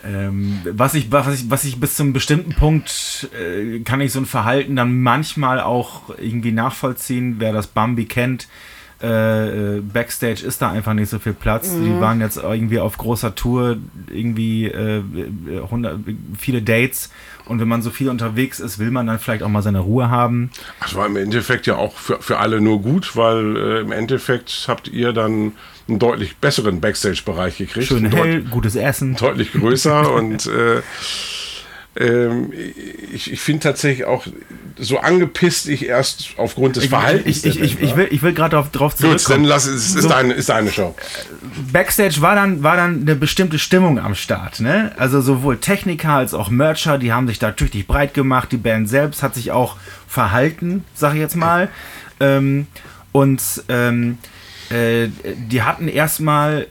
ähm, 0.04 0.60
was, 0.64 0.94
ich, 0.94 1.12
was, 1.12 1.28
ich, 1.34 1.50
was 1.50 1.64
ich 1.64 1.78
bis 1.78 1.94
zum 1.94 2.12
bestimmten 2.12 2.54
Punkt 2.54 3.28
äh, 3.38 3.80
kann 3.80 4.00
ich 4.00 4.12
so 4.12 4.18
ein 4.20 4.26
Verhalten 4.26 4.76
dann 4.76 5.00
manchmal 5.00 5.60
auch 5.60 6.16
irgendwie 6.18 6.52
nachvollziehen. 6.52 7.36
Wer 7.38 7.52
das 7.52 7.68
Bambi 7.68 8.06
kennt, 8.06 8.48
äh, 9.03 9.77
äh, 9.77 9.81
Backstage 9.81 10.45
ist 10.47 10.62
da 10.62 10.70
einfach 10.70 10.95
nicht 10.95 11.11
so 11.11 11.19
viel 11.19 11.33
Platz. 11.33 11.70
Die 11.74 12.01
waren 12.01 12.20
jetzt 12.20 12.37
irgendwie 12.37 12.79
auf 12.79 12.97
großer 12.99 13.35
Tour, 13.35 13.79
irgendwie 14.11 14.66
äh, 14.66 14.99
äh, 14.99 15.62
100, 15.62 15.99
viele 16.39 16.62
Dates. 16.62 17.11
Und 17.47 17.61
wenn 17.61 17.66
man 17.66 17.83
so 17.83 17.91
viel 17.91 18.09
unterwegs 18.09 18.61
ist, 18.61 18.79
will 18.79 18.91
man 18.93 19.09
dann 19.09 19.19
vielleicht 19.19 19.43
auch 19.43 19.49
mal 19.49 19.62
seine 19.62 19.81
Ruhe 19.81 20.09
haben. 20.09 20.51
Das 20.81 20.95
war 20.95 21.07
im 21.07 21.16
Endeffekt 21.16 21.66
ja 21.66 21.77
auch 21.77 21.97
für, 21.97 22.23
für 22.23 22.39
alle 22.39 22.61
nur 22.61 22.81
gut, 22.81 23.16
weil 23.16 23.57
äh, 23.57 23.81
im 23.81 23.91
Endeffekt 23.91 24.66
habt 24.69 24.87
ihr 24.87 25.12
dann 25.12 25.53
einen 25.89 25.99
deutlich 25.99 26.37
besseren 26.37 26.81
Backstage-Bereich 26.81 27.59
gekriegt. 27.59 27.89
Schön 27.89 28.07
hell, 28.07 28.43
gutes 28.43 28.77
Essen. 28.77 29.16
deutlich 29.16 29.53
größer 29.53 30.12
und 30.15 30.47
äh, 30.47 30.83
ähm, 31.94 32.52
ich, 33.12 33.32
ich 33.32 33.40
finde 33.40 33.60
tatsächlich 33.64 34.06
auch, 34.06 34.27
so 34.78 34.98
angepisst 34.98 35.69
ich 35.69 35.86
erst 35.86 36.31
aufgrund 36.39 36.77
des 36.77 36.86
Verhaltens. 36.86 37.44
Ich, 37.44 37.47
ich, 37.47 37.55
der 37.56 37.64
ich, 37.64 37.81
ich 37.81 37.90
war. 37.90 37.97
will, 37.98 38.09
ich 38.10 38.23
will 38.23 38.32
gerade 38.32 38.51
darauf 38.52 38.70
drauf 38.70 38.97
Gut, 38.97 39.05
dann 39.05 39.19
zurückkommen. 39.19 39.44
lass 39.44 39.66
es 39.66 39.94
ist, 39.94 40.02
So. 40.02 40.09
deine, 40.09 40.32
ist 40.32 40.48
deine 40.48 40.70
Show. 40.73 40.94
Backstage 41.70 42.23
war 42.23 42.35
dann, 42.35 42.62
war 42.62 42.77
dann 42.77 43.02
eine 43.02 43.14
bestimmte 43.14 43.59
Stimmung 43.59 43.98
am 43.98 44.14
Start. 44.14 44.60
Ne? 44.60 44.93
Also 44.97 45.20
sowohl 45.20 45.59
Techniker 45.59 46.12
als 46.12 46.32
auch 46.32 46.48
Mercher, 46.48 46.97
die 46.98 47.12
haben 47.12 47.28
sich 47.28 47.39
da 47.39 47.51
tüchtig 47.51 47.86
breit 47.86 48.14
gemacht. 48.14 48.51
Die 48.52 48.56
Band 48.56 48.89
selbst 48.89 49.23
hat 49.23 49.35
sich 49.35 49.51
auch 49.52 49.77
verhalten, 50.09 50.85
sag 50.94 51.12
ich 51.14 51.20
jetzt 51.20 51.36
mal. 51.36 51.69
Ähm, 52.20 52.66
und 53.12 53.43
ähm, 53.69 54.16
äh, 54.70 55.09
die 55.51 55.60
hatten 55.62 55.89
erstmal 55.89 56.66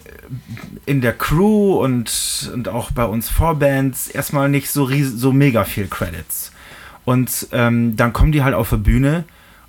in 0.85 1.01
der 1.01 1.13
Crew 1.13 1.83
und, 1.83 2.51
und 2.53 2.67
auch 2.69 2.91
bei 2.91 3.05
uns 3.05 3.29
Vorbands 3.29 4.07
erstmal 4.07 4.49
nicht 4.49 4.69
so, 4.69 4.89
so 5.03 5.31
mega 5.31 5.63
viel 5.63 5.87
Credits. 5.87 6.51
Und 7.05 7.47
ähm, 7.51 7.95
dann 7.95 8.13
kommen 8.13 8.31
die 8.31 8.43
halt 8.43 8.53
auf 8.53 8.69
der 8.69 8.77
Bühne 8.77 9.25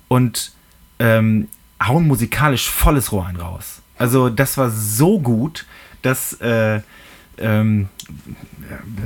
und 0.07 0.51
ähm, 0.99 1.47
hauen 1.81 2.07
musikalisch 2.07 2.69
volles 2.69 3.11
Rohr 3.11 3.25
ein 3.25 3.35
raus. 3.35 3.81
Also 3.97 4.29
das 4.29 4.57
war 4.57 4.69
so 4.69 5.19
gut, 5.19 5.65
dass, 6.01 6.33
äh, 6.41 6.81
ähm, 7.37 7.89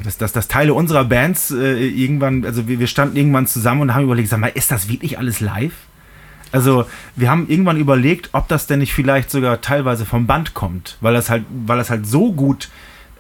dass, 0.04 0.18
dass, 0.18 0.34
dass 0.34 0.48
Teile 0.48 0.74
unserer 0.74 1.06
Bands 1.06 1.52
äh, 1.52 1.88
irgendwann, 1.88 2.46
also 2.46 2.68
wir, 2.68 2.80
wir 2.80 2.88
standen 2.88 3.16
irgendwann 3.16 3.48
zusammen 3.48 3.82
und 3.82 3.94
haben 3.94 4.04
überlegt, 4.04 4.30
sag 4.30 4.40
mal, 4.40 4.52
ist 4.54 4.72
das 4.72 4.90
wirklich 4.90 5.18
alles 5.18 5.40
live? 5.40 5.74
Also 6.52 6.86
wir 7.16 7.30
haben 7.30 7.48
irgendwann 7.50 7.78
überlegt, 7.78 8.30
ob 8.34 8.48
das 8.48 8.68
denn 8.68 8.80
nicht 8.80 8.94
vielleicht 8.94 9.30
sogar 9.30 9.62
teilweise 9.62 10.06
vom 10.06 10.28
Band 10.28 10.54
kommt, 10.54 10.98
weil 11.02 11.14
das 11.14 11.30
halt, 11.30 11.46
weil 11.66 11.78
das 11.78 11.90
halt 11.90 12.08
so 12.08 12.32
gut, 12.32 12.70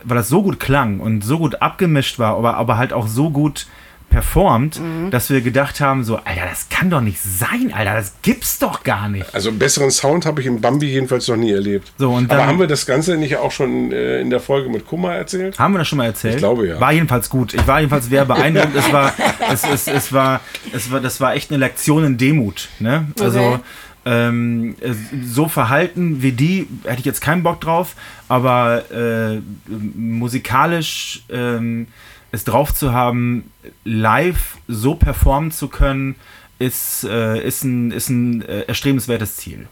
weil 0.03 0.17
das 0.17 0.29
so 0.29 0.43
gut 0.43 0.59
klang 0.59 0.99
und 0.99 1.23
so 1.23 1.37
gut 1.37 1.61
abgemischt 1.61 2.19
war, 2.19 2.37
aber, 2.37 2.55
aber 2.55 2.77
halt 2.77 2.93
auch 2.93 3.07
so 3.07 3.29
gut 3.29 3.67
performt, 4.09 4.79
mhm. 4.79 5.11
dass 5.11 5.29
wir 5.29 5.41
gedacht 5.41 5.79
haben, 5.79 6.03
so, 6.03 6.17
Alter, 6.17 6.45
das 6.49 6.69
kann 6.69 6.89
doch 6.89 7.01
nicht 7.01 7.19
sein, 7.21 7.73
Alter, 7.73 7.93
das 7.93 8.13
gibt's 8.21 8.57
doch 8.57 8.83
gar 8.83 9.09
nicht. 9.09 9.33
Also 9.33 9.49
einen 9.49 9.59
besseren 9.59 9.91
Sound 9.91 10.25
habe 10.25 10.41
ich 10.41 10.47
im 10.47 10.61
Bambi 10.61 10.87
jedenfalls 10.87 11.27
noch 11.27 11.35
nie 11.35 11.51
erlebt. 11.51 11.91
So, 11.97 12.11
und 12.11 12.31
dann, 12.31 12.39
Aber 12.39 12.47
haben 12.47 12.59
wir 12.59 12.67
das 12.67 12.85
Ganze 12.85 13.17
nicht 13.17 13.37
auch 13.37 13.51
schon 13.51 13.91
äh, 13.91 14.21
in 14.21 14.29
der 14.29 14.39
Folge 14.39 14.69
mit 14.69 14.87
Kummer 14.87 15.13
erzählt? 15.13 15.59
Haben 15.59 15.73
wir 15.73 15.79
das 15.79 15.87
schon 15.87 15.97
mal 15.97 16.05
erzählt? 16.05 16.35
Ich 16.35 16.39
glaube 16.39 16.67
ja. 16.67 16.79
War 16.79 16.93
jedenfalls 16.93 17.29
gut. 17.29 17.53
Ich 17.53 17.67
war 17.67 17.79
jedenfalls 17.79 18.07
sehr 18.07 18.25
beeindruckt. 18.25 18.75
es 18.75 18.91
war, 18.91 19.13
es, 19.51 19.63
es, 19.63 19.87
es 19.87 20.13
war, 20.13 20.41
es 20.73 20.91
war, 20.91 20.99
das 20.99 21.19
war 21.19 21.35
echt 21.35 21.51
eine 21.51 21.59
Lektion 21.59 22.03
in 22.03 22.17
Demut. 22.17 22.69
Ne? 22.79 23.07
Also 23.19 23.39
okay. 23.39 23.59
ähm, 24.05 24.75
so 25.23 25.47
verhalten 25.47 26.21
wie 26.21 26.31
die 26.31 26.67
hätte 26.85 26.99
ich 26.99 27.05
jetzt 27.05 27.21
keinen 27.21 27.43
Bock 27.43 27.61
drauf, 27.61 27.95
aber 28.29 28.83
äh, 28.91 29.41
musikalisch 29.69 31.23
ähm, 31.29 31.87
es 32.31 32.43
drauf 32.43 32.73
zu 32.73 32.91
haben, 32.93 33.51
live 33.83 34.57
so 34.67 34.95
performen 34.95 35.51
zu 35.51 35.67
können, 35.67 36.15
ist, 36.59 37.03
äh, 37.03 37.45
ist 37.45 37.63
ein, 37.63 37.91
ist 37.91 38.09
ein 38.09 38.41
äh, 38.41 38.61
erstrebenswertes 38.61 39.37
Ziel. 39.37 39.67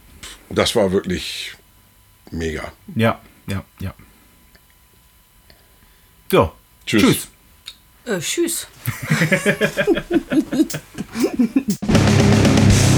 Das 0.48 0.76
war 0.76 0.92
wirklich 0.92 1.54
mega. 2.30 2.72
Ja, 2.94 3.20
ja, 3.46 3.64
ja. 3.80 3.94
So, 6.30 6.52
tschüss. 6.86 7.02
Tschüss. 7.02 7.28
Äh, 8.04 8.20
tschüss. 8.20 8.66